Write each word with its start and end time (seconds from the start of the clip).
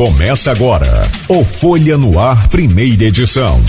Começa 0.00 0.50
agora 0.50 1.02
o 1.28 1.44
Folha 1.44 1.98
no 1.98 2.18
Ar, 2.18 2.48
primeira 2.48 3.04
edição. 3.04 3.60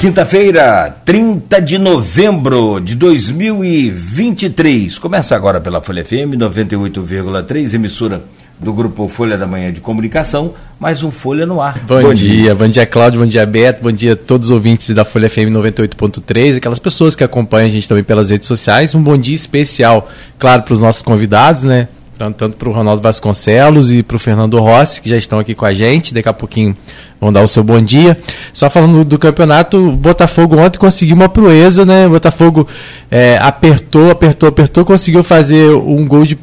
Quinta-feira, 0.00 0.90
30 1.04 1.62
de 1.62 1.78
novembro 1.78 2.80
de 2.80 2.96
2023. 2.96 4.98
Começa 4.98 5.36
agora 5.36 5.60
pela 5.60 5.80
Folha 5.80 6.04
FM 6.04 6.34
98,3, 6.36 7.74
emissora 7.74 8.24
do 8.60 8.72
grupo 8.72 9.08
Folha 9.08 9.38
da 9.38 9.46
Manhã 9.46 9.72
de 9.72 9.80
Comunicação, 9.80 10.54
mais 10.80 11.02
um 11.02 11.10
Folha 11.10 11.46
no 11.46 11.60
Ar. 11.60 11.78
Bom, 11.86 12.00
bom 12.00 12.14
dia. 12.14 12.42
dia, 12.42 12.54
bom 12.54 12.68
dia 12.68 12.86
Cláudio, 12.86 13.20
bom 13.20 13.26
dia 13.26 13.46
Beto, 13.46 13.82
bom 13.82 13.92
dia 13.92 14.14
a 14.14 14.16
todos 14.16 14.48
os 14.48 14.54
ouvintes 14.54 14.94
da 14.94 15.04
Folha 15.04 15.28
FM 15.28 15.52
98.3, 15.52 16.56
aquelas 16.56 16.78
pessoas 16.78 17.14
que 17.14 17.22
acompanham 17.22 17.68
a 17.68 17.70
gente 17.70 17.88
também 17.88 18.02
pelas 18.02 18.30
redes 18.30 18.48
sociais, 18.48 18.94
um 18.94 19.02
bom 19.02 19.16
dia 19.16 19.36
especial, 19.36 20.08
claro, 20.38 20.62
para 20.62 20.74
os 20.74 20.80
nossos 20.80 21.02
convidados, 21.02 21.62
né? 21.62 21.88
Tanto 22.36 22.56
para 22.56 22.68
o 22.68 22.72
Ronaldo 22.72 23.00
Vasconcelos 23.00 23.92
e 23.92 24.02
para 24.02 24.16
o 24.16 24.18
Fernando 24.18 24.58
Rossi, 24.58 25.00
que 25.00 25.08
já 25.08 25.16
estão 25.16 25.38
aqui 25.38 25.54
com 25.54 25.64
a 25.64 25.72
gente, 25.72 26.12
daqui 26.12 26.28
a 26.28 26.32
pouquinho 26.32 26.76
vão 27.20 27.32
dar 27.32 27.42
o 27.42 27.46
seu 27.46 27.62
bom 27.62 27.80
dia. 27.80 28.18
Só 28.52 28.68
falando 28.68 29.04
do, 29.04 29.16
campeonato, 29.16 29.76
o 29.76 29.92
Botafogo 29.92 30.58
ontem 30.58 30.80
conseguiu 30.80 31.14
uma 31.14 31.28
proeza, 31.28 31.86
né? 31.86 32.08
O 32.08 32.10
Botafogo 32.10 32.66
é, 33.08 33.38
apertou, 33.40 34.10
apertou, 34.10 34.48
apertou, 34.48 34.84
conseguiu 34.84 35.22
fazer 35.22 35.72
um 35.74 36.08
gol 36.08 36.24
de 36.24 36.34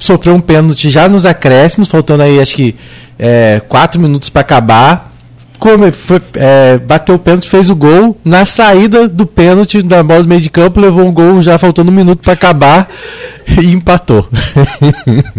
sofreu 0.00 0.34
um 0.34 0.40
pênalti 0.40 0.90
já 0.90 1.08
nos 1.08 1.24
acréscimos, 1.24 1.86
faltando 1.86 2.22
aí 2.22 2.40
acho 2.40 2.56
que 2.56 2.74
é, 3.18 3.60
quatro 3.68 4.00
minutos 4.00 4.30
para 4.30 4.40
acabar. 4.40 5.10
Como 5.58 5.92
foi, 5.92 6.22
é, 6.34 6.78
bateu 6.78 7.16
o 7.16 7.18
pênalti, 7.18 7.50
fez 7.50 7.68
o 7.68 7.76
gol. 7.76 8.18
Na 8.24 8.46
saída 8.46 9.06
do 9.06 9.26
pênalti, 9.26 9.82
da 9.82 10.02
bola 10.02 10.22
do 10.22 10.28
meio 10.28 10.40
de 10.40 10.48
campo, 10.48 10.80
levou 10.80 11.06
um 11.06 11.12
gol 11.12 11.42
já 11.42 11.58
faltando 11.58 11.90
um 11.92 11.94
minuto 11.94 12.20
para 12.20 12.32
acabar 12.32 12.88
e 13.62 13.66
empatou. 13.66 14.26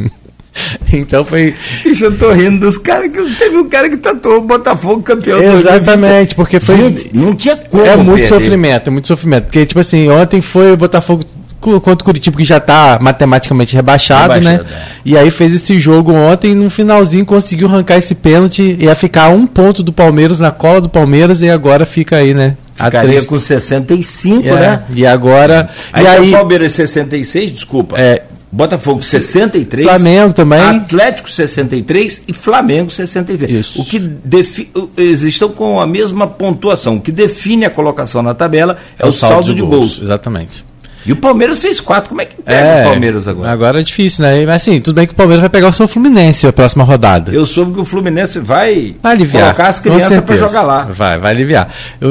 então 0.94 1.26
foi. 1.26 1.56
Ixi, 1.84 2.04
eu 2.04 2.16
tô 2.16 2.32
rindo 2.32 2.60
dos 2.60 2.78
caras 2.78 3.12
que 3.12 3.36
teve 3.36 3.58
um 3.58 3.68
cara 3.68 3.90
que 3.90 3.98
tatuou 3.98 4.38
o 4.38 4.42
Botafogo 4.42 5.02
campeão. 5.02 5.42
Exatamente, 5.58 6.36
porque 6.36 6.60
foi. 6.60 6.78
Gente, 6.78 7.18
não 7.18 7.34
tinha 7.34 7.58
como. 7.58 7.84
É 7.84 7.96
muito 7.96 8.10
perder. 8.10 8.28
sofrimento, 8.28 8.88
é 8.88 8.92
muito 8.92 9.08
sofrimento. 9.08 9.46
Porque, 9.46 9.66
tipo 9.66 9.80
assim, 9.80 10.08
ontem 10.08 10.40
foi 10.40 10.72
o 10.74 10.78
Botafogo 10.78 11.24
contra 11.62 11.94
o 11.94 12.04
Curitiba, 12.04 12.36
que 12.38 12.44
já 12.44 12.58
está 12.58 12.98
matematicamente 13.00 13.76
rebaixado, 13.76 14.34
rebaixado 14.34 14.64
né? 14.64 14.70
É. 14.70 14.86
E 15.06 15.18
aí 15.18 15.30
fez 15.30 15.54
esse 15.54 15.80
jogo 15.80 16.12
ontem 16.12 16.52
e 16.52 16.56
no 16.56 16.70
finalzinho 16.70 17.26
conseguiu 17.26 17.68
arrancar 17.68 17.98
esse 17.98 18.16
pênalti. 18.16 18.76
Ia 18.80 18.96
ficar 18.96 19.30
um 19.30 19.46
ponto 19.46 19.84
do 19.84 19.94
Palmeiras 19.94 20.40
na 20.40 20.52
cola 20.52 20.82
do 20.82 20.90
Palmeiras 20.90 21.42
e 21.42 21.50
agora 21.50 21.86
fica 21.86 22.18
aí, 22.18 22.34
né? 22.34 22.58
Ficaria 22.74 23.12
três... 23.12 23.26
com 23.28 23.40
65, 23.40 24.48
é, 24.48 24.56
né? 24.56 24.84
E 24.90 25.06
agora. 25.06 25.70
Aí, 25.94 26.04
e 26.04 26.08
aí 26.08 26.32
Palmeiras 26.32 26.72
66, 26.72 27.52
desculpa. 27.52 27.96
É, 28.00 28.24
Botafogo 28.52 29.02
63, 29.02 29.88
Flamengo 29.88 30.34
também, 30.34 30.60
Atlético 30.60 31.30
63 31.30 32.24
e 32.28 32.34
Flamengo 32.34 32.92
63. 32.92 33.50
Isso. 33.50 33.82
O 33.82 33.86
que 33.86 33.98
defi... 33.98 34.70
eles 34.98 35.22
estão 35.22 35.50
com 35.50 35.80
a 35.80 35.88
mesma 35.88 36.28
pontuação. 36.28 36.96
O 36.98 37.02
que 37.02 37.14
define 37.14 37.64
a 37.64 37.70
colocação 37.70 38.22
na 38.22 38.34
tabela 38.34 38.78
é, 39.00 39.06
é 39.06 39.08
o, 39.08 39.12
saldo, 39.12 39.36
saldo 39.36 39.50
de, 39.50 39.56
de 39.56 39.62
gols. 39.62 39.78
gols. 39.78 40.02
Exatamente. 40.02 40.66
E 41.06 41.12
o 41.12 41.16
Palmeiras 41.16 41.60
fez 41.60 41.82
quatro. 41.82 42.10
Como 42.10 42.22
é 42.22 42.26
que 42.26 42.42
pega 42.42 42.60
é, 42.60 42.82
o 42.82 42.90
Palmeiras 42.92 43.28
agora? 43.28 43.52
Agora 43.52 43.80
é 43.80 43.84
difícil, 43.84 44.24
né? 44.24 44.46
Mas 44.46 44.56
assim, 44.56 44.80
tudo 44.80 44.96
bem 44.96 45.08
que 45.08 45.14
o 45.14 45.16
Palmeiras 45.16 45.42
vai 45.42 45.50
pegar 45.50 45.70
o 45.70 45.74
seu 45.74 45.88
Fluminense 45.88 46.46
na 46.46 46.54
próxima 46.54 46.84
rodada. 46.84 47.32
Eu 47.32 47.46
soube 47.46 47.74
que 47.74 47.80
o 47.80 47.86
Fluminense 47.86 48.40
vai, 48.40 48.96
vai 49.02 49.14
aliviar, 49.14 49.44
colocar 49.44 49.68
as 49.68 49.80
crianças 49.80 50.22
para 50.22 50.38
jogar 50.38 50.62
lá. 50.62 50.84
Vai, 50.84 51.20
vai 51.20 51.32
aliviar. 51.32 51.70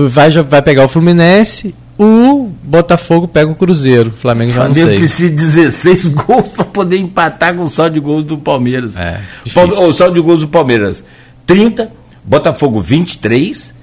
Vai, 0.09 0.31
vai 0.31 0.63
pegar 0.63 0.85
o 0.85 0.89
Fluminense, 0.89 1.75
o 1.99 2.51
Botafogo 2.63 3.29
pega 3.29 3.51
o 3.51 3.55
Cruzeiro. 3.55 4.09
O 4.09 4.13
Flamengo 4.13 4.53
já 4.53 4.67
não 4.67 4.75
sei. 4.75 4.99
precisa 4.99 5.29
de 5.29 5.37
16 5.37 6.09
gols 6.27 6.49
para 6.49 6.65
poder 6.65 6.97
empatar 6.97 7.55
com 7.55 7.63
o 7.63 7.69
saldo 7.69 7.95
de 7.95 8.01
gols 8.01 8.25
do 8.25 8.39
Palmeiras. 8.39 8.97
É, 8.97 9.21
o 9.45 9.93
saldo 9.93 10.15
de 10.15 10.21
gols 10.21 10.41
do 10.41 10.49
Palmeiras 10.49 11.05
30, 11.47 11.93
Botafogo 12.25 12.81
23, 12.81 13.75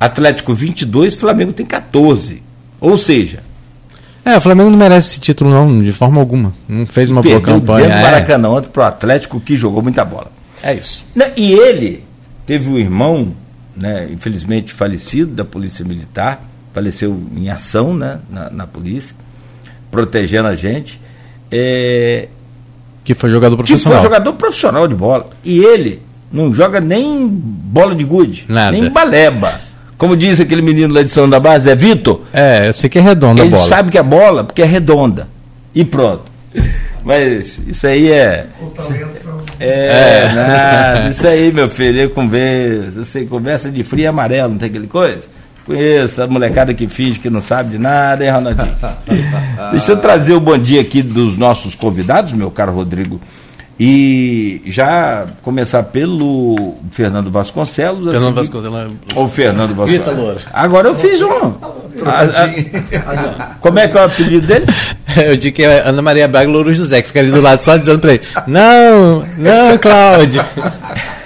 Atlético 0.00 0.54
22, 0.54 1.14
Flamengo 1.14 1.52
tem 1.52 1.66
14. 1.66 2.42
Ou 2.80 2.96
seja, 2.96 3.42
é, 4.26 4.36
o 4.36 4.40
Flamengo 4.40 4.70
não 4.70 4.78
merece 4.78 5.10
esse 5.10 5.20
título, 5.20 5.50
não, 5.50 5.82
de 5.82 5.92
forma 5.92 6.20
alguma. 6.20 6.52
Não 6.68 6.84
fez 6.84 7.08
uma 7.08 7.22
boa 7.22 7.40
campanha. 7.40 7.84
Dentro 7.86 8.00
do 8.00 8.06
é. 8.06 8.10
Maracanã 8.10 8.48
ontem 8.50 8.68
pro 8.68 8.82
Atlético 8.82 9.40
que 9.40 9.56
jogou 9.56 9.80
muita 9.82 10.04
bola. 10.04 10.32
É 10.62 10.74
isso. 10.74 11.04
Né, 11.14 11.32
e 11.36 11.52
ele 11.52 12.04
teve 12.44 12.68
um 12.68 12.76
irmão, 12.76 13.32
né, 13.76 14.08
infelizmente 14.10 14.72
falecido, 14.72 15.32
da 15.32 15.44
Polícia 15.44 15.84
Militar, 15.84 16.42
faleceu 16.74 17.22
em 17.36 17.48
ação 17.48 17.94
né, 17.94 18.18
na, 18.28 18.50
na 18.50 18.66
polícia, 18.66 19.14
protegendo 19.90 20.48
a 20.48 20.54
gente. 20.54 21.00
É, 21.50 22.28
que 23.04 23.14
foi 23.14 23.30
jogador 23.30 23.56
profissional. 23.56 23.98
Que 23.98 24.02
foi 24.02 24.12
jogador 24.12 24.32
profissional 24.32 24.88
de 24.88 24.94
bola. 24.96 25.30
E 25.44 25.60
ele 25.60 26.02
não 26.32 26.52
joga 26.52 26.80
nem 26.80 27.28
bola 27.28 27.94
de 27.94 28.02
gude, 28.02 28.44
Nada. 28.48 28.72
nem 28.72 28.90
baleba. 28.90 29.60
Como 29.98 30.16
diz 30.16 30.40
aquele 30.40 30.62
menino 30.62 30.92
lá 30.92 31.02
de 31.02 31.10
São 31.10 31.28
da 31.28 31.40
Base, 31.40 31.70
é 31.70 31.74
Vitor? 31.74 32.20
É, 32.32 32.68
eu 32.68 32.72
sei 32.72 32.90
que 32.90 32.98
é 32.98 33.00
redonda 33.00 33.40
Ele 33.40 33.48
a 33.48 33.50
bola. 33.50 33.62
Ele 33.62 33.68
sabe 33.68 33.90
que 33.90 33.98
é 33.98 34.02
bola 34.02 34.44
porque 34.44 34.62
é 34.62 34.66
redonda. 34.66 35.28
E 35.74 35.84
pronto. 35.84 36.24
Mas 37.04 37.60
isso 37.66 37.86
aí 37.86 38.10
é. 38.10 38.46
É, 39.60 39.86
é. 39.88 40.32
Nada, 40.34 41.08
isso 41.08 41.26
aí, 41.26 41.52
meu 41.52 41.70
filho, 41.70 42.00
eu 42.00 42.10
converso, 42.10 43.04
você 43.04 43.24
conversa 43.24 43.70
de 43.70 43.84
frio 43.84 44.02
e 44.02 44.06
amarelo, 44.06 44.52
não 44.52 44.58
tem 44.58 44.68
aquele 44.68 44.86
coisa? 44.86 45.22
Conheço 45.64 46.22
a 46.22 46.26
molecada 46.26 46.74
que 46.74 46.86
finge 46.88 47.18
que 47.18 47.30
não 47.30 47.40
sabe 47.40 47.70
de 47.70 47.78
nada, 47.78 48.24
hein, 48.24 48.30
Ronaldinho? 48.30 48.76
Deixa 49.72 49.92
eu 49.92 49.96
trazer 49.96 50.34
o 50.34 50.40
bom 50.40 50.58
dia 50.58 50.80
aqui 50.80 51.02
dos 51.02 51.36
nossos 51.36 51.74
convidados, 51.74 52.32
meu 52.32 52.50
caro 52.50 52.72
Rodrigo 52.72 53.20
e 53.78 54.62
já 54.66 55.26
começar 55.42 55.82
pelo 55.82 56.76
Fernando 56.90 57.30
Vasconcelos. 57.30 58.10
Fernando 58.10 58.40
assim, 58.40 58.50
Vasconcelos. 58.50 58.92
Ou 59.14 59.28
Fernando 59.28 59.74
Vasconcelos. 59.74 60.46
Agora 60.52 60.88
eu 60.88 60.94
fiz 60.94 61.20
um. 61.20 61.54
A, 62.04 62.22
a, 62.22 63.54
como 63.60 63.78
é 63.78 63.88
que 63.88 63.96
é 63.96 64.00
o 64.00 64.04
apelido 64.04 64.46
dele? 64.46 64.66
Eu 65.16 65.34
digo 65.34 65.56
que 65.56 65.62
é 65.62 65.88
Ana 65.88 66.02
Maria 66.02 66.28
Braga 66.28 66.50
Louro 66.50 66.70
José, 66.74 67.00
que 67.00 67.08
fica 67.08 67.20
ali 67.20 67.30
do 67.30 67.40
lado 67.40 67.62
só 67.62 67.78
dizendo 67.78 68.00
para 68.00 68.12
ele: 68.12 68.22
Não, 68.46 69.24
não, 69.38 69.78
Cláudio. 69.78 70.44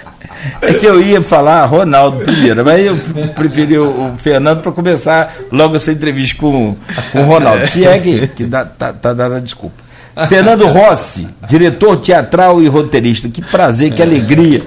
É 0.63 0.75
que 0.75 0.87
eu 0.87 1.01
ia 1.01 1.23
falar 1.23 1.65
Ronaldo 1.67 2.25
primeiro, 2.25 2.65
mas 2.65 2.85
eu 2.85 2.97
preferi 3.35 3.79
o, 3.79 4.15
Fernando 4.19 4.63
para 4.63 4.73
começar 4.73 5.35
logo 5.51 5.77
essa 5.77 5.93
entrevista 5.93 6.37
com, 6.39 6.77
com 7.13 7.21
o 7.21 7.25
Ronaldo. 7.25 7.67
Se 7.67 7.87
é 7.87 7.99
que, 7.99 8.27
que 8.29 8.45
dá, 8.45 8.65
tá, 8.65 8.93
tá 8.93 9.13
dando 9.13 9.37
a 9.37 9.41
desculpa. 9.41 9.90
Fernando 10.29 10.67
Rossi, 10.67 11.27
diretor 11.49 11.97
teatral 11.97 12.63
e 12.63 12.69
roteirista. 12.69 13.29
Que 13.29 13.43
prazer, 13.43 13.93
que 13.93 14.03
alegria, 14.03 14.63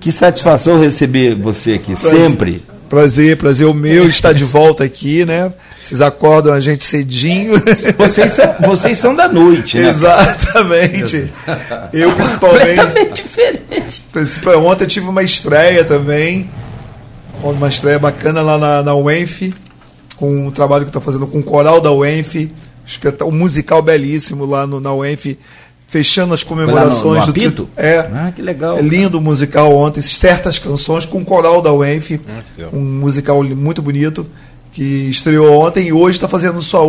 que 0.00 0.12
satisfação 0.12 0.80
receber 0.80 1.34
você 1.34 1.74
aqui, 1.74 1.94
prazer, 1.94 2.26
sempre. 2.30 2.62
Prazer, 2.88 3.36
prazer 3.36 3.66
o 3.66 3.72
meu 3.72 4.06
estar 4.06 4.32
de 4.32 4.44
volta 4.44 4.84
aqui, 4.84 5.24
né? 5.24 5.52
Vocês 5.80 6.00
acordam 6.00 6.52
a 6.52 6.60
gente 6.60 6.84
cedinho. 6.84 7.54
Vocês 7.98 8.32
são, 8.32 8.54
vocês 8.60 8.98
são 8.98 9.14
da 9.14 9.26
noite, 9.26 9.78
né? 9.78 9.88
Exatamente. 9.88 11.32
Eu 11.92 12.12
principalmente. 12.12 12.76
Completamente 12.76 13.22
diferente. 13.22 14.04
Ontem 14.64 14.84
eu 14.84 14.88
tive 14.88 15.08
uma 15.08 15.22
estreia 15.22 15.84
também. 15.84 16.50
Uma 17.42 17.68
estreia 17.68 17.98
bacana 17.98 18.42
lá 18.42 18.56
na, 18.56 18.82
na 18.82 18.94
UENF, 18.94 19.52
com 20.14 20.46
o 20.46 20.52
trabalho 20.52 20.84
que 20.84 20.90
estou 20.90 21.02
fazendo 21.02 21.26
com 21.26 21.40
o 21.40 21.42
coral 21.42 21.80
da 21.80 21.90
UENF 21.90 22.52
um 23.26 23.32
musical 23.32 23.82
belíssimo 23.82 24.44
lá 24.44 24.66
no, 24.66 24.80
na 24.80 24.92
UENF, 24.92 25.38
fechando 25.86 26.32
as 26.32 26.42
comemorações 26.42 27.26
no, 27.26 27.34
no 27.34 27.50
do 27.50 27.68
É, 27.76 27.98
ah, 27.98 28.32
que 28.34 28.40
legal. 28.40 28.78
É 28.78 28.82
lindo 28.82 29.18
o 29.18 29.20
musical 29.20 29.74
ontem, 29.74 30.00
certas 30.00 30.58
canções 30.58 31.04
com 31.04 31.18
o 31.18 31.24
coral 31.24 31.60
da 31.60 31.72
UENF, 31.72 32.20
ah, 32.28 32.68
um 32.72 32.80
musical 32.80 33.42
muito 33.44 33.82
bonito 33.82 34.26
que 34.72 34.82
estreou 35.10 35.52
ontem 35.60 35.88
e 35.88 35.92
hoje 35.92 36.16
está 36.16 36.26
fazendo 36.26 36.62
sua 36.62 36.80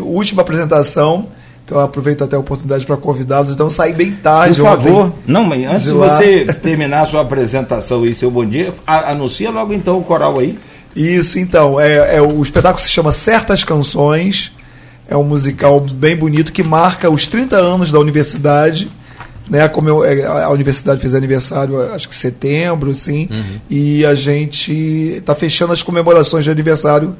última 0.00 0.42
apresentação. 0.42 1.28
Então 1.64 1.80
aproveito 1.80 2.22
até 2.22 2.36
a 2.36 2.38
oportunidade 2.38 2.86
para 2.86 2.96
convidá-los. 2.96 3.50
Então 3.50 3.68
saí 3.68 3.92
bem 3.92 4.12
tarde. 4.12 4.54
Por 4.54 4.62
favor, 4.62 5.06
ontem, 5.06 5.18
não, 5.26 5.44
mas 5.44 5.66
antes 5.66 5.82
de, 5.82 5.88
de 5.88 5.94
você 5.94 6.44
terminar 6.62 7.02
a 7.02 7.06
sua 7.06 7.22
apresentação 7.22 8.06
e 8.06 8.14
seu 8.14 8.30
bom 8.30 8.46
dia, 8.46 8.72
anuncia 8.86 9.50
logo 9.50 9.74
então 9.74 9.98
o 9.98 10.04
coral 10.04 10.38
aí. 10.38 10.56
Isso, 10.94 11.38
então. 11.38 11.78
É, 11.78 12.16
é, 12.16 12.22
o 12.22 12.40
espetáculo 12.40 12.80
se 12.80 12.88
chama 12.88 13.12
Certas 13.12 13.64
Canções. 13.64 14.52
É 15.08 15.16
um 15.16 15.24
musical 15.24 15.80
bem 15.80 16.16
bonito 16.16 16.52
que 16.52 16.62
marca 16.62 17.08
os 17.08 17.26
30 17.26 17.56
anos 17.56 17.92
da 17.92 17.98
universidade. 17.98 18.90
Né, 19.48 19.68
como 19.68 19.88
eu, 19.88 20.04
é, 20.04 20.24
a 20.24 20.50
universidade 20.50 21.00
fez 21.00 21.14
aniversário, 21.14 21.80
acho 21.92 22.08
que 22.08 22.14
setembro, 22.16 22.90
assim, 22.90 23.28
uhum. 23.30 23.60
e 23.70 24.04
a 24.04 24.12
gente 24.12 24.72
está 24.72 25.36
fechando 25.36 25.72
as 25.72 25.84
comemorações 25.84 26.42
de 26.42 26.50
aniversário. 26.50 27.16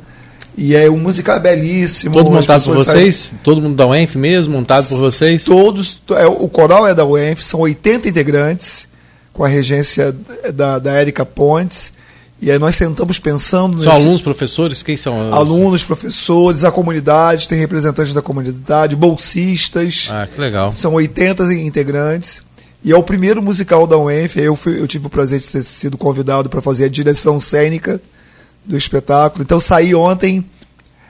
E 0.57 0.75
é 0.75 0.91
um 0.91 0.99
musical 0.99 1.39
belíssimo. 1.39 2.15
Todo 2.15 2.31
montado 2.31 2.65
por 2.65 2.77
vocês? 2.77 3.17
Saem... 3.17 3.41
Todo 3.45 3.61
mundo 3.61 3.77
da 3.77 3.87
UENF 3.87 4.17
mesmo, 4.17 4.55
montado 4.55 4.89
por 4.89 4.99
vocês? 4.99 5.45
Todos. 5.45 6.01
É, 6.17 6.27
o 6.27 6.49
coral 6.49 6.89
é 6.89 6.95
da 6.95 7.05
UENF, 7.05 7.45
são 7.45 7.61
80 7.61 8.09
integrantes, 8.09 8.89
com 9.33 9.45
a 9.45 9.49
regência 9.49 10.13
da, 10.53 10.79
da 10.79 10.93
Érica 10.95 11.25
Pontes. 11.25 11.93
E 12.41 12.51
aí 12.51 12.59
nós 12.59 12.77
sentamos 12.77 13.19
pensando. 13.19 13.83
São 13.83 13.93
nesse... 13.93 14.03
alunos, 14.03 14.23
professores? 14.23 14.83
Quem 14.83 14.97
são? 14.97 15.33
Alunos, 15.33 15.83
professores, 15.83 16.65
a 16.65 16.71
comunidade, 16.71 17.49
tem 17.49 17.59
representantes 17.59 18.13
da 18.13 18.21
comunidade, 18.21 18.95
bolsistas. 18.95 20.09
Ah, 20.11 20.27
que 20.27 20.41
legal. 20.41 20.71
São 20.71 20.95
80 20.95 21.55
integrantes. 21.55 22.43
E 22.85 22.93
é 22.93 22.97
o 22.97 23.03
primeiro 23.03 23.43
musical 23.43 23.87
da 23.87 23.97
UENF. 23.97 24.39
Eu, 24.39 24.55
fui, 24.55 24.81
eu 24.81 24.87
tive 24.87 25.07
o 25.07 25.11
prazer 25.11 25.41
de 25.41 25.47
ter 25.49 25.63
sido 25.63 25.97
convidado 25.97 26.49
para 26.49 26.61
fazer 26.61 26.85
a 26.85 26.89
direção 26.89 27.39
cênica 27.39 28.01
do 28.65 28.77
espetáculo. 28.77 29.43
Então 29.43 29.59
saí 29.59 29.95
ontem 29.95 30.45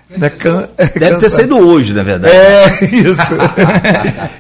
né, 0.09 0.31
can... 0.31 0.69
Deve 0.99 1.17
ter 1.17 1.31
sido 1.31 1.59
hoje, 1.59 1.93
na 1.93 2.03
verdade. 2.03 2.35
É, 2.35 2.85
isso. 2.87 3.35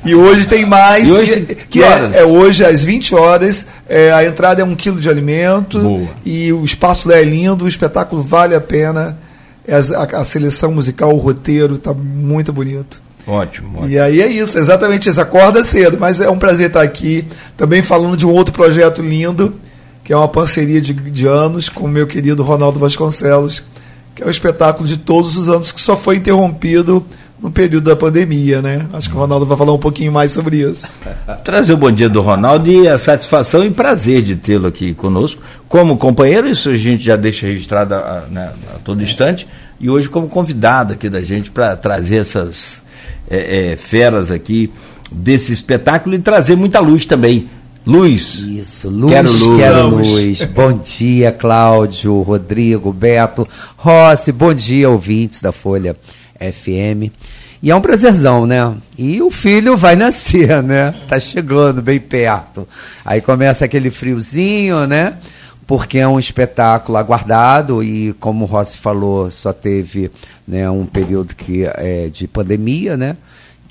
e 0.04 0.14
hoje 0.14 0.46
tem 0.46 0.64
mais. 0.64 1.08
E 1.08 1.12
hoje, 1.12 1.40
que 1.68 1.82
é, 1.82 1.86
horas? 1.86 2.14
É, 2.14 2.20
é, 2.20 2.24
hoje 2.24 2.64
às 2.64 2.82
20 2.82 3.14
horas. 3.14 3.66
É, 3.88 4.12
a 4.12 4.24
entrada 4.24 4.62
é 4.62 4.64
um 4.64 4.76
quilo 4.76 5.00
de 5.00 5.08
alimento. 5.10 5.80
Boa. 5.80 6.08
E 6.24 6.52
o 6.52 6.64
espaço 6.64 7.08
lá 7.08 7.16
é 7.16 7.24
lindo, 7.24 7.64
o 7.64 7.68
espetáculo 7.68 8.22
vale 8.22 8.54
a 8.54 8.60
pena. 8.60 9.18
É 9.66 9.74
a, 9.74 10.20
a, 10.20 10.24
seleção 10.24 10.72
musical, 10.72 11.12
o 11.12 11.18
roteiro, 11.18 11.74
está 11.74 11.92
muito 11.92 12.52
bonito. 12.52 13.02
Ótimo, 13.26 13.78
ótimo. 13.78 13.88
E 13.88 13.98
aí 13.98 14.20
é 14.20 14.28
isso, 14.28 14.56
exatamente 14.56 15.08
isso. 15.08 15.20
Acorda 15.20 15.64
cedo, 15.64 15.96
mas 15.98 16.20
é 16.20 16.30
um 16.30 16.38
prazer 16.38 16.68
estar 16.68 16.82
aqui. 16.82 17.26
Também 17.56 17.82
falando 17.82 18.16
de 18.16 18.24
um 18.24 18.30
outro 18.30 18.54
projeto 18.54 19.02
lindo, 19.02 19.56
que 20.04 20.12
é 20.12 20.16
uma 20.16 20.28
parceria 20.28 20.80
de, 20.80 20.92
de 20.92 21.26
anos 21.26 21.68
com 21.68 21.86
o 21.86 21.88
meu 21.88 22.06
querido 22.06 22.44
Ronaldo 22.44 22.78
Vasconcelos 22.78 23.64
que 24.16 24.22
é 24.22 24.26
o 24.26 24.30
espetáculo 24.30 24.88
de 24.88 24.96
todos 24.96 25.36
os 25.36 25.46
anos 25.48 25.70
que 25.70 25.80
só 25.80 25.94
foi 25.94 26.16
interrompido 26.16 27.04
no 27.38 27.50
período 27.50 27.84
da 27.84 27.94
pandemia, 27.94 28.62
né? 28.62 28.86
Acho 28.94 29.10
que 29.10 29.14
o 29.14 29.18
Ronaldo 29.18 29.44
vai 29.44 29.58
falar 29.58 29.74
um 29.74 29.78
pouquinho 29.78 30.10
mais 30.10 30.32
sobre 30.32 30.62
isso. 30.62 30.94
Trazer 31.44 31.74
o 31.74 31.76
bom 31.76 31.92
dia 31.92 32.08
do 32.08 32.22
Ronaldo 32.22 32.70
e 32.70 32.88
a 32.88 32.96
satisfação 32.96 33.62
e 33.62 33.70
prazer 33.70 34.22
de 34.22 34.34
tê-lo 34.34 34.66
aqui 34.66 34.94
conosco. 34.94 35.42
Como 35.68 35.98
companheiro, 35.98 36.48
isso 36.48 36.70
a 36.70 36.78
gente 36.78 37.04
já 37.04 37.14
deixa 37.14 37.46
registrado 37.46 37.94
a, 37.94 38.24
né, 38.30 38.52
a 38.74 38.78
todo 38.78 39.02
instante, 39.02 39.46
e 39.78 39.90
hoje 39.90 40.08
como 40.08 40.28
convidado 40.28 40.94
aqui 40.94 41.10
da 41.10 41.20
gente 41.20 41.50
para 41.50 41.76
trazer 41.76 42.20
essas 42.20 42.82
é, 43.30 43.72
é, 43.72 43.76
feras 43.76 44.30
aqui 44.30 44.72
desse 45.12 45.52
espetáculo 45.52 46.14
e 46.14 46.18
trazer 46.18 46.56
muita 46.56 46.80
luz 46.80 47.04
também 47.04 47.48
Luz. 47.86 48.40
Isso, 48.40 48.88
luz, 48.88 49.12
quero 49.12 49.30
luz. 49.30 49.60
Quero 49.60 49.88
luz. 49.90 50.42
bom 50.46 50.72
dia, 50.76 51.30
Cláudio, 51.30 52.20
Rodrigo, 52.20 52.92
Beto, 52.92 53.46
Rossi, 53.76 54.32
bom 54.32 54.52
dia, 54.52 54.90
ouvintes 54.90 55.40
da 55.40 55.52
Folha 55.52 55.94
FM. 56.36 57.12
E 57.62 57.70
é 57.70 57.76
um 57.76 57.80
prazerzão, 57.80 58.44
né? 58.44 58.74
E 58.98 59.22
o 59.22 59.30
filho 59.30 59.76
vai 59.76 59.94
nascer, 59.94 60.64
né? 60.64 60.92
Tá 61.08 61.20
chegando 61.20 61.80
bem 61.80 62.00
perto. 62.00 62.66
Aí 63.04 63.20
começa 63.20 63.64
aquele 63.64 63.90
friozinho, 63.92 64.84
né? 64.88 65.14
Porque 65.64 65.98
é 65.98 66.08
um 66.08 66.18
espetáculo 66.18 66.98
aguardado 66.98 67.84
e, 67.84 68.12
como 68.14 68.44
o 68.44 68.48
Rossi 68.48 68.78
falou, 68.78 69.30
só 69.30 69.52
teve 69.52 70.10
né, 70.46 70.68
um 70.68 70.84
período 70.86 71.36
que, 71.36 71.64
é, 71.64 72.08
de 72.08 72.26
pandemia, 72.26 72.96
né? 72.96 73.16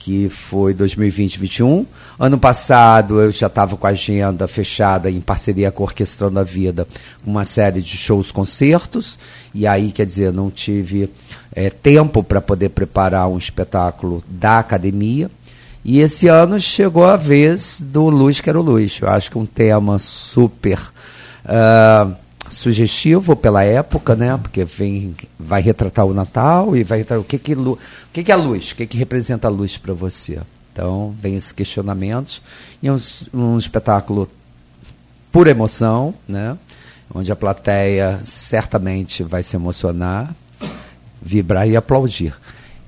Que 0.06 0.30
foi 0.30 0.72
2020-21. 0.76 1.84
Ano 2.20 2.38
passado 2.38 3.20
eu 3.20 3.32
já 3.32 3.48
estava 3.48 3.76
com 3.76 3.88
a 3.88 3.90
agenda 3.90 4.48
fechada 4.48 5.10
em 5.10 5.20
parceria 5.20 5.72
com 5.72 5.82
a 5.82 5.88
Orquestrando 5.88 6.40
a 6.40 6.44
Vida, 6.44 6.88
uma 7.26 7.44
série 7.44 7.82
de 7.82 7.98
shows, 7.98 8.32
concertos, 8.32 9.18
e 9.52 9.66
aí, 9.66 9.92
quer 9.92 10.06
dizer, 10.06 10.32
não 10.32 10.52
tive 10.52 11.10
é, 11.52 11.72
tempo 11.72 12.22
para 12.22 12.40
poder 12.40 12.70
preparar 12.70 13.28
um 13.28 13.40
espetáculo 13.40 14.24
da 14.30 14.60
academia. 14.60 15.32
E 15.84 16.00
esse 16.02 16.28
ano 16.28 16.60
chegou 16.60 17.06
a 17.06 17.18
vez 17.18 17.82
do 17.82 18.08
Luz 18.08 18.40
Quero 18.40 18.62
Luz. 18.62 19.00
Eu 19.02 19.10
acho 19.10 19.32
que 19.32 19.40
um 19.40 19.46
tema 19.46 19.98
super. 19.98 20.80
Uh, 21.46 22.16
sugestivo 22.50 23.36
pela 23.36 23.64
época, 23.64 24.16
né? 24.16 24.38
Porque 24.38 24.64
vem, 24.66 25.16
vai 25.40 25.62
retratar 25.62 26.06
o 26.06 26.14
Natal 26.14 26.76
e 26.76 26.84
vai 26.84 27.00
retratar 27.00 27.22
o 27.22 27.26
que 27.26 27.38
que, 27.38 27.54
o 27.54 27.78
que, 28.12 28.24
que 28.24 28.32
é 28.32 28.36
a 28.36 28.38
luz, 28.38 28.72
o 28.72 28.76
que, 28.76 28.86
que 28.86 28.98
representa 28.98 29.48
a 29.48 29.52
luz 29.52 29.78
para 29.78 29.94
você. 29.94 30.40
Então 30.72 31.16
vem 31.22 31.36
esses 31.36 31.52
questionamentos 31.52 32.42
e 32.84 32.90
um, 32.90 32.98
um 33.34 33.58
espetáculo 33.58 34.30
por 35.32 35.48
emoção, 35.48 36.14
né? 36.28 36.58
Onde 37.14 37.32
a 37.32 37.36
plateia 37.36 38.20
certamente 38.26 39.24
vai 39.24 39.44
se 39.44 39.56
emocionar, 39.56 40.36
vibrar 41.22 41.68
e 41.68 41.76
aplaudir. 41.76 42.34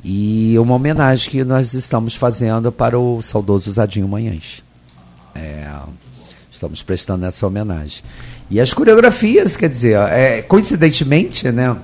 E 0.04 0.58
uma 0.60 0.76
homenagem 0.76 1.30
que 1.30 1.44
nós 1.44 1.74
estamos 1.74 2.16
fazendo 2.16 2.72
para 2.72 2.98
o 2.98 3.22
saudoso 3.22 3.72
Zadinho 3.72 4.08
Manhães. 4.08 4.64
É, 5.36 5.70
estamos 6.52 6.82
prestando 6.82 7.26
essa 7.26 7.46
homenagem. 7.46 8.04
E 8.50 8.60
as 8.62 8.74
coreografias, 8.74 9.58
quer 9.58 9.70
dizer, 9.70 9.98
é, 9.98 10.42
coincidentemente, 10.42 11.52
né? 11.52 11.76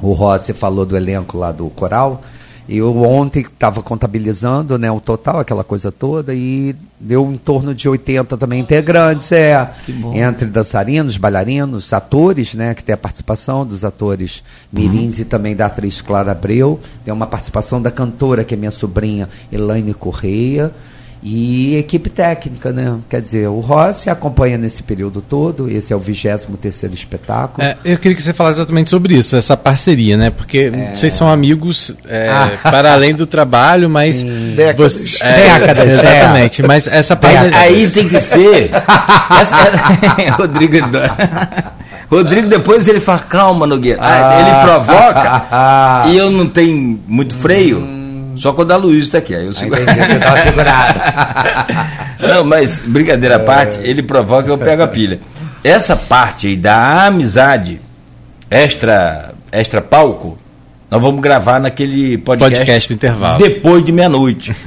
O 0.00 0.12
Rossi 0.12 0.52
falou 0.52 0.86
do 0.86 0.96
elenco 0.96 1.36
lá 1.36 1.50
do 1.50 1.68
coral. 1.70 2.22
E 2.68 2.76
eu 2.76 3.02
ontem 3.02 3.40
estava 3.40 3.82
contabilizando 3.82 4.78
né, 4.78 4.90
o 4.90 5.00
total, 5.00 5.40
aquela 5.40 5.64
coisa 5.64 5.90
toda, 5.90 6.34
e 6.34 6.76
deu 7.00 7.32
em 7.32 7.38
torno 7.38 7.74
de 7.74 7.88
80 7.88 8.36
também 8.36 8.60
integrantes, 8.60 9.32
é. 9.32 9.72
Entre 10.12 10.46
dançarinos, 10.46 11.16
bailarinos, 11.16 11.94
atores, 11.94 12.52
né? 12.52 12.74
Que 12.74 12.84
tem 12.84 12.92
a 12.92 12.98
participação 12.98 13.64
dos 13.64 13.86
atores 13.86 14.44
mirins 14.70 15.16
uhum. 15.16 15.22
e 15.22 15.24
também 15.24 15.56
da 15.56 15.64
atriz 15.64 16.02
Clara 16.02 16.32
Abreu. 16.32 16.78
Tem 17.06 17.12
uma 17.12 17.26
participação 17.26 17.80
da 17.80 17.90
cantora, 17.90 18.44
que 18.44 18.52
é 18.52 18.56
minha 18.56 18.70
sobrinha, 18.70 19.30
Elaine 19.50 19.94
Correia. 19.94 20.70
E 21.22 21.76
equipe 21.76 22.08
técnica, 22.08 22.72
né? 22.72 22.96
Quer 23.08 23.20
dizer, 23.20 23.48
o 23.48 23.58
Rossi 23.58 24.08
acompanha 24.08 24.56
nesse 24.56 24.82
período 24.82 25.20
todo, 25.20 25.68
esse 25.68 25.92
é 25.92 25.96
o 25.96 25.98
23 25.98 26.46
terceiro 26.60 26.94
espetáculo. 26.94 27.66
É, 27.66 27.76
eu 27.84 27.98
queria 27.98 28.16
que 28.16 28.22
você 28.22 28.32
falasse 28.32 28.58
exatamente 28.58 28.90
sobre 28.90 29.14
isso, 29.14 29.34
essa 29.34 29.56
parceria, 29.56 30.16
né? 30.16 30.30
Porque 30.30 30.70
é... 30.72 30.96
vocês 30.96 31.12
são 31.14 31.28
amigos 31.28 31.92
é, 32.06 32.28
ah. 32.28 32.50
para 32.62 32.92
além 32.92 33.14
do 33.14 33.26
trabalho, 33.26 33.90
mas... 33.90 34.22
Décadas. 34.22 34.92
Você, 34.92 35.24
é, 35.24 35.58
Décadas. 35.58 35.92
Exatamente, 35.92 36.62
mas 36.62 36.86
essa 36.86 37.16
parceria... 37.16 37.58
Aí 37.58 37.90
tem 37.90 38.08
que 38.08 38.20
ser... 38.20 38.70
essa, 39.40 40.36
Rodrigo... 40.38 40.76
Rodrigo 42.10 42.48
depois 42.48 42.88
ele 42.88 43.00
fala, 43.00 43.18
calma, 43.18 43.66
Nogueira. 43.66 43.98
Ah. 44.00 44.40
Ele 44.40 44.64
provoca 44.64 46.08
e 46.08 46.16
eu 46.16 46.30
não 46.30 46.46
tenho 46.46 46.98
muito 47.06 47.34
freio. 47.34 47.80
Hum. 47.80 47.97
Só 48.38 48.52
quando 48.52 48.72
a 48.72 48.76
Luísa 48.76 49.06
está 49.06 49.18
aqui. 49.18 49.34
Aí 49.34 49.46
eu 49.46 49.52
seguro. 49.52 49.82
Entendi, 49.82 50.00
você 50.00 50.18
tá 50.18 50.42
segurado. 50.42 51.00
Não, 52.28 52.44
mas 52.44 52.80
brincadeira 52.84 53.36
à 53.36 53.40
parte, 53.40 53.78
ele 53.82 54.02
provoca, 54.02 54.48
eu 54.48 54.58
pego 54.58 54.82
a 54.82 54.88
pilha. 54.88 55.20
Essa 55.62 55.96
parte 55.96 56.46
aí 56.46 56.56
da 56.56 57.06
amizade 57.06 57.80
extra, 58.50 59.34
extra 59.52 59.80
palco, 59.80 60.36
nós 60.90 61.02
vamos 61.02 61.20
gravar 61.20 61.60
naquele 61.60 62.16
podcast, 62.16 62.58
podcast 62.58 62.88
do 62.88 62.94
intervalo. 62.94 63.38
Depois 63.38 63.84
de 63.84 63.92
meia-noite. 63.92 64.56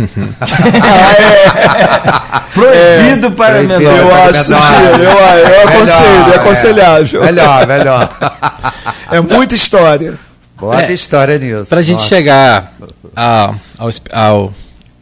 ah, 0.79 1.13
é. 1.17 2.41
Proibido 2.53 3.27
é, 3.27 3.31
para 3.31 3.63
menor. 3.63 3.81
Eu 3.81 4.15
acho, 4.15 4.51
eu, 4.51 4.99
eu 4.99 5.67
aconselho, 5.67 6.33
é 6.33 6.35
aconselhável. 6.35 7.23
Melhor, 7.23 7.67
melhor. 7.67 8.09
É 9.09 9.21
muita 9.21 9.55
história. 9.55 10.13
Bota 10.61 10.83
é, 10.83 10.93
história 10.93 11.39
nisso. 11.39 11.65
Para 11.65 11.79
a 11.79 11.83
gente 11.83 12.03
chegar 12.03 12.71
ao, 13.15 13.55
ao, 13.79 13.89
ao, 14.11 14.53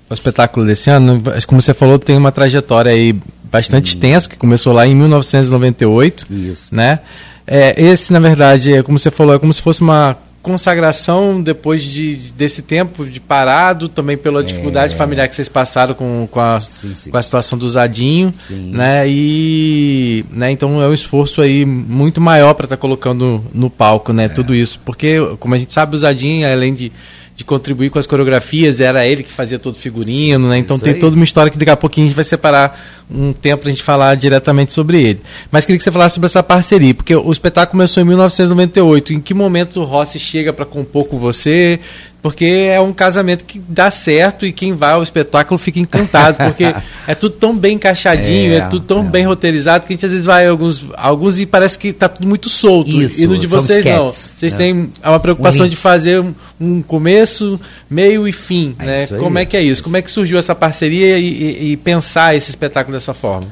espetáculo 0.09 0.65
desse 0.65 0.89
ano, 0.89 1.21
como 1.45 1.61
você 1.61 1.73
falou, 1.73 1.99
tem 1.99 2.15
uma 2.15 2.31
trajetória 2.31 2.93
aí 2.93 3.13
bastante 3.51 3.91
Sim. 3.91 3.99
tensa, 3.99 4.29
que 4.29 4.37
começou 4.37 4.71
lá 4.71 4.87
em 4.87 4.95
1998. 4.95 6.27
Isso. 6.31 6.73
Né? 6.73 6.99
É, 7.45 7.75
esse, 7.77 8.13
na 8.13 8.19
verdade, 8.19 8.73
é 8.73 8.81
como 8.81 8.97
você 8.97 9.11
falou, 9.11 9.35
é 9.35 9.39
como 9.39 9.53
se 9.53 9.61
fosse 9.61 9.81
uma 9.81 10.15
consagração 10.41 11.41
depois 11.41 11.84
de, 11.84 12.15
desse 12.34 12.62
tempo 12.62 13.05
de 13.05 13.19
parado, 13.19 13.89
também 13.89 14.17
pela 14.17 14.43
dificuldade 14.43 14.93
é. 14.93 14.98
familiar 14.98 15.27
que 15.27 15.36
vocês 15.36 15.50
passaram 15.50 15.93
com, 15.93 16.27
com, 16.29 16.39
a, 16.39 16.60
sim, 16.62 16.93
sim. 16.93 17.12
com 17.12 17.17
a 17.17 17.22
situação 17.22 17.58
do 17.58 17.69
Zadinho, 17.69 18.34
sim. 18.48 18.72
né? 18.72 19.03
E, 19.08 20.25
né, 20.31 20.51
então 20.51 20.81
é 20.81 20.88
um 20.88 20.93
esforço 20.93 21.41
aí 21.41 21.65
muito 21.65 22.22
maior 22.22 22.53
para 22.53 22.65
estar 22.65 22.77
tá 22.77 22.81
colocando 22.81 23.43
no 23.53 23.69
palco, 23.69 24.13
né, 24.13 24.25
é. 24.25 24.29
tudo 24.29 24.55
isso, 24.55 24.79
porque 24.86 25.17
como 25.39 25.55
a 25.55 25.60
gente 25.60 25.74
sabe 25.74 25.96
o 25.96 26.00
Zadinho, 26.00 26.51
além 26.51 26.74
de 26.74 26.91
de 27.39 27.46
contribuir 27.46 27.89
com 27.89 27.98
as 27.98 28.05
coreografias, 28.05 28.81
era 28.81 29.08
ele 29.08 29.24
que 29.24 29.31
fazia 29.31 29.58
todo 29.58 29.74
o 29.74 29.77
figurino, 29.77 30.50
né? 30.50 30.58
Então 30.58 30.77
tem 30.77 30.93
toda 31.00 31.15
uma 31.15 31.24
história 31.24 31.50
que 31.50 31.58
daqui 31.58 31.72
a 31.72 31.77
pouquinho 31.77 32.08
a 32.08 32.10
gente 32.10 32.15
vai 32.15 32.25
separar 32.25 32.77
um 33.10 33.31
tempo 33.31 33.62
para 33.62 33.69
a 33.69 33.72
gente 33.72 33.81
falar 33.81 34.13
diretamente 34.15 34.74
sobre 34.74 35.01
ele. 35.01 35.22
Mas 35.50 35.63
queria 35.63 35.77
que 35.77 35.84
você 35.86 35.89
falasse 35.89 36.15
sobre 36.15 36.25
essa 36.25 36.43
parceria, 36.43 36.93
porque 36.93 37.15
o 37.15 37.31
espetáculo 37.31 37.77
começou 37.77 38.03
em 38.03 38.05
1998. 38.08 39.13
Em 39.13 39.22
que 39.22 39.34
momento 39.34 39.79
o 39.79 39.86
Rossi 39.86 40.19
chega 40.19 40.51
para 40.51 40.65
compor 40.65 41.05
com 41.05 41.17
você? 41.17 41.79
Porque 42.21 42.45
é 42.45 42.79
um 42.81 42.91
casamento 42.91 43.45
que 43.45 43.61
dá 43.65 43.89
certo 43.89 44.45
e 44.45 44.51
quem 44.51 44.73
vai 44.73 44.91
ao 44.91 45.01
espetáculo 45.01 45.57
fica 45.57 45.79
encantado, 45.79 46.38
porque 46.38 46.65
é 47.07 47.15
tudo 47.15 47.35
tão 47.35 47.57
bem 47.57 47.75
encaixadinho, 47.75 48.51
é, 48.51 48.57
é 48.57 48.61
tudo 48.61 48.85
tão 48.85 48.99
é. 48.99 49.03
bem 49.03 49.25
roteirizado 49.25 49.85
que 49.85 49.93
a 49.93 49.95
gente 49.95 50.05
às 50.05 50.11
vezes 50.11 50.25
vai 50.25 50.45
alguns, 50.45 50.85
alguns 50.95 51.39
e 51.39 51.45
parece 51.45 51.77
que 51.77 51.89
está 51.89 52.09
tudo 52.09 52.27
muito 52.27 52.49
solto. 52.49 52.89
Isso, 52.89 53.21
e 53.21 53.25
no 53.25 53.38
de 53.38 53.47
vocês 53.47 53.85
não. 53.85 54.09
Vocês 54.09 54.53
é. 54.53 54.57
têm 54.57 54.89
uma 55.01 55.19
preocupação 55.19 55.67
de 55.67 55.77
fazer 55.77 56.19
um, 56.19 56.35
um, 56.59 56.81
começo, 56.81 57.59
meio 57.89 58.27
e 58.27 58.33
fim. 58.33 58.75
É 58.79 58.85
né? 58.85 59.07
Como 59.07 59.39
é 59.39 59.45
que 59.45 59.55
é 59.55 59.61
isso? 59.61 59.81
Como 59.81 59.95
é 59.95 60.01
que 60.01 60.11
surgiu 60.11 60.38
essa 60.38 60.53
parceria 60.53 61.17
e, 61.17 61.23
e, 61.25 61.71
e 61.71 61.77
pensar 61.77 62.35
esse 62.35 62.49
espetáculo 62.49 62.97
dessa 62.97 63.13
forma? 63.13 63.47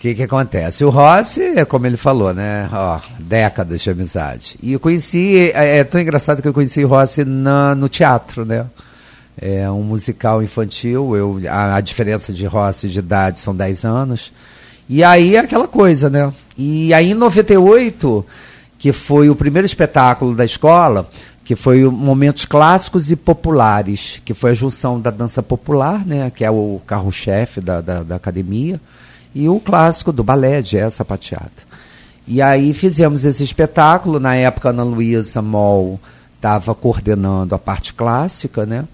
Que, 0.00 0.14
que 0.14 0.22
acontece? 0.22 0.82
O 0.82 0.88
Rossi, 0.88 1.42
é 1.42 1.64
como 1.66 1.86
ele 1.86 1.98
falou, 1.98 2.32
né? 2.32 2.66
Ó, 2.72 2.98
décadas 3.18 3.82
de 3.82 3.90
amizade. 3.90 4.58
E 4.62 4.72
eu 4.72 4.80
conheci, 4.80 5.52
é, 5.54 5.80
é 5.80 5.84
tão 5.84 6.00
engraçado 6.00 6.40
que 6.40 6.48
eu 6.48 6.54
conheci 6.54 6.82
o 6.82 6.88
Rossi 6.88 7.22
na, 7.22 7.74
no 7.74 7.86
teatro, 7.86 8.46
né? 8.46 8.64
É 9.38 9.70
um 9.70 9.82
musical 9.82 10.42
infantil, 10.42 11.14
eu, 11.14 11.42
a, 11.50 11.76
a 11.76 11.80
diferença 11.82 12.32
de 12.32 12.46
Rossi 12.46 12.88
de 12.88 12.98
idade 12.98 13.40
são 13.40 13.54
10 13.54 13.84
anos. 13.84 14.32
E 14.88 15.04
aí 15.04 15.36
é 15.36 15.40
aquela 15.40 15.68
coisa, 15.68 16.08
né? 16.08 16.32
E 16.56 16.94
aí 16.94 17.10
em 17.10 17.14
98, 17.14 18.24
que 18.78 18.94
foi 18.94 19.28
o 19.28 19.36
primeiro 19.36 19.66
espetáculo 19.66 20.34
da 20.34 20.46
escola, 20.46 21.10
que 21.44 21.54
foi 21.54 21.84
Momentos 21.84 22.46
Clássicos 22.46 23.10
e 23.10 23.16
Populares, 23.16 24.22
que 24.24 24.32
foi 24.32 24.52
a 24.52 24.54
junção 24.54 24.98
da 24.98 25.10
dança 25.10 25.42
popular, 25.42 26.06
né? 26.06 26.32
Que 26.34 26.42
é 26.42 26.50
o 26.50 26.80
carro-chefe 26.86 27.60
da, 27.60 27.82
da, 27.82 28.02
da 28.02 28.16
academia 28.16 28.80
e 29.34 29.48
o 29.48 29.60
clássico 29.60 30.12
do 30.12 30.24
balé, 30.24 30.62
jazz 30.62 30.94
sapateado. 30.94 31.70
E 32.26 32.40
aí 32.40 32.72
fizemos 32.72 33.24
esse 33.24 33.42
espetáculo, 33.42 34.20
na 34.20 34.34
época 34.34 34.70
Ana 34.70 34.82
Luísa 34.82 35.42
Moll 35.42 36.00
estava 36.36 36.74
coordenando 36.74 37.54
a 37.54 37.58
parte 37.58 37.92
clássica, 37.92 38.64
né? 38.64 38.84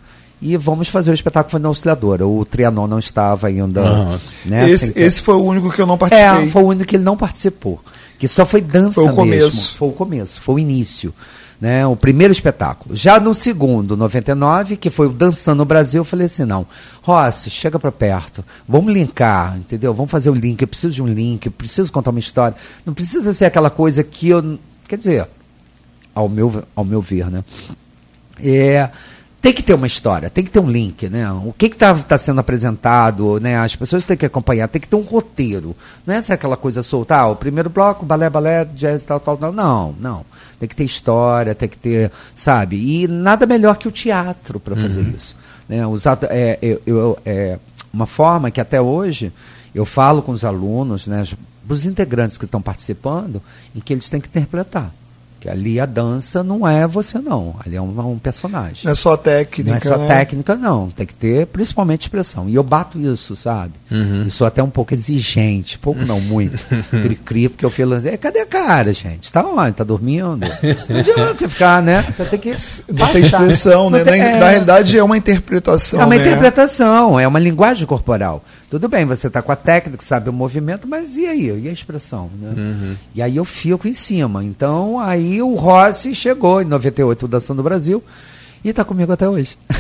E 0.41 0.57
vamos 0.57 0.89
fazer 0.89 1.11
o 1.11 1.15
espetáculo 1.15 1.51
foi 1.51 1.61
na 1.61 1.69
Auxiliadora. 1.69 2.27
O 2.27 2.45
Trianon 2.45 2.87
não 2.87 2.99
estava 2.99 3.47
ainda. 3.47 3.83
Uhum. 3.83 4.19
Né, 4.45 4.69
esse, 4.69 4.93
esse 4.95 5.23
foi 5.23 5.35
o 5.35 5.43
único 5.43 5.71
que 5.71 5.81
eu 5.81 5.87
não 5.87 5.97
participei. 5.97 6.47
É, 6.47 6.49
foi 6.49 6.63
o 6.63 6.67
único 6.67 6.87
que 6.87 6.97
ele 6.97 7.05
não 7.05 7.17
participou. 7.17 7.81
Que 8.19 8.29
só 8.29 8.45
foi 8.45 8.61
dança 8.61 8.95
foi 8.95 9.05
o 9.05 9.15
começo. 9.15 9.45
mesmo. 9.45 9.79
Foi 9.79 9.89
o 9.89 9.93
começo, 9.93 10.41
foi 10.41 10.55
o 10.57 10.59
início 10.59 11.15
né, 11.61 11.87
o 11.87 11.97
primeiro 11.97 12.33
espetáculo. 12.33 12.95
Já 12.95 13.19
no 13.19 13.35
segundo, 13.35 13.97
99, 13.97 14.77
que 14.77 14.91
foi 14.91 15.07
o 15.07 15.13
Dançando 15.13 15.59
no 15.59 15.65
Brasil, 15.65 16.01
eu 16.01 16.05
falei 16.05 16.27
assim, 16.27 16.45
não, 16.45 16.67
Rossi, 17.03 17.51
chega 17.51 17.79
para 17.79 17.91
perto, 17.91 18.45
vamos 18.69 18.93
linkar, 18.93 19.57
entendeu? 19.57 19.95
Vamos 19.95 20.11
fazer 20.11 20.31
o 20.31 20.35
link, 20.35 20.61
eu 20.61 20.69
preciso 20.69 20.95
de 20.95 21.03
um 21.03 21.07
link, 21.07 21.47
eu 21.47 21.53
preciso 21.53 21.93
contar 21.93 22.11
uma 22.11 22.21
história. 22.21 22.57
Não 22.85 22.93
precisa 22.93 23.33
ser 23.33 23.47
aquela 23.47 23.71
coisa 23.71 24.05
que 24.05 24.29
eu, 24.29 24.59
quer 24.87 24.99
dizer, 24.99 25.29
ao 26.15 26.29
meu, 26.29 26.63
ao 26.75 26.85
meu 26.85 27.01
ver, 27.01 27.31
né? 27.31 27.45
É, 28.39 28.91
tem 29.47 29.53
que 29.53 29.63
ter 29.63 29.75
uma 29.75 29.87
história, 29.87 30.29
tem 30.29 30.43
que 30.43 30.51
ter 30.51 30.59
um 30.59 30.69
link, 30.69 31.09
né? 31.09 31.31
O 31.31 31.53
que 31.53 31.67
está 31.67 31.95
tá 31.95 32.19
sendo 32.19 32.41
apresentado, 32.41 33.39
né? 33.39 33.57
As 33.57 33.77
pessoas 33.77 34.05
têm 34.05 34.17
que 34.17 34.27
acompanhar, 34.27 34.67
tem 34.67 34.81
que 34.81 34.89
ter 34.89 34.97
um 34.97 35.03
roteiro. 35.03 35.77
Não 36.05 36.15
é 36.15 36.19
aquela 36.31 36.57
coisa 36.57 36.83
solta, 36.83 37.17
ah, 37.17 37.29
o 37.29 37.37
primeiro 37.37 37.71
bloco, 37.71 38.05
balé, 38.05 38.29
balé, 38.29 38.65
jazz, 38.65 39.05
tal, 39.05 39.21
tal, 39.21 39.37
tal. 39.37 39.53
Não, 39.53 39.95
não. 40.01 40.27
Tem 40.59 40.69
que 40.69 40.77
ter 40.77 40.85
história, 40.85 41.55
tem 41.55 41.69
que 41.69 41.79
ter, 41.79 42.11
sabe? 42.35 42.77
E 42.77 43.09
nada 43.09 43.47
melhor 43.47 43.77
que 43.77 43.87
o 43.87 43.91
teatro 43.91 44.59
para 44.59 44.75
fazer 44.75 45.01
uhum. 45.03 45.15
isso. 45.17 45.37
Né? 45.69 45.87
Usar, 45.87 46.19
é, 46.25 46.59
eu, 46.63 46.83
eu, 46.87 47.19
é, 47.25 47.59
uma 47.93 48.07
forma 48.07 48.51
que 48.51 48.61
até 48.61 48.81
hoje 48.81 49.33
eu 49.75 49.85
falo 49.85 50.23
com 50.23 50.33
os 50.33 50.45
alunos, 50.45 51.07
né, 51.07 51.23
os 51.69 51.85
integrantes 51.85 52.39
que 52.39 52.45
estão 52.45 52.63
participando, 52.63 53.43
em 53.75 53.81
que 53.81 53.93
eles 53.93 54.09
têm 54.09 54.21
que 54.21 54.29
interpretar. 54.29 54.93
Que 55.39 55.49
ali 55.49 55.79
a 55.79 55.87
dança 55.87 56.43
não 56.43 56.67
é 56.67 56.87
você, 56.87 57.19
não. 57.19 57.55
Ali 57.65 57.77
é 57.77 57.81
um, 57.81 58.13
um 58.13 58.19
personagem. 58.19 58.85
Não 58.85 58.93
é 58.93 58.95
só 58.95 59.17
técnica. 59.17 59.71
Não 59.71 59.77
é 59.77 59.81
só 59.81 59.99
né? 59.99 60.07
técnica, 60.07 60.55
não. 60.55 60.89
Tem 60.91 61.07
que 61.07 61.15
ter 61.15 61.47
principalmente 61.47 62.03
expressão. 62.03 62.49
E 62.49 62.55
eu 62.55 62.63
bato 62.63 62.99
isso, 62.99 63.37
sabe? 63.37 63.75
Uhum. 63.91 64.25
Eu 64.25 64.31
sou 64.31 64.47
até 64.47 64.63
um 64.63 64.71
pouco 64.71 64.95
exigente. 64.95 65.79
Pouco 65.79 66.05
não, 66.05 66.21
muito. 66.21 66.59
Cri-cri, 66.91 67.49
porque 67.49 67.65
eu 67.65 67.71
falo 67.71 67.95
assim, 67.95 68.17
cadê 68.17 68.41
a 68.41 68.47
cara, 68.47 68.93
gente? 68.93 69.31
Tá 69.33 69.45
onde? 69.45 69.73
Tá 69.73 69.85
dormindo? 69.85 70.39
Não 70.89 70.99
adianta 70.99 71.37
você 71.37 71.49
ficar, 71.49 71.83
né? 71.83 72.03
Você 72.03 72.25
tem 72.25 72.39
que. 72.39 72.57
Não 72.93 73.09
tem 73.13 73.23
expressão, 73.23 73.91
né? 73.91 74.05
Tem, 74.05 74.21
é... 74.21 74.39
Na 74.39 74.49
realidade 74.49 74.99
é 74.99 75.05
uma 75.05 75.17
interpretação. 75.17 76.01
É 76.01 76.05
uma 76.05 76.17
né? 76.17 76.27
interpretação, 76.27 77.21
é 77.21 77.29
uma 77.29 77.39
linguagem 77.39 77.87
corporal. 77.87 78.43
Tudo 78.69 78.89
bem, 78.89 79.05
você 79.05 79.29
está 79.29 79.41
com 79.41 79.53
a 79.53 79.57
técnica, 79.57 80.03
sabe 80.05 80.29
o 80.29 80.33
movimento, 80.33 80.89
mas 80.89 81.17
e 81.17 81.25
aí? 81.25 81.63
E 81.65 81.69
a 81.69 81.73
expressão? 81.73 82.29
Né? 82.41 82.53
Uhum. 82.57 82.97
E 83.15 83.23
aí 83.23 83.37
eu 83.37 83.45
fico 83.45 83.87
em 83.87 83.93
cima. 83.93 84.43
Então, 84.45 84.99
aí 84.99 85.41
o 85.41 85.55
Rossi 85.55 86.15
chegou 86.15 86.61
em 86.61 86.65
98, 86.65 87.29
Dançando 87.29 87.59
no 87.59 87.63
Brasil, 87.63 88.03
e 88.65 88.71
está 88.71 88.85
comigo 88.85 89.13
até 89.13 89.29
hoje. 89.29 89.57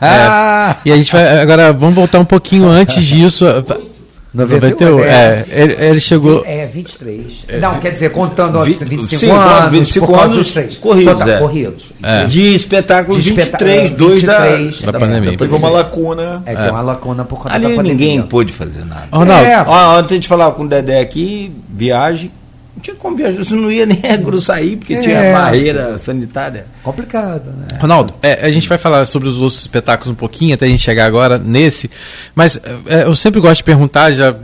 É. 0.00 0.76
E 0.84 0.92
a 0.92 0.96
gente 0.96 1.10
vai. 1.10 1.40
Agora, 1.40 1.72
vamos 1.72 1.94
voltar 1.94 2.18
um 2.18 2.24
pouquinho 2.24 2.68
antes 2.68 3.02
disso. 3.02 3.44
91, 4.34 4.98
é, 4.98 5.04
é 5.04 5.44
ele, 5.48 5.76
ele, 5.78 6.00
chegou. 6.00 6.42
É, 6.44 6.66
23. 6.66 7.44
É, 7.46 7.58
não, 7.60 7.78
quer 7.78 7.92
dizer, 7.92 8.10
contando 8.10 8.60
25 8.64 9.06
sim, 9.06 9.30
anos, 9.30 9.70
25 9.70 10.14
anos 10.16 10.52
dos 10.52 10.78
corridos. 10.78 11.12
Total, 11.12 11.28
é. 11.28 11.38
corridos. 11.38 11.84
É. 12.02 12.24
De 12.24 12.54
espetáculo 12.54 13.20
de 13.20 13.32
23, 13.32 13.90
2 13.90 14.22
da, 14.24 14.38
da, 14.38 14.92
da, 14.92 14.98
pandemia. 14.98 15.38
Teve 15.38 15.54
uma 15.54 15.70
lacuna. 15.70 16.42
É, 16.46 16.54
com 16.54 16.62
uma 16.62 16.82
lacuna 16.82 17.24
por 17.24 17.38
conta 17.38 17.54
Ali 17.54 17.68
da 17.68 17.76
pandemia. 17.76 17.92
ninguém 17.92 18.22
pôde 18.22 18.52
fazer 18.52 18.84
nada. 18.84 19.06
Ronaldo. 19.12 19.46
É. 19.46 19.64
Ó, 19.64 20.00
ontem 20.00 20.14
a 20.14 20.16
gente 20.16 20.28
falava 20.28 20.52
com 20.52 20.64
o 20.64 20.68
Dedé 20.68 21.00
aqui, 21.00 21.52
viagem 21.68 22.32
não 22.74 22.82
tinha 22.82 22.96
como 22.96 23.16
viajar, 23.16 23.44
você 23.44 23.54
não 23.54 23.70
ia 23.70 23.86
nem 23.86 24.00
sair, 24.40 24.76
porque 24.76 24.94
é, 24.94 25.00
tinha 25.00 25.32
barreira 25.32 25.96
sanitária. 25.98 26.66
Complicado, 26.82 27.50
né? 27.50 27.78
Ronaldo, 27.80 28.14
é, 28.22 28.44
a 28.46 28.50
gente 28.50 28.68
vai 28.68 28.78
falar 28.78 29.06
sobre 29.06 29.28
os 29.28 29.38
outros 29.38 29.60
espetáculos 29.60 30.10
um 30.10 30.14
pouquinho, 30.14 30.54
até 30.54 30.66
a 30.66 30.68
gente 30.68 30.82
chegar 30.82 31.06
agora 31.06 31.38
nesse, 31.38 31.90
mas 32.34 32.58
é, 32.86 33.04
eu 33.04 33.14
sempre 33.14 33.40
gosto 33.40 33.58
de 33.58 33.64
perguntar, 33.64 34.12
já 34.12 34.34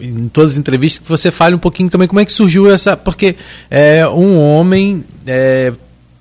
em 0.00 0.28
todas 0.28 0.52
as 0.52 0.58
entrevistas, 0.58 1.02
que 1.02 1.08
você 1.08 1.30
fale 1.30 1.54
um 1.54 1.58
pouquinho 1.58 1.88
também 1.88 2.08
como 2.08 2.20
é 2.20 2.24
que 2.24 2.32
surgiu 2.32 2.70
essa. 2.70 2.96
Porque 2.96 3.36
é 3.70 4.06
um 4.08 4.38
homem. 4.38 5.04
É, 5.26 5.72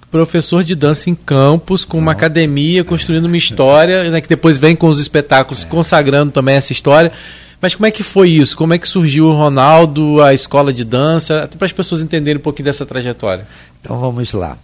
professor 0.09 0.63
de 0.63 0.73
dança 0.73 1.09
em 1.09 1.15
campos, 1.15 1.83
com 1.83 1.97
uma 1.97 2.13
academia, 2.13 2.81
construindo 2.81 3.25
uma 3.25 3.35
história, 3.35 4.09
né, 4.09 4.21
que 4.21 4.29
depois 4.29 4.57
vem 4.57 4.73
com 4.73 4.87
os 4.87 4.99
espetáculos 4.99 5.65
consagrando 5.65 6.31
também 6.31 6.55
essa 6.55 6.71
história. 6.71 7.11
Mas 7.59 7.73
como 7.73 7.85
é 7.87 7.91
que 7.91 8.03
foi 8.03 8.29
isso? 8.29 8.55
Como 8.55 8.73
é 8.73 8.77
que 8.77 8.87
surgiu 8.87 9.25
o 9.25 9.33
Ronaldo, 9.33 10.21
a 10.21 10.33
escola 10.33 10.71
de 10.71 10.83
dança, 10.83 11.43
até 11.43 11.57
para 11.57 11.65
as 11.65 11.73
pessoas 11.73 12.01
entenderem 12.01 12.39
um 12.39 12.43
pouquinho 12.43 12.65
dessa 12.65 12.85
trajetória? 12.85 13.47
Então 13.81 13.99
vamos 13.99 14.33
lá. 14.33 14.57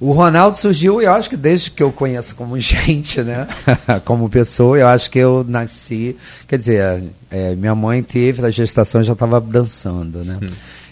O 0.00 0.12
Ronaldo 0.12 0.58
surgiu, 0.58 1.00
eu 1.00 1.12
acho 1.12 1.30
que 1.30 1.36
desde 1.36 1.70
que 1.70 1.82
eu 1.82 1.92
conheço 1.92 2.34
como 2.34 2.58
gente, 2.60 3.22
né? 3.22 3.46
como 4.04 4.28
pessoa, 4.28 4.76
eu 4.76 4.88
acho 4.88 5.10
que 5.10 5.18
eu 5.18 5.44
nasci. 5.48 6.16
Quer 6.48 6.58
dizer, 6.58 7.04
é, 7.30 7.54
minha 7.54 7.74
mãe 7.74 8.02
teve, 8.02 8.42
na 8.42 8.50
gestação 8.50 9.02
já 9.02 9.12
estava 9.12 9.40
dançando, 9.40 10.24
né? 10.24 10.38
Hum. 10.42 10.48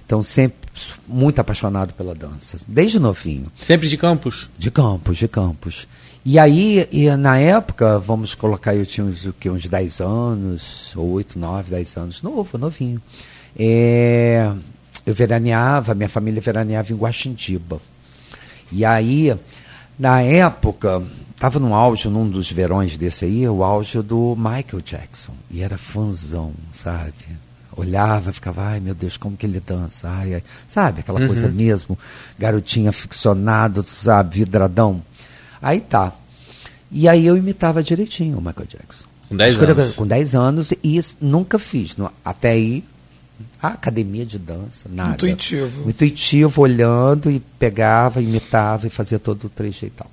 Então 0.07 0.23
sempre 0.23 0.63
muito 1.07 1.39
apaixonado 1.39 1.93
pela 1.95 2.15
dança, 2.15 2.57
desde 2.67 2.99
novinho. 2.99 3.51
Sempre 3.55 3.89
de 3.89 3.97
campos? 3.97 4.49
De 4.57 4.71
campos, 4.71 5.17
de 5.17 5.29
campos. 5.29 5.87
E 6.25 6.39
aí, 6.39 6.89
e 6.93 7.11
na 7.17 7.37
época, 7.37 7.99
vamos 7.99 8.35
colocar, 8.35 8.77
eu 8.77 8.87
tinha 8.87 9.05
uns, 9.05 9.27
o 9.27 9.33
quê, 9.33 9.51
uns 9.51 9.67
10 9.67 10.01
anos, 10.01 10.93
8, 10.97 11.37
9, 11.37 11.71
10 11.71 11.97
anos, 11.97 12.23
novo, 12.23 12.57
novinho. 12.57 13.03
É, 13.59 14.53
eu 15.05 15.15
veraneava, 15.15 15.95
minha 15.95 16.09
família 16.09 16.41
veraneava 16.41 16.93
em 16.93 16.97
Guaxindiba. 16.97 17.81
E 18.71 18.85
aí, 18.85 19.37
na 19.99 20.23
época, 20.23 21.03
estava 21.33 21.59
no 21.59 21.75
auge, 21.75 22.09
num 22.09 22.29
dos 22.29 22.51
verões 22.53 22.97
desse 22.97 23.25
aí, 23.25 23.49
o 23.49 23.65
auge 23.65 24.01
do 24.01 24.37
Michael 24.37 24.81
Jackson. 24.85 25.33
E 25.51 25.61
era 25.61 25.77
fãzão, 25.77 26.53
sabe? 26.73 27.13
Olhava, 27.77 28.33
ficava, 28.33 28.63
ai 28.63 28.81
meu 28.81 28.95
Deus, 28.95 29.17
como 29.17 29.37
que 29.37 29.45
ele 29.45 29.59
dança? 29.59 30.09
Ai, 30.09 30.35
ai. 30.35 30.43
Sabe, 30.69 31.01
aquela 31.01 31.21
uhum. 31.21 31.27
coisa 31.27 31.49
mesmo, 31.49 31.99
garotinha 32.39 32.93
ficcionado, 32.93 33.85
sabe, 33.89 34.39
vidradão. 34.39 35.03
Aí 35.63 35.81
tá. 35.81 36.13
E 36.91 37.09
aí 37.09 37.25
eu 37.25 37.37
imitava 37.37 37.83
direitinho 37.83 38.37
o 38.37 38.43
Michael 38.43 38.67
Jackson. 38.67 39.07
Com 39.29 39.37
10 39.37 39.63
anos. 39.63 39.95
Com 39.95 40.07
10 40.07 40.35
anos 40.35 40.73
e 40.85 41.01
nunca 41.21 41.59
fiz. 41.59 41.97
Até 42.23 42.51
aí, 42.51 42.85
a 43.63 43.69
academia 43.69 44.27
de 44.27 44.39
dança, 44.39 44.91
nada. 44.93 45.15
Intuitivo. 45.15 45.89
Intuitivo, 45.89 46.61
olhando 46.61 47.31
e 47.31 47.41
pegava, 47.59 48.21
imitava 48.21 48.87
e 48.87 48.91
fazia 48.91 49.19
todo 49.19 49.45
o 49.45 49.49
trejeito 49.49 49.87
e 49.87 49.99
tal. 49.99 50.11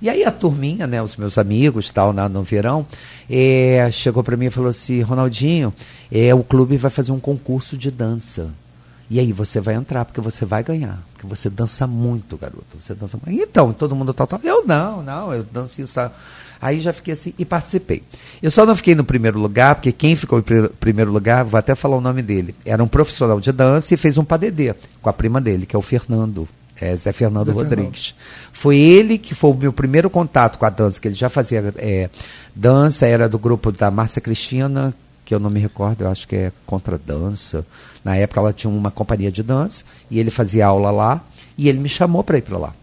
E 0.00 0.08
aí 0.08 0.24
a 0.24 0.30
turminha, 0.30 0.86
né, 0.86 1.02
os 1.02 1.16
meus 1.16 1.38
amigos, 1.38 1.90
tal, 1.90 2.12
na, 2.12 2.28
no 2.28 2.42
verão, 2.42 2.86
é, 3.28 3.88
chegou 3.90 4.22
para 4.22 4.36
mim 4.36 4.46
e 4.46 4.50
falou 4.50 4.70
assim, 4.70 5.00
Ronaldinho, 5.00 5.74
é, 6.12 6.32
o 6.34 6.44
clube 6.44 6.76
vai 6.76 6.90
fazer 6.90 7.10
um 7.10 7.18
concurso 7.18 7.76
de 7.76 7.90
dança. 7.90 8.48
E 9.10 9.18
aí 9.18 9.32
você 9.32 9.60
vai 9.60 9.74
entrar, 9.74 10.04
porque 10.04 10.20
você 10.20 10.44
vai 10.44 10.62
ganhar. 10.62 11.02
Porque 11.18 11.26
você 11.26 11.50
dança 11.50 11.84
muito, 11.84 12.36
garoto. 12.36 12.80
Você 12.80 12.94
dança 12.94 13.18
muito. 13.20 13.42
Então, 13.42 13.72
todo 13.72 13.96
mundo 13.96 14.14
tal, 14.14 14.24
tal. 14.24 14.38
Eu 14.44 14.64
não, 14.64 15.02
não, 15.02 15.34
eu 15.34 15.42
danço 15.42 15.82
isso. 15.82 15.98
Aí 16.62 16.78
já 16.78 16.92
fiquei 16.92 17.14
assim 17.14 17.34
e 17.36 17.44
participei. 17.44 18.04
Eu 18.40 18.52
só 18.52 18.64
não 18.64 18.76
fiquei 18.76 18.94
no 18.94 19.02
primeiro 19.02 19.40
lugar, 19.40 19.74
porque 19.74 19.90
quem 19.90 20.14
ficou 20.14 20.38
em 20.38 20.68
primeiro 20.78 21.10
lugar, 21.10 21.44
vou 21.44 21.58
até 21.58 21.74
falar 21.74 21.96
o 21.96 22.00
nome 22.00 22.22
dele, 22.22 22.54
era 22.64 22.82
um 22.82 22.86
profissional 22.86 23.40
de 23.40 23.50
dança 23.50 23.94
e 23.94 23.96
fez 23.96 24.16
um 24.16 24.24
padedê 24.24 24.72
com 25.02 25.10
a 25.10 25.12
prima 25.12 25.40
dele, 25.40 25.66
que 25.66 25.74
é 25.74 25.78
o 25.78 25.82
Fernando. 25.82 26.48
É, 26.80 26.96
Zé 26.96 27.10
Fernando 27.10 27.48
Zé 27.48 27.52
Rodrigues. 27.52 28.14
Fernando. 28.16 28.52
Foi 28.52 28.76
ele 28.76 29.18
que 29.18 29.34
foi 29.34 29.50
o 29.50 29.54
meu 29.54 29.72
primeiro 29.72 30.08
contato 30.08 30.56
com 30.56 30.64
a 30.64 30.70
dança, 30.70 31.00
que 31.00 31.08
ele 31.08 31.16
já 31.16 31.28
fazia 31.28 31.74
é, 31.76 32.08
dança, 32.54 33.04
era 33.04 33.28
do 33.28 33.40
grupo 33.40 33.72
da 33.72 33.90
Márcia 33.90 34.22
Cristina, 34.22 34.94
que 35.28 35.34
eu 35.34 35.38
não 35.38 35.50
me 35.50 35.60
recordo, 35.60 36.04
eu 36.04 36.10
acho 36.10 36.26
que 36.26 36.34
é 36.34 36.52
contra 36.64 36.96
dança. 36.96 37.62
Na 38.02 38.16
época 38.16 38.40
ela 38.40 38.50
tinha 38.50 38.70
uma 38.70 38.90
companhia 38.90 39.30
de 39.30 39.42
dança 39.42 39.84
e 40.10 40.18
ele 40.18 40.30
fazia 40.30 40.64
aula 40.64 40.90
lá 40.90 41.22
e 41.58 41.68
ele 41.68 41.78
me 41.78 41.88
chamou 41.88 42.24
para 42.24 42.38
ir 42.38 42.40
para 42.40 42.56
lá. 42.56 42.74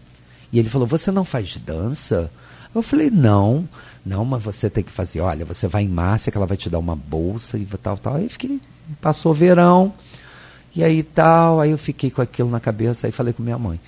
E 0.52 0.58
ele 0.60 0.68
falou: 0.68 0.86
"Você 0.86 1.10
não 1.10 1.24
faz 1.24 1.56
dança?" 1.56 2.30
Eu 2.72 2.82
falei, 2.82 3.10
não, 3.10 3.66
não, 4.04 4.24
mas 4.24 4.44
você 4.44 4.68
tem 4.68 4.84
que 4.84 4.92
fazer, 4.92 5.20
olha, 5.20 5.44
você 5.46 5.66
vai 5.66 5.82
em 5.82 5.88
Márcia, 5.88 6.30
que 6.30 6.36
ela 6.36 6.46
vai 6.46 6.58
te 6.58 6.68
dar 6.68 6.78
uma 6.78 6.94
bolsa 6.94 7.56
e 7.56 7.64
tal, 7.64 7.96
tal. 7.96 8.16
Aí 8.16 8.28
fiquei, 8.28 8.60
passou 9.00 9.32
o 9.32 9.34
verão, 9.34 9.94
e 10.74 10.84
aí 10.84 11.02
tal, 11.02 11.58
aí 11.58 11.70
eu 11.70 11.78
fiquei 11.78 12.10
com 12.10 12.20
aquilo 12.20 12.50
na 12.50 12.60
cabeça, 12.60 13.06
aí 13.06 13.12
falei 13.12 13.32
com 13.32 13.42
minha 13.42 13.58
mãe. 13.58 13.80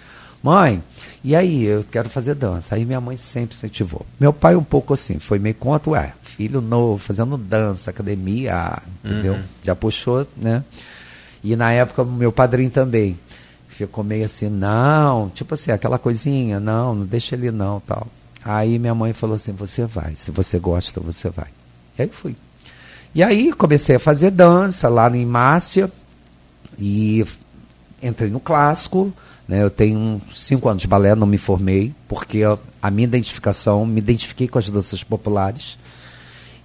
Mãe, 0.43 0.83
e 1.29 1.37
aí, 1.37 1.63
eu 1.63 1.85
quero 1.85 2.09
fazer 2.09 2.35
dança. 2.35 2.75
Aí 2.75 2.87
minha 2.87 3.03
mãe 3.03 3.19
sempre 3.19 3.55
incentivou. 3.55 4.07
Meu 4.19 4.33
pai 4.33 4.57
um 4.57 4.65
pouco 4.65 4.95
assim, 4.95 5.19
foi 5.19 5.39
meio 5.39 5.55
contra, 5.57 5.91
ué, 5.91 6.15
filho 6.23 6.63
novo, 6.63 6.97
fazendo 6.97 7.37
dança, 7.37 7.91
academia, 7.91 8.79
entendeu? 9.05 9.35
Uhum. 9.35 9.43
Já 9.63 9.77
puxou, 9.77 10.27
né? 10.35 10.65
E 11.45 11.55
na 11.55 11.71
época 11.71 12.03
meu 12.03 12.33
padrinho 12.33 12.71
também 12.71 13.21
ficou 13.69 14.03
meio 14.03 14.25
assim, 14.25 14.49
não, 14.49 15.29
tipo 15.29 15.53
assim, 15.53 15.71
aquela 15.71 15.99
coisinha, 15.99 16.59
não, 16.59 16.95
não 16.95 17.05
deixa 17.05 17.35
ele 17.35 17.51
não, 17.51 17.79
tal. 17.81 18.07
Aí 18.43 18.79
minha 18.79 18.95
mãe 18.95 19.13
falou 19.13 19.37
assim, 19.37 19.53
você 19.53 19.85
vai, 19.85 20.17
se 20.17 20.31
você 20.31 20.59
gosta, 20.59 20.99
você 20.99 21.29
vai. 21.29 21.49
E 21.99 22.03
aí 22.05 22.09
fui. 22.09 22.35
E 23.15 23.23
aí 23.23 23.53
comecei 23.53 23.97
a 23.97 24.01
fazer 24.01 24.31
dança 24.31 24.89
lá 24.89 25.15
em 25.15 25.27
Márcia 25.27 25.93
e 26.79 27.23
entrei 28.03 28.31
no 28.31 28.41
clássico, 28.41 29.13
né? 29.49 29.63
Eu 29.63 29.71
tenho 29.71 30.21
cinco 30.35 30.69
anos 30.69 30.83
de 30.83 30.87
balé, 30.87 31.15
não 31.15 31.27
me 31.27 31.39
formei, 31.39 31.95
porque 32.07 32.43
a 32.83 32.91
minha 32.91 33.07
identificação, 33.07 33.87
me 33.87 33.99
identifiquei 33.99 34.47
com 34.47 34.59
as 34.59 34.69
danças 34.69 35.03
populares. 35.03 35.79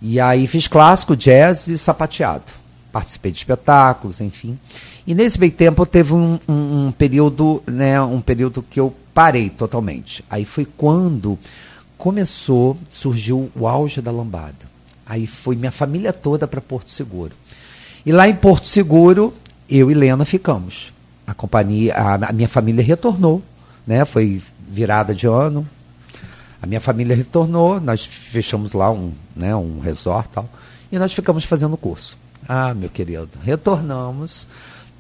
E 0.02 0.20
aí 0.20 0.46
fiz 0.46 0.68
clássico, 0.68 1.16
jazz 1.16 1.70
e 1.70 1.78
sapateado. 1.78 2.44
Participei 2.92 3.32
de 3.32 3.38
espetáculos, 3.38 4.20
enfim. 4.20 4.60
E 5.08 5.16
nesse 5.16 5.40
meio 5.40 5.52
tempo 5.54 5.86
teve 5.86 6.14
um, 6.14 6.38
um, 6.48 6.88
um, 6.88 6.92
período, 6.92 7.64
né, 7.66 8.00
um 8.02 8.20
período 8.20 8.62
que 8.62 8.80
eu 8.80 8.94
parei 9.14 9.50
totalmente. 9.50 10.24
Aí 10.30 10.44
foi 10.44 10.66
quando 10.66 11.40
começou, 11.98 12.78
surgiu 12.90 13.50
o 13.56 13.66
auge 13.66 14.02
da 14.02 14.12
lambada. 14.12 14.74
Aí 15.06 15.26
foi 15.26 15.56
minha 15.56 15.72
família 15.72 16.12
toda 16.12 16.48
para 16.48 16.62
Porto 16.62 16.92
Seguro. 16.92 17.32
E 18.06 18.12
lá 18.12 18.28
em 18.28 18.36
Porto 18.36 18.68
Seguro, 18.68 19.34
eu 19.70 19.90
e 19.90 19.94
Lena 19.94 20.26
ficamos 20.26 20.93
a 21.26 21.34
companhia, 21.34 21.94
a, 21.96 22.30
a, 22.30 22.32
minha 22.34 22.48
família 22.48 22.84
retornou, 22.84 23.42
né? 23.86 24.06
Foi 24.06 24.42
virada 24.68 25.14
de 25.14 25.28
ano. 25.28 25.68
A 26.62 26.66
minha 26.66 26.80
família 26.80 27.16
retornou, 27.16 27.80
nós 27.82 28.06
fechamos 28.06 28.72
lá 28.72 28.90
um, 28.90 29.12
né, 29.36 29.54
um 29.54 29.82
resort 29.82 30.30
tal, 30.32 30.48
e 30.90 30.98
nós 30.98 31.14
ficamos 31.14 31.44
fazendo 31.44 31.74
o 31.74 31.78
curso. 31.78 32.18
Ah, 32.48 32.74
meu 32.74 32.90
querido, 32.90 33.30
retornamos. 33.44 34.48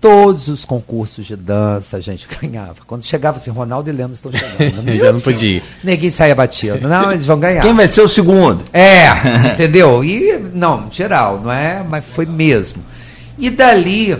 Todos 0.01 0.49
os 0.49 0.65
concursos 0.65 1.25
de 1.25 1.37
dança 1.37 1.95
a 1.95 1.99
gente 2.01 2.27
ganhava. 2.41 2.75
Quando 2.85 3.05
chegava 3.05 3.37
assim, 3.37 3.49
Ronaldo 3.49 3.89
e 3.89 3.93
Leandro 3.93 4.13
estão 4.13 4.29
chegando. 4.29 4.91
Já 4.99 5.13
não 5.13 5.21
podia. 5.21 5.61
Ninguém 5.81 6.11
saía 6.11 6.35
batido. 6.35 6.85
Não, 6.85 7.13
eles 7.13 7.25
vão 7.25 7.39
ganhar. 7.39 7.61
Quem 7.61 7.73
vai 7.73 7.87
ser 7.87 8.01
o 8.01 8.07
segundo? 8.09 8.65
É, 8.73 9.07
entendeu? 9.53 10.03
E, 10.03 10.37
não, 10.53 10.91
geral, 10.91 11.39
não 11.39 11.51
é? 11.51 11.81
Mas 11.87 12.03
foi 12.03 12.25
mesmo. 12.25 12.83
E 13.37 13.49
dali, 13.49 14.17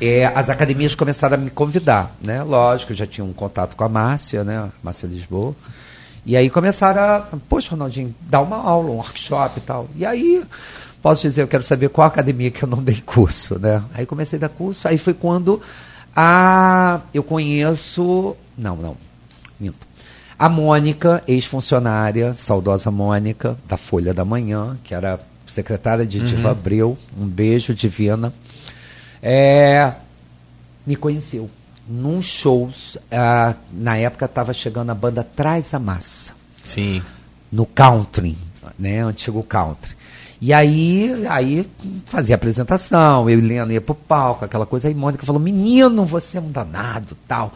é, 0.00 0.26
as 0.26 0.48
academias 0.50 0.94
começaram 0.94 1.34
a 1.34 1.38
me 1.38 1.50
convidar, 1.50 2.14
né? 2.22 2.42
Lógico, 2.42 2.92
eu 2.92 2.96
já 2.96 3.06
tinha 3.06 3.24
um 3.24 3.32
contato 3.32 3.76
com 3.76 3.84
a 3.84 3.88
Márcia, 3.88 4.44
né? 4.44 4.70
Márcia 4.82 5.06
Lisboa. 5.06 5.54
E 6.24 6.36
aí 6.36 6.50
começaram 6.50 7.02
a, 7.02 7.20
poxa, 7.48 7.70
Ronaldinho, 7.70 8.14
dar 8.20 8.42
uma 8.42 8.56
aula, 8.56 8.90
um 8.90 8.96
workshop 8.96 9.58
e 9.58 9.62
tal. 9.62 9.88
E 9.96 10.04
aí, 10.04 10.44
posso 11.02 11.22
dizer, 11.22 11.42
eu 11.42 11.48
quero 11.48 11.62
saber 11.62 11.88
qual 11.88 12.06
academia 12.06 12.50
que 12.50 12.62
eu 12.62 12.68
não 12.68 12.82
dei 12.82 13.00
curso, 13.04 13.58
né? 13.58 13.82
Aí 13.94 14.06
comecei 14.06 14.36
a 14.36 14.40
dar 14.40 14.48
curso, 14.48 14.86
aí 14.86 14.98
foi 14.98 15.14
quando 15.14 15.60
a 16.14 17.00
eu 17.14 17.22
conheço, 17.22 18.36
não, 18.56 18.76
não, 18.76 18.96
minto. 19.58 19.86
A 20.38 20.48
Mônica, 20.48 21.22
ex-funcionária, 21.26 22.34
saudosa 22.34 22.90
Mônica, 22.90 23.56
da 23.66 23.76
Folha 23.76 24.14
da 24.14 24.24
Manhã, 24.24 24.78
que 24.84 24.94
era 24.94 25.18
secretária 25.46 26.06
de 26.06 26.20
Diva 26.20 26.48
uhum. 26.48 26.50
Abreu, 26.52 26.98
um 27.18 27.26
beijo 27.26 27.74
divina 27.74 28.32
é, 29.22 29.92
me 30.86 30.96
conheceu 30.96 31.50
num 31.88 32.20
shows. 32.20 32.96
Uh, 32.96 33.56
na 33.72 33.96
época 33.96 34.26
estava 34.26 34.52
chegando 34.52 34.90
a 34.90 34.94
banda 34.94 35.24
Traz 35.24 35.72
a 35.74 35.78
Massa. 35.78 36.32
Sim. 36.64 37.02
No 37.50 37.64
country, 37.64 38.36
né? 38.78 39.00
Antigo 39.00 39.42
country. 39.42 39.96
E 40.40 40.52
aí, 40.52 41.26
aí 41.28 41.68
fazia 42.04 42.36
apresentação, 42.36 43.28
eu 43.28 43.40
e 43.40 43.42
Helena 43.42 43.72
ia 43.72 43.80
pro 43.80 43.94
palco, 43.94 44.44
aquela 44.44 44.64
coisa. 44.64 44.86
Aí 44.86 44.94
Mônica 44.94 45.26
falou: 45.26 45.40
Menino, 45.40 46.04
você 46.04 46.38
é 46.38 46.40
um 46.40 46.50
danado, 46.50 47.16
tal. 47.26 47.52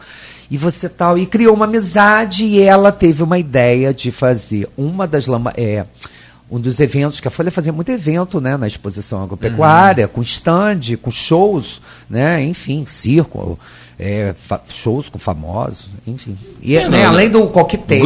E 0.51 0.57
você 0.57 0.89
tal. 0.89 1.17
E 1.17 1.25
criou 1.25 1.55
uma 1.55 1.65
amizade 1.65 2.43
e 2.43 2.61
ela 2.61 2.91
teve 2.91 3.23
uma 3.23 3.39
ideia 3.39 3.93
de 3.93 4.11
fazer 4.11 4.67
uma 4.75 5.07
das 5.07 5.27
lama. 5.27 5.53
É, 5.55 5.85
um 6.53 6.59
dos 6.59 6.79
eventos, 6.79 7.19
que 7.19 7.27
a 7.27 7.31
Folha 7.31 7.49
fazia 7.49 7.73
muito 7.73 7.91
evento 7.91 8.39
né, 8.39 8.55
na 8.55 8.67
exposição 8.67 9.23
agropecuária, 9.23 10.05
uhum. 10.05 10.11
com 10.13 10.21
stand, 10.21 10.95
com 11.01 11.09
shows, 11.09 11.81
né, 12.07 12.43
enfim, 12.43 12.85
circo, 12.87 13.57
é, 13.99 14.35
shows 14.69 15.09
com 15.09 15.17
famosos, 15.17 15.87
enfim. 16.05 16.37
E, 16.61 16.77
é, 16.77 16.87
né, 16.87 17.05
além 17.05 17.27
do 17.27 17.47
coquetel, 17.47 18.05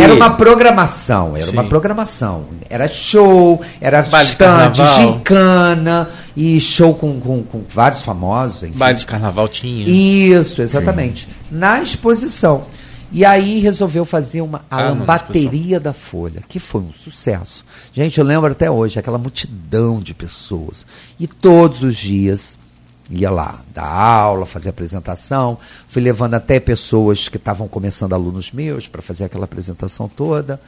era 0.00 0.14
uma 0.14 0.30
programação, 0.30 1.36
era 1.36 1.46
Sim. 1.46 1.52
uma 1.52 1.64
programação. 1.64 2.44
Era 2.70 2.86
show, 2.86 3.60
era 3.80 4.02
Baile 4.02 4.30
stand, 4.30 4.74
gincana 4.74 6.08
e 6.36 6.60
show 6.60 6.94
com, 6.94 7.18
com, 7.18 7.42
com 7.42 7.62
vários 7.68 8.02
famosos. 8.02 8.62
Enfim. 8.62 8.78
Baile 8.78 9.00
de 9.00 9.06
carnaval 9.06 9.48
tinha. 9.48 9.84
Isso, 9.88 10.62
exatamente. 10.62 11.24
Sim. 11.24 11.32
Na 11.50 11.82
exposição. 11.82 12.62
E 13.12 13.24
aí 13.26 13.58
resolveu 13.58 14.04
fazer 14.06 14.40
uma 14.40 14.64
a 14.70 14.88
ah, 14.88 14.94
bateria 14.94 15.78
da 15.78 15.92
Folha, 15.92 16.42
que 16.48 16.58
foi 16.58 16.80
um 16.80 16.92
sucesso. 16.92 17.64
Gente, 17.92 18.18
eu 18.18 18.24
lembro 18.24 18.50
até 18.50 18.70
hoje, 18.70 18.98
aquela 18.98 19.18
multidão 19.18 20.00
de 20.00 20.14
pessoas. 20.14 20.86
E 21.20 21.26
todos 21.26 21.82
os 21.82 21.94
dias 21.94 22.58
ia 23.10 23.30
lá, 23.30 23.60
dar 23.74 23.86
aula, 23.86 24.46
fazer 24.46 24.70
apresentação. 24.70 25.58
Fui 25.86 26.00
levando 26.00 26.34
até 26.34 26.58
pessoas 26.58 27.28
que 27.28 27.36
estavam 27.36 27.68
começando, 27.68 28.14
alunos 28.14 28.50
meus, 28.50 28.88
para 28.88 29.02
fazer 29.02 29.24
aquela 29.24 29.44
apresentação 29.44 30.08
toda. 30.08 30.58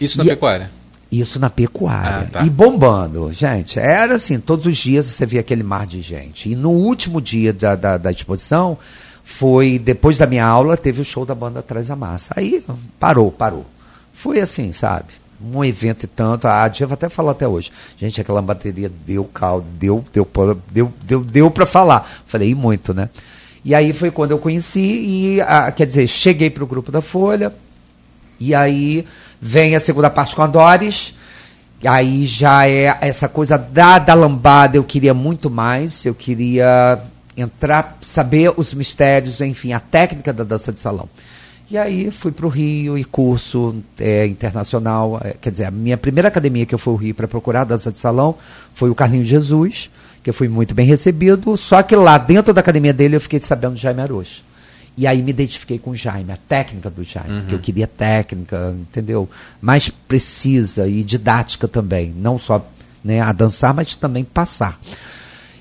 Isso 0.00 0.16
na 0.16 0.24
e, 0.24 0.28
pecuária? 0.28 0.70
Isso 1.10 1.38
na 1.38 1.50
pecuária. 1.50 2.26
Ah, 2.26 2.30
tá. 2.32 2.46
E 2.46 2.48
bombando, 2.48 3.30
gente. 3.34 3.78
Era 3.78 4.14
assim, 4.14 4.40
todos 4.40 4.64
os 4.64 4.76
dias 4.78 5.06
você 5.06 5.26
via 5.26 5.40
aquele 5.40 5.62
mar 5.62 5.86
de 5.86 6.00
gente. 6.00 6.48
E 6.48 6.56
no 6.56 6.70
último 6.70 7.20
dia 7.20 7.52
da, 7.52 7.76
da, 7.76 7.98
da 7.98 8.10
exposição, 8.10 8.78
foi 9.24 9.78
depois 9.78 10.18
da 10.18 10.26
minha 10.26 10.44
aula, 10.44 10.76
teve 10.76 11.00
o 11.00 11.04
show 11.04 11.24
da 11.24 11.34
banda 11.34 11.60
Atrás 11.60 11.88
da 11.88 11.96
Massa. 11.96 12.34
Aí 12.36 12.64
parou, 12.98 13.30
parou. 13.30 13.66
Foi 14.12 14.40
assim, 14.40 14.72
sabe? 14.72 15.06
Um 15.42 15.64
evento 15.64 16.04
e 16.04 16.06
tanto. 16.06 16.46
A 16.46 16.66
Diva 16.68 16.94
até 16.94 17.08
falou 17.08 17.30
até 17.30 17.46
hoje. 17.46 17.72
Gente, 17.96 18.20
aquela 18.20 18.42
bateria 18.42 18.90
deu 19.06 19.24
caldo, 19.24 19.66
deu, 19.78 20.04
deu, 20.12 20.28
deu, 20.70 20.92
deu, 21.02 21.24
deu 21.24 21.50
para 21.50 21.66
falar. 21.66 22.08
Falei, 22.26 22.54
muito, 22.54 22.92
né? 22.94 23.08
E 23.64 23.74
aí 23.74 23.92
foi 23.92 24.10
quando 24.10 24.32
eu 24.32 24.38
conheci, 24.38 24.80
e 24.80 25.40
a, 25.40 25.70
quer 25.70 25.86
dizer, 25.86 26.06
cheguei 26.08 26.50
para 26.50 26.64
o 26.64 26.66
grupo 26.66 26.90
da 26.90 27.00
Folha, 27.00 27.52
e 28.40 28.54
aí 28.54 29.06
vem 29.40 29.76
a 29.76 29.80
segunda 29.80 30.10
parte 30.10 30.34
com 30.34 30.42
a 30.42 30.48
Doris. 30.48 31.14
Aí 31.84 32.26
já 32.26 32.66
é 32.66 32.96
essa 33.00 33.28
coisa 33.28 33.56
da, 33.56 33.98
da 33.98 34.14
lambada, 34.14 34.76
eu 34.76 34.84
queria 34.84 35.14
muito 35.14 35.48
mais, 35.48 36.04
eu 36.04 36.14
queria 36.14 37.00
entrar, 37.36 37.98
saber 38.02 38.52
os 38.56 38.74
mistérios, 38.74 39.40
enfim, 39.40 39.72
a 39.72 39.80
técnica 39.80 40.32
da 40.32 40.44
dança 40.44 40.72
de 40.72 40.80
salão. 40.80 41.08
E 41.70 41.78
aí 41.78 42.10
fui 42.10 42.32
para 42.32 42.44
o 42.44 42.50
Rio 42.50 42.98
e 42.98 43.04
curso 43.04 43.76
é, 43.98 44.26
internacional. 44.26 45.18
É, 45.24 45.34
quer 45.40 45.50
dizer, 45.50 45.64
a 45.64 45.70
minha 45.70 45.96
primeira 45.96 46.28
academia 46.28 46.66
que 46.66 46.74
eu 46.74 46.78
fui 46.78 46.92
ao 46.92 46.98
Rio 46.98 47.14
para 47.14 47.26
procurar 47.26 47.64
dança 47.64 47.90
de 47.90 47.98
salão 47.98 48.36
foi 48.74 48.90
o 48.90 48.94
Carlinhos 48.94 49.26
Jesus, 49.26 49.90
que 50.22 50.28
eu 50.28 50.34
fui 50.34 50.48
muito 50.48 50.74
bem 50.74 50.86
recebido. 50.86 51.56
Só 51.56 51.82
que 51.82 51.96
lá 51.96 52.18
dentro 52.18 52.52
da 52.52 52.60
academia 52.60 52.92
dele 52.92 53.16
eu 53.16 53.20
fiquei 53.20 53.40
sabendo 53.40 53.74
de 53.74 53.80
Jaime 53.80 54.02
Arocha. 54.02 54.42
E 54.98 55.06
aí 55.06 55.22
me 55.22 55.30
identifiquei 55.30 55.78
com 55.78 55.92
o 55.92 55.96
Jaime, 55.96 56.32
a 56.32 56.36
técnica 56.36 56.90
do 56.90 57.02
Jaime, 57.02 57.30
uhum. 57.30 57.46
que 57.46 57.54
eu 57.54 57.58
queria 57.58 57.86
técnica, 57.86 58.74
entendeu? 58.78 59.26
Mais 59.58 59.88
precisa 59.88 60.86
e 60.86 61.02
didática 61.02 61.66
também. 61.66 62.14
Não 62.14 62.38
só 62.38 62.62
né, 63.02 63.20
a 63.20 63.32
dançar, 63.32 63.72
mas 63.72 63.94
também 63.94 64.24
passar. 64.24 64.78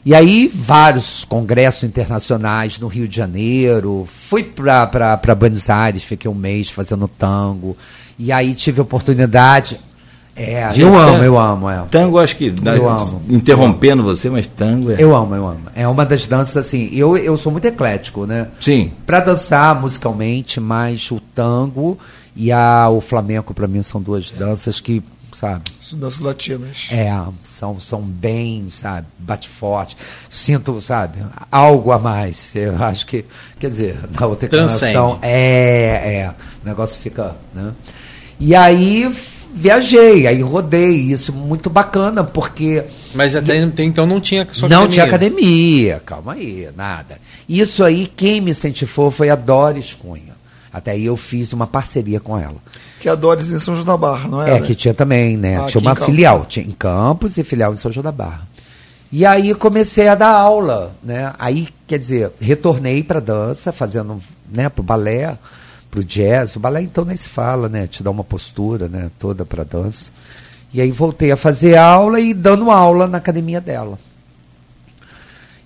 E 0.04 0.16
aí, 0.16 0.52
vários 0.54 1.26
congressos 1.26 1.84
internacionais 1.84 2.80
no 2.80 2.88
Rio 2.88 3.08
de 3.08 3.16
Janeiro. 3.16 4.08
Fui 4.10 4.44
para 4.44 5.36
Buenos 5.38 5.70
Aires, 5.70 6.04
fiquei 6.04 6.30
um 6.30 6.36
mês 6.36 6.72
fazendo 6.72 7.08
tango. 7.08 7.78
E 8.18 8.32
aí 8.32 8.56
tive 8.56 8.80
a 8.80 8.84
oportunidade. 8.84 9.80
É, 10.36 10.68
Gente, 10.70 10.82
eu 10.82 10.98
amo, 10.98 11.24
eu 11.24 11.38
amo. 11.38 11.70
É. 11.70 11.84
Tango, 11.92 12.18
acho 12.18 12.36
que. 12.36 12.54
Eu 12.64 12.90
amo. 12.90 13.22
Interrompendo 13.30 14.02
você, 14.02 14.30
mas 14.30 14.48
tango 14.48 14.92
é. 14.92 14.96
Eu 14.98 15.16
amo, 15.16 15.36
eu 15.36 15.46
amo. 15.46 15.62
É 15.76 15.88
uma 15.88 16.06
das 16.06 16.26
danças, 16.26 16.58
assim. 16.58 16.90
Eu, 16.94 17.16
eu 17.18 17.38
sou 17.38 17.52
muito 17.52 17.66
eclético, 17.66 18.26
né? 18.26 18.48
Sim. 18.60 18.92
Para 19.06 19.20
dançar 19.20 19.80
musicalmente, 19.80 20.60
mas 20.60 21.12
o 21.12 21.20
tango 21.36 22.00
e 22.36 22.52
a, 22.52 22.90
o 22.90 23.02
flamenco, 23.02 23.54
para 23.54 23.68
mim, 23.68 23.84
são 23.84 24.02
duas 24.02 24.32
danças 24.32 24.80
que 24.80 25.04
sabe? 25.34 25.64
Danças 25.94 26.20
latinas. 26.20 26.88
É, 26.92 27.12
são, 27.44 27.80
são 27.80 28.02
bem, 28.02 28.70
sabe, 28.70 29.08
bate 29.20 29.50
forte. 29.50 29.98
Sinto, 30.30 30.82
sabe, 30.82 31.20
algo 31.52 31.92
a 31.92 32.00
mais. 32.00 32.50
Eu 32.56 32.82
acho 32.84 33.06
que, 33.06 33.26
quer 33.60 33.70
dizer, 33.70 34.00
na 34.20 34.26
outra 34.26 34.48
encarnação, 34.48 35.20
é, 35.22 36.24
é, 36.24 36.34
o 36.64 36.68
negócio 36.68 37.00
fica, 37.00 37.36
né? 37.54 37.74
E 38.40 38.56
aí 38.56 39.12
viajei, 39.54 40.28
aí 40.28 40.42
rodei, 40.42 40.96
isso 41.12 41.34
muito 41.34 41.70
bacana, 41.70 42.24
porque. 42.24 42.84
Mas 43.14 43.36
até 43.36 43.58
então 43.58 44.06
não 44.06 44.22
tinha 44.22 44.48
só 44.52 44.68
Não 44.68 44.86
academia. 44.86 44.90
tinha 44.90 45.06
academia, 45.06 46.02
calma 46.06 46.34
aí, 46.34 46.70
nada. 46.76 47.20
Isso 47.48 47.84
aí, 47.84 48.08
quem 48.08 48.40
me 48.40 48.52
incentivou 48.52 49.12
foi 49.12 49.30
a 49.30 49.36
Doris 49.36 49.94
Cunha. 49.94 50.32
Até 50.72 50.92
aí 50.92 51.06
eu 51.06 51.18
fiz 51.18 51.52
uma 51.52 51.68
parceria 51.68 52.20
com 52.20 52.38
ela. 52.38 52.56
Que 53.02 53.10
é 53.10 53.12
a 53.12 53.16
Doris 53.16 53.52
em 53.52 53.58
São 53.58 53.74
João 53.74 53.86
da 53.86 53.98
Barra, 53.98 54.30
não 54.30 54.44
é? 54.44 54.58
É, 54.58 54.62
que 54.62 54.76
tinha 54.76 54.94
também, 54.94 55.36
né? 55.36 55.58
Ah, 55.58 55.66
tinha 55.66 55.82
uma 55.82 55.96
filial, 55.96 56.46
tinha 56.46 56.64
em 56.64 56.72
Campos 56.72 57.36
e 57.38 57.44
filial 57.44 57.74
em 57.74 57.78
São 57.78 57.92
João 57.92 58.04
da 58.04 58.12
Barra. 58.12 58.48
E 59.12 59.26
aí 59.26 59.56
comecei 59.56 60.08
a 60.08 60.14
dar 60.14 60.30
aula, 60.30 60.94
né? 61.04 61.34
Aí, 61.40 61.68
quer 61.88 61.98
dizer, 61.98 62.32
retornei 62.40 63.04
para 63.04 63.20
dança, 63.20 63.72
fazendo, 63.72 64.22
né, 64.50 64.70
pro 64.70 64.84
balé 64.84 65.36
para 65.90 66.00
o 66.00 66.04
jazz. 66.04 66.56
O 66.56 66.60
balé 66.60 66.82
então 66.84 67.04
nem 67.04 67.18
se 67.18 67.28
fala, 67.28 67.68
né? 67.68 67.88
Te 67.88 68.02
dá 68.02 68.12
uma 68.12 68.24
postura, 68.24 68.88
né? 68.88 69.12
Toda 69.20 69.46
para 69.46 69.66
dança. 69.66 70.12
E 70.74 70.80
aí 70.80 70.92
voltei 70.92 71.32
a 71.32 71.38
fazer 71.38 71.76
aula 71.76 72.20
e 72.22 72.34
dando 72.34 72.72
aula 72.72 73.08
na 73.08 73.18
academia 73.18 73.60
dela. 73.60 74.00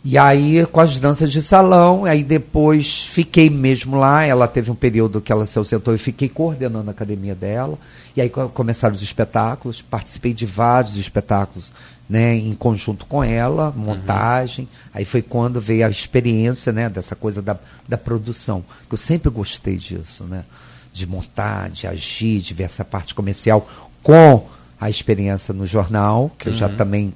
E 0.07 0.19
aí 0.19 0.63
com 0.67 0.79
as 0.79 0.99
danças 0.99 1.31
de 1.31 1.41
salão, 1.41 2.05
aí 2.05 2.23
depois 2.23 3.07
fiquei 3.07 3.49
mesmo 3.49 3.97
lá. 3.97 4.23
Ela 4.23 4.47
teve 4.47 4.69
um 4.69 4.75
período 4.75 5.19
que 5.19 5.31
ela 5.31 5.47
se 5.47 5.57
ausentou 5.57 5.95
e 5.95 5.97
fiquei 5.97 6.29
coordenando 6.29 6.87
a 6.87 6.91
academia 6.91 7.33
dela. 7.33 7.75
E 8.15 8.21
aí 8.21 8.29
começaram 8.29 8.93
os 8.93 9.01
espetáculos, 9.01 9.81
participei 9.81 10.31
de 10.31 10.45
vários 10.45 10.95
espetáculos 10.95 11.73
né, 12.07 12.35
em 12.35 12.53
conjunto 12.53 13.07
com 13.07 13.23
ela, 13.23 13.73
montagem. 13.75 14.65
Uhum. 14.65 14.89
Aí 14.93 15.05
foi 15.05 15.23
quando 15.23 15.59
veio 15.59 15.83
a 15.85 15.89
experiência 15.89 16.71
né, 16.71 16.87
dessa 16.87 17.15
coisa 17.15 17.41
da, 17.41 17.57
da 17.89 17.97
produção. 17.97 18.63
Que 18.87 18.93
eu 18.93 18.99
sempre 18.99 19.31
gostei 19.31 19.75
disso, 19.75 20.23
né? 20.25 20.45
De 20.93 21.07
montar, 21.07 21.71
de 21.71 21.87
agir, 21.87 22.41
de 22.41 22.53
ver 22.53 22.65
essa 22.65 22.85
parte 22.85 23.15
comercial 23.15 23.67
com 24.03 24.45
a 24.79 24.87
experiência 24.87 25.53
no 25.53 25.65
jornal, 25.65 26.31
que 26.37 26.47
uhum. 26.47 26.53
eu 26.53 26.59
já 26.59 26.67
uhum. 26.67 26.75
também, 26.75 27.13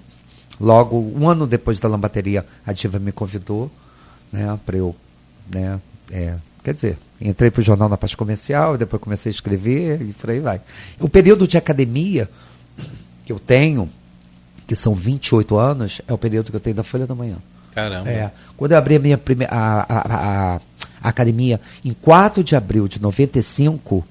logo, 0.60 0.98
um 0.98 1.30
ano 1.30 1.48
depois 1.48 1.80
da 1.80 1.88
lambateria, 1.88 2.45
a 2.65 2.74
Diva 2.74 3.00
me 3.00 3.12
convidou, 3.12 3.72
né, 4.32 4.60
para 4.65 4.78
eu, 4.78 4.95
né, 5.52 5.80
é, 6.12 6.36
quer 6.63 6.74
dizer, 6.74 6.98
entrei 7.22 7.50
para 7.50 7.62
o 7.62 7.63
jornal 7.63 7.89
na 7.89 7.98
parte 7.98 8.17
comercial, 8.17 8.78
depois 8.78 9.02
comecei 9.02 9.32
a 9.32 9.34
escrever 9.34 10.02
e 10.02 10.13
por 10.13 10.30
aí 10.30 10.39
vai. 10.39 10.62
O 11.00 11.10
período 11.10 11.48
de 11.48 11.58
academia 11.58 12.30
que 13.26 13.32
eu 13.32 13.39
tenho, 13.39 13.89
que 14.67 14.76
são 14.76 14.93
28 14.93 15.58
anos, 15.58 16.02
é 16.08 16.13
o 16.13 16.17
período 16.17 16.52
que 16.52 16.56
eu 16.56 16.60
tenho 16.60 16.76
da 16.76 16.84
Folha 16.84 17.08
da 17.08 17.15
Manhã. 17.15 17.38
Caramba. 17.74 18.10
É, 18.10 18.32
quando 18.58 18.72
eu 18.74 18.78
abri 18.78 18.95
a 18.95 19.00
minha 19.00 19.17
primeira, 19.17 19.54
a, 19.54 19.82
a, 19.82 20.00
a, 20.00 20.56
a, 20.56 21.10
academia, 21.10 21.60
em 21.84 21.93
4 21.93 22.43
de 22.43 22.56
abril 22.56 22.88
de 22.88 23.02
95, 23.02 24.06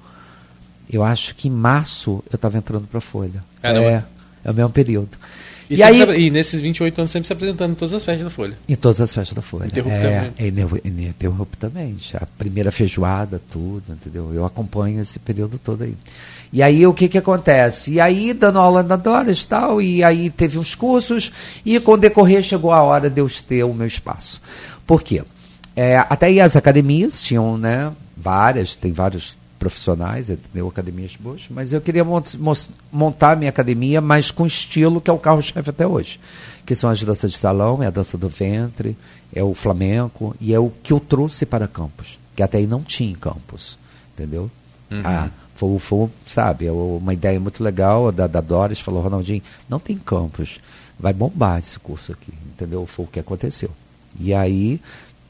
eu 0.91 1.03
acho 1.05 1.35
que 1.35 1.49
em 1.49 1.51
março 1.51 2.23
eu 2.31 2.37
estava 2.37 2.57
entrando 2.57 2.87
para 2.87 2.99
a 2.99 3.01
Folha. 3.01 3.45
Caramba. 3.61 3.87
É, 3.87 4.05
é 4.45 4.51
o 4.51 4.55
mesmo 4.55 4.71
período. 4.71 5.19
E, 5.71 5.77
e 5.77 5.83
aí, 5.83 6.27
e 6.27 6.31
nesses 6.31 6.61
28 6.61 6.99
anos 6.99 7.11
sempre 7.11 7.27
se 7.27 7.33
apresentando 7.33 7.73
em 7.73 7.75
todas 7.75 7.93
as 7.93 8.05
festas 8.05 8.25
da 8.25 8.31
Folha. 8.31 8.59
Em 8.69 8.75
todas 8.75 9.01
as 9.01 9.13
festas 9.13 9.37
da 9.37 9.43
Folha. 9.43 9.67
Interruptamente. 9.67 10.35
É, 10.39 10.89
ininterruptamente. 10.89 12.17
A 12.17 12.27
primeira 12.39 12.73
feijoada, 12.73 13.41
tudo, 13.51 13.93
entendeu? 13.93 14.33
Eu 14.33 14.45
acompanho 14.45 15.03
esse 15.03 15.19
período 15.19 15.59
todo 15.59 15.85
aí. 15.85 15.95
E 16.53 16.63
aí 16.63 16.87
o 16.87 16.95
que 16.95 17.09
que 17.09 17.19
acontece? 17.19 17.93
E 17.93 18.01
aí 18.01 18.33
dando 18.33 18.59
aula 18.59 18.83
na 18.83 18.97
Doris 18.97 19.43
e 19.43 19.47
tal, 19.47 19.83
e 19.83 20.03
aí 20.03 20.31
teve 20.31 20.59
uns 20.59 20.75
cursos, 20.75 21.31
e 21.65 21.79
com 21.79 21.93
o 21.93 21.97
decorrer 21.97 22.43
chegou 22.43 22.73
a 22.73 22.83
hora 22.83 23.11
de 23.11 23.21
eu 23.21 23.31
ter 23.47 23.65
o 23.65 23.75
meu 23.75 23.87
espaço. 23.87 24.41
Por 24.87 25.03
quê? 25.03 25.23
É, 25.77 25.99
até 25.99 26.27
aí 26.27 26.41
as 26.41 26.57
academias 26.57 27.23
tinham, 27.23 27.57
né, 27.57 27.93
várias, 28.17 28.75
tem 28.75 28.93
vários 28.93 29.38
profissionais, 29.59 30.31
entendeu? 30.31 30.69
Academias 30.69 31.17
boas, 31.17 31.47
mas 31.51 31.73
eu 31.73 31.81
queria 31.81 32.05
montar 32.93 33.37
minha 33.37 33.51
academia, 33.51 34.01
mas 34.01 34.31
com 34.31 34.47
estilo 34.47 35.01
que 35.01 35.11
é 35.11 35.13
o 35.13 35.19
carro-chefe 35.19 35.71
até 35.71 35.87
hoje, 35.87 36.21
que 36.65 36.75
são 36.75 36.89
as 36.89 37.03
danças 37.03 37.33
de 37.33 37.39
salão, 37.39 37.83
é 37.83 37.87
a 37.87 37.91
dança 37.91 38.17
do 38.17 38.29
ventre, 38.29 38.97
é 39.35 39.43
o 39.43 39.55
flamenco, 39.55 40.35
e 40.41 40.55
é 40.55 40.59
o 40.59 40.71
que 40.83 40.93
eu 40.93 41.01
trouxe 41.01 41.45
para 41.45 41.67
Campos, 41.67 42.19
que 42.37 42.43
até 42.43 42.59
aí 42.59 42.67
não 42.67 42.83
tinha 42.83 43.11
em 43.11 43.15
Campos, 43.15 43.79
entendeu? 44.15 44.51
Uhum. 44.91 45.03
Ah, 45.05 45.31
foi, 45.59 45.79
foi, 45.81 46.09
sabe, 46.25 46.67
é 46.67 46.73
uma 46.73 47.13
ideia 47.13 47.41
muito 47.41 47.65
legal 47.65 48.13
da, 48.13 48.29
da 48.29 48.41
Doris, 48.41 48.79
falou, 48.79 49.03
Ronaldinho, 49.03 49.43
não 49.69 49.81
tem 49.81 49.99
campus, 49.99 50.61
vai 50.99 51.13
bombar 51.13 51.59
esse 51.59 51.81
curso 51.81 52.13
aqui, 52.13 52.33
entendeu? 52.47 52.87
Foi 52.87 53.05
o 53.05 53.09
que 53.09 53.19
aconteceu. 53.19 53.71
E 54.21 54.33
aí 54.33 54.81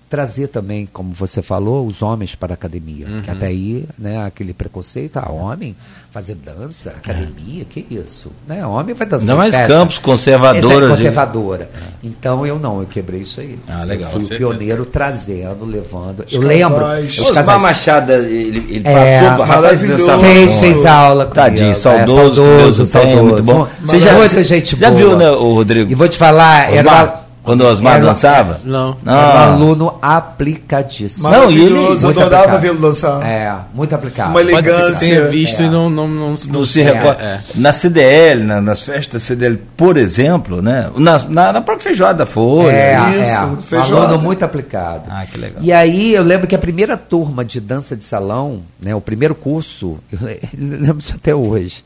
trazer 0.08 0.48
também, 0.48 0.88
como 0.90 1.12
você 1.12 1.42
falou, 1.42 1.86
os 1.86 2.02
homens 2.02 2.34
para 2.34 2.52
a 2.52 2.54
academia. 2.54 3.06
Uhum. 3.06 3.22
Que 3.22 3.30
até 3.30 3.46
aí, 3.46 3.84
né, 3.98 4.24
aquele 4.24 4.54
preconceito, 4.54 5.18
ah, 5.18 5.30
homem 5.30 5.76
fazer 6.10 6.36
dança, 6.36 6.90
academia, 6.90 7.62
é. 7.62 7.64
que 7.64 7.86
isso? 7.90 8.32
Né? 8.46 8.66
Homem 8.66 8.94
vai 8.94 9.06
dançar. 9.06 9.28
Não 9.28 9.36
mais 9.36 9.54
campos 9.54 9.98
conservadora. 9.98 10.86
É 10.86 10.88
conservadora. 10.88 11.70
De... 12.00 12.08
Então 12.08 12.46
eu 12.46 12.58
não, 12.58 12.80
eu 12.80 12.86
quebrei 12.86 13.20
isso 13.20 13.40
aí. 13.40 13.58
Ah, 13.68 13.84
legal. 13.84 14.10
Eu 14.14 14.20
fui 14.20 14.34
o 14.34 14.38
pioneiro 14.38 14.86
trazendo, 14.86 15.66
levando. 15.66 16.24
Os 16.26 16.32
eu 16.32 16.40
lembro. 16.40 16.84
Os 17.06 17.18
Osmar 17.20 17.60
Machado, 17.60 18.12
ele, 18.12 18.66
ele 18.70 18.88
é, 18.88 19.20
passou, 19.20 19.44
rapaz, 19.44 19.80
fez, 20.20 20.60
fez 20.60 20.86
aula 20.86 21.26
com 21.26 21.34
Tadinho, 21.34 21.74
saudoso, 21.74 22.42
é, 22.42 22.46
saudoso, 22.46 22.86
saudoso. 22.86 23.22
muito 23.22 23.42
bom. 23.44 23.68
Você 23.82 24.00
já, 24.00 24.12
muita 24.14 24.42
gente 24.42 24.76
já 24.76 24.90
boa. 24.90 24.98
viu, 24.98 25.16
né, 25.16 25.30
o 25.30 25.54
Rodrigo? 25.54 25.92
E 25.92 25.94
vou 25.94 26.08
te 26.08 26.16
falar, 26.16 26.70
Osmar? 26.70 26.78
era 26.78 27.27
quando 27.48 27.62
o 27.62 27.66
Osmar 27.66 27.96
era, 27.96 28.04
dançava? 28.04 28.60
Não. 28.62 28.94
não. 29.02 29.14
Era 29.14 29.38
um 29.38 29.54
aluno 29.54 29.98
aplicadíssimo. 30.02 31.30
Não, 31.30 31.50
e 31.50 31.64
ele. 31.64 31.78
Eu 31.78 32.10
adorava 32.10 32.58
vê-lo 32.58 32.78
dançar. 32.78 33.22
É, 33.22 33.56
muito 33.72 33.94
aplicado. 33.94 34.32
Uma 34.32 34.42
elegância. 34.42 35.08
Tenha 35.08 35.24
visto 35.28 35.62
é. 35.62 35.64
e 35.64 35.70
não, 35.70 35.88
não, 35.88 36.06
não, 36.06 36.34
não 36.50 36.64
se 36.66 36.82
recorda. 36.82 37.22
É. 37.22 37.40
Na 37.54 37.72
CDL, 37.72 38.44
na, 38.44 38.60
nas 38.60 38.82
festas 38.82 39.22
CDL, 39.22 39.56
por 39.78 39.96
exemplo, 39.96 40.60
né? 40.60 40.90
Na, 40.96 41.18
na, 41.20 41.52
na 41.54 41.62
própria 41.62 41.84
feijoada 41.84 42.18
da 42.18 42.26
Folha. 42.26 42.70
É, 42.70 42.98
isso. 43.22 43.74
É. 43.74 43.78
Um 43.78 43.96
aluno 43.96 44.18
muito 44.18 44.44
aplicado. 44.44 45.04
Ah, 45.08 45.24
que 45.24 45.38
legal. 45.38 45.62
E 45.62 45.72
aí 45.72 46.12
eu 46.12 46.22
lembro 46.22 46.46
que 46.46 46.54
a 46.54 46.58
primeira 46.58 46.98
turma 46.98 47.46
de 47.46 47.60
dança 47.60 47.96
de 47.96 48.04
salão, 48.04 48.60
né? 48.78 48.94
O 48.94 49.00
primeiro 49.00 49.34
curso, 49.34 49.96
eu 50.12 50.18
lembro 50.52 50.98
isso 50.98 51.14
até 51.14 51.34
hoje, 51.34 51.82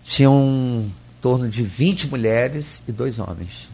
tinha 0.00 0.30
um 0.30 0.88
torno 1.20 1.48
de 1.48 1.64
20 1.64 2.06
mulheres 2.06 2.84
e 2.86 2.92
dois 2.92 3.18
homens 3.18 3.72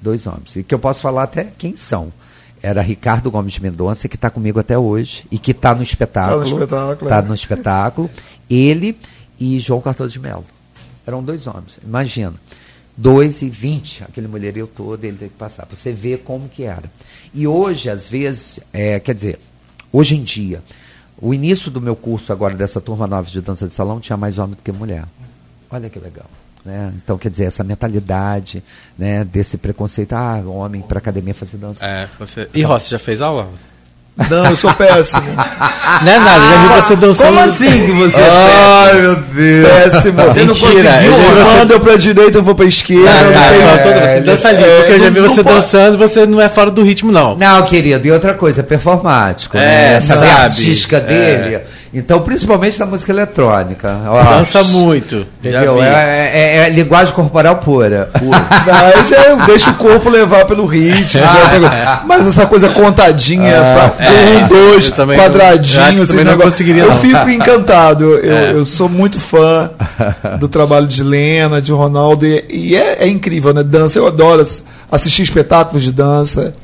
dois 0.00 0.26
homens. 0.26 0.56
E 0.56 0.62
que 0.62 0.74
eu 0.74 0.78
posso 0.78 1.00
falar 1.00 1.24
até 1.24 1.44
quem 1.44 1.76
são. 1.76 2.12
Era 2.60 2.82
Ricardo 2.82 3.30
Gomes 3.30 3.52
de 3.52 3.62
Mendonça, 3.62 4.08
que 4.08 4.16
está 4.16 4.30
comigo 4.30 4.58
até 4.58 4.76
hoje, 4.76 5.24
e 5.30 5.38
que 5.38 5.52
está 5.52 5.74
no 5.74 5.82
espetáculo. 5.82 6.42
Está 6.42 6.56
no 6.56 6.62
espetáculo. 6.62 7.08
Tá 7.08 7.22
no 7.22 7.34
espetáculo. 7.34 8.10
Ele 8.50 8.98
e 9.38 9.60
João 9.60 9.80
Cardoso 9.80 10.12
de 10.12 10.18
Mello. 10.18 10.44
Eram 11.06 11.22
dois 11.22 11.46
homens. 11.46 11.78
Imagina. 11.84 12.34
Dois 12.96 13.42
e 13.42 13.48
vinte, 13.48 14.02
aquele 14.02 14.26
mulherio 14.26 14.66
todo, 14.66 15.04
ele 15.04 15.16
tem 15.16 15.28
que 15.28 15.36
passar. 15.36 15.66
Para 15.66 15.76
você 15.76 15.92
ver 15.92 16.24
como 16.24 16.48
que 16.48 16.64
era. 16.64 16.90
E 17.32 17.46
hoje, 17.46 17.88
às 17.88 18.08
vezes, 18.08 18.58
é, 18.72 18.98
quer 18.98 19.14
dizer, 19.14 19.38
hoje 19.92 20.16
em 20.16 20.24
dia, 20.24 20.60
o 21.16 21.32
início 21.32 21.70
do 21.70 21.80
meu 21.80 21.94
curso 21.94 22.32
agora, 22.32 22.54
dessa 22.54 22.80
turma 22.80 23.06
nova 23.06 23.30
de 23.30 23.40
dança 23.40 23.68
de 23.68 23.72
salão, 23.72 24.00
tinha 24.00 24.16
mais 24.16 24.36
homem 24.36 24.56
do 24.56 24.62
que 24.62 24.72
mulher. 24.72 25.04
Olha 25.70 25.88
que 25.88 26.00
legal. 26.00 26.26
Né? 26.64 26.92
Então, 26.96 27.16
quer 27.16 27.30
dizer, 27.30 27.44
essa 27.44 27.64
mentalidade 27.64 28.62
né, 28.98 29.24
desse 29.24 29.56
preconceito, 29.56 30.12
ah, 30.12 30.42
homem 30.46 30.82
para 30.82 30.98
academia 30.98 31.34
fazer 31.34 31.56
dança. 31.56 31.86
É, 31.86 32.08
você... 32.18 32.48
E 32.52 32.62
Rossi, 32.62 32.90
já 32.90 32.98
fez 32.98 33.20
aula? 33.20 33.48
Não, 34.28 34.46
eu 34.46 34.56
sou 34.56 34.74
péssimo. 34.74 35.22
não 36.02 36.12
é 36.12 36.18
nada, 36.18 36.40
já 36.40 36.62
vi 36.62 36.82
você 36.82 36.96
dançando. 36.96 37.28
Como 37.28 37.40
assim 37.40 37.86
que 37.86 37.92
você 37.92 38.20
é 38.20 38.30
Ai, 38.30 39.00
meu 39.00 39.16
Deus. 39.16 39.68
Péssimo. 39.68 40.22
Você 40.22 40.38
não 40.40 40.46
Mentira. 40.46 41.04
Eu 41.04 41.44
manda 41.44 41.74
eu 41.74 41.80
pra 41.80 41.96
direita, 41.96 42.38
eu 42.38 42.42
vou 42.42 42.54
pra 42.54 42.64
esquerda. 42.66 43.08
Ah, 43.08 43.76
não, 43.76 43.84
toda 43.84 44.06
você 44.06 44.20
dança 44.20 44.48
ali, 44.48 44.64
porque 44.64 44.92
eu 44.92 45.00
já 45.00 45.10
vi 45.10 45.20
você 45.20 45.42
dançando 45.42 45.94
e 45.94 45.96
você 45.98 46.26
não 46.26 46.40
é 46.40 46.48
fora 46.48 46.70
do 46.70 46.82
ritmo, 46.82 47.12
não. 47.12 47.36
Não, 47.36 47.62
querido, 47.62 48.08
e 48.08 48.10
outra 48.10 48.34
coisa, 48.34 48.62
performático. 48.64 49.56
É, 49.56 49.94
né? 49.94 50.00
sabe. 50.00 50.28
artística 50.28 51.00
dele. 51.00 51.60
É. 51.92 51.98
Então, 51.98 52.20
principalmente 52.20 52.78
na 52.78 52.86
música 52.86 53.12
eletrônica. 53.12 53.88
Dança 54.30 54.62
muito. 54.64 55.26
Entendeu? 55.38 55.82
É, 55.82 56.30
é, 56.32 56.56
é, 56.56 56.70
linguagem 56.70 57.14
corporal 57.14 57.56
pura. 57.56 58.10
pura. 58.18 58.38
Não, 58.66 59.04
já 59.04 59.22
eu 59.24 59.46
deixo 59.46 59.70
o 59.70 59.74
corpo 59.74 60.08
levar 60.08 60.44
pelo 60.44 60.66
ritmo. 60.66 61.22
Ah, 61.24 62.02
mas 62.06 62.26
essa 62.26 62.46
coisa 62.46 62.68
contadinha, 62.68 63.58
ah, 63.58 63.90
pra, 63.90 64.04
é, 64.06 64.38
um, 64.38 64.48
dois, 64.48 64.90
quadradinhos. 64.90 66.12
Eu, 66.12 66.24
não 66.24 66.38
conseguiria, 66.38 66.82
eu 66.82 66.94
fico 66.96 67.28
encantado. 67.28 68.04
Eu, 68.18 68.36
é. 68.36 68.52
eu, 68.52 68.64
sou 68.64 68.88
muito 68.88 69.18
fã 69.18 69.70
do 70.38 70.48
trabalho 70.48 70.86
de 70.86 71.02
Lena, 71.02 71.60
de 71.60 71.72
Ronaldo. 71.72 72.26
E, 72.26 72.44
e 72.50 72.76
é, 72.76 73.04
é, 73.04 73.08
incrível, 73.08 73.54
né? 73.54 73.62
Dança, 73.62 73.98
eu 73.98 74.06
adoro 74.06 74.46
assistir 74.90 75.22
espetáculos 75.22 75.82
de 75.82 75.92
dança. 75.92 76.54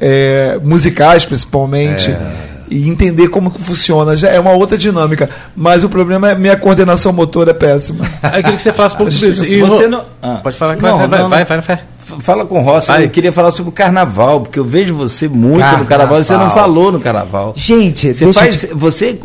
É, 0.00 0.58
musicais 0.62 1.24
principalmente. 1.24 2.10
É 2.10 2.47
e 2.70 2.88
entender 2.88 3.28
como 3.28 3.50
que 3.50 3.62
funciona. 3.62 4.16
Já 4.16 4.28
é 4.28 4.40
uma 4.40 4.52
outra 4.52 4.76
dinâmica. 4.76 5.28
Mas 5.56 5.84
o 5.84 5.88
problema 5.88 6.30
é 6.30 6.34
minha 6.34 6.56
coordenação 6.56 7.12
motora 7.12 7.50
é 7.50 7.54
péssima. 7.54 8.06
É 8.22 8.38
aquilo 8.38 8.56
que 8.56 8.62
você 8.62 8.72
fala 8.72 8.92
um 8.92 8.96
pouco 8.96 9.12
sobre 9.12 9.30
isso. 9.34 9.44
E 9.44 9.60
você 9.60 9.86
não... 9.86 10.04
Ah. 10.22 10.40
Pode 10.42 10.56
falar. 10.56 10.76
Não, 10.76 10.98
vai, 10.98 11.08
não, 11.08 11.28
vai, 11.28 11.44
vai, 11.44 11.60
vai, 11.60 11.80
fala 12.20 12.44
com 12.46 12.58
o 12.58 12.62
Rossi, 12.62 12.90
eu 13.02 13.10
queria 13.10 13.32
falar 13.32 13.50
sobre 13.50 13.70
o 13.70 13.72
carnaval, 13.72 14.40
porque 14.40 14.58
eu 14.58 14.64
vejo 14.64 14.94
você 14.94 15.28
muito 15.28 15.60
carnaval. 15.60 15.80
no 15.80 15.86
carnaval, 15.86 16.24
você 16.24 16.32
não 16.34 16.50
falou 16.50 16.92
no 16.92 17.00
carnaval. 17.00 17.52
Gente, 17.56 18.14
você 18.14 18.32
faz. 18.32 18.60
Te... 18.60 18.66
Você. 18.74 19.18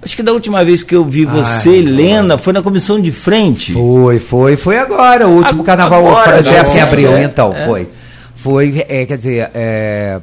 Acho 0.00 0.16
que 0.16 0.22
da 0.22 0.32
última 0.32 0.64
vez 0.64 0.82
que 0.82 0.94
eu 0.94 1.04
vi 1.04 1.24
você, 1.24 1.70
Ai, 1.70 1.76
Helena, 1.76 2.38
foi 2.38 2.52
na 2.52 2.62
comissão 2.62 3.00
de 3.00 3.10
frente. 3.10 3.72
Foi, 3.72 4.18
foi, 4.18 4.56
foi 4.56 4.78
agora, 4.78 5.26
o 5.26 5.32
último 5.32 5.64
carnaval 5.64 6.06
agora, 6.06 6.24
fora 6.24 6.42
de 6.42 6.56
assim, 6.56 6.78
abril, 6.78 7.12
é, 7.12 7.24
então, 7.24 7.52
é. 7.52 7.66
foi. 7.66 7.88
Foi, 8.36 8.86
é, 8.88 9.04
quer 9.04 9.16
dizer, 9.16 9.50
é, 9.52 10.20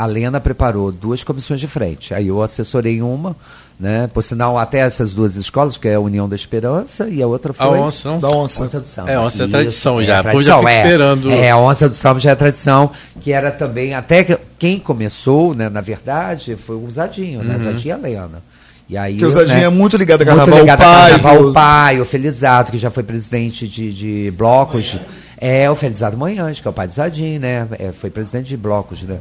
a 0.00 0.06
Lena 0.06 0.40
preparou 0.40 0.90
duas 0.90 1.22
comissões 1.22 1.60
de 1.60 1.66
frente. 1.66 2.14
Aí 2.14 2.28
eu 2.28 2.42
assessorei 2.42 3.02
uma, 3.02 3.36
né? 3.78 4.08
Por 4.14 4.22
sinal, 4.22 4.56
até 4.56 4.78
essas 4.78 5.12
duas 5.12 5.36
escolas, 5.36 5.76
que 5.76 5.86
é 5.88 5.94
a 5.94 6.00
União 6.00 6.26
da 6.26 6.34
Esperança 6.34 7.06
e 7.06 7.22
a 7.22 7.26
outra 7.26 7.52
foi... 7.52 7.66
A 7.66 7.70
Onça. 7.70 8.08
Da 8.16 8.28
Onça. 8.30 8.64
onça 8.64 8.80
do 8.80 8.88
Samba. 8.88 9.10
É, 9.10 9.18
Onça 9.18 9.44
é 9.44 9.46
tradição 9.46 10.02
já. 10.02 10.16
É, 10.16 10.22
tradição, 10.22 10.62
já 10.62 10.70
é, 10.70 10.82
esperando. 10.82 11.30
É, 11.30 11.50
a 11.50 11.58
Onça 11.58 11.86
do 11.86 11.94
Samba 11.94 12.18
já 12.18 12.30
é 12.30 12.34
tradição, 12.34 12.90
que 13.20 13.30
era 13.30 13.50
também, 13.50 13.92
até 13.92 14.24
que, 14.24 14.38
quem 14.58 14.78
começou, 14.78 15.54
né, 15.54 15.68
na 15.68 15.82
verdade, 15.82 16.56
foi 16.56 16.76
o 16.76 16.90
Zadinho, 16.90 17.42
né? 17.42 17.56
Uhum. 17.56 17.64
Zadinho 17.64 17.88
e 17.88 17.92
a 17.92 17.96
Lena. 17.96 18.42
E 18.88 18.96
aí, 18.96 19.18
que 19.18 19.26
o 19.26 19.30
Zadinho 19.30 19.58
né, 19.58 19.64
é 19.64 19.68
muito 19.68 19.98
ligado 19.98 20.22
a 20.22 20.24
Carnaval. 20.24 20.48
Muito 20.48 20.60
ligado 20.62 20.78
pai, 20.78 20.88
a 20.88 21.10
Carnaval, 21.10 21.42
do... 21.42 21.50
o 21.50 21.52
pai, 21.52 22.00
o 22.00 22.04
Felizado, 22.06 22.72
que 22.72 22.78
já 22.78 22.90
foi 22.90 23.02
presidente 23.02 23.68
de, 23.68 23.92
de 23.92 24.30
blocos. 24.30 24.98
É, 25.36 25.70
o 25.70 25.76
Felizado 25.76 26.16
Manhães, 26.16 26.58
que 26.58 26.66
é 26.66 26.70
o 26.70 26.74
pai 26.74 26.86
do 26.86 26.94
Zadinho, 26.94 27.38
né? 27.38 27.68
É, 27.78 27.92
foi 27.92 28.08
presidente 28.08 28.48
de 28.48 28.56
blocos, 28.56 29.02
né? 29.02 29.18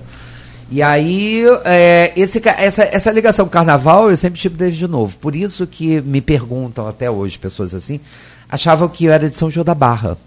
E 0.72 0.84
aí, 0.84 1.44
é, 1.66 2.14
esse, 2.16 2.42
essa, 2.46 2.84
essa 2.84 3.12
ligação 3.12 3.46
com 3.46 3.52
carnaval 3.52 4.12
eu 4.12 4.18
sempre 4.18 4.40
tive 4.40 4.56
desde 4.56 4.88
novo. 4.88 5.18
Por 5.18 5.36
isso 5.36 5.66
que 5.66 6.00
me 6.02 6.22
perguntam 6.22 6.88
até 6.88 7.10
hoje, 7.10 7.40
pessoas 7.40 7.74
assim, 7.74 8.00
achavam 8.48 8.88
que 8.88 9.06
eu 9.06 9.12
era 9.12 9.30
de 9.30 9.36
São 9.36 9.50
João 9.50 9.66
da 9.66 9.74
Barra. 9.74 10.18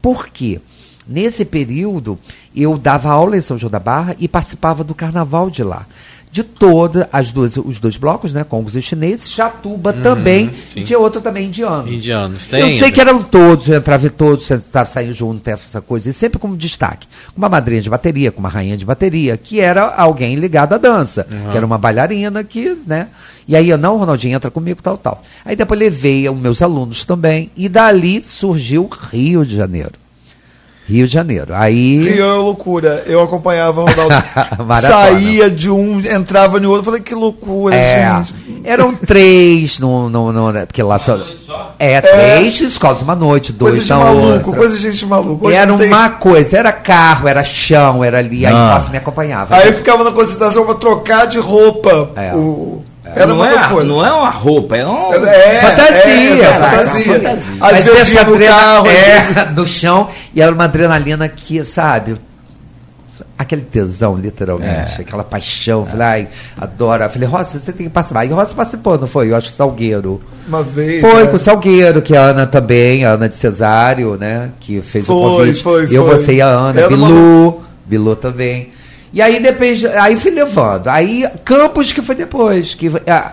Por 0.00 0.28
quê? 0.28 0.60
Nesse 1.06 1.44
período, 1.44 2.18
eu 2.54 2.78
dava 2.78 3.10
aula 3.10 3.36
em 3.36 3.40
São 3.40 3.58
João 3.58 3.70
da 3.70 3.80
Barra 3.80 4.14
e 4.18 4.28
participava 4.28 4.84
do 4.84 4.94
carnaval 4.94 5.50
de 5.50 5.64
lá 5.64 5.86
de 6.30 6.42
todas 6.42 7.06
as 7.12 7.30
duas, 7.30 7.56
os 7.56 7.78
dois 7.78 7.96
blocos, 7.96 8.32
né? 8.32 8.44
Congos 8.44 8.76
e 8.76 8.82
chineses, 8.82 9.30
Chatuba 9.30 9.92
uhum, 9.92 10.02
também, 10.02 10.50
sim. 10.66 10.80
e 10.80 10.84
tinha 10.84 10.98
outro 10.98 11.20
também 11.20 11.46
indiano. 11.46 11.88
Indianos, 11.88 12.46
tem. 12.46 12.60
Eu 12.60 12.72
sei 12.78 12.90
que 12.92 13.00
eram 13.00 13.22
todos, 13.22 13.68
eu 13.68 13.76
entrava 13.76 14.06
em 14.06 14.10
todos, 14.10 14.50
estar 14.50 14.84
saindo 14.84 15.12
junto, 15.14 15.46
essa 15.48 15.80
coisa, 15.80 16.10
e 16.10 16.12
sempre 16.12 16.38
como 16.38 16.56
destaque. 16.56 17.06
Uma 17.36 17.48
madrinha 17.48 17.80
de 17.80 17.90
bateria, 17.90 18.30
com 18.30 18.40
uma 18.40 18.48
rainha 18.48 18.76
de 18.76 18.84
bateria, 18.84 19.36
que 19.36 19.60
era 19.60 19.94
alguém 19.94 20.34
ligado 20.34 20.74
à 20.74 20.78
dança, 20.78 21.26
uhum. 21.30 21.50
que 21.50 21.56
era 21.56 21.64
uma 21.64 21.78
bailarina 21.78 22.44
que, 22.44 22.76
né? 22.86 23.08
E 23.46 23.56
aí 23.56 23.70
eu, 23.70 23.78
não, 23.78 23.96
Ronaldinho, 23.96 24.36
entra 24.36 24.50
comigo, 24.50 24.80
tal, 24.82 24.98
tal. 24.98 25.22
Aí 25.42 25.56
depois 25.56 25.80
levei 25.80 26.28
os 26.28 26.38
meus 26.38 26.60
alunos 26.60 27.04
também, 27.04 27.50
e 27.56 27.68
dali 27.68 28.22
surgiu 28.24 28.88
Rio 29.10 29.44
de 29.44 29.56
Janeiro. 29.56 29.97
Rio 30.88 31.06
de 31.06 31.12
Janeiro. 31.12 31.54
Aí. 31.54 31.98
Rio 31.98 32.24
era 32.24 32.36
loucura. 32.36 33.04
Eu 33.06 33.22
acompanhava 33.22 33.82
o 33.82 33.84
Ronaldo. 33.84 34.24
saía 34.80 35.50
de 35.50 35.70
um, 35.70 36.00
entrava 36.00 36.58
no 36.58 36.70
outro. 36.70 36.86
Falei, 36.86 37.02
que 37.02 37.14
loucura, 37.14 37.76
é, 37.76 38.16
gente. 38.16 38.34
Eram 38.64 38.94
três 38.94 39.78
no. 39.78 40.08
no, 40.08 40.32
no 40.32 40.50
né, 40.50 40.64
porque 40.64 40.82
lá 40.82 40.98
só. 40.98 41.18
É, 41.78 41.92
é, 41.92 42.00
três 42.00 42.60
escolas, 42.60 43.02
uma 43.02 43.14
noite, 43.14 43.52
dois 43.52 43.74
coisa 43.74 43.86
de 43.86 43.92
maluco, 43.92 44.26
outra. 44.26 44.52
Coisa 44.52 44.76
de 44.76 44.82
gente 44.82 45.06
maluca. 45.06 45.46
Hoje 45.46 45.56
era 45.56 45.76
tem... 45.76 45.88
uma 45.88 46.10
coisa, 46.10 46.58
era 46.58 46.72
carro, 46.72 47.28
era 47.28 47.44
chão, 47.44 48.02
era 48.02 48.18
ali. 48.18 48.46
Aí 48.46 48.54
ah. 48.54 48.80
Aí 48.82 48.90
me 48.90 48.96
acompanhava. 48.96 49.54
Aí 49.54 49.68
eu 49.68 49.74
ficava 49.74 50.02
na 50.02 50.10
concentração 50.10 50.64
pra 50.64 50.74
trocar 50.74 51.26
de 51.26 51.38
roupa. 51.38 52.10
É. 52.16 52.34
O 52.34 52.82
era 53.14 53.26
não, 53.26 53.44
é, 53.44 53.84
não 53.84 54.06
é 54.06 54.12
uma 54.12 54.30
roupa, 54.30 54.76
é 54.76 54.84
uma 54.84 55.14
é, 55.28 55.60
fantasia. 55.60 56.44
É, 56.44 56.52
fantasia. 56.52 57.14
fantasia. 57.14 57.54
Às 57.60 57.84
vezes 57.84 58.12
ia 58.12 58.24
no 58.24 58.38
carro, 58.38 58.86
é, 58.86 59.50
no 59.54 59.66
chão, 59.66 60.08
e 60.34 60.40
era 60.40 60.52
uma 60.52 60.64
adrenalina 60.64 61.28
que, 61.28 61.64
sabe, 61.64 62.16
aquele 63.38 63.62
tesão, 63.62 64.16
literalmente, 64.16 64.96
é. 64.98 65.00
aquela 65.00 65.22
paixão. 65.22 65.84
É. 65.86 65.90
Falei, 65.90 66.06
ai, 66.06 66.28
adoro. 66.58 67.04
Eu 67.04 67.10
falei, 67.10 67.28
Rossi, 67.28 67.60
você 67.60 67.72
tem 67.72 67.86
que 67.86 67.92
participar. 67.92 68.24
E 68.24 68.28
Rossi 68.28 68.54
participou, 68.54 68.98
não 68.98 69.06
foi? 69.06 69.30
Eu 69.30 69.36
acho 69.36 69.50
que 69.50 69.56
Salgueiro. 69.56 70.20
Uma 70.46 70.62
vez. 70.62 71.00
Foi 71.00 71.22
é. 71.22 71.26
com 71.26 71.36
o 71.36 71.38
Salgueiro, 71.38 72.02
que 72.02 72.16
a 72.16 72.22
Ana 72.22 72.46
também, 72.46 73.04
a 73.04 73.12
Ana 73.12 73.28
de 73.28 73.36
Cesário, 73.36 74.16
né? 74.16 74.50
Que 74.58 74.82
fez 74.82 75.06
foi, 75.06 75.14
o 75.14 75.20
convite. 75.20 75.62
Foi, 75.62 75.86
foi. 75.86 75.96
Eu, 75.96 76.04
você 76.04 76.34
e 76.34 76.42
a 76.42 76.46
Ana, 76.46 76.80
Era 76.80 76.88
Bilu, 76.88 77.48
uma... 77.48 77.56
Bilu 77.86 78.16
também. 78.16 78.72
E 79.12 79.22
aí 79.22 79.40
depois, 79.40 79.84
aí 79.84 80.16
fui 80.16 80.30
levando. 80.30 80.88
Aí 80.88 81.26
Campos 81.44 81.92
que 81.92 82.02
foi 82.02 82.14
depois, 82.14 82.74
que 82.74 82.90
ah, 83.06 83.32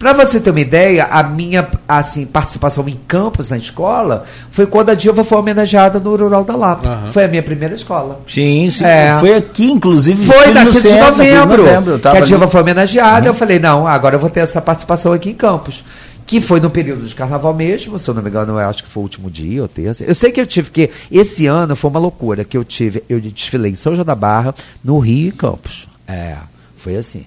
para 0.00 0.14
você 0.14 0.40
ter 0.40 0.48
uma 0.48 0.60
ideia, 0.60 1.04
a 1.10 1.22
minha 1.22 1.68
assim 1.86 2.24
participação 2.24 2.88
em 2.88 2.98
campos 3.06 3.50
na 3.50 3.58
escola 3.58 4.24
foi 4.50 4.66
quando 4.66 4.88
a 4.88 4.94
Dilva 4.94 5.22
foi 5.24 5.36
homenageada 5.36 6.00
no 6.00 6.16
Rural 6.16 6.42
da 6.42 6.56
Lapa. 6.56 6.88
Uhum. 6.88 7.12
Foi 7.12 7.24
a 7.24 7.28
minha 7.28 7.42
primeira 7.42 7.74
escola. 7.74 8.18
Sim, 8.26 8.70
sim. 8.70 8.82
É. 8.82 9.18
Foi 9.20 9.34
aqui, 9.34 9.70
inclusive. 9.70 10.24
Foi 10.24 10.54
15 10.54 10.80
de 10.80 10.94
novembro. 10.94 11.64
novembro 11.64 11.98
que 11.98 12.08
a 12.08 12.20
Dilva 12.20 12.48
foi 12.48 12.62
homenageada. 12.62 13.20
Uhum. 13.20 13.26
Eu 13.26 13.34
falei, 13.34 13.58
não, 13.58 13.86
agora 13.86 14.14
eu 14.14 14.18
vou 14.18 14.30
ter 14.30 14.40
essa 14.40 14.62
participação 14.62 15.12
aqui 15.12 15.30
em 15.30 15.34
Campos 15.34 15.84
que 16.30 16.40
foi 16.40 16.60
no 16.60 16.70
período 16.70 17.08
de 17.08 17.12
carnaval 17.12 17.52
mesmo, 17.52 17.98
se 17.98 18.08
eu 18.08 18.14
não 18.14 18.22
me 18.22 18.28
engano, 18.28 18.52
eu 18.52 18.58
acho 18.60 18.84
que 18.84 18.88
foi 18.88 19.00
o 19.00 19.02
último 19.02 19.28
dia 19.28 19.62
ou 19.62 19.66
terça. 19.66 20.04
Eu 20.04 20.14
sei 20.14 20.30
que 20.30 20.40
eu 20.40 20.46
tive 20.46 20.70
que. 20.70 20.88
Esse 21.10 21.48
ano 21.48 21.74
foi 21.74 21.90
uma 21.90 21.98
loucura 21.98 22.44
que 22.44 22.56
eu 22.56 22.62
tive. 22.62 23.02
Eu 23.08 23.20
desfilei 23.20 23.72
em 23.72 23.74
São 23.74 23.96
João 23.96 24.04
da 24.04 24.14
Barra, 24.14 24.54
no 24.84 25.00
Rio 25.00 25.30
e 25.30 25.32
Campos. 25.32 25.88
É, 26.06 26.36
foi 26.76 26.94
assim. 26.94 27.26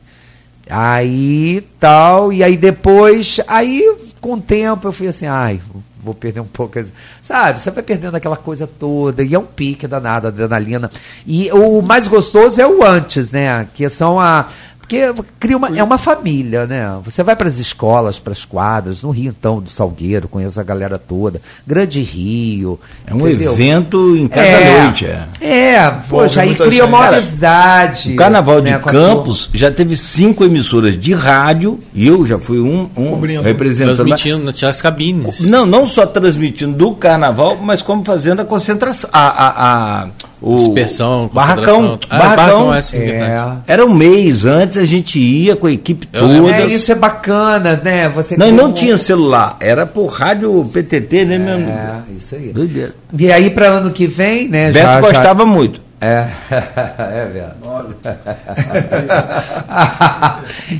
Aí 0.69 1.67
tal, 1.81 2.31
e 2.31 2.41
aí 2.41 2.55
depois, 2.55 3.41
aí 3.45 3.93
com 4.21 4.35
o 4.35 4.41
tempo 4.41 4.87
eu 4.87 4.93
fui 4.93 5.09
assim, 5.09 5.25
ai, 5.25 5.59
vou 6.01 6.13
perder 6.13 6.39
um 6.39 6.45
pouco. 6.45 6.79
Sabe, 7.21 7.59
você 7.59 7.71
vai 7.71 7.83
perdendo 7.83 8.15
aquela 8.15 8.37
coisa 8.37 8.65
toda, 8.65 9.21
e 9.21 9.35
é 9.35 9.37
um 9.37 9.45
pique 9.45 9.85
danado, 9.85 10.29
adrenalina. 10.29 10.89
E 11.27 11.51
o 11.51 11.81
mais 11.81 12.07
gostoso 12.07 12.61
é 12.61 12.65
o 12.65 12.81
antes, 12.81 13.33
né? 13.33 13.67
Que 13.73 13.89
são 13.89 14.17
a, 14.17 14.47
porque 14.83 15.13
cria 15.39 15.55
uma, 15.55 15.69
é 15.77 15.81
uma 15.81 15.97
família, 15.97 16.67
né? 16.67 16.99
Você 17.05 17.23
vai 17.23 17.37
para 17.37 17.47
as 17.47 17.57
escolas, 17.57 18.19
para 18.19 18.33
as 18.33 18.43
quadras, 18.43 19.01
no 19.01 19.11
Rio, 19.11 19.33
então, 19.35 19.61
do 19.61 19.69
Salgueiro, 19.69 20.27
conheço 20.27 20.59
a 20.59 20.63
galera 20.63 20.97
toda. 20.99 21.41
Grande 21.65 22.01
Rio. 22.01 22.77
É 23.07 23.13
um 23.13 23.21
entendeu? 23.21 23.53
evento 23.53 24.17
em 24.17 24.27
cada 24.27 24.45
é, 24.45 24.83
noite, 24.83 25.05
é. 25.05 25.27
É, 25.39 25.89
poxa, 26.09 26.41
aí 26.41 26.53
cria 26.53 26.83
uma 26.85 27.07
amizade. 27.07 28.11
O 28.11 28.15
Carnaval 28.17 28.61
né, 28.61 28.77
de 28.77 28.83
Campos 28.83 29.49
já 29.53 29.71
teve 29.71 29.95
cinco 29.95 30.43
emissoras 30.43 30.99
de 30.99 31.13
rádio, 31.13 31.79
e 31.93 32.05
eu 32.05 32.27
já 32.27 32.37
fui 32.37 32.59
um, 32.59 32.89
um 32.97 33.21
representante. 33.41 33.95
Transmitindo, 33.95 34.51
tinha 34.51 34.69
as 34.69 34.81
cabines. 34.81 35.39
Não, 35.39 35.65
não 35.65 35.85
só 35.85 36.05
transmitindo 36.05 36.73
do 36.73 36.93
Carnaval, 36.93 37.55
mas 37.55 37.81
como 37.81 38.03
fazendo 38.03 38.41
a 38.41 38.45
concentração. 38.45 39.09
a, 39.13 39.27
a, 39.27 40.01
a 40.01 40.07
o 40.43 40.57
dispersão, 40.57 41.29
barracão, 41.31 41.97
ah, 42.09 42.17
barracão, 42.17 42.73
é, 42.73 42.77
assim, 42.77 42.97
é. 42.97 43.57
Era 43.65 43.85
um 43.85 43.93
mês 43.93 44.43
antes 44.43 44.77
a 44.77 44.83
gente 44.83 45.17
ia 45.17 45.55
com 45.55 45.67
a 45.67 45.71
equipe 45.71 46.05
Eu 46.11 46.27
toda. 46.27 46.51
É, 46.51 46.65
isso 46.65 46.91
é 46.91 46.95
bacana, 46.95 47.79
né? 47.81 48.09
Você 48.09 48.35
não, 48.35 48.51
não 48.51 48.73
tinha 48.73 48.97
celular, 48.97 49.55
era 49.61 49.85
por 49.85 50.07
rádio 50.07 50.69
PTT, 50.71 51.23
né, 51.23 51.37
meu 51.37 51.55
É, 51.55 52.01
isso 52.17 52.35
aí. 52.35 52.51
Doideira. 52.51 52.93
E 53.17 53.31
aí 53.31 53.49
para 53.49 53.67
ano 53.67 53.91
que 53.91 54.05
vem, 54.05 54.49
né? 54.49 54.69
Beto 54.69 54.85
já, 54.85 54.99
gostava 54.99 55.45
já... 55.45 55.45
muito. 55.45 55.81
É, 56.01 56.27
é 56.51 57.27
verdade. 57.31 57.53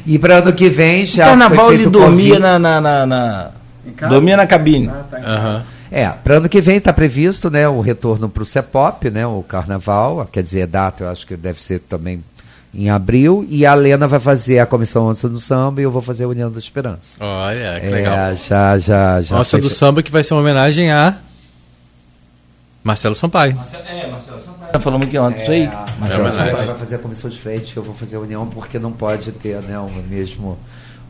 e 0.05 0.19
para 0.19 0.39
ano 0.39 0.51
que 0.51 0.67
vem 0.67 1.05
já. 1.05 1.23
O 1.23 1.29
carnaval 1.29 1.73
ele 1.73 1.85
dormia 1.85 2.37
na, 2.37 2.59
na, 2.59 2.81
na, 2.81 3.05
na 3.05 3.51
dormia 4.09 4.35
na 4.35 4.45
cabine. 4.45 4.91
Ah, 4.91 5.03
tá 5.09 5.17
uhum. 5.17 5.72
É, 5.95 6.09
para 6.09 6.37
ano 6.37 6.49
que 6.49 6.59
vem 6.59 6.77
está 6.77 6.91
previsto 6.91 7.51
né, 7.51 7.69
o 7.69 7.79
retorno 7.79 8.27
para 8.27 8.41
o 8.41 8.45
CEPOP, 8.47 9.11
né, 9.11 9.27
o 9.27 9.43
carnaval, 9.43 10.27
quer 10.31 10.41
dizer, 10.41 10.65
data 10.65 11.03
eu 11.03 11.09
acho 11.11 11.27
que 11.27 11.37
deve 11.37 11.61
ser 11.61 11.81
também 11.81 12.23
em 12.73 12.89
abril, 12.89 13.45
e 13.47 13.63
a 13.63 13.75
Lena 13.75 14.07
vai 14.07 14.19
fazer 14.19 14.57
a 14.57 14.65
Comissão 14.65 15.05
Onça 15.05 15.29
do 15.29 15.39
Samba 15.39 15.81
e 15.81 15.83
eu 15.83 15.91
vou 15.91 16.01
fazer 16.01 16.23
a 16.23 16.27
União 16.27 16.51
da 16.51 16.57
Esperança. 16.57 17.23
Olha, 17.23 17.79
que 17.79 17.85
é, 17.85 17.89
legal. 17.91 18.35
Já, 18.35 18.79
já, 18.79 19.21
já. 19.21 19.37
Onça 19.37 19.59
do 19.59 19.69
Samba 19.69 20.01
que 20.01 20.11
vai 20.11 20.23
ser 20.23 20.33
uma 20.33 20.41
homenagem 20.41 20.89
a 20.89 21.15
Marcelo 22.83 23.13
Sampaio. 23.13 23.55
Marcelo, 23.55 23.83
é, 23.87 24.07
Marcelo 24.07 24.41
Sampaio. 24.41 24.81
Falamos 24.81 25.05
aqui 25.05 25.17
ontem, 25.19 25.41
é, 25.41 25.43
isso 25.43 25.51
aí. 25.51 25.69
Marcelo 25.99 26.27
é 26.27 26.31
Sampaio 26.31 26.65
vai 26.65 26.75
fazer 26.79 26.95
a 26.95 26.99
comissão 26.99 27.29
de 27.29 27.39
frente, 27.39 27.71
que 27.71 27.77
eu 27.77 27.83
vou 27.83 27.93
fazer 27.93 28.15
a 28.15 28.19
união, 28.19 28.47
porque 28.47 28.79
não 28.79 28.91
pode 28.91 29.31
ter 29.31 29.61
né, 29.61 29.77
o 29.77 29.91
mesmo 30.09 30.57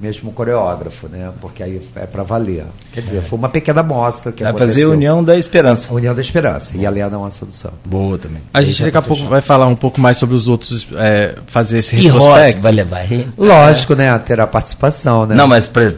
mesmo 0.03 0.33
coreógrafo, 0.33 1.07
né? 1.07 1.31
Porque 1.39 1.63
aí 1.63 1.81
é 1.95 2.05
para 2.05 2.23
valer. 2.23 2.65
Quer 2.91 3.01
dizer, 3.01 3.17
é. 3.19 3.21
foi 3.21 3.39
uma 3.39 3.47
pequena 3.47 3.79
amostra 3.79 4.33
que 4.33 4.43
vai 4.43 4.53
fazer 4.53 4.83
a 4.83 4.89
União 4.89 5.23
da 5.23 5.37
Esperança. 5.37 5.87
A 5.89 5.93
União 5.93 6.13
da 6.13 6.19
Esperança. 6.19 6.73
E 6.75 6.85
ali 6.85 6.99
é 6.99 7.07
uma 7.07 7.31
solução. 7.31 7.71
Boa 7.85 8.17
também. 8.17 8.41
A 8.53 8.61
gente 8.61 8.83
daqui 8.83 8.97
a 8.97 9.01
pouco 9.01 9.23
vai 9.23 9.41
falar 9.41 9.67
um 9.67 9.75
pouco 9.75 10.01
mais 10.01 10.17
sobre 10.17 10.35
os 10.35 10.49
outros, 10.49 10.85
é, 10.97 11.35
fazer 11.47 11.77
esse 11.77 11.95
retrospecto. 11.95 12.61
vai 12.61 12.71
levar. 12.73 13.05
Lógico, 13.37 13.95
né? 13.95 14.17
Ter 14.19 14.41
a 14.41 14.47
participação, 14.47 15.25
né? 15.25 15.35
Não, 15.35 15.47
mas 15.47 15.69
para 15.69 15.93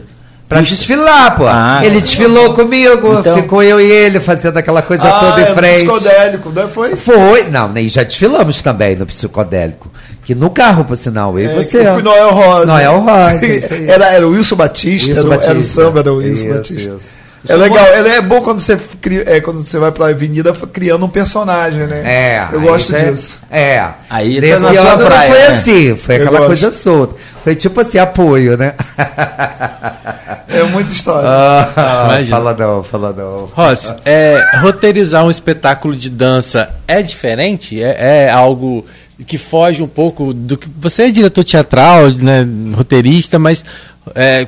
Pra 0.48 0.60
desfilar, 0.60 1.36
pô. 1.36 1.44
Ah, 1.46 1.80
ele 1.82 2.00
desfilou 2.00 2.54
comigo, 2.54 3.18
então... 3.18 3.36
ficou 3.36 3.62
eu 3.64 3.80
e 3.80 3.90
ele 3.90 4.20
fazendo 4.20 4.56
aquela 4.56 4.80
coisa 4.80 5.08
ah, 5.08 5.18
toda 5.18 5.40
em 5.40 5.44
é 5.44 5.54
frente. 5.54 5.76
psicodélico, 5.78 6.50
né? 6.50 6.68
Foi? 6.68 6.94
Foi, 6.94 7.42
não, 7.50 7.68
nem 7.68 7.88
já 7.88 8.04
desfilamos 8.04 8.62
também 8.62 8.94
no 8.94 9.06
psicodélico. 9.06 9.90
Que 10.26 10.34
no 10.34 10.50
carro, 10.50 10.84
por 10.84 10.96
sinal, 10.96 11.38
eu 11.38 11.48
e 11.48 11.52
é, 11.52 11.54
você. 11.54 11.86
Eu 11.86 11.94
fui 11.94 12.02
Noel 12.02 12.32
Rosa. 12.32 12.66
Noel 12.66 12.98
Rosa. 12.98 13.74
era, 13.86 14.06
era 14.06 14.26
o 14.26 14.32
Wilson 14.32 14.56
Batista, 14.56 15.12
Wilson 15.12 15.20
era, 15.20 15.28
Batista. 15.28 15.50
era 15.50 15.58
o 15.60 15.62
samba, 15.62 16.00
era 16.00 16.12
o 16.12 16.16
Wilson 16.16 16.32
isso, 16.32 16.48
Batista. 16.52 16.90
Isso. 16.90 17.16
É 17.48 17.54
legal, 17.54 17.86
ela 17.86 18.08
é 18.08 18.20
bom 18.20 18.40
quando 18.40 18.58
você, 18.58 18.76
cria, 19.00 19.22
é, 19.24 19.40
quando 19.40 19.62
você 19.62 19.78
vai 19.78 19.92
pra 19.92 20.08
avenida 20.08 20.52
criando 20.72 21.06
um 21.06 21.08
personagem, 21.08 21.86
né? 21.86 22.02
É. 22.04 22.48
Eu 22.52 22.60
gosto 22.60 22.92
disso. 22.92 23.40
É. 23.48 23.74
é. 23.74 23.90
Aí 24.10 24.40
Desse 24.40 24.60
tá 24.60 24.66
ano 24.66 25.06
praia, 25.06 25.28
não 25.28 25.36
foi 25.36 25.38
né? 25.38 25.46
assim, 25.46 25.96
foi 25.96 26.16
Eu 26.16 26.20
aquela 26.22 26.38
gosto. 26.38 26.46
coisa 26.48 26.70
solta. 26.72 27.14
Foi 27.44 27.54
tipo 27.54 27.80
assim, 27.80 27.98
apoio, 27.98 28.56
né? 28.56 28.74
É 30.48 30.62
muita 30.62 30.92
história. 30.92 31.28
Ah, 31.28 32.20
fala 32.28 32.54
não, 32.54 32.82
fala 32.82 33.12
não. 33.12 33.46
Rossi, 33.46 33.92
é, 34.04 34.42
roteirizar 34.60 35.24
um 35.24 35.30
espetáculo 35.30 35.96
de 35.96 36.08
dança 36.08 36.74
é 36.86 37.02
diferente? 37.02 37.82
É, 37.82 38.26
é 38.26 38.30
algo 38.30 38.86
que 39.26 39.38
foge 39.38 39.82
um 39.82 39.88
pouco 39.88 40.32
do 40.32 40.56
que. 40.56 40.68
Você 40.78 41.04
é 41.04 41.10
diretor 41.10 41.44
teatral, 41.44 42.10
né, 42.10 42.46
roteirista, 42.74 43.38
mas 43.38 43.64
é, 44.14 44.46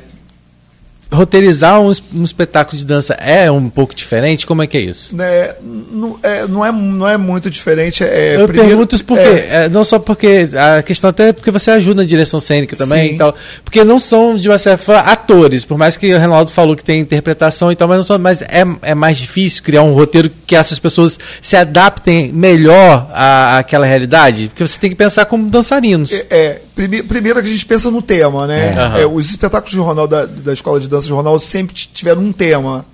roteirizar 1.11 1.81
um, 1.81 1.91
um 2.13 2.23
espetáculo 2.23 2.77
de 2.77 2.85
dança 2.85 3.13
é 3.15 3.49
um 3.49 3.69
pouco 3.69 3.95
diferente? 3.95 4.45
Como 4.45 4.61
é 4.61 4.67
que 4.67 4.77
é 4.77 4.81
isso? 4.81 5.15
Né, 5.15 5.53
não, 5.91 6.19
é, 6.21 6.47
não, 6.47 6.65
é, 6.65 6.71
não 6.71 7.07
é 7.07 7.17
muito 7.17 7.49
diferente. 7.49 8.03
É, 8.03 8.35
Eu 8.35 8.45
primeiro- 8.47 8.69
pergunto 8.69 8.95
isso 8.95 9.03
porque, 9.05 9.23
é, 9.23 9.49
é, 9.65 9.69
não 9.69 9.83
só 9.83 9.97
porque, 9.97 10.47
a 10.77 10.83
questão 10.83 11.09
até 11.09 11.29
é 11.29 11.33
porque 11.33 11.49
você 11.51 11.71
ajuda 11.71 12.01
na 12.01 12.07
direção 12.07 12.39
cênica 12.39 12.75
também 12.75 13.09
Sim. 13.09 13.15
e 13.15 13.17
tal, 13.17 13.35
porque 13.63 13.83
não 13.83 13.99
são, 13.99 14.37
de 14.37 14.47
uma 14.47 14.57
certa 14.57 14.85
forma, 14.85 15.01
atores, 15.01 15.65
por 15.65 15.77
mais 15.77 15.97
que 15.97 16.13
o 16.13 16.17
Reinaldo 16.17 16.51
falou 16.51 16.75
que 16.75 16.83
tem 16.83 16.99
interpretação 16.99 17.71
e 17.71 17.75
tal, 17.75 17.87
mas, 17.87 17.97
não 17.97 18.03
são, 18.03 18.19
mas 18.19 18.41
é, 18.43 18.63
é 18.83 18.93
mais 18.95 19.17
difícil 19.17 19.63
criar 19.63 19.81
um 19.83 19.93
roteiro 19.93 20.29
que 20.45 20.55
essas 20.55 20.77
pessoas 20.77 21.17
se 21.41 21.55
adaptem 21.57 22.31
melhor 22.31 23.09
à, 23.13 23.57
àquela 23.57 23.85
realidade, 23.85 24.49
porque 24.49 24.65
você 24.65 24.77
tem 24.77 24.89
que 24.91 24.95
pensar 24.95 25.25
como 25.25 25.49
dançarinos. 25.49 26.11
É, 26.11 26.25
é, 26.29 26.61
prime- 26.79 27.03
primeiro 27.03 27.41
que 27.41 27.47
a 27.47 27.51
gente 27.51 27.65
pensa 27.65 27.91
no 27.91 28.01
tema, 28.01 28.47
né? 28.47 28.69
É. 28.69 28.77
Aham. 28.79 28.97
É, 28.99 29.05
os 29.05 29.29
espetáculos 29.29 29.71
de 29.73 29.79
Ronaldo, 29.79 30.15
da, 30.15 30.25
da 30.25 30.53
Escola 30.53 30.79
de 30.79 30.87
Dança 30.87 31.07
de 31.07 31.11
Ronaldo, 31.13 31.41
sempre 31.41 31.73
tiveram 31.73 32.21
um 32.21 32.31
tema. 32.31 32.85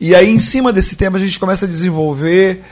E 0.00 0.14
aí, 0.16 0.28
em 0.28 0.38
cima 0.40 0.72
desse 0.72 0.96
tema, 0.96 1.16
a 1.16 1.20
gente 1.20 1.38
começa 1.38 1.64
a 1.64 1.68
desenvolver 1.68 2.62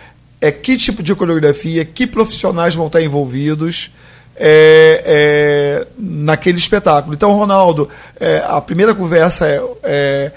é, 0.40 0.50
que 0.50 0.76
tipo 0.76 1.00
de 1.02 1.14
coreografia, 1.14 1.84
que 1.84 2.06
profissionais 2.08 2.74
vão 2.74 2.88
estar 2.88 3.00
envolvidos 3.00 3.92
é, 4.36 5.02
é, 5.06 5.86
naquele 5.96 6.58
espetáculo. 6.58 7.14
Então, 7.14 7.32
Ronaldo, 7.32 7.88
é, 8.18 8.42
a 8.44 8.60
primeira 8.60 8.94
conversa 8.94 9.46
é, 9.46 9.62
é, 9.84 10.32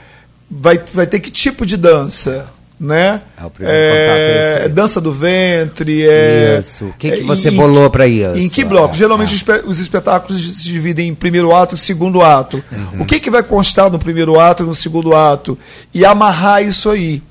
vai, 0.49 0.79
vai 0.93 1.07
ter 1.07 1.19
que 1.19 1.31
tipo 1.31 1.65
de 1.65 1.75
dança? 1.77 2.45
Né? 2.85 3.21
É, 3.41 3.45
o 3.45 3.49
primeiro 3.49 3.79
contato 3.79 4.17
é 4.19 4.51
esse 4.53 4.61
aí. 4.63 4.69
dança 4.69 5.01
do 5.01 5.11
ventre, 5.11 6.05
é, 6.07 6.57
Isso. 6.59 6.85
O 6.85 6.93
que 6.93 7.09
que 7.11 7.21
é, 7.21 7.23
você 7.23 7.49
em- 7.49 7.55
bolou 7.55 7.89
pra 7.89 8.05
isso? 8.05 8.37
Em 8.37 8.47
que 8.47 8.63
bloco? 8.63 8.93
É, 8.93 8.97
Geralmente 8.97 9.29
é. 9.29 9.31
os 9.31 9.37
espe- 9.37 9.63
os 9.65 9.79
espetáculos 9.79 10.57
se 10.57 10.63
dividem 10.63 11.07
em 11.09 11.13
primeiro 11.15 11.55
ato 11.55 11.73
e 11.73 11.77
segundo 11.77 12.21
ato. 12.21 12.63
O 12.99 13.05
que, 13.05 13.19
que 13.19 13.31
vai 13.31 13.41
constar 13.41 13.89
no 13.89 13.97
primeiro 13.97 14.39
ato 14.39 14.61
e 14.63 14.65
no 14.67 14.75
segundo 14.75 15.15
ato? 15.15 15.57
E 15.93 16.05
amarrar 16.05 16.63
isso 16.63 16.89
aí. 16.89 17.23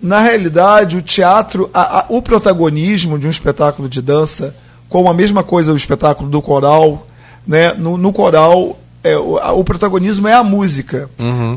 Na 0.00 0.20
realidade, 0.20 0.96
o 0.96 1.02
teatro, 1.02 1.70
a- 1.72 2.00
a- 2.00 2.06
o 2.08 2.20
protagonismo 2.20 3.18
de 3.18 3.26
um 3.26 3.30
espetáculo 3.30 3.88
de 3.88 4.02
dança, 4.02 4.54
como 4.88 5.08
a 5.08 5.14
mesma 5.14 5.42
coisa 5.42 5.72
o 5.72 5.76
espetáculo 5.76 6.28
do 6.28 6.42
coral, 6.42 7.06
né? 7.46 7.72
no, 7.78 7.96
no 7.96 8.12
coral, 8.12 8.78
é, 9.02 9.16
o, 9.16 9.38
a- 9.38 9.52
o 9.52 9.64
protagonismo 9.64 10.28
é 10.28 10.34
a 10.34 10.44
música. 10.44 11.08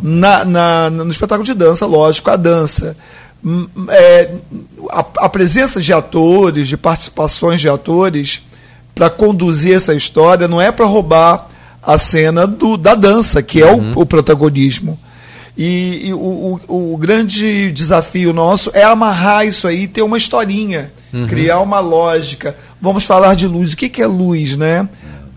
Na, 0.02 0.46
na- 0.46 0.90
no 0.90 1.10
espetáculo 1.12 1.46
de 1.46 1.54
dança, 1.54 1.86
lógico, 1.86 2.30
a 2.30 2.36
dança. 2.36 2.96
É, 3.90 4.30
a, 4.92 5.00
a 5.26 5.30
presença 5.30 5.82
de 5.82 5.92
atores, 5.94 6.68
de 6.68 6.78
participações 6.78 7.60
de 7.62 7.68
atores, 7.70 8.42
para 8.94 9.10
conduzir 9.10 9.76
essa 9.76 9.94
história, 9.96 10.48
não 10.48 10.62
é 10.62 10.72
para 10.72 10.86
roubar 10.86 11.48
a 11.82 11.98
cena 11.98 12.46
do, 12.46 12.78
da 12.78 12.94
dança, 12.94 13.42
que 13.42 13.62
é 13.62 13.72
o, 13.96 14.02
o 14.02 14.06
protagonismo. 14.06 15.00
E, 15.58 16.08
e 16.10 16.14
o, 16.14 16.60
o- 16.68 16.94
o 16.94 16.98
grande 16.98 17.72
desafio 17.72 18.32
nosso 18.32 18.70
é 18.74 18.84
amarrar 18.84 19.46
isso 19.46 19.68
aí, 19.68 19.88
ter 19.88 20.02
uma 20.02 20.18
historinha, 20.18 20.92
criar 21.28 21.60
uma 21.60 21.80
lógica. 21.80 22.56
Vamos 22.80 23.06
falar 23.06 23.36
de 23.36 23.48
luz. 23.48 23.74
O 23.74 23.78
que, 23.78 23.90
que 23.90 24.02
é 24.02 24.08
luz, 24.08 24.56
né? 24.56 24.88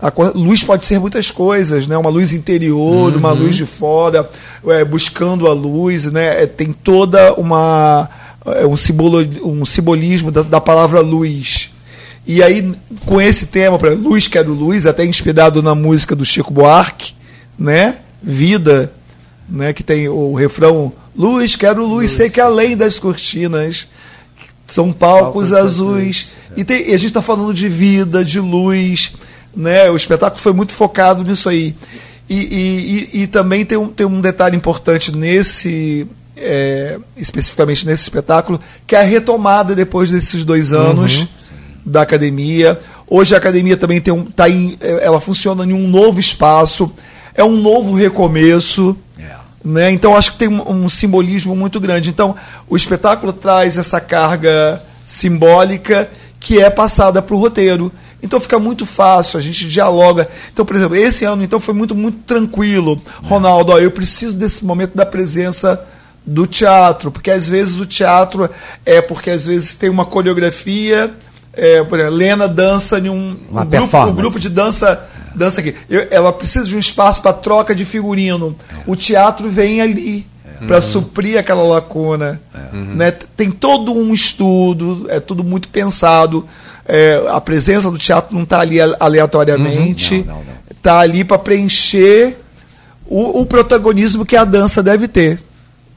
A 0.07 0.37
luz 0.37 0.63
pode 0.63 0.85
ser 0.85 0.99
muitas 0.99 1.31
coisas, 1.31 1.87
né? 1.87 1.97
Uma 1.97 2.09
luz 2.09 2.31
interior, 2.33 3.15
uma 3.15 3.31
luz 3.31 3.55
de 3.55 3.65
fora, 3.65 4.29
é, 4.67 4.85
buscando 4.85 5.47
a 5.47 5.53
luz, 5.53 6.05
né? 6.11 6.43
É, 6.43 6.45
tem 6.45 6.71
toda 6.71 7.33
uma 7.33 8.07
é, 8.45 8.65
um, 8.65 8.77
simbolo, 8.77 9.19
um 9.43 9.65
simbolismo 9.65 10.31
da, 10.31 10.43
da 10.43 10.61
palavra 10.61 11.01
luz. 11.01 11.71
E 12.27 12.41
aí, 12.43 12.73
com 13.05 13.19
esse 13.21 13.47
tema, 13.47 13.77
pra, 13.77 13.91
Luz 13.93 14.27
Quero 14.27 14.53
Luz, 14.53 14.85
até 14.85 15.05
inspirado 15.05 15.61
na 15.63 15.73
música 15.75 16.15
do 16.15 16.25
Chico 16.25 16.51
Buarque, 16.53 17.13
né? 17.57 17.97
Vida, 18.21 18.91
né? 19.49 19.73
Que 19.73 19.83
tem 19.83 20.07
o 20.09 20.33
refrão 20.33 20.91
Luz, 21.17 21.55
quero 21.55 21.85
luz, 21.85 22.11
sei 22.11 22.29
que 22.29 22.41
além 22.41 22.75
das 22.75 22.99
cortinas 22.99 23.87
são 24.67 24.91
palcos, 24.91 25.49
Palcos 25.49 25.53
azuis. 25.53 26.27
E, 26.57 26.63
tem- 26.63 26.89
e 26.89 26.93
a 26.93 26.97
gente 26.97 27.07
está 27.07 27.21
falando 27.21 27.53
de 27.53 27.69
vida, 27.69 28.23
de 28.23 28.39
luz, 28.39 29.13
né? 29.55 29.89
O 29.89 29.95
espetáculo 29.95 30.41
foi 30.41 30.53
muito 30.53 30.73
focado 30.73 31.23
nisso 31.23 31.47
aí. 31.49 31.75
E, 32.29 32.35
e- 32.35 33.19
e- 33.19 33.23
e 33.23 33.27
também 33.27 33.63
tem 33.65 33.77
um, 33.77 33.87
tem 33.87 34.05
um 34.05 34.19
detalhe 34.19 34.55
importante 34.57 35.15
nesse, 35.15 36.07
é, 36.35 36.97
especificamente 37.15 37.85
nesse 37.85 38.03
espetáculo, 38.03 38.59
que 38.87 38.95
é 38.95 38.99
a 38.99 39.03
retomada 39.03 39.75
depois 39.75 40.09
desses 40.11 40.43
dois 40.43 40.73
anos 40.73 41.27
da 41.85 42.01
academia. 42.01 42.79
Hoje 43.07 43.35
a 43.35 43.37
academia 43.37 43.77
também 43.77 44.01
tem 44.01 44.11
um, 44.13 44.25
tá 44.25 44.49
em, 44.49 44.75
é, 44.81 45.05
ela 45.05 45.21
funciona 45.21 45.63
em 45.63 45.71
um 45.73 45.87
novo 45.87 46.19
espaço, 46.19 46.91
é 47.35 47.43
um 47.43 47.55
novo 47.55 47.93
recomeço. 47.93 48.97
Né? 49.63 49.91
Então 49.91 50.15
acho 50.15 50.31
que 50.33 50.37
tem 50.39 50.47
um, 50.47 50.67
um 50.85 50.89
simbolismo 50.89 51.55
muito 51.55 51.79
grande. 51.79 52.09
Então 52.09 52.35
o 52.67 52.75
espetáculo 52.75 53.31
traz 53.33 53.77
essa 53.77 53.99
carga 53.99 54.81
simbólica 55.05 56.09
que 56.39 56.59
é 56.61 56.69
passada 56.69 57.21
para 57.21 57.35
o 57.35 57.39
roteiro. 57.39 57.91
Então 58.25 58.39
fica 58.39 58.59
muito 58.59 58.85
fácil, 58.85 59.37
a 59.39 59.41
gente 59.41 59.67
dialoga. 59.69 60.27
Então, 60.51 60.65
por 60.65 60.75
exemplo, 60.75 60.95
esse 60.95 61.23
ano 61.25 61.43
então 61.43 61.59
foi 61.59 61.73
muito 61.73 61.93
muito 61.95 62.17
tranquilo. 62.25 63.01
Ronaldo, 63.23 63.71
ó, 63.71 63.79
eu 63.79 63.91
preciso 63.91 64.35
desse 64.35 64.65
momento 64.65 64.95
da 64.95 65.05
presença 65.05 65.79
do 66.25 66.47
teatro, 66.47 67.11
porque 67.11 67.29
às 67.29 67.47
vezes 67.47 67.75
o 67.79 67.85
teatro 67.85 68.49
é 68.85 68.99
porque 68.99 69.29
às 69.29 69.45
vezes 69.45 69.75
tem 69.75 69.89
uma 69.89 70.05
coreografia, 70.05 71.11
é, 71.53 71.83
por 71.83 71.99
exemplo, 71.99 72.15
Lena 72.17 72.47
dança 72.47 72.97
em 72.99 73.09
um, 73.09 73.13
um 73.13 73.53
grupo, 73.53 73.65
performance. 73.67 74.15
grupo 74.17 74.39
de 74.39 74.49
dança 74.49 75.07
dança 75.35 75.59
aqui. 75.59 75.75
Eu- 75.89 76.07
ela 76.09 76.31
precisa 76.33 76.65
de 76.65 76.75
um 76.75 76.79
espaço 76.79 77.21
para 77.21 77.33
troca 77.33 77.75
de 77.75 77.83
figurino. 77.85 78.55
O 78.87 78.95
teatro 78.95 79.49
vem 79.49 79.81
ali 79.81 80.25
para 80.65 80.81
suprir 80.81 81.37
aquela 81.37 81.61
lacuna. 81.63 82.41
Né? 82.71 83.11
Tem 83.35 83.51
todo 83.51 83.93
um 83.93 84.13
estudo, 84.13 85.05
é 85.09 85.19
tudo 85.19 85.43
muito 85.43 85.67
pensado. 85.67 86.47
É, 86.87 87.23
a 87.29 87.41
presença 87.41 87.89
do 87.89 87.97
teatro 87.97 88.35
não 88.35 88.43
está 88.43 88.59
ali 88.59 88.79
ale- 88.79 88.95
aleatoriamente. 88.99 90.19
Não, 90.19 90.35
não, 90.35 90.43
não. 90.43 90.55
Está 90.69 90.99
ali 90.99 91.23
para 91.23 91.39
preencher 91.39 92.37
o, 93.07 93.41
o 93.41 93.45
protagonismo 93.45 94.25
que 94.25 94.35
a 94.35 94.43
dança 94.45 94.83
deve 94.83 95.07
ter. 95.07 95.39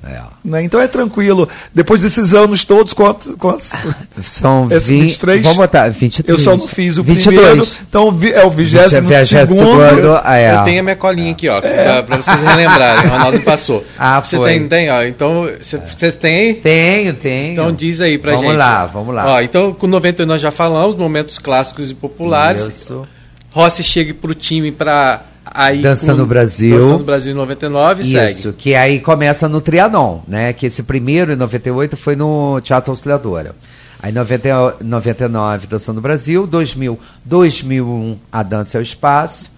É. 0.08 0.22
né? 0.44 0.62
Então 0.62 0.80
é 0.80 0.86
tranquilo. 0.88 1.48
Depois 1.74 2.00
desses 2.00 2.32
anos 2.34 2.64
todos, 2.64 2.92
quantos? 2.92 3.34
quantos 3.36 3.72
São 4.22 4.66
Esse 4.70 4.92
20, 4.92 5.02
23? 5.02 5.42
Vamos 5.42 5.56
botar 5.58 5.88
23. 5.90 6.26
eu 6.28 6.42
só 6.42 6.56
não 6.56 6.66
fiz 6.66 6.98
o 6.98 7.02
22. 7.02 7.36
primeiro. 7.36 7.68
Então 7.88 8.10
vi- 8.12 8.32
é 8.32 8.44
o 8.44 8.50
vigésimo 8.50 9.06
Vigésimo 9.08 9.46
segundo. 9.58 10.16
é. 10.24 10.54
Eu 10.54 10.64
tenho 10.64 10.80
a 10.80 10.82
minha 10.82 10.96
colinha 10.96 11.32
aqui, 11.32 11.48
ó, 11.48 11.60
pra, 11.60 12.02
pra 12.02 12.16
vocês 12.16 12.40
relembrarem. 12.40 13.06
O 13.06 13.12
Ronaldo 13.12 13.40
passou. 13.42 13.84
Ah, 13.98 14.20
você 14.20 14.36
foi. 14.36 14.50
tem, 14.50 14.68
tem, 14.68 14.90
ó. 14.90 15.02
Então, 15.04 15.48
você- 15.60 16.12
tem? 16.12 16.54
Tenho, 16.54 17.14
tenho. 17.14 17.52
Então 17.52 17.72
diz 17.72 18.00
aí 18.00 18.16
pra 18.16 18.32
vamos 18.32 18.46
gente. 18.48 18.56
lá, 18.58 18.86
vamos 18.86 19.14
lá. 19.14 19.26
Ó, 19.34 19.40
então, 19.40 19.72
com 19.74 19.86
90 19.86 20.24
nós 20.24 20.40
já 20.40 20.50
falamos, 20.50 20.96
momentos 20.96 21.38
clássicos 21.38 21.90
e 21.90 21.94
populares. 21.94 22.64
Isso. 22.66 23.06
Rossi 23.50 23.82
chega 23.82 24.14
pro 24.14 24.34
time 24.34 24.70
pra 24.70 25.22
aí. 25.54 25.80
Dança 25.82 26.12
com- 26.12 26.18
no 26.18 26.26
Brasil. 26.26 26.78
Dança 26.78 26.92
no 26.94 27.04
Brasil 27.04 27.32
em 27.32 27.34
99 27.36 28.02
e 28.02 28.10
segue. 28.10 28.38
Isso, 28.38 28.52
que 28.52 28.74
aí 28.74 29.00
começa 29.00 29.48
no 29.48 29.60
Trianon, 29.60 30.20
né? 30.26 30.52
Que 30.52 30.66
esse 30.66 30.82
primeiro, 30.82 31.32
em 31.32 31.36
98, 31.36 31.96
foi 31.96 32.16
no 32.16 32.60
Teatro 32.60 32.90
Auxiliadora. 32.92 33.54
Aí 34.00 34.12
90, 34.12 34.76
99, 34.80 35.66
Dança 35.66 35.92
no 35.92 36.00
Brasil. 36.00 36.46
2000, 36.46 36.98
2001, 37.24 38.16
A 38.30 38.42
Dança 38.42 38.78
é 38.78 38.80
o 38.80 38.82
Espaço. 38.82 39.50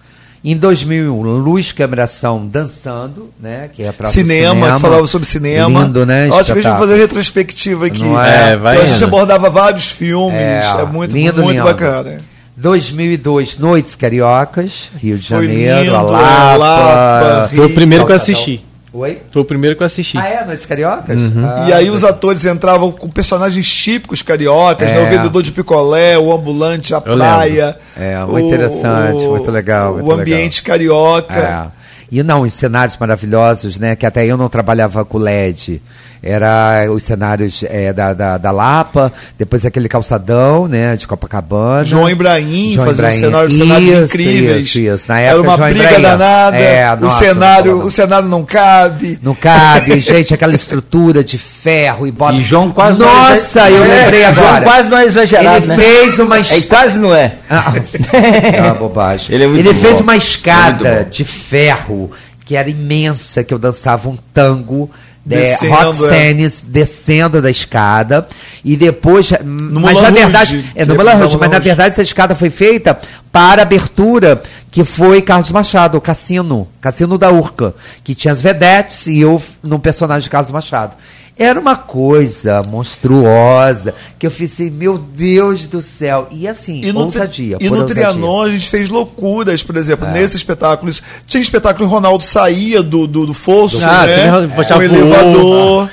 Em 0.43 0.57
2001, 0.57 1.21
Luz 1.21 1.71
Câmera 1.71 2.05
Ação 2.05 2.47
Dançando, 2.47 3.29
né? 3.39 3.69
Que 3.71 3.83
é 3.83 3.93
Cinema, 4.07 4.73
que 4.73 4.81
falava 4.81 5.05
sobre 5.05 5.27
cinema. 5.27 5.81
Lindo, 5.83 6.03
né? 6.03 6.27
Ótimo 6.29 6.45
que 6.45 6.51
a 6.53 6.55
gente 6.55 6.71
vai 6.71 6.79
fazer 6.79 6.95
retrospectiva 6.95 7.85
aqui. 7.85 8.01
Não 8.03 8.19
é? 8.19 8.53
É, 8.53 8.57
vai 8.57 8.73
Então 8.75 8.85
a 8.87 8.89
gente 8.89 9.03
abordava 9.03 9.51
vários 9.51 9.91
filmes. 9.91 10.33
É, 10.33 10.77
É, 10.81 10.85
muito, 10.85 11.11
lindo, 11.15 11.43
muito 11.43 11.57
lindo. 11.57 11.63
bacana. 11.63 12.21
2002, 12.61 13.57
Noites 13.57 13.95
Cariocas, 13.95 14.91
Rio 15.01 15.17
de 15.17 15.27
Foi 15.27 15.47
Janeiro, 15.47 15.81
lindo, 15.83 15.95
a 15.95 16.01
Lapa. 16.03 16.55
Lapa, 16.57 17.49
Foi 17.55 17.65
o 17.65 17.69
primeiro 17.73 18.05
que 18.05 18.11
eu 18.11 18.15
assisti. 18.15 18.63
Oi? 18.93 19.19
Foi 19.31 19.41
o 19.41 19.45
primeiro 19.45 19.75
que 19.75 19.81
eu 19.81 19.87
assisti. 19.87 20.17
Ah, 20.17 20.27
é? 20.27 20.45
Noites 20.45 20.65
Cariocas? 20.65 21.17
Ah, 21.43 21.65
E 21.67 21.73
aí 21.73 21.89
os 21.89 22.03
atores 22.03 22.45
entravam 22.45 22.91
com 22.91 23.09
personagens 23.09 23.67
típicos 23.67 24.21
cariocas, 24.21 24.91
É. 24.91 24.93
né? 24.93 25.07
o 25.07 25.09
vendedor 25.09 25.41
de 25.41 25.51
picolé, 25.51 26.19
o 26.19 26.31
ambulante, 26.31 26.93
a 26.93 26.97
Eu 27.03 27.15
praia. 27.15 27.77
É, 27.97 28.17
muito 28.25 28.45
interessante, 28.47 29.23
muito 29.25 29.49
legal, 29.49 29.93
muito 29.93 30.05
o 30.07 30.11
ambiente 30.11 30.61
carioca. 30.61 31.33
É. 31.77 31.80
E 32.11 32.21
não, 32.23 32.41
os 32.41 32.53
cenários 32.53 32.97
maravilhosos, 32.99 33.79
né? 33.79 33.95
Que 33.95 34.05
até 34.05 34.25
eu 34.25 34.35
não 34.35 34.49
trabalhava 34.49 35.05
com 35.05 35.17
LED 35.17 35.81
era 36.23 36.85
os 36.91 37.03
cenários 37.03 37.63
é, 37.67 37.91
da, 37.91 38.13
da, 38.13 38.37
da, 38.37 38.51
Lapa, 38.51 39.11
depois 39.39 39.65
aquele 39.65 39.89
calçadão, 39.89 40.67
né, 40.67 40.95
de 40.95 41.07
Copacabana. 41.07 41.83
João 41.83 42.09
Ibrahim 42.09 42.73
João 42.73 42.85
fazia 42.85 43.05
Ibrahim. 43.05 43.17
Um 43.17 43.19
cenário, 43.19 43.51
cenários 43.51 43.91
isso, 43.91 44.03
incríveis. 44.03 44.65
Isso, 44.65 44.79
isso. 44.79 45.05
Na 45.09 45.19
época, 45.19 45.31
era 45.31 45.41
uma 45.41 45.57
João 45.57 45.69
briga 45.69 45.85
Ibrahim. 45.85 46.03
danada, 46.03 46.57
é, 46.57 46.93
o, 46.93 47.09
cenário, 47.09 47.77
o 47.79 47.91
cenário 47.91 48.29
não 48.29 48.45
cabe. 48.45 49.19
Não 49.21 49.33
cabe, 49.33 49.97
gente, 50.01 50.33
aquela 50.33 50.53
estrutura 50.53 51.23
de 51.23 51.39
ferro 51.39 52.05
e 52.05 52.11
bota... 52.11 52.35
E 52.35 52.43
João 52.43 52.71
quase 52.71 52.99
Nossa, 52.99 53.61
não 53.61 53.67
é, 53.67 53.71
eu 53.71 53.83
lembrei 53.83 54.25
agora. 54.25 54.47
João 54.47 54.61
quase 54.61 54.89
não 54.89 54.97
é 54.97 55.05
exagerado, 55.05 55.57
Ele 55.57 55.67
né? 55.67 55.77
fez 55.77 56.19
uma... 56.19 56.37
É, 56.37 56.43
quase 56.69 56.99
não 56.99 57.15
é. 57.15 57.33
Ah, 57.49 57.73
é 58.53 58.61
uma 58.61 58.75
bobagem. 58.75 59.33
Ele, 59.33 59.43
é 59.43 59.47
Ele 59.47 59.73
fez 59.73 59.99
uma 59.99 60.15
escada 60.15 61.07
de 61.09 61.25
ferro 61.25 62.00
que 62.45 62.55
era 62.55 62.69
imensa, 62.69 63.43
que 63.43 63.53
eu 63.53 63.59
dançava 63.59 64.09
um 64.09 64.17
tango 64.33 64.89
Descendo, 65.23 65.73
é, 65.73 65.83
Roxanes 65.83 66.63
é. 66.63 66.71
descendo 66.71 67.41
da 67.43 67.49
escada 67.51 68.27
e 68.65 68.75
depois 68.75 69.29
no 69.43 69.79
mas 69.79 69.93
Moulin 69.93 70.01
na 70.01 70.09
verdade 70.09 70.55
Rouge, 70.55 70.71
é 70.73 70.83
no 70.83 70.95
Moulin 70.95 71.11
Rouge, 71.11 71.37
mas 71.37 71.51
na 71.51 71.59
verdade 71.59 71.91
essa 71.91 72.01
escada 72.01 72.35
foi 72.35 72.49
feita 72.49 72.99
para 73.31 73.61
abertura 73.61 74.41
que 74.71 74.83
foi 74.83 75.21
Carlos 75.21 75.51
Machado, 75.51 75.95
o 75.95 76.01
Cassino, 76.01 76.67
Cassino 76.81 77.19
da 77.19 77.29
Urca, 77.29 77.75
que 78.03 78.15
tinha 78.15 78.31
as 78.31 78.41
vedetes 78.41 79.05
e 79.05 79.19
eu 79.19 79.39
no 79.61 79.77
personagem 79.77 80.23
de 80.23 80.29
Carlos 80.29 80.49
Machado. 80.49 80.95
Era 81.37 81.59
uma 81.59 81.75
coisa 81.75 82.61
monstruosa 82.67 83.95
que 84.19 84.27
eu 84.27 84.31
fiz 84.31 84.53
assim, 84.53 84.69
meu 84.69 84.97
Deus 84.97 85.65
do 85.65 85.81
céu. 85.81 86.27
E 86.31 86.47
assim, 86.47 86.81
e 86.83 86.91
ousadia. 86.91 87.57
E 87.59 87.69
no 87.69 87.85
Trianon 87.85 88.43
a 88.43 88.49
gente 88.49 88.69
fez 88.69 88.89
loucuras, 88.89 89.63
por 89.63 89.75
exemplo, 89.77 90.07
é. 90.07 90.11
nesses 90.11 90.35
espetáculos. 90.35 91.01
Tinha 91.25 91.41
espetáculo 91.41 91.87
que 91.87 91.93
o 91.93 91.95
Ronaldo 91.95 92.23
saía 92.23 92.83
do, 92.83 93.07
do, 93.07 93.25
do 93.25 93.33
fosso, 93.33 93.83
ah, 93.83 94.05
né? 94.05 94.47
Com 94.67 94.77
o 94.77 94.81
elevador. 94.81 95.89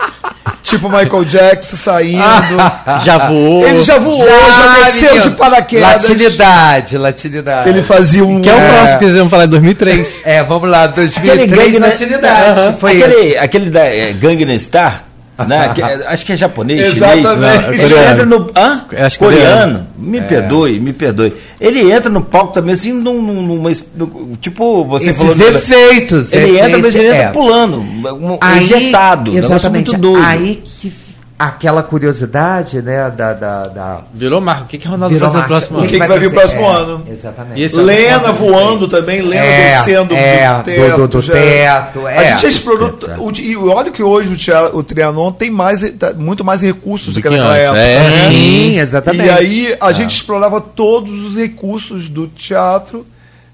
Tipo 0.62 0.88
Michael 0.88 1.24
Jackson 1.24 1.76
saindo. 1.76 2.22
já 3.04 3.18
voou. 3.28 3.66
Ele 3.66 3.82
já 3.82 3.98
voou, 3.98 4.24
já, 4.24 4.30
já 4.30 4.84
desceu 4.84 5.20
de 5.20 5.30
paraquedas. 5.30 5.88
Latinidade, 5.88 6.98
latinidade. 6.98 7.68
Ele 7.68 7.82
fazia 7.82 8.24
um. 8.24 8.40
Que 8.40 8.50
é 8.50 8.54
o 8.54 8.58
próximo 8.58 8.88
é. 8.88 8.98
que 8.98 9.04
eles 9.04 9.16
vão 9.16 9.28
falar 9.28 9.44
em 9.44 9.48
2003. 9.48 10.20
É, 10.24 10.42
vamos 10.44 10.68
lá, 10.68 10.86
2003, 10.86 11.50
aquele 11.50 11.78
latinidade. 11.78 12.60
Uhum. 12.60 12.76
Foi 12.76 13.02
aquele, 13.02 13.38
aquele 13.38 13.70
da 13.70 13.84
é, 13.84 14.12
Gangnam 14.12 14.58
Star. 14.58 15.09
Né? 15.46 15.72
Que, 15.74 15.82
é, 15.82 16.06
acho 16.06 16.26
que 16.26 16.32
é 16.32 16.36
japonês, 16.36 16.96
Exatamente. 16.96 17.72
chinês. 17.72 17.90
Ele 17.90 18.00
entra 18.00 18.26
no. 18.26 18.50
Hã? 18.56 18.84
Acho 18.98 19.18
coreano. 19.18 19.86
Me 19.96 20.18
é. 20.18 20.22
perdoe, 20.22 20.80
me 20.80 20.92
perdoe. 20.92 21.32
Ele 21.60 21.90
entra 21.90 22.10
no 22.10 22.22
palco 22.22 22.52
também, 22.52 22.74
assim, 22.74 22.92
num, 22.92 23.20
numa. 23.22 23.70
Tipo, 24.40 24.84
você 24.84 25.10
Esses 25.10 25.16
falou. 25.20 25.54
efeitos. 25.54 26.32
Ele 26.32 26.44
efeitos, 26.44 26.66
entra, 26.66 26.78
mas 26.78 26.94
ele 26.94 27.08
entra 27.08 27.18
é. 27.18 27.28
pulando, 27.28 27.78
um, 27.78 28.38
aí, 28.40 28.64
injetado. 28.64 29.36
Exatamente. 29.36 29.94
Aí 30.24 30.62
que 30.64 30.92
aquela 31.40 31.82
curiosidade, 31.82 32.82
né, 32.82 33.10
da... 33.10 33.32
da, 33.32 33.66
da... 33.68 34.00
Virou 34.12 34.42
marco. 34.42 34.64
O 34.64 34.66
que, 34.66 34.76
que 34.76 34.86
o 34.86 34.90
Ronaldo 34.90 35.18
faz 35.18 35.32
no 35.32 35.42
próximo 35.44 35.78
ano? 35.78 35.86
O 35.86 35.88
que, 35.88 35.98
que 35.98 36.06
vai 36.06 36.18
vir 36.18 36.28
no 36.28 36.34
próximo 36.34 36.60
é, 36.60 36.66
ano? 36.66 37.06
Exatamente. 37.10 37.76
Lena 37.76 38.28
é 38.28 38.32
voando 38.32 38.86
também, 38.86 39.22
Lena 39.22 39.42
é, 39.42 39.76
descendo 39.76 40.14
é, 40.14 40.58
do 40.58 40.64
teto. 40.64 40.96
Do, 40.98 41.08
do 41.08 41.22
teto 41.22 42.06
é. 42.06 42.18
A 42.18 42.24
gente 42.24 42.42
já 42.42 42.48
explorou... 42.48 42.98
O, 43.18 43.32
e 43.40 43.56
olha 43.56 43.90
que 43.90 44.02
hoje 44.02 44.34
o, 44.34 44.36
teatro, 44.36 44.76
o 44.76 44.82
Trianon 44.82 45.32
tem 45.32 45.50
mais, 45.50 45.80
tá, 45.92 46.12
muito 46.12 46.44
mais 46.44 46.60
recursos 46.60 47.14
do, 47.14 47.20
do 47.20 47.22
que 47.22 47.30
naquela 47.30 47.56
época. 47.56 47.78
É, 47.80 47.98
né? 48.00 48.28
Sim, 48.28 48.78
exatamente. 48.78 49.24
E 49.24 49.30
aí 49.30 49.76
a 49.80 49.92
gente 49.92 50.14
explorava 50.14 50.60
todos 50.60 51.24
os 51.24 51.36
recursos 51.36 52.10
do 52.10 52.26
teatro 52.28 53.06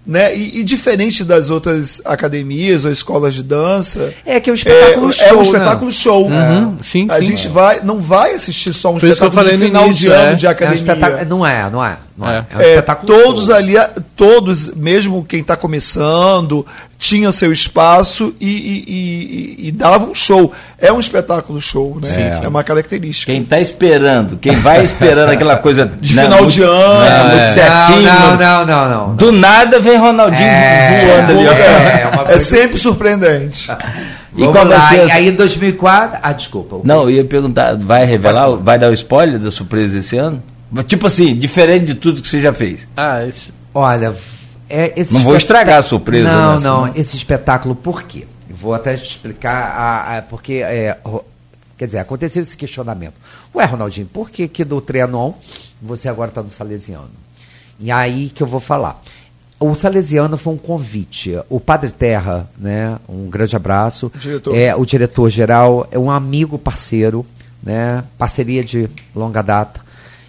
né? 0.07 0.36
E, 0.36 0.61
e, 0.61 0.64
diferente 0.64 1.24
das 1.24 1.50
outras 1.50 2.00
academias 2.04 2.84
ou 2.84 2.92
escolas 2.92 3.34
de 3.34 3.42
dança. 3.42 4.14
É 4.24 4.38
que 4.38 4.48
é 4.48 4.52
um 4.52 4.54
espetáculo 4.54 5.11
é, 5.11 5.12
show. 5.12 5.26
É 5.26 5.34
um 5.34 5.42
espetáculo 5.42 5.86
né? 5.86 5.92
show. 5.92 6.26
Uhum, 6.28 6.76
sim, 6.82 7.07
a 7.11 7.16
sim, 7.16 7.22
gente 7.22 7.46
é. 7.48 7.50
vai, 7.50 7.80
não 7.82 8.00
vai 8.00 8.34
assistir 8.34 8.72
só 8.72 8.90
um 8.90 8.98
Por 8.98 9.09
espetáculo 9.09 9.44
de 9.50 9.59
final 9.59 9.86
início, 9.86 10.09
de 10.09 10.14
ano 10.14 10.32
é. 10.32 10.34
de 10.34 10.46
academia. 10.46 10.92
É 10.92 11.24
um 11.24 11.28
não 11.28 11.46
é, 11.46 11.70
não 11.70 11.84
é. 11.84 11.98
Não 12.16 12.30
é. 12.30 12.46
é. 12.50 12.57
um 12.57 12.61
espetáculo 12.61 13.07
todos 13.07 13.46
show. 13.46 13.54
ali, 13.54 13.74
todos, 14.14 14.68
mesmo 14.74 15.24
quem 15.24 15.40
está 15.40 15.57
começando, 15.57 16.64
tinha 16.99 17.30
seu 17.30 17.53
espaço 17.53 18.34
e, 18.40 18.47
e, 18.47 18.84
e, 18.88 19.68
e, 19.68 19.72
dava 19.72 20.07
um 20.07 20.14
show. 20.14 20.53
É 20.78 20.92
um 20.92 20.99
espetáculo 20.99 21.61
show, 21.61 21.99
né? 22.03 22.09
Sim, 22.09 22.44
é 22.44 22.49
uma 22.49 22.64
característica. 22.64 23.30
Quem 23.30 23.42
está 23.42 23.61
esperando, 23.61 24.36
quem 24.38 24.59
vai 24.61 24.82
esperando 24.82 25.30
aquela 25.30 25.57
coisa 25.57 25.90
de 26.01 26.14
né, 26.14 26.24
final 26.24 26.40
muito, 26.40 26.53
de 26.53 26.62
ano, 26.62 27.01
né, 27.01 27.22
muito 27.22 27.38
é. 27.38 27.53
certinho. 27.53 28.03
Não, 28.03 28.36
não, 28.36 28.66
não, 28.66 28.88
não, 28.88 29.16
Do 29.16 29.32
nada 29.32 29.78
vem 29.78 29.97
Ronaldinho 29.97 30.49
é, 30.49 31.05
voando 31.05 31.32
ali. 31.32 31.47
É, 31.49 32.34
é 32.34 32.38
sempre 32.38 32.78
surpreendente. 32.78 33.68
E 34.36 34.40
Vamos 34.40 34.55
qual 34.55 34.66
lá, 34.66 34.90
ser... 34.90 35.11
aí 35.12 35.28
em 35.28 35.32
2004. 35.32 36.18
Ah, 36.22 36.32
desculpa. 36.34 36.80
Não, 36.84 37.05
eu 37.05 37.11
ia 37.11 37.24
perguntar, 37.24 37.74
vai 37.74 38.05
revelar, 38.05 38.51
vai 38.57 38.78
dar 38.78 38.90
o 38.90 38.92
spoiler 38.92 39.38
da 39.38 39.51
surpresa 39.51 39.99
esse 39.99 40.14
ano? 40.18 40.42
Tipo 40.86 41.07
assim, 41.07 41.34
diferente 41.34 41.86
de 41.86 41.94
tudo 41.94 42.20
que 42.20 42.28
você 42.28 42.42
já 42.42 42.53
fez. 42.53 42.86
Ah, 42.94 43.24
esse... 43.26 43.49
olha, 43.72 44.14
é, 44.68 44.92
esse 45.00 45.14
não 45.14 45.20
vou 45.20 45.36
estragar 45.36 45.78
a 45.78 45.82
surpresa. 45.82 46.32
Não, 46.32 46.54
nessa, 46.54 46.68
não, 46.68 46.88
esse 46.94 47.16
espetáculo, 47.16 47.74
por 47.74 48.02
quê? 48.02 48.26
vou 48.56 48.74
até 48.74 48.96
te 48.96 49.04
explicar, 49.04 49.54
a, 49.54 50.18
a, 50.18 50.22
porque, 50.22 50.54
é, 50.54 50.96
quer 51.76 51.86
dizer, 51.86 51.98
aconteceu 51.98 52.42
esse 52.42 52.56
questionamento. 52.56 53.14
Ué, 53.54 53.64
Ronaldinho, 53.64 54.06
por 54.06 54.30
que 54.30 54.48
que 54.48 54.64
do 54.64 54.80
Trianon 54.80 55.34
você 55.80 56.08
agora 56.08 56.30
está 56.30 56.42
no 56.42 56.50
Salesiano? 56.50 57.10
E 57.78 57.90
aí 57.90 58.30
que 58.30 58.42
eu 58.42 58.46
vou 58.46 58.60
falar. 58.60 59.02
O 59.58 59.74
Salesiano 59.74 60.36
foi 60.36 60.54
um 60.54 60.58
convite. 60.58 61.38
O 61.48 61.58
Padre 61.60 61.90
Terra, 61.90 62.48
né, 62.58 62.98
um 63.08 63.28
grande 63.28 63.56
abraço, 63.56 64.10
diretor. 64.14 64.56
é 64.56 64.74
o 64.74 64.84
diretor 64.84 65.30
geral, 65.30 65.86
é 65.90 65.98
um 65.98 66.10
amigo 66.10 66.58
parceiro, 66.58 67.24
né, 67.62 68.04
parceria 68.18 68.64
de 68.64 68.88
longa 69.14 69.42
data. 69.42 69.80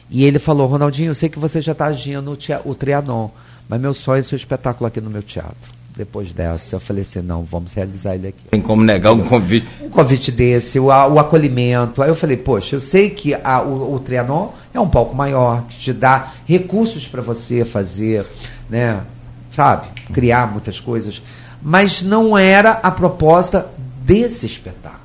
E 0.09 0.23
ele 0.23 0.39
falou, 0.39 0.67
Ronaldinho, 0.67 1.09
eu 1.09 1.15
sei 1.15 1.27
que 1.27 1.39
você 1.39 1.61
já 1.61 1.73
está 1.73 1.87
agindo 1.87 2.31
o, 2.31 2.69
o 2.69 2.75
Trianon, 2.75 3.29
mas 3.67 3.79
meu 3.79 3.93
sonho 3.93 4.19
é 4.19 4.23
ser 4.23 4.35
um 4.35 4.37
espetáculo 4.37 4.87
aqui 4.87 5.01
no 5.01 5.09
meu 5.09 5.21
teatro. 5.21 5.77
Depois 5.95 6.31
dessa, 6.31 6.75
eu 6.75 6.79
falei 6.79 7.01
assim, 7.01 7.21
não, 7.23 7.43
vamos 7.43 7.73
realizar 7.73 8.13
ele 8.13 8.27
aqui. 8.27 8.43
Tem 8.51 8.61
como 8.61 8.83
negar 8.83 9.13
um 9.13 9.23
convite? 9.23 9.67
Um 9.81 9.89
convite 9.89 10.31
desse, 10.31 10.79
o, 10.79 10.85
o 10.85 11.19
acolhimento. 11.19 12.03
Aí 12.03 12.09
eu 12.09 12.15
falei, 12.15 12.37
poxa, 12.37 12.75
eu 12.75 12.81
sei 12.81 13.09
que 13.09 13.33
a, 13.33 13.63
o, 13.63 13.95
o 13.95 13.99
Trianon 13.99 14.49
é 14.71 14.79
um 14.79 14.87
palco 14.87 15.15
maior, 15.15 15.63
que 15.63 15.77
te 15.79 15.91
dá 15.91 16.33
recursos 16.45 17.07
para 17.07 17.23
você 17.23 17.65
fazer, 17.65 18.27
né, 18.69 19.01
sabe, 19.49 19.87
criar 20.13 20.51
muitas 20.51 20.79
coisas. 20.79 21.19
Mas 21.63 22.03
não 22.03 22.37
era 22.37 22.73
a 22.73 22.91
proposta 22.91 23.67
desse 24.05 24.45
espetáculo. 24.45 25.01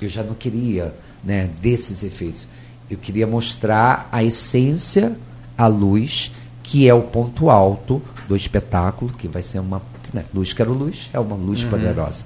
Eu 0.00 0.08
já 0.08 0.22
não 0.22 0.32
queria 0.32 0.94
né, 1.22 1.50
desses 1.60 2.02
efeitos. 2.02 2.46
Eu 2.90 2.96
queria 2.96 3.26
mostrar 3.26 4.08
a 4.10 4.24
essência, 4.24 5.14
a 5.58 5.66
luz, 5.66 6.32
que 6.66 6.88
é 6.88 6.92
o 6.92 7.02
ponto 7.02 7.48
alto 7.48 8.02
do 8.28 8.36
espetáculo, 8.36 9.12
que 9.12 9.28
vai 9.28 9.42
ser 9.42 9.60
uma. 9.60 9.80
Né, 10.12 10.24
luz 10.34 10.52
quero 10.52 10.72
luz, 10.72 11.08
é 11.12 11.18
uma 11.18 11.36
luz 11.36 11.62
uhum. 11.62 11.70
poderosa. 11.70 12.24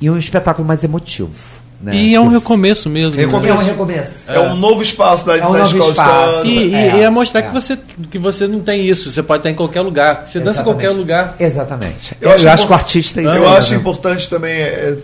E 0.00 0.10
um 0.10 0.18
espetáculo 0.18 0.66
mais 0.66 0.82
emotivo. 0.82 1.62
Né? 1.80 1.94
E 1.94 2.14
é 2.14 2.20
um 2.20 2.26
recomeço 2.26 2.90
mesmo. 2.90 3.16
Recomeço. 3.16 3.42
Né? 3.42 3.50
É 3.50 3.54
um 3.54 3.66
recomeço. 3.66 4.12
É, 4.26 4.40
um 4.40 4.56
novo 4.56 4.82
espaço 4.82 5.24
da, 5.24 5.36
é 5.36 5.46
um 5.46 5.52
da 5.52 5.62
escola 5.62 5.90
espaço. 5.90 6.46
de 6.46 6.54
dança. 6.54 6.66
E, 6.66 6.74
é, 6.74 6.96
e 6.96 7.00
é 7.02 7.10
mostrar 7.10 7.40
é. 7.40 7.42
que, 7.44 7.54
você, 7.54 7.78
que 8.10 8.18
você 8.18 8.48
não 8.48 8.58
tem 8.58 8.84
isso. 8.84 9.12
Você 9.12 9.22
pode 9.22 9.40
estar 9.40 9.50
em 9.50 9.54
qualquer 9.54 9.82
lugar. 9.82 10.26
Você 10.26 10.38
Exatamente. 10.38 10.44
dança 10.44 10.60
em 10.60 10.64
qualquer 10.64 10.90
lugar. 10.90 11.36
Exatamente. 11.38 12.16
Eu, 12.20 12.30
eu 12.30 12.34
acho, 12.34 12.48
acho 12.48 12.66
que 12.66 12.72
o 12.72 12.74
artista 12.74 13.20
é 13.20 13.24
isso. 13.24 13.34
Eu 13.36 13.48
acho 13.48 13.72
né? 13.74 13.78
importante 13.78 14.28
também. 14.28 14.54
É, 14.54 14.96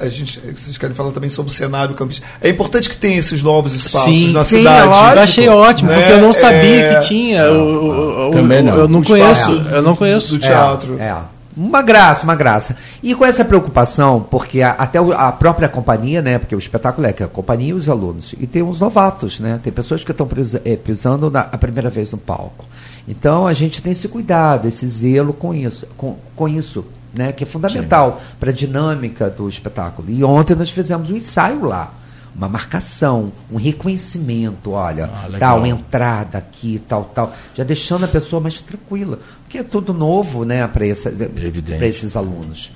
é, 0.00 0.06
a 0.06 0.08
gente, 0.08 0.40
vocês 0.56 0.78
querem 0.78 0.96
falar 0.96 1.10
também 1.10 1.28
sobre 1.28 1.52
o 1.52 1.54
cenário 1.54 1.94
campista. 1.94 2.24
É 2.40 2.48
importante 2.48 2.88
que 2.88 2.96
tenha 2.96 3.18
esses 3.18 3.42
novos 3.42 3.74
espaços 3.74 4.16
sim, 4.16 4.32
na 4.32 4.42
sim, 4.42 4.58
cidade. 4.58 4.88
Lógico. 4.88 5.16
Eu 5.16 5.22
achei 5.22 5.48
ótimo, 5.50 5.90
né? 5.90 5.98
porque 5.98 6.12
eu 6.12 6.20
não 6.22 6.32
sabia 6.32 6.98
que 6.98 7.08
tinha. 7.08 7.50
o, 7.52 8.28
o, 8.28 8.30
também 8.30 8.62
não. 8.62 8.74
Eu 8.74 8.88
não 8.88 9.02
conheço. 9.02 9.50
Eu 9.70 9.82
não 9.82 9.94
conheço. 9.94 10.30
Do 10.30 10.38
teatro. 10.38 10.98
é. 10.98 11.14
Uma 11.56 11.82
graça, 11.82 12.24
uma 12.24 12.34
graça. 12.34 12.76
E 13.02 13.14
com 13.14 13.24
essa 13.24 13.44
preocupação, 13.44 14.26
porque 14.30 14.62
a, 14.62 14.70
até 14.70 14.98
a 14.98 15.32
própria 15.32 15.68
companhia, 15.68 16.22
né? 16.22 16.38
Porque 16.38 16.54
o 16.54 16.58
espetáculo 16.58 17.06
é 17.06 17.12
que 17.12 17.22
a 17.22 17.28
companhia 17.28 17.70
e 17.70 17.74
os 17.74 17.88
alunos. 17.88 18.34
E 18.38 18.46
tem 18.46 18.62
uns 18.62 18.80
novatos, 18.80 19.38
né? 19.38 19.60
Tem 19.62 19.72
pessoas 19.72 20.02
que 20.02 20.10
estão 20.10 20.28
é, 20.64 20.76
pisando 20.76 21.30
na, 21.30 21.40
a 21.40 21.58
primeira 21.58 21.90
vez 21.90 22.10
no 22.10 22.18
palco. 22.18 22.64
Então 23.06 23.46
a 23.46 23.52
gente 23.52 23.82
tem 23.82 23.92
esse 23.92 24.08
cuidado, 24.08 24.66
esse 24.66 24.86
zelo 24.86 25.34
com 25.34 25.52
isso, 25.52 25.86
com, 25.96 26.16
com 26.34 26.48
isso, 26.48 26.86
né? 27.12 27.32
Que 27.32 27.44
é 27.44 27.46
fundamental 27.46 28.20
para 28.40 28.50
a 28.50 28.54
dinâmica 28.54 29.28
do 29.28 29.48
espetáculo. 29.48 30.08
E 30.10 30.24
ontem 30.24 30.54
nós 30.54 30.70
fizemos 30.70 31.10
um 31.10 31.16
ensaio 31.16 31.64
lá 31.64 31.92
uma 32.34 32.48
marcação, 32.48 33.30
um 33.50 33.56
reconhecimento, 33.56 34.70
olha, 34.70 35.04
ah, 35.04 35.38
tal 35.38 35.66
entrada 35.66 36.38
aqui, 36.38 36.82
tal, 36.88 37.04
tal, 37.04 37.32
já 37.54 37.62
deixando 37.62 38.04
a 38.04 38.08
pessoa 38.08 38.40
mais 38.40 38.60
tranquila, 38.60 39.18
porque 39.52 39.58
é 39.58 39.62
tudo 39.62 39.92
novo, 39.92 40.44
né, 40.46 40.66
para 40.66 40.86
esses 40.86 42.16
alunos. 42.16 42.72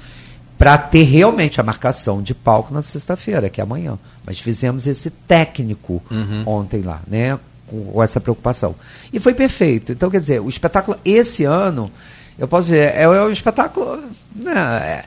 Para 0.58 0.76
ter 0.76 1.04
realmente 1.04 1.58
a 1.58 1.64
marcação 1.64 2.22
de 2.22 2.34
palco 2.34 2.72
na 2.72 2.82
sexta-feira, 2.82 3.48
que 3.48 3.62
é 3.62 3.64
amanhã. 3.64 3.98
Mas 4.26 4.40
fizemos 4.40 4.86
esse 4.86 5.08
técnico 5.08 6.02
uhum. 6.10 6.42
ontem 6.46 6.82
lá, 6.82 7.00
né? 7.06 7.38
Com, 7.66 8.02
essa 8.02 8.20
preocupação. 8.20 8.74
E 9.10 9.18
foi 9.18 9.32
perfeito. 9.32 9.92
Então, 9.92 10.10
quer 10.10 10.20
dizer, 10.20 10.40
o 10.40 10.48
espetáculo 10.48 10.98
esse 11.04 11.44
ano 11.44 11.90
eu 12.38 12.46
posso 12.46 12.68
dizer, 12.68 12.94
é, 12.94 13.02
é 13.04 13.22
um 13.22 13.30
espetáculo. 13.30 14.04
Né, 14.34 14.52
é, 14.54 15.04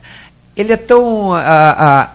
ele 0.56 0.72
é 0.72 0.76
tão. 0.76 1.32
A, 1.32 2.00
a, 2.02 2.10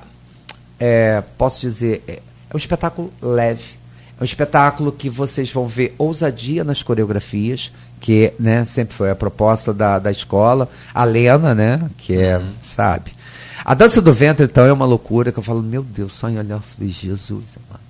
é, 0.78 1.24
posso 1.38 1.62
dizer, 1.62 2.03
é, 2.08 2.14
é 2.49 2.53
um 2.53 2.58
espetáculo 2.58 3.14
leve. 3.22 3.86
É 4.20 4.22
um 4.22 4.26
espetáculo 4.26 4.91
que 4.91 5.10
vocês 5.10 5.51
vão 5.51 5.68
ver 5.68 5.93
ousadia 5.97 6.64
nas 6.64 6.82
coreografias, 6.82 7.72
que 8.00 8.34
né, 8.39 8.66
sempre 8.66 8.96
foi 8.96 9.10
a 9.10 9.16
proposta 9.16 9.74
da, 9.74 10.00
da 10.00 10.12
escola. 10.12 10.70
A 10.93 11.04
Lena, 11.04 11.56
né? 11.56 11.89
Que 11.98 12.18
é, 12.18 12.38
uhum. 12.38 12.46
sabe. 12.66 13.14
A 13.64 13.74
dança 13.74 14.02
do 14.02 14.14
ventre, 14.14 14.46
então, 14.46 14.66
é 14.66 14.72
uma 14.74 14.86
loucura 14.86 15.32
que 15.32 15.39
eu 15.39 15.43
falo, 15.43 15.62
meu 15.62 15.82
Deus, 15.84 16.14
só 16.14 16.30
em 16.30 16.38
olhar 16.38 16.62
de 16.78 16.89
Jesus, 16.89 17.58
mano 17.70 17.86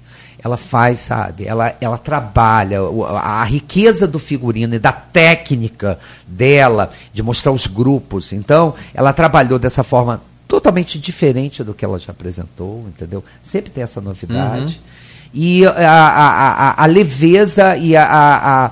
ela 0.46 0.58
faz, 0.58 1.00
sabe? 1.00 1.48
Ela, 1.48 1.76
ela 1.82 1.98
trabalha 1.98 2.80
a, 3.08 3.42
a 3.42 3.44
riqueza 3.44 4.06
do 4.06 4.20
figurino 4.20 4.76
e 4.76 4.80
da 4.80 4.92
técnica 4.92 5.98
dela 6.28 6.92
de 7.12 7.24
mostrar 7.24 7.52
os 7.52 7.66
grupos. 7.66 8.32
Então, 8.32 8.76
ela 8.94 9.12
trabalhou 9.12 9.58
dessa 9.58 9.84
forma 9.84 10.22
totalmente 10.48 11.00
diferente 11.00 11.64
do 11.64 11.74
que 11.74 11.84
ela 11.84 11.98
já 11.98 12.12
apresentou, 12.12 12.86
entendeu? 12.88 13.24
Sempre 13.42 13.72
tem 13.72 13.84
essa 13.84 14.00
novidade. 14.00 14.76
Uhum. 14.76 15.06
E 15.34 15.66
a, 15.66 15.72
a, 15.72 16.52
a, 16.52 16.84
a, 16.84 16.86
leveza 16.86 17.76
e 17.76 17.96
a, 17.96 18.06
a, 18.06 18.72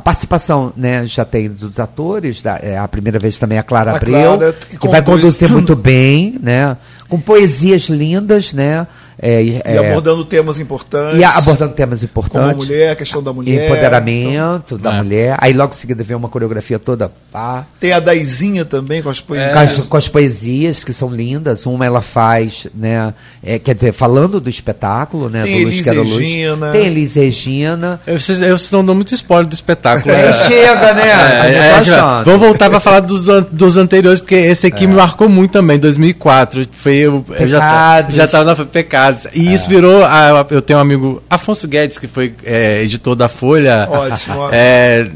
participação, 0.00 0.72
né, 0.76 1.06
já 1.06 1.24
tem 1.24 1.48
dos 1.48 1.78
atores, 1.78 2.42
da, 2.42 2.58
é 2.60 2.76
a 2.76 2.88
primeira 2.88 3.18
vez 3.18 3.38
também 3.38 3.58
a 3.58 3.62
Clara 3.62 3.92
a 3.92 3.96
Abreu, 3.96 4.38
Clara, 4.38 4.52
que, 4.52 4.78
que 4.78 4.88
vai 4.88 5.02
conduzir 5.02 5.48
muito 5.48 5.76
bem, 5.76 6.36
né? 6.42 6.76
Com 7.08 7.20
poesias 7.20 7.82
lindas, 7.82 8.52
né? 8.52 8.86
É, 9.20 9.42
e 9.42 9.62
é, 9.64 9.78
abordando 9.78 10.24
temas 10.24 10.58
importantes. 10.58 11.18
E 11.18 11.24
abordando 11.24 11.72
temas 11.72 12.02
importantes. 12.02 12.40
Como 12.40 12.62
a 12.62 12.66
mulher, 12.66 12.90
a 12.90 12.96
questão 12.96 13.22
da 13.22 13.32
mulher. 13.32 13.66
Empoderamento 13.66 14.74
então, 14.74 14.78
da 14.78 14.94
é. 14.94 15.02
mulher. 15.02 15.36
Aí 15.40 15.52
logo 15.52 15.72
em 15.72 15.76
seguida 15.76 16.02
vem 16.02 16.16
uma 16.16 16.28
coreografia 16.28 16.78
toda 16.78 17.10
pá. 17.32 17.64
Tem 17.78 17.92
a 17.92 18.00
Daizinha 18.00 18.64
também 18.64 19.02
com 19.02 19.08
as 19.08 19.20
poesias. 19.20 19.52
Com 19.52 19.58
as, 19.58 19.88
com 19.88 19.96
as, 19.96 20.08
poesias 20.08 20.84
que 20.84 20.92
são 20.92 21.08
lindas. 21.08 21.64
Uma 21.66 21.86
ela 21.86 22.02
faz, 22.02 22.66
né? 22.74 23.14
É, 23.42 23.58
quer 23.58 23.74
dizer, 23.74 23.92
falando 23.92 24.40
do 24.40 24.50
espetáculo, 24.50 25.28
né? 25.28 25.44
Tem 25.44 25.62
do 25.62 25.68
Elis 25.68 25.86
Regina. 25.86 26.72
Tem 26.72 26.86
Elis 26.86 27.14
Regina. 27.14 28.00
Eu, 28.06 28.16
eu 28.46 28.56
não 28.72 28.84
dou 28.84 28.94
muito 28.94 29.14
spoiler 29.14 29.46
do 29.46 29.54
espetáculo. 29.54 30.12
É, 30.12 30.32
chega, 30.46 30.92
né? 30.94 31.04
É, 31.04 31.78
é, 31.78 32.24
vou 32.24 32.38
voltar 32.38 32.68
para 32.68 32.80
falar 32.80 33.00
dos, 33.00 33.26
dos 33.50 33.76
anteriores, 33.76 34.20
porque 34.20 34.34
esse 34.34 34.66
aqui 34.66 34.86
me 34.86 34.94
marcou 34.94 35.28
muito 35.28 35.52
também, 35.52 35.78
2004. 35.78 36.66
Foi, 36.72 36.94
eu, 36.94 37.24
eu 37.38 37.48
já, 37.48 38.06
já 38.10 38.26
tava 38.26 38.44
na 38.44 38.64
Pecado 38.64 39.03
Pecados. 39.04 39.26
E 39.34 39.48
é. 39.48 39.52
isso 39.52 39.68
virou. 39.68 40.04
A, 40.04 40.46
eu 40.50 40.62
tenho 40.62 40.78
um 40.78 40.82
amigo, 40.82 41.22
Afonso 41.28 41.68
Guedes, 41.68 41.98
que 41.98 42.06
foi 42.06 42.34
é, 42.44 42.82
editor 42.82 43.14
da 43.14 43.28
Folha. 43.28 43.88
Ótimo. 43.90 44.34
É, 44.56 45.06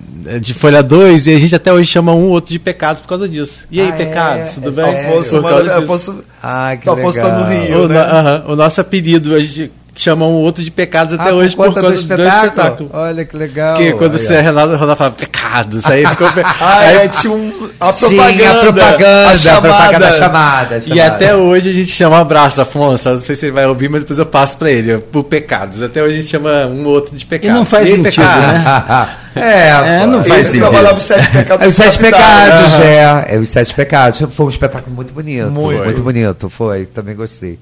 de 0.40 0.52
Folha 0.52 0.82
2, 0.82 1.26
e 1.26 1.34
a 1.34 1.38
gente 1.38 1.54
até 1.54 1.72
hoje 1.72 1.88
chama 1.88 2.12
um 2.12 2.24
ou 2.24 2.30
outro 2.30 2.50
de 2.50 2.58
Pecados 2.58 3.00
por 3.00 3.08
causa 3.08 3.28
disso. 3.28 3.64
E 3.70 3.80
aí, 3.80 3.88
ah, 3.88 3.92
Pecados, 3.92 4.52
tudo 4.52 4.72
bem? 4.72 4.84
Afonso, 4.84 5.42
manda, 5.42 5.78
Afonso, 5.78 6.24
ah, 6.42 6.76
que 6.76 6.88
Afonso 6.88 7.18
tá 7.18 7.38
no 7.38 7.44
Rio. 7.46 7.84
O, 7.84 7.88
né? 7.88 8.02
uh 8.02 8.06
-huh, 8.06 8.52
o 8.52 8.56
nosso 8.56 8.80
apelido, 8.80 9.34
a 9.34 9.40
gente 9.40 9.70
chamam 9.98 10.30
o 10.30 10.42
outro 10.42 10.62
de 10.62 10.70
pecados 10.70 11.12
até 11.14 11.30
ah, 11.30 11.34
hoje 11.34 11.56
por, 11.56 11.66
por 11.66 11.74
causa 11.74 11.96
do 11.96 12.00
espetáculo? 12.00 12.30
do 12.30 12.46
espetáculo. 12.46 12.90
Olha 12.92 13.24
que 13.24 13.36
legal. 13.36 13.76
Porque 13.76 13.92
quando 13.94 14.16
aí, 14.16 14.18
você 14.24 14.34
é 14.34 14.40
Renato 14.40 14.72
Ronaldo 14.74 14.96
fala 14.96 15.10
pecados, 15.10 15.84
aí 15.86 16.06
ficou. 16.06 16.28
ah, 16.60 16.78
aí, 16.78 16.96
é, 16.96 17.08
tinha 17.08 17.32
um, 17.32 17.52
a 17.80 17.92
propaganda. 17.92 18.32
Tinha 18.36 18.50
a 18.50 18.60
propaganda, 18.60 19.28
a 19.28 19.36
chamada. 19.36 19.58
A 19.58 19.60
propaganda 19.60 20.12
chamada, 20.12 20.80
chamada. 20.80 20.94
E 20.94 21.00
até 21.00 21.34
hoje 21.34 21.70
a 21.70 21.72
gente 21.72 21.90
chama 21.90 22.16
um 22.16 22.20
abraço, 22.20 22.60
Afonso. 22.60 23.08
Não 23.08 23.20
sei 23.20 23.34
se 23.34 23.46
ele 23.46 23.52
vai 23.52 23.66
ouvir, 23.66 23.88
mas 23.88 24.02
depois 24.02 24.18
eu 24.18 24.26
passo 24.26 24.56
pra 24.56 24.70
ele. 24.70 24.98
Por 24.98 25.24
pecados. 25.24 25.82
Até 25.82 26.00
hoje 26.00 26.14
a 26.14 26.20
gente 26.20 26.30
chama 26.30 26.66
um 26.66 26.86
outro 26.86 27.16
de 27.16 27.26
pecados. 27.26 27.56
E 27.56 27.58
não 27.58 27.66
faz 27.66 27.88
e 27.88 27.90
sentido, 27.90 28.04
pecados. 28.04 28.64
né? 28.64 29.08
É, 29.36 29.68
é 30.02 30.06
não 30.06 30.24
faz 30.24 30.46
sentido. 30.48 30.66
os 30.96 31.04
sete 31.04 31.30
pecados. 31.30 31.64
É 31.64 31.68
os 31.68 31.74
sete 31.74 31.98
pecados, 31.98 32.80
é. 32.80 33.26
É 33.28 33.38
os 33.38 33.48
sete 33.48 33.74
pecados. 33.74 34.20
Foi 34.34 34.46
um 34.46 34.48
espetáculo 34.48 34.94
muito 34.96 35.12
bonito. 35.12 35.50
Muito, 35.50 35.84
muito 35.84 36.02
bonito, 36.02 36.50
foi. 36.50 36.86
Também 36.86 37.14
gostei. 37.14 37.58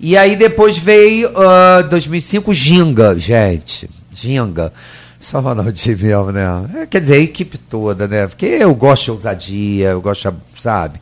E 0.00 0.16
aí 0.16 0.36
depois 0.36 0.78
veio 0.78 1.30
uh, 1.30 1.88
2005 1.88 2.54
Ginga, 2.54 3.18
gente. 3.18 3.90
Ginga. 4.14 4.72
Só 5.18 5.40
Ronaldinho 5.40 5.98
mesmo, 5.98 6.30
né? 6.30 6.70
É, 6.76 6.86
quer 6.86 7.00
dizer, 7.00 7.14
a 7.14 7.18
equipe 7.18 7.58
toda, 7.58 8.06
né? 8.06 8.28
Porque 8.28 8.46
eu 8.46 8.72
gosto 8.74 9.06
de 9.06 9.10
ousadia, 9.10 9.88
eu 9.88 10.00
gosto, 10.00 10.32
sabe? 10.56 11.00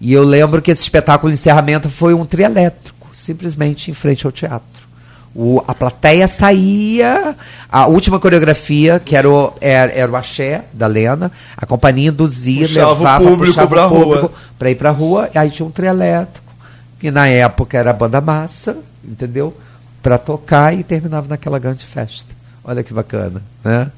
E 0.00 0.12
eu 0.12 0.24
lembro 0.24 0.60
que 0.60 0.72
esse 0.72 0.82
espetáculo 0.82 1.30
de 1.30 1.38
encerramento 1.38 1.88
foi 1.88 2.12
um 2.12 2.24
trielétrico, 2.24 3.08
simplesmente 3.14 3.88
em 3.90 3.94
frente 3.94 4.26
ao 4.26 4.32
teatro. 4.32 4.82
O, 5.34 5.62
a 5.66 5.74
plateia 5.74 6.26
saía, 6.26 7.36
a 7.70 7.86
última 7.86 8.18
coreografia, 8.18 9.00
que 9.02 9.14
era 9.14 9.30
o, 9.30 9.52
era, 9.60 9.92
era 9.92 10.10
o 10.10 10.16
axé 10.16 10.64
da 10.72 10.88
Lena, 10.88 11.30
a 11.56 11.64
companhia 11.64 12.10
induzia, 12.10 12.66
puxava 12.66 12.92
levava, 12.92 13.24
o 13.24 13.28
público 13.28 13.68
para 13.68 13.84
rua. 13.84 14.32
para 14.58 14.70
ir 14.70 14.74
para 14.74 14.90
a 14.90 14.92
rua, 14.92 15.30
e 15.32 15.38
aí 15.38 15.50
tinha 15.50 15.64
um 15.64 15.70
trielétrico 15.70 16.41
que 17.02 17.10
na 17.10 17.26
época 17.26 17.76
era 17.76 17.90
a 17.90 17.92
banda 17.92 18.20
massa, 18.20 18.76
entendeu? 19.04 19.52
Para 20.00 20.18
tocar 20.18 20.72
e 20.72 20.84
terminava 20.84 21.26
naquela 21.26 21.58
grande 21.58 21.84
festa. 21.84 22.32
Olha 22.62 22.84
que 22.84 22.94
bacana, 22.94 23.42
né? 23.64 23.90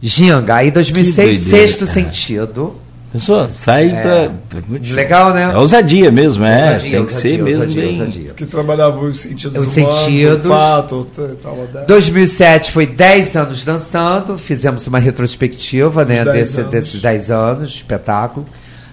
Ginga, 0.00 0.54
aí 0.54 0.70
2006, 0.70 1.40
sexto 1.40 1.80
cara. 1.80 1.90
sentido. 1.90 2.74
Pessoa, 3.12 3.50
sai 3.50 3.90
é, 3.90 4.00
pra. 4.00 4.62
Legal, 4.94 5.34
né? 5.34 5.50
É 5.52 5.58
ousadia 5.58 6.10
mesmo, 6.10 6.42
é. 6.42 6.72
Ousadia, 6.72 6.80
tem 6.80 6.90
que 6.90 6.96
ousadia, 6.96 7.20
ser 7.20 7.42
mesmo 7.42 7.62
ousadia, 7.62 7.82
bem. 7.82 8.00
Ousadia. 8.00 8.30
Que 8.32 8.46
trabalhava 8.46 8.98
os 9.00 9.20
sentidos 9.20 9.66
os 9.66 9.76
humanos, 9.76 9.98
sentidos. 9.98 10.44
olfato, 10.46 11.08
tal, 11.42 11.68
2007 11.86 12.72
foi 12.72 12.86
10 12.86 13.36
anos 13.36 13.62
dançando, 13.62 14.38
fizemos 14.38 14.86
uma 14.86 14.98
retrospectiva, 14.98 16.06
né, 16.06 16.24
desse, 16.24 16.62
desses 16.62 17.02
10 17.02 17.30
anos 17.30 17.70
de 17.70 17.76
espetáculo. 17.76 18.46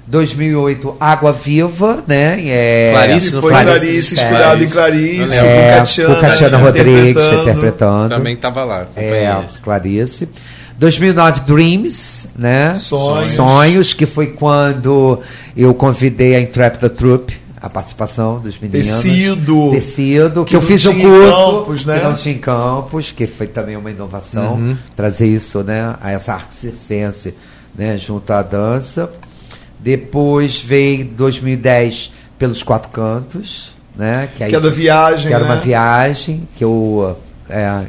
2008, 0.07 0.97
Água 0.99 1.31
Viva, 1.31 2.03
né? 2.07 2.37
É, 2.45 2.91
Clarice, 2.93 3.31
foi 3.31 3.51
Clarice, 3.51 3.79
Clarice 3.79 4.13
inspirado 4.13 4.63
em 4.63 4.67
Clarice, 4.67 5.35
é, 5.35 5.71
com 5.71 5.79
Catiana, 5.79 6.15
Catiana 6.21 6.57
Rodrigues 6.57 7.09
interpretando. 7.09 7.41
interpretando. 7.41 8.09
Também 8.09 8.33
estava 8.35 8.63
lá. 8.63 8.85
É, 8.95 9.43
Clarice. 9.63 10.29
2009, 10.77 11.41
Dreams, 11.41 12.27
né? 12.37 12.75
Sonhos. 12.75 13.25
Sonhos, 13.27 13.93
que 13.93 14.05
foi 14.05 14.27
quando 14.27 15.19
eu 15.55 15.73
convidei 15.73 16.35
a 16.35 16.41
Intrepida 16.41 16.89
Troupe 16.89 17.45
a 17.65 17.69
participação 17.69 18.39
dos 18.39 18.59
meninos. 18.59 18.85
Tecido. 18.85 19.71
Tecido, 19.71 20.45
que, 20.45 20.51
que 20.51 20.55
eu 20.55 20.61
fiz 20.61 20.85
o 20.85 20.91
um 20.91 20.99
curso. 20.99 21.31
Campos, 21.31 21.85
né? 21.85 21.97
Que 21.97 22.03
não 22.05 22.13
tinha 22.13 22.35
em 22.35 22.37
campos, 22.37 23.11
que 23.11 23.25
foi 23.25 23.47
também 23.47 23.75
uma 23.75 23.89
inovação. 23.89 24.53
Uhum. 24.53 24.77
Trazer 24.95 25.25
isso, 25.25 25.63
né? 25.63 25.95
A 25.99 26.11
essa 26.11 26.33
arte 26.33 26.55
circense, 26.55 27.33
né? 27.75 27.97
Junto 27.97 28.31
à 28.31 28.43
dança. 28.43 29.09
Depois 29.79 30.59
veio 30.59 31.05
2010 31.05 32.13
pelos 32.37 32.63
quatro 32.63 32.89
cantos, 32.89 33.73
né? 33.95 34.29
Que, 34.35 34.43
aí, 34.43 34.49
que 34.49 34.55
era 34.55 34.69
viagem, 34.69 35.27
que 35.27 35.33
era 35.33 35.43
né? 35.43 35.51
uma 35.51 35.59
viagem 35.59 36.47
que 36.55 36.63
eu 36.63 37.17
é, 37.49 37.85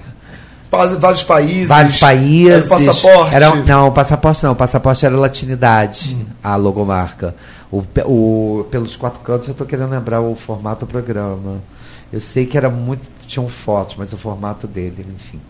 vários 0.98 1.22
países. 1.22 1.68
Vários 1.68 1.98
países. 1.98 2.50
Era 2.50 2.68
passaporte. 2.68 3.34
Era, 3.34 3.54
não, 3.56 3.92
passaporte 3.92 4.44
não. 4.44 4.52
O 4.52 4.56
passaporte 4.56 5.06
era 5.06 5.16
latinidade, 5.16 6.16
hum. 6.16 6.26
a 6.42 6.56
logomarca. 6.56 7.34
O, 7.70 7.82
o, 8.04 8.64
pelos 8.70 8.96
quatro 8.96 9.20
cantos, 9.20 9.48
eu 9.48 9.52
estou 9.52 9.66
querendo 9.66 9.90
lembrar 9.90 10.20
o 10.20 10.34
formato 10.34 10.86
do 10.86 10.90
programa. 10.90 11.60
Eu 12.12 12.20
sei 12.20 12.46
que 12.46 12.56
era 12.56 12.68
muito. 12.68 13.02
Tinham 13.26 13.48
fotos, 13.48 13.96
mas 13.98 14.12
o 14.12 14.16
formato 14.16 14.66
dele, 14.68 15.04
enfim. 15.14 15.40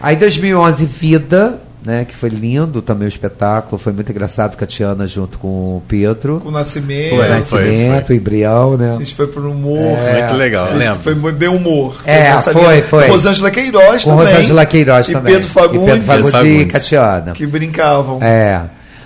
Aí 0.00 0.16
2011, 0.16 0.86
Vida, 0.86 1.60
né, 1.84 2.04
que 2.04 2.14
foi 2.14 2.30
lindo 2.30 2.80
também 2.80 3.06
o 3.06 3.08
espetáculo, 3.08 3.78
foi 3.78 3.92
muito 3.92 4.10
engraçado 4.10 4.56
com 4.56 4.64
a 4.64 4.66
Tiana 4.66 5.06
junto 5.06 5.38
com 5.38 5.48
o 5.76 5.82
Pedro. 5.86 6.40
Com 6.40 6.48
o 6.48 6.52
Nascimento. 6.52 7.10
Com 7.10 7.16
o 7.16 7.28
Nascimento, 7.28 8.10
o 8.10 8.14
Embrião, 8.14 8.76
né? 8.76 8.94
A 8.94 8.98
gente 8.98 9.14
foi 9.14 9.26
pro 9.26 9.50
humor. 9.50 9.98
É, 9.98 10.22
muito 10.22 10.36
legal, 10.36 10.66
a 10.66 10.94
foi 10.94 11.14
bem 11.14 11.48
humor. 11.48 11.96
É, 12.06 12.36
foi, 12.38 12.52
foi. 12.52 12.82
foi. 12.82 13.06
Com 13.06 13.12
Rosângela 13.12 13.50
Queiroz 13.50 14.04
com 14.04 14.10
também. 14.10 14.32
Rosângela 14.32 14.66
Queiroz 14.66 15.08
e 15.08 15.12
também. 15.12 15.34
Pedro 15.34 15.48
Fagundes. 15.48 15.96
E 15.96 16.00
Pedro 16.00 16.30
Fagundes, 16.30 16.60
e 16.62 16.66
Catiana. 16.66 17.32
Que 17.32 17.46
brincavam. 17.46 18.22
É. 18.22 18.62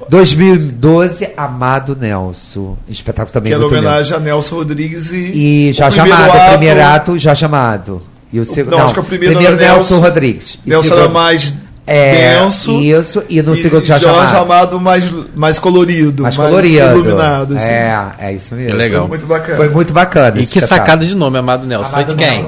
2012, 0.09 1.31
Amado 1.37 1.97
Nelson. 1.97 2.79
Espetáculo 2.89 3.33
também 3.33 3.51
que 3.51 3.55
era 3.55 3.67
homenagem 3.67 4.13
lindo. 4.13 4.17
a 4.17 4.21
Nelson 4.21 4.55
Rodrigues 4.55 5.13
e. 5.13 5.69
E 5.69 5.73
já 5.73 5.91
chamado, 5.91 6.31
ato, 6.31 6.51
primeiro 6.51 6.83
ato, 6.83 7.19
já 7.19 7.35
chamado. 7.35 8.03
E 8.33 8.41
o 8.41 8.45
segundo. 8.45 8.73
Não, 8.73 8.79
não, 8.79 8.85
acho 8.85 8.95
que 8.95 9.01
o 9.01 9.05
primeiro, 9.05 9.35
primeiro 9.35 9.57
Nelson, 9.57 9.95
Nelson 9.95 10.01
Rodrigues. 10.01 10.59
Nelson 10.65 10.95
era 10.95 11.09
mais 11.09 11.55
é, 11.87 12.39
denso. 12.39 12.79
Isso, 12.83 13.23
e 13.31 13.41
no 13.41 13.57
segundo 13.57 13.83
Jorge, 13.85 14.05
Jorge 14.05 14.37
Amado. 14.37 14.79
mais, 14.79 15.11
mais 15.35 15.59
colorido, 15.59 16.23
mais, 16.23 16.37
mais 16.37 16.51
colorido. 16.51 16.87
iluminado. 16.87 17.57
Assim. 17.57 17.65
É, 17.65 18.11
é 18.19 18.33
isso 18.35 18.55
mesmo. 18.55 18.73
É 18.73 18.75
legal. 18.75 19.01
Foi 19.01 19.09
muito 19.09 19.27
bacana. 19.27 19.57
Foi 19.57 19.69
muito 19.71 19.93
bacana. 19.95 20.41
E 20.41 20.47
que 20.47 20.61
sacada 20.61 21.07
de 21.07 21.15
nome, 21.15 21.39
Amado 21.39 21.67
Nelson. 21.67 21.91
Amado 21.91 22.07
foi 22.07 22.15
de 22.15 22.23
quem? 22.23 22.47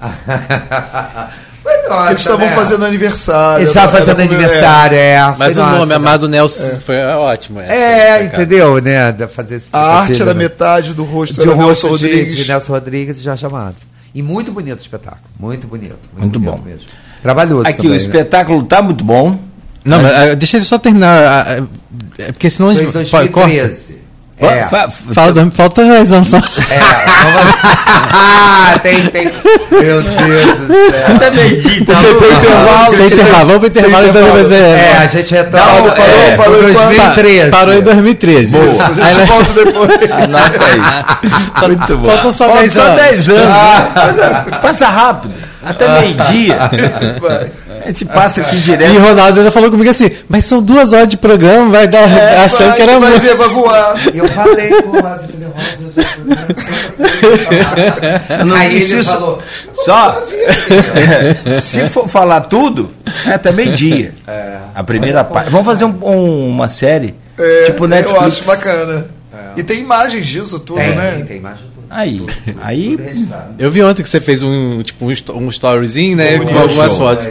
Foi 1.62 1.88
nossa, 1.88 2.10
Eles 2.10 2.20
estavam 2.22 2.46
né? 2.46 2.54
fazendo 2.54 2.84
aniversário. 2.86 3.58
Eles 3.58 3.68
estavam 3.68 3.98
fazendo 3.98 4.20
aniversário, 4.20 4.96
é. 4.96 5.10
é. 5.12 5.34
Mas 5.38 5.56
o 5.58 5.60
nossa, 5.60 5.76
nome, 5.76 5.92
Amado 5.92 6.26
Nelson, 6.26 6.68
é. 6.68 6.80
foi 6.80 6.96
ótimo. 7.02 7.60
Essa, 7.60 7.72
é, 7.74 8.24
entendeu, 8.24 8.80
né? 8.80 9.12
Fazer 9.28 9.56
esse, 9.56 9.68
a 9.70 9.78
arte 9.78 10.22
era 10.22 10.32
né? 10.32 10.42
metade 10.42 10.94
do 10.94 11.04
rosto 11.04 11.38
de 11.38 11.46
Nelson 11.46 11.88
Rodrigues. 11.88 12.34
De 12.34 12.48
Nelson 12.48 12.72
Rodrigues 12.72 13.18
e 13.18 13.22
Jorge 13.22 13.44
Amado. 13.44 13.76
E 14.14 14.22
muito 14.22 14.52
bonito 14.52 14.78
o 14.78 14.82
espetáculo. 14.82 15.22
Muito 15.38 15.66
bonito. 15.66 15.96
Muito, 16.16 16.38
muito 16.38 16.40
bom. 16.40 16.62
Mesmo. 16.64 16.86
Trabalhoso 17.22 17.66
Aqui 17.66 17.76
também, 17.76 17.90
o 17.90 17.94
né? 17.94 17.96
espetáculo 17.98 18.62
está 18.62 18.82
muito 18.82 19.04
bom. 19.04 19.38
Não, 19.84 20.02
mas, 20.02 20.12
ah, 20.12 20.34
deixa 20.34 20.56
ele 20.56 20.64
só 20.64 20.78
terminar. 20.78 21.62
É 22.18 22.32
porque 22.32 22.50
senão 22.50 22.70
a 22.70 22.74
Foi 22.74 22.82
em 22.82 22.86
gente. 22.86 22.92
2013. 22.92 23.99
É. 24.40 24.64
Fa- 24.64 24.88
falta 25.54 25.84
10 25.84 26.12
anos 26.12 26.30
só. 26.30 26.38
É, 26.38 26.80
ah, 28.12 28.78
tem, 28.82 29.06
tem. 29.06 29.30
Meu 29.70 30.02
Deus 30.02 30.04
do 30.04 30.90
céu. 30.90 31.16
Até 31.16 31.30
meio-dia, 31.30 31.78
então. 31.80 31.96
Tem 32.02 32.12
intervalo, 32.12 32.96
Tem 32.96 33.06
intervalo, 33.06 33.46
vamos 33.46 33.58
pro 33.58 33.68
intervalo 33.68 34.08
então 34.08 34.32
vai 34.32 34.44
ser. 34.44 34.54
É, 34.54 34.96
a 34.98 35.06
gente 35.06 35.34
retorna. 35.34 35.66
Parou, 35.66 35.88
é, 35.88 36.36
parou, 36.36 36.36
parou, 36.36 36.62
2013. 36.62 37.50
Parou 37.50 37.74
em 37.74 37.82
2013. 37.82 38.52
Boa. 38.52 38.64
A 38.64 38.92
gente 38.92 39.00
Aí, 39.00 39.16
né, 39.18 39.24
volta 39.26 39.52
depois. 39.64 40.10
Anota 40.10 40.64
aí. 40.64 41.68
Muito 41.68 41.96
bom. 41.98 42.08
Faltam 42.08 42.32
só 42.32 42.44
Faltam 42.46 42.62
10 42.62 42.72
só 42.74 42.82
anos. 42.82 42.96
10 42.96 43.28
anos. 43.28 43.46
Passa, 43.94 44.58
passa 44.62 44.88
rápido. 44.88 45.34
Até 45.62 46.00
meio-dia. 46.00 46.58
A 47.82 47.86
gente 47.88 48.04
passa 48.04 48.40
aqui 48.42 48.56
E 48.56 48.60
direto. 48.60 48.96
o 48.96 49.00
Ronaldo 49.00 49.40
ainda 49.40 49.50
falou 49.50 49.70
comigo 49.70 49.90
assim, 49.90 50.10
mas 50.28 50.44
são 50.46 50.62
duas 50.62 50.92
horas 50.92 51.08
de 51.08 51.16
programa, 51.16 51.70
vai 51.70 51.88
dar. 51.88 52.04
achando 52.44 52.68
Vai, 52.68 52.76
que 52.76 52.82
era 52.82 52.98
vai 52.98 53.10
muito. 53.10 53.22
ver, 53.22 53.36
vai 53.36 53.48
voar. 53.48 53.94
E 54.14 54.18
eu 54.18 54.28
falei 54.28 54.68
com 54.82 54.90
o 54.90 55.02
falei, 55.02 55.30
Não 58.46 58.56
Aí 58.56 58.82
ele 58.82 59.04
falou, 59.04 59.42
Só. 59.84 60.22
Se 61.60 61.88
for 61.88 62.08
falar 62.08 62.42
tudo, 62.42 62.90
é 63.26 63.32
até 63.34 63.52
meio-dia. 63.52 64.14
A 64.74 64.82
primeira 64.82 65.24
parte. 65.24 65.50
Vamos 65.50 65.66
fazer 65.66 65.84
um- 65.84 65.98
um- 66.02 66.48
uma 66.48 66.68
série. 66.68 67.14
É, 67.38 67.64
tipo 67.64 67.86
Netflix. 67.86 68.20
Eu 68.20 68.26
acho 68.28 68.44
bacana. 68.44 69.06
E 69.56 69.62
tem 69.62 69.80
imagens 69.80 70.26
disso 70.26 70.58
tudo, 70.60 70.78
tem, 70.78 70.94
né? 70.94 71.24
tem 71.26 71.40
de 71.40 71.48
tudo. 71.48 71.70
Aí. 71.88 72.26
Aí. 72.62 72.96
Tudo. 72.96 73.34
Eu 73.58 73.70
vi 73.70 73.82
ontem 73.82 74.02
que 74.02 74.08
você 74.10 74.20
fez 74.20 74.42
um, 74.42 74.82
tipo, 74.82 75.06
um, 75.06 75.14
um 75.38 75.48
storyzinho, 75.48 76.16
né? 76.16 76.38
Com 76.38 76.58
algumas 76.58 76.96
fotos. 76.96 77.26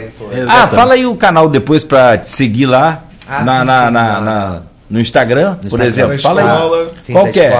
Ah, 0.48 0.68
fala 0.68 0.94
aí 0.94 1.06
o 1.06 1.14
canal 1.16 1.48
depois 1.48 1.84
pra 1.84 2.16
te 2.18 2.30
seguir 2.30 2.66
lá. 2.66 3.04
Ah, 3.28 3.44
na, 3.44 3.60
sim, 3.60 3.64
na- 3.66 3.86
sim, 3.86 3.90
na- 3.90 3.90
na- 3.90 4.20
na- 4.20 4.62
no 4.88 5.00
Instagram, 5.00 5.54
por 5.56 5.66
Instagram. 5.66 5.86
exemplo. 5.86 6.18
Fala 6.20 6.40
aí. 6.42 6.88
Sim, 7.00 7.12
Qual 7.12 7.28
que 7.28 7.40
é? 7.40 7.52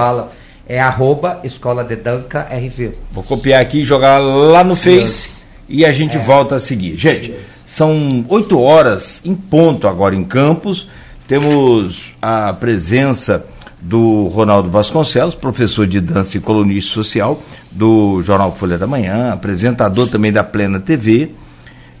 É 0.67 0.79
arroba 0.79 1.39
Escola 1.43 1.83
de 1.83 1.95
Danca 1.95 2.47
RV. 2.49 2.91
Vou 3.11 3.23
copiar 3.23 3.61
aqui 3.61 3.81
e 3.81 3.83
jogar 3.85 4.17
lá 4.19 4.63
no 4.63 4.75
Face 4.75 5.29
e 5.67 5.85
a 5.85 5.91
gente 5.91 6.17
volta 6.17 6.55
a 6.55 6.59
seguir. 6.59 6.95
Gente, 6.97 7.33
são 7.65 8.25
8 8.29 8.59
horas 8.59 9.21
em 9.25 9.33
ponto 9.35 9.87
agora 9.87 10.15
em 10.15 10.23
Campos. 10.23 10.87
Temos 11.27 12.13
a 12.21 12.51
presença 12.53 13.45
do 13.79 14.27
Ronaldo 14.27 14.69
Vasconcelos, 14.69 15.33
professor 15.33 15.87
de 15.87 15.99
dança 16.01 16.37
e 16.37 16.39
colunista 16.41 16.91
social 16.93 17.41
do 17.71 18.21
Jornal 18.21 18.53
Folha 18.57 18.77
da 18.77 18.85
Manhã, 18.85 19.31
apresentador 19.33 20.07
também 20.09 20.31
da 20.31 20.43
Plena 20.43 20.79
TV. 20.79 21.31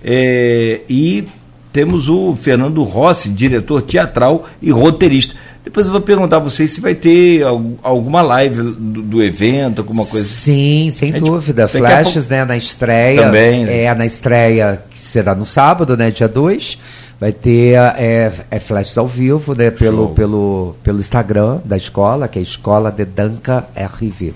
É, 0.03 0.81
e 0.89 1.27
temos 1.71 2.09
o 2.09 2.35
Fernando 2.35 2.83
Rossi, 2.83 3.29
diretor 3.29 3.81
teatral 3.81 4.47
e 4.61 4.71
roteirista. 4.71 5.35
Depois 5.63 5.85
eu 5.85 5.91
vou 5.91 6.01
perguntar 6.01 6.37
a 6.37 6.39
vocês 6.39 6.71
se 6.71 6.81
vai 6.81 6.95
ter 6.95 7.43
al- 7.43 7.73
alguma 7.83 8.21
live 8.21 8.55
do, 8.63 8.73
do 9.01 9.23
evento, 9.23 9.79
alguma 9.79 10.03
coisa. 10.03 10.25
Sim, 10.25 10.89
sem 10.91 11.13
dúvida. 11.13 11.67
Flashes, 11.67 12.27
né, 12.27 12.43
na 12.43 12.57
estreia. 12.57 13.23
Também, 13.23 13.65
né? 13.65 13.83
É, 13.83 13.93
na 13.93 14.05
estreia, 14.05 14.81
que 14.89 14.97
será 14.99 15.35
no 15.35 15.45
sábado, 15.45 15.95
né, 15.95 16.09
dia 16.09 16.27
2. 16.27 16.79
Vai 17.19 17.31
ter 17.31 17.75
é, 17.97 18.31
é 18.49 18.59
flashes 18.59 18.97
ao 18.97 19.07
vivo, 19.07 19.53
né, 19.53 19.69
pelo, 19.69 20.05
Show. 20.05 20.09
pelo, 20.15 20.75
pelo 20.83 20.99
Instagram 20.99 21.59
da 21.63 21.77
escola, 21.77 22.27
que 22.27 22.39
é 22.39 22.41
Escola 22.41 22.91
de 22.91 23.05
Danca 23.05 23.65
RV. 23.77 24.33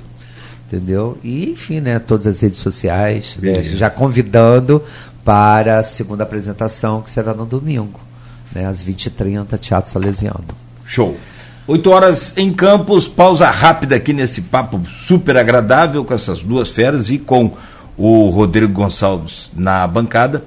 Entendeu? 0.68 1.18
E, 1.24 1.49
enfim, 1.49 1.80
né, 1.80 1.97
todas 1.97 2.28
as 2.28 2.39
redes 2.41 2.59
sociais, 2.59 3.38
né, 3.41 3.63
já 3.63 3.89
convidando 3.89 4.84
para 5.26 5.80
a 5.80 5.84
segunda 5.84 6.23
apresentação, 6.23 7.01
que 7.01 7.09
será 7.09 7.34
no 7.34 7.47
domingo, 7.47 7.99
né, 8.53 8.67
às 8.67 8.84
20h30, 8.84 9.57
Teatro 9.57 9.91
Salesiano. 9.91 10.45
Show. 10.86 11.17
8 11.67 11.89
horas 11.89 12.34
em 12.38 12.53
Campos, 12.53 13.07
pausa 13.07 13.49
rápida 13.49 13.95
aqui 13.95 14.13
nesse 14.13 14.43
papo 14.43 14.80
super 14.88 15.36
agradável 15.36 16.05
com 16.05 16.13
essas 16.13 16.43
duas 16.43 16.69
feras 16.69 17.09
e 17.09 17.17
com 17.17 17.53
o 17.97 18.30
Rodrigo 18.30 18.71
Gonçalves 18.71 19.51
na 19.55 19.88
bancada. 19.88 20.43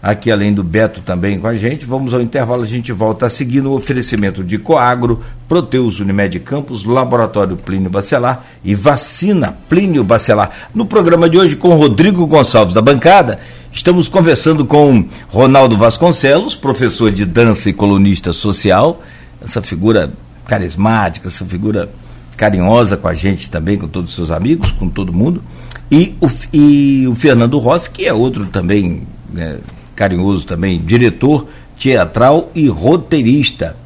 Aqui 0.00 0.32
além 0.32 0.52
do 0.52 0.64
Beto 0.64 1.00
também 1.00 1.38
com 1.38 1.46
a 1.46 1.54
gente. 1.54 1.86
Vamos 1.86 2.12
ao 2.14 2.20
intervalo, 2.20 2.62
a 2.62 2.66
gente 2.66 2.92
volta 2.92 3.26
a 3.26 3.30
seguir 3.30 3.60
no 3.60 3.72
oferecimento 3.72 4.42
de 4.42 4.58
Coagro, 4.58 5.22
Proteus 5.48 6.00
Unimed 6.00 6.38
Campos, 6.40 6.84
Laboratório 6.84 7.56
Plínio 7.56 7.88
Bacelar 7.90 8.44
e 8.64 8.74
Vacina 8.74 9.56
Plínio 9.68 10.02
Bacelar. 10.02 10.50
No 10.74 10.86
programa 10.86 11.28
de 11.28 11.38
hoje 11.38 11.54
com 11.54 11.76
Rodrigo 11.76 12.26
Gonçalves 12.26 12.74
da 12.74 12.82
bancada, 12.82 13.38
estamos 13.72 14.08
conversando 14.08 14.64
com 14.64 15.06
Ronaldo 15.28 15.76
Vasconcelos, 15.76 16.54
professor 16.54 17.10
de 17.10 17.24
dança 17.24 17.70
e 17.70 17.72
colunista 17.72 18.32
social, 18.32 19.02
essa 19.42 19.62
figura 19.62 20.12
carismática, 20.46 21.28
essa 21.28 21.44
figura 21.44 21.90
carinhosa 22.36 22.96
com 22.96 23.08
a 23.08 23.14
gente 23.14 23.50
também, 23.50 23.78
com 23.78 23.88
todos 23.88 24.10
os 24.10 24.16
seus 24.16 24.30
amigos, 24.30 24.70
com 24.72 24.88
todo 24.88 25.12
mundo. 25.12 25.42
E 25.90 26.14
o, 26.20 26.30
e 26.52 27.06
o 27.06 27.14
Fernando 27.14 27.58
Rossi, 27.58 27.90
que 27.90 28.06
é 28.06 28.12
outro 28.12 28.46
também 28.46 29.06
né, 29.32 29.58
carinhoso 29.94 30.46
também, 30.46 30.80
diretor 30.80 31.46
teatral 31.78 32.50
e 32.54 32.68
roteirista. 32.68 33.76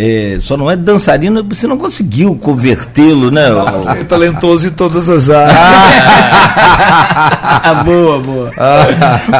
É, 0.00 0.38
só 0.40 0.56
não 0.56 0.70
é 0.70 0.76
dançarino, 0.76 1.42
você 1.42 1.66
não 1.66 1.76
conseguiu 1.76 2.36
convertê-lo, 2.36 3.32
né? 3.32 3.50
o- 3.52 3.90
É 3.90 4.04
talentoso 4.04 4.68
em 4.68 4.70
todas 4.70 5.08
as 5.08 5.28
áreas. 5.28 5.58
Ah, 6.60 7.82
boa, 7.84 8.20
boa. 8.20 8.50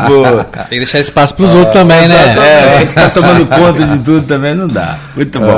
boa. 0.08 0.44
Tem 0.44 0.64
que 0.70 0.76
deixar 0.78 0.98
espaço 1.00 1.34
pros 1.36 1.54
outros 1.54 1.72
também, 1.74 2.08
né? 2.08 2.34
É, 2.82 2.86
ficar 2.86 3.10
tomando 3.10 3.46
conta 3.46 3.86
de 3.86 3.98
tudo 4.00 4.26
também 4.26 4.54
não 4.54 4.66
dá. 4.66 4.98
Muito 5.14 5.38
bom. 5.38 5.56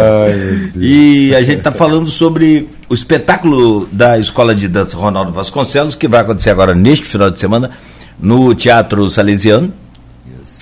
e 0.77 1.35
a 1.35 1.43
gente 1.43 1.59
está 1.59 1.73
falando 1.73 2.11
sobre 2.11 2.69
o 2.89 2.95
espetáculo 2.95 3.89
da 3.91 4.19
Escola 4.19 4.55
de 4.55 4.69
Dança 4.69 4.97
Ronaldo 4.97 5.33
Vasconcelos, 5.33 5.95
que 5.95 6.09
vai 6.09 6.21
acontecer 6.21 6.51
agora 6.51 6.75
neste 6.75 7.07
final 7.07 7.31
de 7.31 7.41
semana 7.41 7.71
no 8.21 8.55
Teatro 8.55 9.09
Salesiano. 9.09 9.73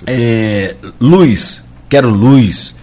É, 0.07 0.75
luz, 1.01 1.63
quero 1.89 2.09
luz. 2.09 2.75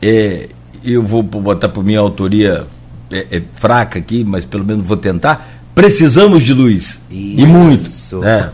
É, 0.00 0.48
eu 0.84 1.02
vou 1.02 1.22
botar 1.22 1.68
por 1.68 1.84
minha 1.84 1.98
autoria 2.00 2.64
é, 3.10 3.26
é, 3.30 3.42
fraca 3.56 3.98
aqui, 3.98 4.24
mas 4.24 4.44
pelo 4.44 4.64
menos 4.64 4.84
vou 4.86 4.96
tentar. 4.96 5.48
Precisamos 5.74 6.42
de 6.42 6.52
luz. 6.52 6.98
E 7.10 7.44
muito. 7.46 7.84
Isso. 7.86 8.18
né? 8.18 8.50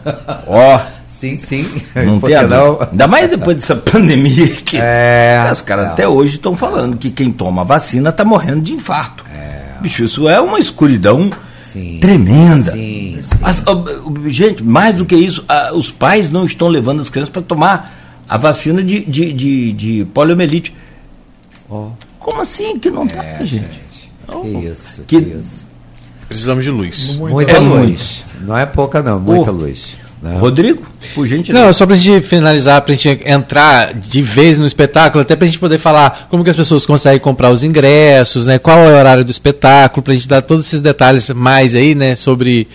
Ó. 0.47 0.81
Sim, 1.07 1.39
sim. 1.39 1.67
Não 1.95 2.21
tem 2.21 2.37
dúvida. 2.47 2.89
Ainda 2.91 3.07
mais 3.07 3.31
depois 3.31 3.57
dessa 3.57 3.75
pandemia 3.81 4.49
que 4.49 4.77
É, 4.79 5.49
os 5.51 5.63
caras 5.63 5.87
é. 5.87 5.89
até 5.89 6.07
hoje 6.07 6.37
estão 6.37 6.55
falando 6.57 6.97
que 6.99 7.11
quem 7.11 7.33
toma 7.33 7.65
vacina 7.65 8.11
está 8.11 8.23
morrendo 8.25 8.61
de 8.61 8.75
infarto. 8.75 9.25
Bicho, 9.81 10.05
isso 10.05 10.29
é 10.29 10.39
uma 10.41 10.59
escuridão 10.59 11.31
Sim. 11.61 11.99
tremenda. 12.01 12.73
Sim, 12.73 13.19
sim. 13.23 13.39
As- 13.43 13.63
gente, 14.29 14.63
mais 14.63 14.95
do 14.95 15.05
que 15.07 15.15
isso, 15.17 15.45
os 15.75 15.91
pais 15.91 16.31
não 16.31 16.45
estão 16.45 16.69
levando 16.69 17.01
as 17.01 17.09
crianças 17.09 17.31
para 17.33 17.43
tomar 17.43 17.95
a 18.29 18.37
vacina 18.37 18.83
de, 18.83 19.01
de, 19.05 19.33
de, 19.33 19.73
de 19.73 20.05
poliomielite. 20.13 20.75
Ó, 21.69 21.89
Como 22.27 22.41
assim 22.43 22.77
que 22.79 22.91
não 22.91 23.07
tá, 23.07 23.23
gente? 23.45 23.81
que 24.27 24.49
isso, 24.67 25.03
Que- 25.07 25.21
que 25.23 25.29
isso. 25.39 25.65
Precisamos 26.29 26.65
de 26.65 26.71
luz. 26.73 27.15
Muita 27.19 27.53
É 27.53 27.59
luz. 27.61 28.25
Não 28.41 28.59
é 28.59 28.67
pouca, 28.67 29.01
não, 29.01 29.21
muita 29.21 29.53
Oh. 29.53 29.55
luz. 29.55 29.97
né? 30.21 30.37
Rodrigo, 30.39 30.83
por 31.15 31.25
gentileza. 31.27 31.65
Não, 31.65 31.73
só 31.73 31.87
pra 31.87 31.95
gente 31.95 32.27
finalizar, 32.27 32.81
pra 32.83 32.95
gente 32.95 33.21
entrar 33.25 33.93
de 33.95 34.23
vez 34.23 34.59
no 34.59 34.67
espetáculo, 34.67 35.23
até 35.23 35.37
pra 35.37 35.47
gente 35.47 35.59
poder 35.59 35.79
falar 35.79 36.27
como 36.29 36.43
que 36.43 36.51
as 36.51 36.57
pessoas 36.57 36.85
conseguem 36.85 37.21
comprar 37.21 37.51
os 37.51 37.63
ingressos, 37.63 38.45
né? 38.47 38.59
Qual 38.59 38.77
é 38.77 38.95
o 38.95 38.99
horário 38.99 39.25
do 39.25 39.31
espetáculo, 39.31 40.03
pra 40.03 40.15
gente 40.15 40.27
dar 40.27 40.43
todos 40.43 40.67
esses 40.67 40.81
detalhes 40.81 41.29
mais 41.31 41.75
aí, 41.77 41.95
né? 41.95 42.17
Sobre. 42.17 42.67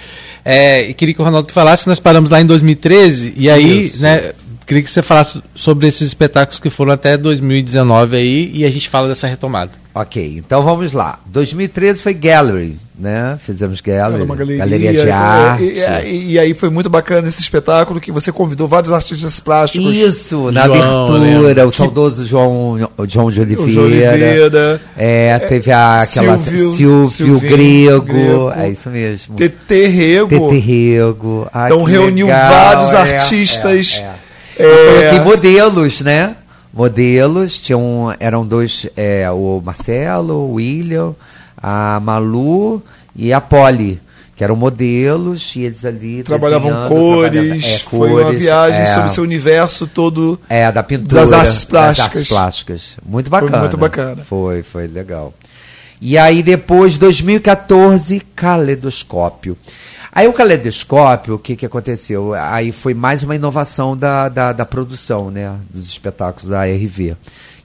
É, 0.45 0.87
e 0.89 0.93
queria 0.93 1.13
que 1.13 1.21
o 1.21 1.25
Ronaldo 1.25 1.51
falasse, 1.51 1.87
nós 1.87 1.99
paramos 1.99 2.29
lá 2.29 2.39
em 2.39 2.45
2013, 2.45 3.33
e 3.35 3.49
aí, 3.49 3.87
Isso. 3.87 4.01
né? 4.01 4.31
Queria 4.71 4.83
que 4.85 4.89
você 4.89 5.01
falasse 5.03 5.41
sobre 5.53 5.85
esses 5.89 6.01
espetáculos 6.07 6.57
que 6.57 6.69
foram 6.69 6.93
até 6.93 7.17
2019 7.17 8.15
aí, 8.15 8.51
e 8.53 8.63
a 8.63 8.71
gente 8.71 8.87
fala 8.87 9.09
dessa 9.09 9.27
retomada. 9.27 9.71
Ok, 9.93 10.35
então 10.37 10.63
vamos 10.63 10.93
lá. 10.93 11.19
2013 11.25 12.01
foi 12.01 12.13
Gallery, 12.13 12.77
né? 12.97 13.37
Fizemos 13.45 13.81
Gallery, 13.81 14.25
galeria, 14.25 14.57
galeria 14.59 14.93
de 14.93 15.07
e- 15.07 15.11
arte. 15.11 15.63
E, 15.65 16.09
e- 16.09 16.31
e 16.31 16.39
aí 16.39 16.53
foi 16.53 16.69
muito 16.69 16.89
bacana 16.89 17.27
esse 17.27 17.41
espetáculo 17.41 17.99
que 17.99 18.13
você 18.13 18.31
convidou 18.31 18.65
vários 18.65 18.93
artistas 18.93 19.41
plásticos. 19.41 19.93
Isso, 19.93 20.49
na 20.53 20.63
João, 20.67 21.05
abertura, 21.07 21.53
né? 21.55 21.65
o 21.65 21.71
saudoso 21.73 22.25
João, 22.25 22.89
o 22.97 23.05
João 23.05 23.29
de 23.29 23.41
Oliveira. 23.41 23.61
O 23.63 23.69
João 23.69 23.87
Oliveira. 23.87 24.81
É, 24.97 25.37
teve 25.49 25.69
a, 25.69 25.99
aquela 26.03 26.37
Silvio- 26.37 26.71
Silvio, 26.71 27.09
Silvinho 27.09 27.39
Grego, 27.41 28.01
Grego. 28.03 28.53
É 28.55 28.69
isso 28.69 28.89
mesmo. 28.89 29.35
TT 29.35 29.87
Rego. 29.87 30.29
TT 30.47 30.57
Rego. 30.59 31.47
Ah, 31.51 31.65
Então 31.65 31.83
reuniu 31.83 32.27
legal, 32.27 32.49
vários 32.49 32.93
é, 32.93 32.97
artistas. 33.17 33.97
é, 34.01 34.03
é. 34.03 34.20
É, 34.57 34.63
Eu 34.63 34.87
coloquei 34.87 35.19
modelos, 35.19 36.01
né? 36.01 36.35
Modelos, 36.73 37.57
tinham, 37.57 38.15
eram 38.19 38.45
dois, 38.45 38.87
é, 38.95 39.29
o 39.29 39.61
Marcelo, 39.63 40.35
o 40.35 40.53
William, 40.53 41.13
a 41.61 41.99
Malu 41.99 42.81
e 43.15 43.33
a 43.33 43.41
Polly, 43.41 44.01
que 44.35 44.43
eram 44.43 44.55
modelos 44.55 45.53
e 45.55 45.61
eles 45.61 45.83
ali 45.83 46.23
trabalhavam 46.23 46.87
cores, 46.87 47.63
é, 47.63 47.79
cores, 47.79 47.81
foi 47.81 48.23
uma 48.23 48.31
viagem 48.31 48.81
é, 48.81 48.85
sobre 48.85 49.09
seu 49.09 49.23
universo 49.23 49.85
todo 49.85 50.39
é 50.49 50.71
da 50.71 50.81
pintura 50.81 51.21
das 51.21 51.33
artes 51.33 51.65
plásticas, 51.65 51.97
das 51.97 52.15
artes 52.15 52.27
plásticas. 52.29 52.97
muito 53.05 53.29
bacana. 53.29 53.51
foi 53.51 53.59
muito 53.59 53.77
bacana. 53.77 54.23
Foi 54.23 54.63
foi 54.63 54.87
legal. 54.87 55.33
E 55.99 56.17
aí 56.17 56.41
depois 56.41 56.97
2014 56.97 58.21
caleidoscópio 58.35 59.57
Aí 60.13 60.27
o 60.27 60.33
caleidoscópio, 60.33 61.35
o 61.35 61.39
que, 61.39 61.55
que 61.55 61.65
aconteceu? 61.65 62.33
Aí 62.33 62.73
foi 62.73 62.93
mais 62.93 63.23
uma 63.23 63.33
inovação 63.33 63.95
da, 63.95 64.27
da, 64.27 64.51
da 64.51 64.65
produção, 64.65 65.31
né? 65.31 65.57
Dos 65.69 65.87
espetáculos 65.87 66.49
da 66.49 66.65
RV, 66.65 67.15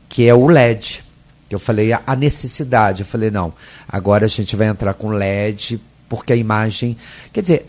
que 0.08 0.28
é 0.28 0.32
o 0.32 0.46
LED. 0.46 1.02
Eu 1.50 1.58
falei 1.58 1.92
a 1.92 2.16
necessidade. 2.16 3.02
Eu 3.02 3.06
falei, 3.06 3.32
não, 3.32 3.52
agora 3.88 4.26
a 4.26 4.28
gente 4.28 4.54
vai 4.54 4.68
entrar 4.68 4.94
com 4.94 5.08
LED, 5.08 5.80
porque 6.08 6.32
a 6.32 6.36
imagem. 6.36 6.96
Quer 7.32 7.40
dizer, 7.40 7.66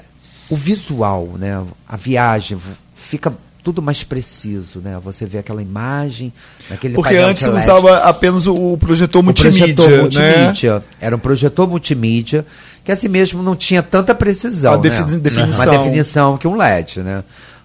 o 0.48 0.56
visual, 0.56 1.26
né? 1.38 1.66
A 1.88 1.98
viagem 1.98 2.60
fica 2.96 3.34
tudo 3.64 3.82
mais 3.82 4.04
preciso, 4.04 4.80
né? 4.80 4.98
Você 5.04 5.26
vê 5.26 5.40
aquela 5.40 5.62
imagem, 5.62 6.32
naquele 6.70 6.94
Porque 6.94 7.16
antes 7.16 7.44
você 7.44 7.50
usava 7.50 7.98
apenas 7.98 8.46
o 8.46 8.78
projetor 8.78 9.24
multimídia, 9.24 9.66
o 9.66 9.76
projetor 9.76 10.00
multimídia. 10.00 10.76
Né? 10.76 10.84
Era 11.02 11.16
um 11.16 11.20
projetor 11.20 11.68
multimídia 11.68 12.46
que 12.88 12.92
assim 12.94 13.10
mesmo 13.10 13.44
não 13.44 13.54
tinha 13.54 13.84
tanta 13.84 14.16
precisão. 14.16 14.72
A 14.72 14.78
defini 14.78 15.12
né? 15.12 15.20
definição. 15.20 15.66
Uma 15.66 15.78
definição 15.78 16.38
que 16.38 16.48
um 16.48 16.56
LED, 16.56 17.02
né? 17.02 17.22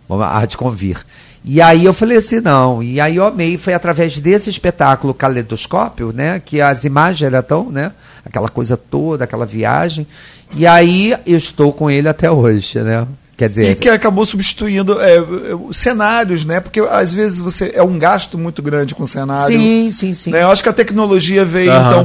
Uma 0.09 0.45
de 0.45 0.57
convir. 0.57 0.97
E 1.45 1.63
aí 1.63 1.85
eu 1.85 1.95
falei 1.95 2.19
assim, 2.19 2.41
não. 2.41 2.83
E 2.83 3.01
aí 3.01 3.15
eu 3.15 3.25
amei, 3.25 3.57
foi 3.57 3.73
através 3.73 4.19
desse 4.19 4.51
espetáculo 4.51 5.15
Caleidoscópio, 5.15 6.13
né? 6.13 6.43
Que 6.45 6.61
as 6.61 6.83
imagens 6.83 7.23
eram 7.23 7.41
tão, 7.41 7.71
né? 7.71 7.93
Aquela 8.27 8.49
coisa 8.49 8.77
toda, 8.77 9.23
aquela 9.23 9.47
viagem. 9.47 10.09
E 10.57 10.67
aí 10.67 11.17
eu 11.25 11.39
estou 11.39 11.73
com 11.73 11.89
ele 11.89 12.09
até 12.09 12.29
hoje, 12.29 12.81
né? 12.81 13.07
Quer 13.37 13.49
dizer, 13.49 13.71
e 13.71 13.75
que 13.77 13.89
acabou 13.89 14.27
substituindo 14.27 15.01
é, 15.01 15.19
é, 15.19 15.23
cenários, 15.73 16.45
né? 16.45 16.59
Porque 16.59 16.81
às 16.81 17.15
vezes 17.15 17.39
você 17.39 17.71
é 17.77 17.83
um 17.83 17.97
gasto 17.97 18.37
muito 18.37 18.61
grande 18.61 18.93
com 18.93 19.07
cenário. 19.07 19.57
Sim, 19.57 19.89
sim, 19.93 20.13
sim. 20.13 20.31
Né? 20.31 20.43
Eu 20.43 20.51
acho 20.51 20.65
que 20.65 20.69
a 20.69 20.73
tecnologia 20.73 21.45
veio 21.45 21.73
uhum. 21.73 21.87
então 21.87 22.05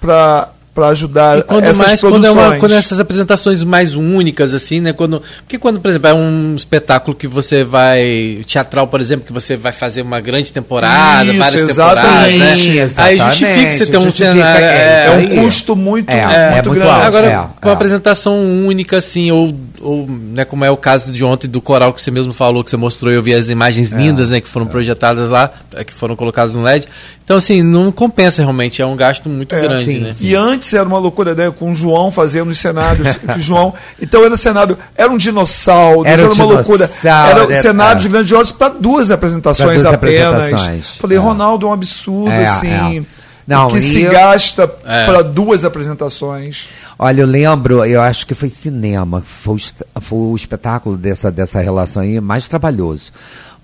para 0.00 0.51
para 0.74 0.88
ajudar 0.88 1.38
e 1.38 1.42
quando 1.42 1.64
essas 1.64 1.86
mais, 1.86 2.00
produções. 2.00 2.32
Quando, 2.32 2.40
é 2.40 2.48
uma, 2.48 2.56
quando 2.56 2.72
essas 2.72 2.98
apresentações 2.98 3.62
mais 3.62 3.94
únicas, 3.94 4.54
assim, 4.54 4.80
né? 4.80 4.92
Quando, 4.92 5.22
porque 5.42 5.58
quando, 5.58 5.80
por 5.80 5.88
exemplo, 5.88 6.08
é 6.08 6.14
um 6.14 6.54
espetáculo 6.56 7.14
que 7.14 7.26
você 7.26 7.62
vai. 7.62 8.42
Teatral, 8.46 8.86
por 8.86 9.00
exemplo, 9.00 9.26
que 9.26 9.32
você 9.32 9.54
vai 9.54 9.72
fazer 9.72 10.00
uma 10.00 10.20
grande 10.20 10.50
temporada, 10.50 11.24
Isso, 11.28 11.38
várias 11.38 11.68
temporadas, 11.68 12.38
né? 12.38 12.52
Exatamente. 12.52 13.22
Aí 13.22 13.28
justifica 13.28 13.72
você 13.72 13.86
ter 13.86 13.98
um 13.98 14.10
cenário. 14.10 14.64
É, 14.64 15.06
é, 15.06 15.10
um 15.10 15.42
custo 15.42 15.76
muito, 15.76 16.08
é, 16.08 16.22
muito, 16.22 16.34
é, 16.34 16.52
muito 16.52 16.70
grande. 16.70 16.90
Alto, 16.90 17.06
Agora, 17.06 17.26
é, 17.26 17.36
com 17.60 17.68
uma 17.68 17.74
apresentação 17.74 18.66
única, 18.66 18.96
assim, 18.96 19.30
ou, 19.30 19.54
ou 19.80 20.06
né, 20.08 20.46
como 20.46 20.64
é 20.64 20.70
o 20.70 20.76
caso 20.76 21.12
de 21.12 21.22
ontem 21.22 21.48
do 21.48 21.60
coral 21.60 21.92
que 21.92 22.00
você 22.00 22.10
mesmo 22.10 22.32
falou, 22.32 22.64
que 22.64 22.70
você 22.70 22.78
mostrou, 22.78 23.12
eu 23.12 23.22
vi 23.22 23.34
as 23.34 23.50
imagens 23.50 23.92
lindas, 23.92 24.30
né? 24.30 24.40
Que 24.40 24.48
foram 24.48 24.66
projetadas 24.66 25.28
lá, 25.28 25.50
que 25.86 25.92
foram 25.92 26.16
colocadas 26.16 26.54
no 26.54 26.62
LED. 26.62 26.88
Então, 27.24 27.36
assim, 27.36 27.62
não 27.62 27.92
compensa 27.92 28.42
realmente, 28.42 28.82
é 28.82 28.86
um 28.86 28.96
gasto 28.96 29.28
muito 29.28 29.54
grande, 29.54 29.84
sim, 29.84 30.00
né? 30.00 30.14
E 30.20 30.34
antes 30.34 30.61
antes 30.62 30.72
era 30.72 30.88
uma 30.88 30.98
loucura, 30.98 31.34
né? 31.34 31.50
Com 31.50 31.72
o 31.72 31.74
João 31.74 32.12
fazendo 32.12 32.50
os 32.50 32.58
cenários. 32.58 33.18
João, 33.38 33.74
então 34.00 34.24
era 34.24 34.36
cenário, 34.36 34.78
era 34.94 35.10
um 35.10 35.16
dinossauro, 35.16 36.06
era, 36.06 36.22
era 36.22 36.32
uma 36.32 36.44
loucura. 36.44 36.88
Era, 37.02 37.42
era 37.42 37.56
cenários 37.56 38.06
é. 38.06 38.08
grandiosos 38.08 38.52
para 38.52 38.68
duas 38.68 39.10
apresentações 39.10 39.82
duas 39.82 39.92
apenas. 39.92 40.34
Apresentações. 40.34 40.96
Falei, 40.96 41.18
é. 41.18 41.20
Ronaldo, 41.20 41.66
é 41.66 41.70
um 41.70 41.72
absurdo, 41.72 42.30
é, 42.30 42.44
assim. 42.44 42.98
É. 42.98 43.22
Não, 43.44 43.66
que 43.66 43.80
se 43.80 44.02
eu... 44.02 44.12
gasta 44.12 44.72
é. 44.84 45.04
para 45.04 45.22
duas 45.22 45.64
apresentações. 45.64 46.68
Olha, 46.96 47.22
eu 47.22 47.26
lembro, 47.26 47.84
eu 47.84 48.00
acho 48.00 48.24
que 48.24 48.34
foi 48.34 48.48
cinema, 48.48 49.20
foi, 49.26 49.56
foi 50.00 50.18
o 50.18 50.36
espetáculo 50.36 50.96
dessa, 50.96 51.30
dessa 51.30 51.60
relação 51.60 52.02
aí 52.02 52.20
mais 52.20 52.46
trabalhoso. 52.46 53.10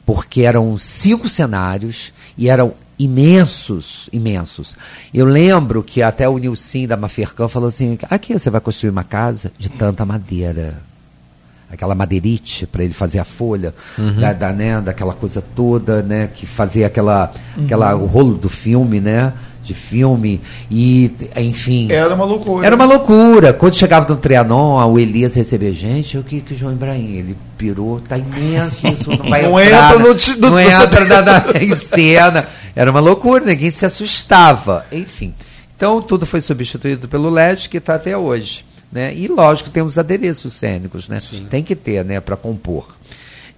Porque 0.05 0.43
eram 0.43 0.77
cinco 0.77 1.29
cenários 1.29 2.13
e 2.37 2.49
eram 2.49 2.73
imensos, 2.99 4.09
imensos. 4.13 4.77
Eu 5.15 5.27
lembro 5.27 5.83
que 5.83 6.03
até 6.03 6.29
o 6.29 6.37
Nilcim 6.37 6.87
da 6.87 6.97
Mafercão 6.97 7.49
falou 7.49 7.69
assim: 7.69 7.99
aqui 8.11 8.33
você 8.33 8.51
vai 8.51 8.61
construir 8.61 8.91
uma 8.91 9.05
casa 9.05 9.53
de 9.59 9.69
tanta 9.69 10.05
madeira. 10.05 10.83
Aquela 11.71 11.95
madeirite 11.95 12.67
para 12.67 12.83
ele 12.83 12.95
fazer 12.95 13.19
a 13.19 13.25
folha, 13.25 13.75
uhum. 13.99 14.19
da, 14.19 14.33
da, 14.33 14.53
né, 14.55 14.81
daquela 14.81 15.13
coisa 15.13 15.43
toda, 15.43 16.03
né? 16.03 16.27
Que 16.27 16.47
fazia 16.47 16.87
aquela, 16.87 17.31
uhum. 17.59 17.67
aquela, 17.67 17.95
o 17.95 18.07
rolo 18.07 18.37
do 18.37 18.49
filme, 18.49 19.01
né? 19.01 19.35
De 19.69 19.75
filme 19.75 20.41
e 20.71 21.13
enfim 21.37 21.93
era 21.93 22.15
uma 22.15 22.25
loucura 22.25 22.67
era 22.67 22.75
uma 22.75 22.85
loucura 22.85 23.53
quando 23.53 23.77
chegava 23.77 24.09
no 24.09 24.17
Trianon 24.17 24.85
o 24.91 24.99
Elias 24.99 25.35
recebia 25.35 25.73
gente 25.73 26.17
o 26.19 26.25
que 26.25 26.41
que 26.41 26.55
o 26.55 26.57
João 26.57 26.73
Ibrahim 26.73 27.17
ele 27.17 27.37
pirou 27.57 28.01
tá 28.01 28.17
imenso 28.17 28.87
isso 28.87 29.11
não 29.11 29.29
vai 29.29 29.43
não 29.43 29.61
entrar, 29.61 29.95
entra 29.95 29.99
no, 29.99 30.15
no 30.15 30.51
não 30.51 30.59
entra 30.59 31.05
na, 31.05 31.23
na, 31.23 31.45
em 31.61 31.77
cena 31.77 32.49
era 32.79 32.93
uma 32.93 33.01
loucura, 33.01 33.45
ninguém 33.45 33.73
se 33.73 33.85
assustava. 33.85 34.87
Enfim. 34.93 35.35
Então 35.77 36.01
tudo 36.01 36.25
foi 36.25 36.41
substituído 36.41 37.09
pelo 37.09 37.29
LED 37.29 37.69
que 37.69 37.79
está 37.79 37.97
até 37.97 38.17
hoje. 38.17 38.65
Né? 38.93 39.13
E 39.17 39.27
lógico, 39.27 39.69
tem 39.69 39.83
os 39.83 39.99
adereços 39.99 40.55
cênicos, 40.55 41.09
né? 41.09 41.19
Sim. 41.19 41.49
Tem 41.51 41.65
que 41.65 41.75
ter, 41.75 42.05
né, 42.05 42.21
para 42.21 42.37
compor. 42.37 42.87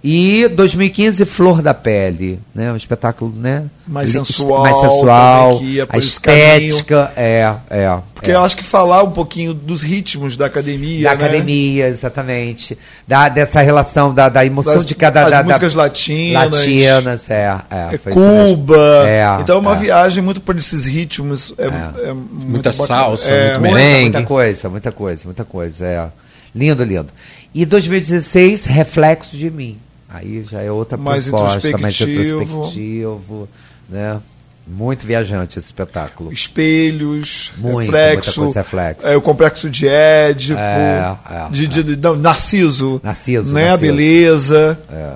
E 0.03 0.47
2015, 0.47 1.25
Flor 1.25 1.61
da 1.61 1.75
Pele, 1.75 2.39
né? 2.55 2.73
Um 2.73 2.75
espetáculo, 2.75 3.31
né? 3.35 3.65
Mais 3.87 4.09
sensual. 4.09 4.63
Mais 4.63 4.79
sensual. 4.79 5.61
a 5.89 5.97
estética, 5.99 7.11
é, 7.15 7.53
é. 7.69 7.99
Porque 8.15 8.31
é. 8.31 8.33
eu 8.33 8.43
acho 8.43 8.57
que 8.57 8.63
falar 8.63 9.03
um 9.03 9.11
pouquinho 9.11 9.53
dos 9.53 9.83
ritmos 9.83 10.35
da 10.35 10.47
academia. 10.47 11.03
Da 11.03 11.15
né? 11.15 11.25
academia, 11.25 11.87
exatamente. 11.87 12.75
Da, 13.07 13.29
dessa 13.29 13.61
relação 13.61 14.11
da, 14.11 14.27
da 14.27 14.43
emoção 14.43 14.73
das, 14.73 14.87
de 14.87 14.95
cada. 14.95 15.25
As 15.25 15.29
da, 15.29 15.43
músicas 15.43 15.75
da, 15.75 15.83
latinas. 15.83 16.51
Latinas, 16.51 17.29
é. 17.29 17.59
é, 17.69 17.93
é 17.93 17.97
Cuba. 17.97 19.07
É, 19.07 19.37
então 19.39 19.57
é 19.57 19.59
uma 19.59 19.75
é. 19.75 19.79
viagem 19.79 20.23
muito 20.23 20.41
por 20.41 20.57
esses 20.57 20.85
ritmos. 20.85 21.53
É, 21.59 21.65
é. 21.65 22.09
é 22.09 22.13
muita 22.13 22.71
salsa, 22.71 23.31
é, 23.31 23.59
muito 23.59 23.73
merengue. 23.75 24.01
Muita 24.13 24.23
coisa, 24.23 24.67
muita 24.67 24.91
coisa, 24.91 25.21
muita 25.25 25.45
coisa. 25.45 25.85
É. 25.85 26.07
Lindo, 26.55 26.83
lindo. 26.83 27.09
E 27.53 27.67
2016, 27.67 28.65
Reflexo 28.65 29.37
de 29.37 29.51
Mim. 29.51 29.77
Aí 30.13 30.43
já 30.43 30.61
é 30.61 30.71
outra 30.71 30.97
mais 30.97 31.29
proposta, 31.29 31.77
mais 31.77 31.99
introspectivo, 32.01 33.47
né? 33.89 34.19
Muito 34.67 35.05
viajante 35.05 35.57
esse 35.57 35.67
espetáculo. 35.67 36.31
Espelhos, 36.31 37.51
Muito, 37.57 37.91
reflexo, 37.91 38.51
reflexo. 38.51 39.07
É, 39.07 39.17
o 39.17 39.21
complexo 39.21 39.69
de 39.69 39.87
Édipo, 39.87 40.59
é, 40.59 41.17
é, 41.29 41.49
de, 41.49 41.67
de, 41.67 41.83
de 41.83 41.95
não, 41.97 42.15
Narciso, 42.15 43.01
Narciso, 43.03 43.51
né? 43.53 43.69
Narciso. 43.69 43.73
A 43.73 43.77
beleza. 43.77 44.79
É. 44.91 45.13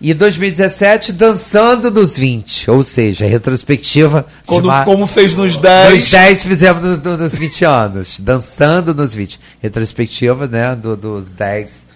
E 0.00 0.12
2017, 0.12 1.12
Dançando 1.12 1.90
nos 1.90 2.16
20, 2.18 2.70
ou 2.70 2.84
seja, 2.84 3.26
retrospectiva. 3.26 4.26
Quando. 4.46 4.68
Como 4.84 5.06
fez 5.06 5.34
nos 5.34 5.56
10. 5.56 5.94
Nos 5.94 6.10
10 6.10 6.42
fizemos 6.42 6.82
no, 6.82 6.96
no, 6.98 7.16
nos 7.16 7.36
20 7.36 7.64
anos. 7.64 8.20
Dançando 8.20 8.94
nos 8.94 9.14
20. 9.14 9.40
Retrospectiva, 9.60 10.46
né? 10.46 10.76
Do, 10.76 10.96
dos 10.96 11.32
10. 11.32 11.86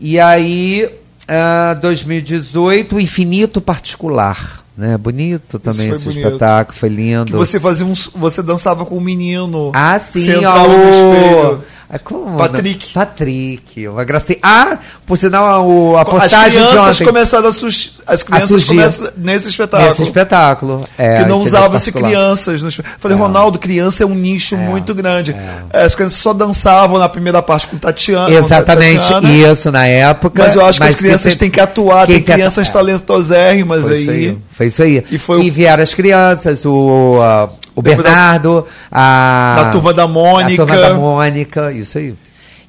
E 0.00 0.18
aí, 0.18 0.90
Uh, 1.28 1.80
2018, 1.80 3.00
Infinito 3.00 3.60
Particular. 3.60 4.64
Né? 4.76 4.96
Bonito 4.98 5.58
também 5.58 5.88
esse 5.88 6.04
bonito. 6.04 6.26
espetáculo, 6.26 6.78
foi 6.78 6.88
lindo. 6.90 7.26
Que 7.26 7.32
você 7.32 7.58
fazia 7.58 7.86
um, 7.86 7.94
você 8.14 8.42
dançava 8.42 8.84
com 8.84 8.98
um 8.98 9.00
menino. 9.00 9.72
Ah, 9.74 9.98
sim, 9.98 10.44
ó, 10.44 10.68
no 10.68 10.90
espelho. 10.90 11.64
Como, 12.02 12.36
Patrick. 12.36 12.92
Patrick, 12.92 13.86
uma 13.86 14.02
gracinha. 14.02 14.38
Ah, 14.42 14.78
por 15.06 15.16
sinal, 15.16 15.96
a, 15.96 16.00
a 16.00 16.04
postagem 16.04 16.60
As 16.60 16.68
crianças 16.68 17.00
começaram 17.00 17.46
a, 17.46 18.12
as 18.12 18.22
crianças 18.24 18.64
a 18.64 18.66
começam 18.66 19.12
nesse 19.16 19.48
espetáculo. 19.48 19.88
Nesse 19.90 20.02
espetáculo. 20.02 20.84
É, 20.98 21.22
que 21.22 21.28
não 21.28 21.40
usava-se 21.40 21.92
crianças. 21.92 22.60
No 22.60 22.70
Falei, 22.72 23.16
é. 23.16 23.20
Ronaldo, 23.20 23.58
criança 23.58 24.02
é 24.02 24.06
um 24.06 24.14
nicho 24.14 24.56
é. 24.56 24.58
muito 24.58 24.92
grande. 24.94 25.36
É. 25.72 25.82
As 25.84 25.94
crianças 25.94 26.18
só 26.18 26.32
dançavam 26.32 26.98
na 26.98 27.08
primeira 27.08 27.40
parte 27.40 27.68
com 27.68 27.78
Tatiana. 27.78 28.34
Exatamente, 28.34 29.08
Tatiana, 29.08 29.52
isso 29.52 29.70
na 29.70 29.86
época. 29.86 30.42
Mas 30.42 30.56
eu 30.56 30.64
acho 30.64 30.80
mas 30.80 30.88
que 30.88 30.94
as 30.94 31.00
crianças 31.00 31.36
têm 31.36 31.50
que 31.50 31.60
atuar, 31.60 32.08
tem 32.08 32.20
crianças 32.20 32.68
talentosérrimas 32.68 33.86
aí. 33.86 34.08
aí. 34.08 34.38
Foi 34.50 34.66
isso 34.66 34.82
aí. 34.82 35.04
E, 35.08 35.18
foi 35.18 35.42
e 35.42 35.50
vieram 35.50 35.82
as 35.82 35.94
crianças, 35.94 36.64
o, 36.64 37.20
uh, 37.20 37.65
o 37.76 37.82
Bernardo, 37.82 38.66
a. 38.90 39.54
Da 39.64 39.70
turma 39.70 39.92
da 39.92 40.08
Mônica. 40.08 40.62
A 40.62 40.66
turma 40.66 40.80
da 40.80 40.94
Mônica, 40.94 41.70
isso 41.72 41.98
aí. 41.98 42.14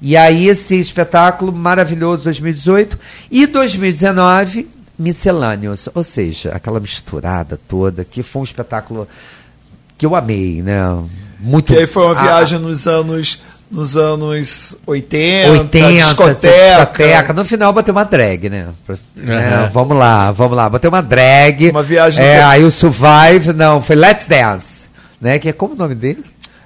E 0.01 0.15
aí, 0.15 0.47
esse 0.47 0.79
espetáculo 0.79 1.51
maravilhoso 1.51 2.25
2018. 2.25 2.99
E 3.31 3.47
2019, 3.47 4.67
Miscelâneos. 4.99 5.87
Ou 5.95 6.03
seja, 6.03 6.51
aquela 6.51 6.79
misturada 6.79 7.57
toda, 7.67 8.03
que 8.03 8.21
foi 8.21 8.41
um 8.41 8.45
espetáculo 8.45 9.07
que 9.97 10.05
eu 10.05 10.13
amei, 10.13 10.61
né? 10.61 10.77
Muito. 11.39 11.73
E 11.73 11.77
aí 11.77 11.87
foi 11.87 12.03
uma 12.03 12.15
viagem 12.15 12.59
nos 12.59 12.85
anos 12.85 13.39
nos 13.69 13.97
anos 13.97 14.77
80, 14.85 15.51
80 15.51 15.91
discoteca. 15.91 16.85
discoteca. 16.85 17.33
No 17.33 17.43
final 17.45 17.73
bateu 17.73 17.93
uma 17.93 18.05
drag, 18.05 18.49
né? 18.49 18.69
Uhum. 18.87 19.33
É, 19.33 19.69
vamos 19.73 19.97
lá, 19.97 20.31
vamos 20.31 20.55
lá. 20.55 20.69
Bateu 20.69 20.89
uma 20.89 21.01
drag. 21.01 21.69
Uma 21.69 21.83
viagem. 21.83 22.23
É, 22.23 22.41
aí 22.43 22.63
o 22.63 22.71
Survive, 22.71 23.53
não, 23.53 23.81
foi 23.81 23.95
Let's 23.95 24.25
Dance. 24.25 24.87
Né? 25.19 25.39
Que 25.39 25.49
é 25.49 25.53
como 25.53 25.73
o 25.73 25.77
nome 25.77 25.95
dele? 25.95 26.23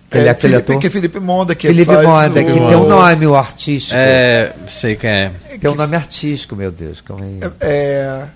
Aquele, 0.09 0.27
é, 0.27 0.29
aquele 0.29 0.53
Felipe, 0.53 0.71
ator. 0.71 0.81
Que 0.81 0.87
é 0.87 0.89
Felipe 0.89 1.19
Monda, 1.19 1.55
que 1.55 1.67
Felipe 1.67 1.91
Monda, 1.91 2.41
o... 2.41 2.45
que 2.45 2.51
tem 2.51 2.75
um 2.75 2.87
nome 2.87 3.27
o 3.27 3.35
artístico. 3.35 3.95
É, 3.97 4.53
sei 4.67 4.95
quem 4.95 5.09
é. 5.09 5.31
Tem 5.59 5.71
um 5.71 5.75
nome 5.75 5.95
artístico, 5.95 6.55
meu 6.55 6.71
Deus. 6.71 6.99
Calma 6.99 7.23
aí. 7.23 7.39
É. 7.41 7.51
é... 7.61 8.27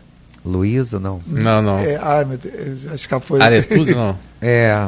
Luísa, 0.46 1.00
não? 1.00 1.22
Não, 1.26 1.62
não. 1.62 1.80
É, 1.80 2.00
ai, 2.02 2.24
meu 2.24 2.38
Deus, 2.38 2.88
acho 2.94 3.10
que 3.10 3.20
foi. 3.22 3.42
Aretuso, 3.42 3.96
não. 3.96 4.18
É. 4.42 4.88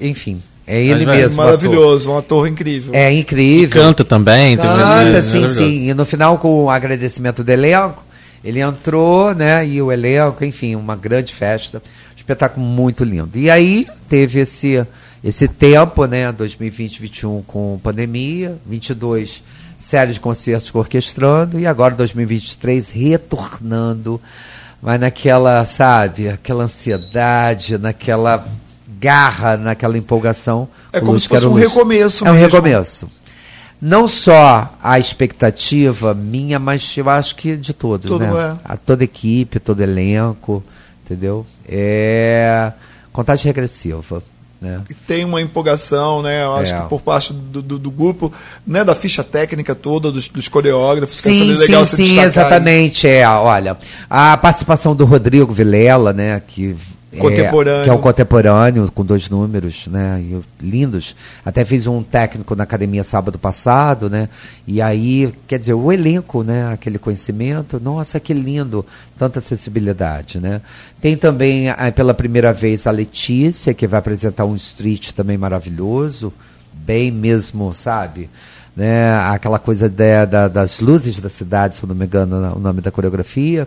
Enfim. 0.00 0.40
É 0.66 0.80
ele 0.80 1.06
Mas, 1.06 1.16
mesmo. 1.16 1.36
Maravilhoso, 1.36 2.10
um 2.10 2.18
ator 2.18 2.46
incrível. 2.48 2.94
É 2.94 3.12
incrível. 3.12 3.68
Que 3.68 3.86
canta 3.86 4.04
também. 4.04 4.56
Canta, 4.56 5.20
sim, 5.20 5.48
sim. 5.48 5.88
E 5.88 5.94
no 5.94 6.04
final, 6.04 6.38
com 6.38 6.64
o 6.64 6.70
agradecimento 6.70 7.44
do 7.44 7.50
elenco, 7.50 8.04
ele 8.46 8.60
entrou, 8.60 9.34
né? 9.34 9.66
E 9.66 9.82
o 9.82 9.90
elenco, 9.90 10.44
enfim, 10.44 10.76
uma 10.76 10.94
grande 10.94 11.34
festa. 11.34 11.82
Espetáculo 12.16 12.64
muito 12.64 13.02
lindo. 13.02 13.36
E 13.36 13.50
aí 13.50 13.86
teve 14.08 14.40
esse, 14.40 14.86
esse 15.22 15.48
tempo, 15.48 16.06
né? 16.06 16.30
2020, 16.30 17.00
2021 17.00 17.42
com 17.42 17.80
pandemia, 17.82 18.56
22 18.64 19.42
série 19.76 20.12
de 20.12 20.20
concertos 20.20 20.74
orquestrando 20.74 21.58
e 21.58 21.66
agora 21.66 21.94
2023 21.94 22.88
retornando, 22.90 24.18
mas 24.80 24.98
naquela, 24.98 25.64
sabe, 25.66 26.30
aquela 26.30 26.64
ansiedade, 26.64 27.76
naquela 27.76 28.46
garra, 28.98 29.56
naquela 29.56 29.98
empolgação. 29.98 30.68
É 30.92 31.00
como 31.00 31.18
se 31.18 31.28
fosse 31.28 31.46
um 31.46 31.52
recomeço. 31.52 32.26
É 32.26 32.30
um 32.30 32.34
recomeço. 32.34 33.10
Não 33.80 34.08
só 34.08 34.74
a 34.82 34.98
expectativa 34.98 36.14
minha, 36.14 36.58
mas 36.58 36.96
eu 36.96 37.08
acho 37.10 37.36
que 37.36 37.56
de 37.56 37.74
todos, 37.74 38.10
Todo 38.10 38.20
né? 38.20 38.58
É. 38.64 38.72
A 38.72 38.76
toda 38.76 39.04
equipe, 39.04 39.60
todo 39.60 39.82
elenco, 39.82 40.64
entendeu? 41.04 41.46
É 41.68 42.72
contagem 43.16 43.46
regressiva. 43.46 44.22
Né? 44.60 44.82
E 44.90 44.94
tem 44.94 45.24
uma 45.24 45.40
empolgação, 45.40 46.22
né? 46.22 46.44
Eu 46.44 46.56
acho 46.56 46.74
é. 46.74 46.80
que 46.80 46.88
por 46.88 47.00
parte 47.00 47.32
do, 47.32 47.62
do, 47.62 47.78
do, 47.78 47.90
grupo, 47.90 48.32
né? 48.66 48.84
da 48.84 48.94
ficha 48.94 49.24
técnica 49.24 49.74
toda, 49.74 50.10
dos, 50.10 50.28
dos 50.28 50.48
coreógrafos, 50.48 51.16
sim, 51.16 51.32
que 51.32 51.52
legal 51.54 51.84
sim, 51.84 52.04
sim, 52.04 52.20
exatamente. 52.20 53.06
Aí. 53.06 53.14
É, 53.14 53.28
olha, 53.28 53.76
a 54.08 54.36
participação 54.36 54.94
do 54.94 55.04
Rodrigo 55.04 55.52
Vilela, 55.52 56.12
né? 56.12 56.40
Que 56.46 56.76
Contemporâneo. 57.20 57.80
É, 57.80 57.84
que 57.84 57.90
é 57.90 57.92
um 57.92 58.00
contemporâneo, 58.00 58.92
com 58.92 59.04
dois 59.04 59.28
números, 59.28 59.86
né? 59.86 60.22
lindos. 60.60 61.16
Até 61.44 61.64
fiz 61.64 61.86
um 61.86 62.02
técnico 62.02 62.54
na 62.54 62.64
academia 62.64 63.04
sábado 63.04 63.38
passado, 63.38 64.08
né? 64.08 64.28
E 64.66 64.80
aí, 64.80 65.32
quer 65.46 65.58
dizer, 65.58 65.74
o 65.74 65.92
elenco, 65.92 66.42
né? 66.42 66.72
Aquele 66.72 66.98
conhecimento, 66.98 67.80
nossa, 67.80 68.20
que 68.20 68.32
lindo, 68.32 68.84
tanta 69.16 69.38
acessibilidade, 69.38 70.40
né? 70.40 70.60
Tem 71.00 71.16
também, 71.16 71.66
pela 71.94 72.14
primeira 72.14 72.52
vez, 72.52 72.86
a 72.86 72.90
Letícia, 72.90 73.74
que 73.74 73.86
vai 73.86 73.98
apresentar 73.98 74.44
um 74.44 74.54
street 74.54 75.12
também 75.12 75.36
maravilhoso, 75.36 76.32
bem 76.72 77.10
mesmo, 77.10 77.72
sabe? 77.74 78.30
Né? 78.76 79.10
Aquela 79.30 79.58
coisa 79.58 79.88
de, 79.88 80.26
da, 80.26 80.48
das 80.48 80.80
luzes 80.80 81.18
da 81.18 81.30
cidade, 81.30 81.76
se 81.76 81.86
não 81.86 81.94
me 81.94 82.04
engano 82.04 82.54
o 82.54 82.58
nome 82.58 82.82
da 82.82 82.90
coreografia. 82.90 83.66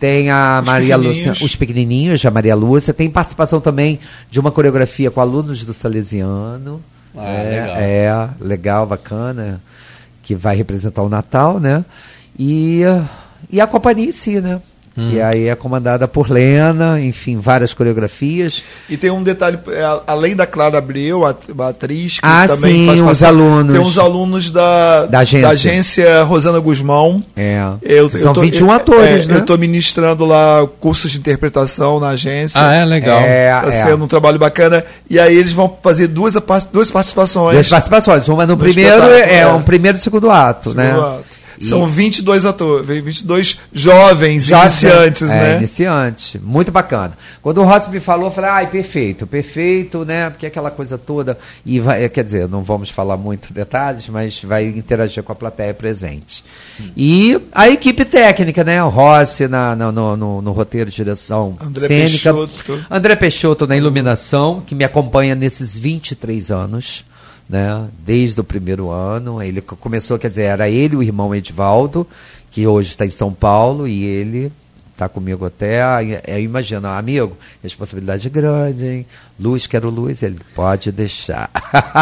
Tem 0.00 0.30
a 0.30 0.60
os 0.62 0.66
Maria 0.66 0.96
Lúcia, 0.96 1.32
os 1.32 1.54
pequenininhos, 1.54 2.24
a 2.24 2.30
Maria 2.30 2.56
Lúcia. 2.56 2.94
Tem 2.94 3.10
participação 3.10 3.60
também 3.60 4.00
de 4.30 4.40
uma 4.40 4.50
coreografia 4.50 5.10
com 5.10 5.20
alunos 5.20 5.62
do 5.62 5.74
Salesiano. 5.74 6.80
Ah, 7.14 7.28
é, 7.28 7.60
legal. 7.60 7.76
É, 7.76 8.30
legal, 8.40 8.86
bacana. 8.86 9.62
Que 10.22 10.34
vai 10.34 10.56
representar 10.56 11.02
o 11.02 11.08
Natal, 11.10 11.60
né? 11.60 11.84
E, 12.38 12.80
e 13.50 13.60
a 13.60 13.66
companhia 13.66 14.08
em 14.08 14.12
si, 14.12 14.40
né? 14.40 14.62
Hum. 14.96 15.10
E 15.12 15.20
aí 15.20 15.46
é 15.46 15.54
comandada 15.54 16.08
por 16.08 16.28
Lena, 16.28 17.00
enfim, 17.00 17.38
várias 17.38 17.72
coreografias. 17.72 18.62
E 18.88 18.96
tem 18.96 19.10
um 19.10 19.22
detalhe, 19.22 19.58
é, 19.68 20.00
além 20.06 20.34
da 20.34 20.46
Clara 20.46 20.78
Abreu, 20.78 21.24
a, 21.24 21.34
atriz, 21.68 22.18
que 22.18 22.26
ah, 22.26 22.46
também 22.48 22.74
sim, 22.74 22.86
faz 22.86 23.00
os 23.00 23.22
alunos. 23.22 23.72
Tem 23.72 23.80
uns 23.80 23.98
alunos 23.98 24.50
da, 24.50 25.06
da, 25.06 25.20
agência. 25.20 25.46
da 25.46 25.50
agência 25.50 26.22
Rosana 26.24 26.58
Guzmão. 26.58 27.22
É. 27.36 27.62
Eu, 27.82 28.10
São 28.10 28.30
eu 28.30 28.32
tô, 28.32 28.40
21 28.40 28.72
atores, 28.72 29.24
é, 29.24 29.28
né? 29.28 29.34
Eu 29.36 29.40
estou 29.40 29.56
ministrando 29.56 30.24
lá 30.24 30.66
cursos 30.80 31.10
de 31.10 31.18
interpretação 31.18 32.00
na 32.00 32.08
agência. 32.08 32.60
Ah, 32.60 32.74
é 32.74 32.84
legal. 32.84 33.20
É, 33.20 33.50
Está 33.58 33.68
é. 33.68 33.82
sendo 33.84 34.04
um 34.04 34.08
trabalho 34.08 34.38
bacana. 34.38 34.84
E 35.08 35.18
aí 35.18 35.36
eles 35.36 35.52
vão 35.52 35.78
fazer 35.82 36.08
duas, 36.08 36.34
duas 36.72 36.90
participações. 36.90 37.54
Duas 37.54 37.68
participações. 37.68 38.28
Uma 38.28 38.44
no, 38.44 38.54
no 38.54 38.58
primeiro, 38.58 39.04
é, 39.04 39.38
é, 39.38 39.46
um 39.46 39.62
primeiro 39.62 39.96
e 39.96 40.00
segundo 40.00 40.30
ato, 40.30 40.70
segundo 40.70 40.82
né? 40.82 40.90
Ato. 40.92 41.39
São 41.60 41.86
22 41.86 42.46
atores, 42.46 42.86
22 42.86 43.58
jovens 43.72 44.44
Jovens, 44.44 44.82
iniciantes, 44.82 45.22
é, 45.22 45.26
né? 45.26 45.56
Iniciante, 45.58 46.38
muito 46.38 46.72
bacana. 46.72 47.12
Quando 47.42 47.60
o 47.60 47.64
Rossi 47.64 47.90
me 47.90 48.00
falou, 48.00 48.26
eu 48.26 48.30
falei, 48.30 48.50
ai, 48.50 48.66
perfeito, 48.66 49.26
perfeito, 49.26 50.04
né? 50.04 50.30
Porque 50.30 50.46
aquela 50.46 50.70
coisa 50.70 50.96
toda. 50.96 51.38
E 51.64 51.78
vai, 51.78 52.08
quer 52.08 52.24
dizer, 52.24 52.48
não 52.48 52.62
vamos 52.62 52.88
falar 52.88 53.16
muito 53.16 53.52
detalhes, 53.52 54.08
mas 54.08 54.42
vai 54.42 54.66
interagir 54.66 55.22
com 55.22 55.32
a 55.32 55.34
plateia 55.34 55.74
presente. 55.74 56.42
Hum. 56.80 56.90
E 56.96 57.40
a 57.52 57.68
equipe 57.68 58.04
técnica, 58.04 58.64
né? 58.64 58.82
O 58.82 58.88
Rossi 58.88 59.46
na, 59.46 59.76
na 59.76 59.92
no, 59.92 60.16
no, 60.16 60.42
no, 60.42 60.52
roteiro 60.52 60.90
de 60.90 60.96
direção 60.96 61.56
André 61.60 61.86
cênica. 61.86 62.32
Peixoto. 62.32 62.86
André 62.90 63.16
Peixoto 63.16 63.66
na 63.66 63.76
iluminação, 63.76 64.62
que 64.66 64.74
me 64.74 64.84
acompanha 64.84 65.34
nesses 65.34 65.76
23 65.76 66.50
anos 66.50 67.04
né? 67.50 67.88
Desde 68.06 68.40
o 68.40 68.44
primeiro 68.44 68.90
ano. 68.90 69.42
Ele 69.42 69.60
começou, 69.60 70.18
quer 70.18 70.28
dizer, 70.28 70.44
era 70.44 70.68
ele 70.70 70.96
o 70.96 71.02
irmão 71.02 71.34
Edvaldo, 71.34 72.06
que 72.50 72.66
hoje 72.66 72.90
está 72.90 73.04
em 73.04 73.10
São 73.10 73.32
Paulo, 73.32 73.88
e 73.88 74.04
ele 74.04 74.52
está 74.92 75.08
comigo 75.08 75.44
até. 75.44 75.80
Eu 76.26 76.40
imagino, 76.40 76.86
amigo, 76.86 77.36
responsabilidade 77.62 78.28
grande, 78.30 78.86
hein? 78.86 79.06
Luz, 79.38 79.66
quero 79.66 79.90
luz, 79.90 80.22
ele 80.22 80.38
pode 80.54 80.92
deixar. 80.92 81.50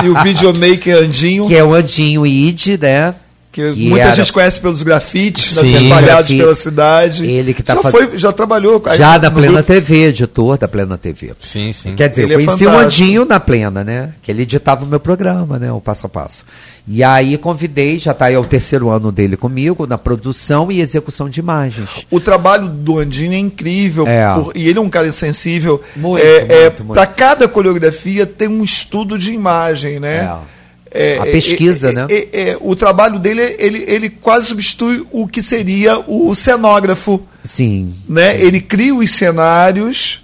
E 0.05 0.09
o 0.09 0.15
videomaker 0.23 0.99
Andinho. 0.99 1.47
Que 1.47 1.57
é 1.57 1.65
o 1.65 1.73
Andinho 1.73 2.27
Id, 2.27 2.79
né? 2.81 3.15
Que, 3.59 3.73
que 3.73 3.89
muita 3.89 4.05
era... 4.05 4.13
gente 4.13 4.33
conhece 4.33 4.61
pelos 4.61 4.85
grafites 4.85 5.55
Sim, 5.55 5.75
espalhados 5.75 6.05
grafite. 6.05 6.37
pela 6.37 6.55
cidade. 6.55 7.27
Ele 7.27 7.53
que 7.53 7.61
tá 7.61 7.75
já, 7.75 7.83
faz... 7.83 7.93
foi, 7.93 8.17
já 8.17 8.33
trabalhou 8.33 8.81
Já 8.97 9.19
da 9.19 9.33
Plena 9.33 9.55
grupo. 9.55 9.65
TV, 9.65 10.05
editor 10.05 10.57
da 10.57 10.69
Plena 10.69 10.97
TV. 10.97 11.33
Sim, 11.41 11.73
sim. 11.73 11.97
Quer 11.97 12.09
dizer, 12.09 12.23
ele 12.23 12.35
eu 12.35 12.41
é 12.41 12.45
conheci 12.45 12.65
é 12.65 12.69
o 12.69 12.79
Andinho 12.79 13.25
na 13.25 13.41
Plena, 13.41 13.83
né? 13.83 14.13
Que 14.23 14.31
ele 14.31 14.43
editava 14.43 14.85
o 14.85 14.87
meu 14.87 15.01
programa, 15.01 15.59
né? 15.59 15.73
O 15.73 15.81
passo 15.81 16.07
a 16.07 16.09
passo. 16.09 16.45
E 16.87 17.03
aí 17.03 17.37
convidei, 17.37 17.99
já 17.99 18.13
está 18.13 18.27
aí 18.27 18.37
o 18.37 18.45
terceiro 18.45 18.91
ano 18.91 19.11
dele 19.11 19.37
comigo, 19.37 19.89
na 19.89 19.99
produção 19.99 20.71
e 20.71 20.81
execução 20.81 21.29
de 21.29 21.41
imagens. 21.41 21.89
O 22.09 22.21
trabalho 22.21 22.69
do 22.69 22.97
Andinho 22.97 23.33
é 23.33 23.39
incrível. 23.39 24.07
É. 24.07 24.33
Por, 24.35 24.57
e 24.57 24.69
ele 24.69 24.79
é 24.79 24.83
um 24.83 24.89
cara 24.89 25.11
sensível. 25.11 25.83
Muito, 25.97 26.25
é, 26.25 26.39
muito, 26.71 26.93
é, 26.93 26.95
Para 26.95 27.07
cada 27.07 27.49
coreografia 27.49 28.25
tem 28.25 28.47
um 28.47 28.63
estudo 28.63 29.19
de 29.19 29.33
imagem, 29.33 29.99
né? 29.99 30.19
É. 30.19 30.58
É, 30.91 31.19
a 31.19 31.23
pesquisa, 31.25 31.91
é, 31.91 31.93
né? 31.93 32.07
É, 32.11 32.51
é, 32.51 32.59
o 32.61 32.75
trabalho 32.75 33.19
dele, 33.19 33.57
ele, 33.59 33.85
ele 33.87 34.09
quase 34.09 34.47
substitui 34.47 35.07
o 35.11 35.27
que 35.27 35.43
seria 35.43 35.99
o 35.99 36.35
cenógrafo. 36.35 37.23
Sim. 37.45 37.95
Né? 38.09 38.41
Ele 38.41 38.61
cria 38.61 38.95
os 38.95 39.11
cenários 39.11 40.23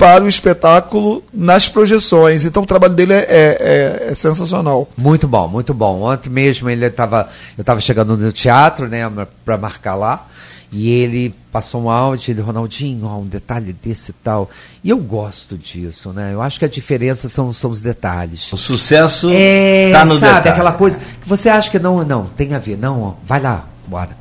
para 0.00 0.24
o 0.24 0.28
espetáculo 0.28 1.22
nas 1.32 1.68
projeções. 1.68 2.46
Então 2.46 2.62
o 2.62 2.66
trabalho 2.66 2.94
dele 2.94 3.12
é, 3.12 3.26
é, 3.28 4.06
é 4.08 4.14
sensacional. 4.14 4.88
Muito 4.96 5.28
bom, 5.28 5.46
muito 5.46 5.74
bom. 5.74 6.00
Ontem 6.02 6.30
mesmo 6.30 6.70
ele 6.70 6.88
tava, 6.88 7.28
eu 7.58 7.60
estava 7.60 7.82
chegando 7.82 8.16
no 8.16 8.32
teatro, 8.32 8.88
né, 8.88 9.02
para 9.44 9.58
marcar 9.58 9.94
lá. 9.94 10.26
E 10.72 10.88
ele 10.88 11.34
passou 11.50 11.82
um 11.82 11.90
áudio, 11.90 12.30
ele, 12.30 12.40
Ronaldinho, 12.40 13.04
ó, 13.06 13.18
um 13.18 13.26
detalhe 13.26 13.72
desse 13.72 14.12
e 14.12 14.14
tal. 14.22 14.48
E 14.84 14.90
eu 14.90 14.98
gosto 14.98 15.58
disso, 15.58 16.12
né? 16.12 16.32
Eu 16.32 16.40
acho 16.40 16.60
que 16.60 16.64
a 16.64 16.68
diferença 16.68 17.28
são, 17.28 17.52
são 17.52 17.70
os 17.70 17.82
detalhes. 17.82 18.52
O 18.52 18.56
sucesso 18.56 19.28
é, 19.32 19.90
tá 19.92 20.04
no 20.04 20.16
sabe, 20.16 20.34
detalhe. 20.34 20.48
aquela 20.48 20.72
coisa 20.72 20.98
que 20.98 21.28
você 21.28 21.48
acha 21.48 21.70
que 21.70 21.78
não, 21.78 22.04
não, 22.04 22.26
tem 22.26 22.54
a 22.54 22.58
ver. 22.60 22.78
Não, 22.78 23.02
ó, 23.02 23.14
vai 23.24 23.40
lá, 23.40 23.66
bora. 23.86 24.16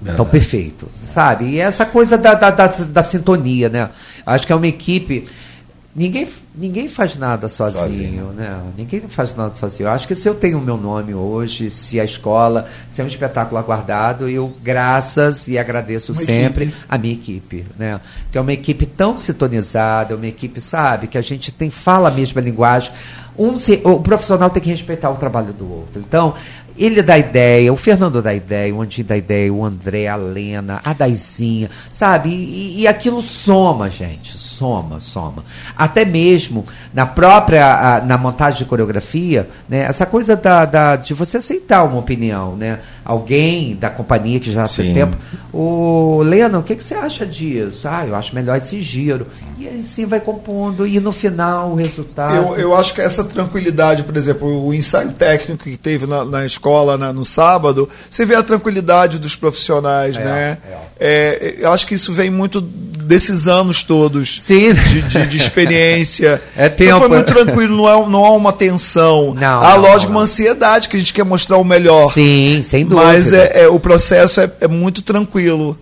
Verdade. 0.00 0.14
Então, 0.14 0.24
perfeito. 0.24 0.88
Sabe? 1.04 1.50
E 1.50 1.58
essa 1.58 1.84
coisa 1.84 2.16
da, 2.16 2.32
da, 2.32 2.50
da, 2.50 2.66
da 2.66 3.02
sintonia, 3.02 3.68
né? 3.68 3.90
Acho 4.24 4.46
que 4.46 4.52
é 4.52 4.56
uma 4.56 4.66
equipe 4.66 5.28
Ninguém, 5.94 6.28
ninguém 6.54 6.88
faz 6.88 7.16
nada 7.16 7.48
sozinho, 7.48 7.82
sozinho, 7.82 8.26
né? 8.26 8.62
Ninguém 8.78 9.00
faz 9.08 9.34
nada 9.34 9.56
sozinho. 9.56 9.88
Eu 9.88 9.90
acho 9.90 10.06
que 10.06 10.14
se 10.14 10.28
eu 10.28 10.36
tenho 10.36 10.58
o 10.58 10.60
meu 10.60 10.76
nome 10.76 11.12
hoje, 11.14 11.68
se 11.68 11.98
a 11.98 12.04
escola, 12.04 12.68
se 12.88 13.00
é 13.00 13.04
um 13.04 13.08
espetáculo 13.08 13.58
aguardado, 13.58 14.28
eu 14.28 14.54
graças 14.62 15.48
e 15.48 15.58
agradeço 15.58 16.12
uma 16.12 16.22
sempre 16.22 16.66
equipe. 16.66 16.78
a 16.88 16.96
minha 16.96 17.14
equipe, 17.14 17.66
né? 17.76 18.00
Que 18.30 18.38
é 18.38 18.40
uma 18.40 18.52
equipe 18.52 18.86
tão 18.86 19.18
sintonizada, 19.18 20.14
uma 20.14 20.28
equipe, 20.28 20.60
sabe, 20.60 21.08
que 21.08 21.18
a 21.18 21.22
gente 21.22 21.50
tem 21.50 21.70
fala 21.70 22.08
a 22.08 22.12
mesma 22.12 22.40
linguagem. 22.40 22.92
Um, 23.36 23.56
o 23.84 24.00
profissional 24.00 24.50
tem 24.50 24.62
que 24.62 24.68
respeitar 24.68 25.10
o 25.10 25.16
trabalho 25.16 25.52
do 25.52 25.68
outro. 25.68 26.00
Então, 26.06 26.34
ele 26.80 27.02
dá 27.02 27.18
ideia, 27.18 27.70
o 27.70 27.76
Fernando 27.76 28.22
dá 28.22 28.32
ideia, 28.32 28.74
o 28.74 28.80
Andinho 28.80 29.06
dá 29.06 29.14
ideia, 29.14 29.52
o 29.52 29.62
André, 29.62 30.08
a 30.08 30.16
Lena, 30.16 30.80
a 30.82 30.94
Daizinha, 30.94 31.68
sabe? 31.92 32.30
E, 32.30 32.80
e, 32.80 32.88
aquilo 32.88 33.20
soma, 33.20 33.90
gente, 33.90 34.38
soma, 34.38 34.98
soma. 34.98 35.44
Até 35.76 36.06
mesmo 36.06 36.64
na 36.94 37.04
própria, 37.04 37.96
a, 37.96 38.00
na 38.00 38.16
montagem 38.16 38.60
de 38.60 38.64
coreografia, 38.64 39.46
né? 39.68 39.80
Essa 39.80 40.06
coisa 40.06 40.34
da, 40.34 40.64
da, 40.64 40.96
de 40.96 41.12
você 41.12 41.36
aceitar 41.36 41.84
uma 41.84 41.98
opinião, 41.98 42.56
né? 42.56 42.78
Alguém 43.10 43.74
da 43.74 43.90
companhia 43.90 44.38
que 44.38 44.52
já 44.52 44.68
tem 44.68 44.94
tempo, 44.94 45.16
o 45.52 46.22
Lena, 46.22 46.60
o 46.60 46.62
que, 46.62 46.76
que 46.76 46.84
você 46.84 46.94
acha 46.94 47.26
disso? 47.26 47.88
Ah, 47.88 48.06
eu 48.06 48.14
acho 48.14 48.32
melhor 48.32 48.56
esse 48.56 48.80
giro. 48.80 49.26
E 49.58 49.66
assim 49.66 50.06
vai 50.06 50.20
compondo. 50.20 50.86
E 50.86 51.00
no 51.00 51.10
final 51.10 51.70
o 51.70 51.74
resultado. 51.74 52.36
Eu, 52.36 52.56
eu 52.56 52.74
acho 52.76 52.94
que 52.94 53.00
essa 53.00 53.24
tranquilidade, 53.24 54.04
por 54.04 54.16
exemplo, 54.16 54.64
o 54.64 54.72
ensaio 54.72 55.10
técnico 55.12 55.64
que 55.64 55.76
teve 55.76 56.06
na, 56.06 56.24
na 56.24 56.46
escola 56.46 56.96
na, 56.96 57.12
no 57.12 57.24
sábado, 57.24 57.88
você 58.08 58.24
vê 58.24 58.36
a 58.36 58.44
tranquilidade 58.44 59.18
dos 59.18 59.34
profissionais, 59.34 60.16
É, 60.16 60.24
né? 60.24 60.58
É, 61.00 61.56
eu 61.58 61.72
acho 61.72 61.86
que 61.88 61.94
isso 61.96 62.12
vem 62.12 62.30
muito 62.30 62.60
desses 62.60 63.48
anos 63.48 63.82
todos 63.82 64.40
Sim. 64.40 64.72
de, 64.72 65.02
de, 65.02 65.26
de 65.26 65.36
experiência. 65.36 66.40
É 66.56 66.66
Então 66.66 66.76
tempo. 66.86 66.98
foi 66.98 67.08
muito 67.08 67.32
tranquilo, 67.32 67.76
não, 67.76 67.88
é, 67.88 68.08
não 68.08 68.24
há 68.24 68.30
uma 68.32 68.52
tensão. 68.52 69.34
Não, 69.34 69.62
há, 69.62 69.76
não, 69.76 69.80
lógico, 69.82 70.12
não, 70.12 70.18
uma 70.18 70.20
não. 70.20 70.24
ansiedade 70.24 70.88
que 70.88 70.96
a 70.96 70.98
gente 71.00 71.12
quer 71.12 71.24
mostrar 71.24 71.56
o 71.56 71.64
melhor. 71.64 72.12
Sim, 72.12 72.60
sem 72.62 72.84
dúvida. 72.84 72.99
Mas 73.04 73.32
é, 73.32 73.62
é- 73.62 73.68
o 73.68 73.78
processo 73.80 74.40
é, 74.40 74.50
é 74.60 74.68
muito 74.68 75.02
tranquilo. 75.02 75.78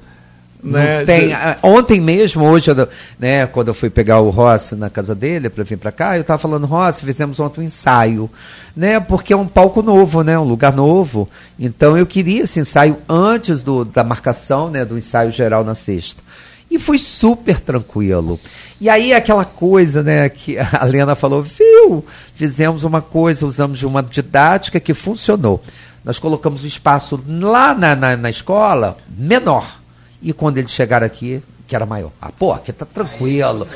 Né? 0.63 1.05
Tem, 1.05 1.33
ah, 1.33 1.57
ontem 1.63 2.01
mesmo, 2.01 2.45
hoje, 2.45 2.71
né, 3.19 3.47
quando 3.47 3.69
eu 3.69 3.75
fui 3.75 3.89
pegar 3.89 4.19
o 4.19 4.31
Rossi 4.31 4.75
na 4.75 4.91
casa 4.91 5.15
dele 5.15 5.49
para 5.49 5.63
vir 5.63 5.77
para 5.77 5.93
cá, 5.93 6.17
eu 6.17 6.23
estava 6.23 6.39
falando, 6.39 6.67
Rossi, 6.67 7.05
fizemos 7.05 7.39
ontem 7.39 7.61
um 7.61 7.65
ensaio, 7.65 8.29
né, 8.77 8.99
porque 8.99 9.33
é 9.33 9.37
um 9.37 9.47
palco 9.47 9.83
novo, 9.83 10.23
né, 10.25 10.37
um 10.37 10.45
lugar 10.45 10.73
novo. 10.75 11.29
Então 11.59 11.97
eu 11.97 12.05
queria 12.05 12.43
esse 12.43 12.59
ensaio 12.59 12.99
antes 13.09 13.63
do, 13.63 13.85
da 13.85 14.03
marcação, 14.03 14.69
né, 14.69 14.85
do 14.85 14.99
ensaio 14.99 15.31
geral 15.31 15.63
na 15.63 15.77
sexta. 15.77 16.23
E 16.71 16.79
foi 16.79 16.99
super 16.99 17.61
tranquilo. 17.61 18.39
E 18.81 18.91
aí 18.91 19.15
aquela 19.15 19.45
coisa, 19.45 20.03
né, 20.03 20.29
que 20.29 20.57
a 20.59 20.85
Lena 20.85 21.15
falou, 21.15 21.43
viu, 21.43 22.05
fizemos 22.35 22.83
uma 22.83 23.01
coisa, 23.01 23.47
usamos 23.47 23.79
de 23.79 23.87
uma 23.87 24.03
didática 24.03 24.81
que 24.81 24.93
funcionou. 24.93 25.63
Nós 26.05 26.19
colocamos 26.19 26.65
o 26.65 26.67
espaço 26.67 27.23
lá 27.29 27.75
na, 27.75 27.95
na, 27.95 28.17
na 28.17 28.31
escola 28.31 28.97
menor. 29.17 29.79
E 30.23 30.33
quando 30.33 30.59
eles 30.59 30.71
chegaram 30.71 31.07
aqui, 31.07 31.43
que 31.67 31.77
era 31.77 31.87
maior. 31.87 32.11
Ah, 32.21 32.31
pô, 32.37 32.53
aqui 32.53 32.73
tá 32.73 32.87
tranquilo. 32.87 33.67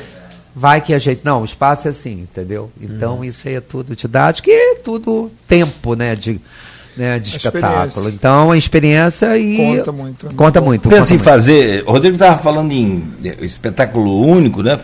Vai 0.55 0.81
que 0.81 0.93
a 0.93 0.99
gente. 0.99 1.21
Não, 1.23 1.41
o 1.41 1.45
espaço 1.45 1.87
é 1.87 1.91
assim, 1.91 2.21
entendeu? 2.21 2.71
Então 2.79 3.17
Uhum. 3.17 3.23
isso 3.23 3.47
aí 3.47 3.55
é 3.55 3.61
tudo 3.61 3.95
didático 3.95 4.49
e 4.49 4.51
é 4.51 4.75
tudo 4.75 5.31
tempo, 5.47 5.95
né? 5.95 6.15
De, 6.15 6.39
né, 6.95 7.17
de 7.17 7.35
espetáculo. 7.37 8.09
Então 8.09 8.51
a 8.51 8.57
experiência 8.57 9.35
e. 9.37 9.57
Conta 9.57 9.91
muito. 9.91 10.35
Conta 10.35 10.61
muito. 10.61 10.89
Pensa 10.89 11.01
conta 11.01 11.13
em 11.13 11.17
muito. 11.17 11.23
fazer. 11.29 11.83
O 11.87 11.91
Rodrigo 11.91 12.15
estava 12.15 12.37
falando 12.37 12.71
em 12.71 13.03
espetáculo 13.41 14.21
único, 14.27 14.61
né? 14.61 14.79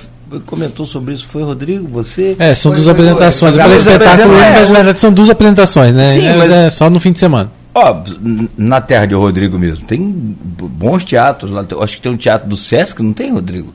Comentou 0.46 0.86
sobre 0.86 1.14
isso. 1.14 1.26
Foi 1.32 1.44
Rodrigo, 1.44 1.88
você? 1.88 2.36
É, 2.40 2.54
são 2.54 2.72
Foi- 2.72 2.82
duas 2.82 2.86
foi- 2.86 2.92
apresentações. 2.94 3.54
foi- 3.56 3.60
Eu 3.60 3.64
falei 3.64 3.78
espetáculo, 3.78 4.34
foi- 4.36 4.50
mas 4.52 4.70
na 4.70 4.76
verdade 4.76 5.00
são 5.00 5.12
duas 5.12 5.30
apresentações, 5.30 5.94
né? 5.94 6.04
Sim, 6.04 6.26
É, 6.28 6.36
mas- 6.38 6.52
é 6.52 6.70
só 6.70 6.90
no 6.90 7.00
fim 7.00 7.12
de 7.12 7.20
semana. 7.20 7.52
Ó, 7.74 7.98
na 8.58 8.82
terra 8.82 9.06
de 9.06 9.14
Rodrigo 9.16 9.58
mesmo, 9.58 9.86
tem 9.86 10.00
bons 10.02 11.04
teatros 11.06 11.52
lá. 11.52 11.66
Eu 11.70 11.82
acho 11.84 11.96
que 11.96 12.02
tem 12.02 12.12
um 12.12 12.18
teatro 12.18 12.48
do 12.50 12.58
Sesc, 12.58 13.02
não 13.02 13.14
tem, 13.14 13.32
Rodrigo? 13.32 13.74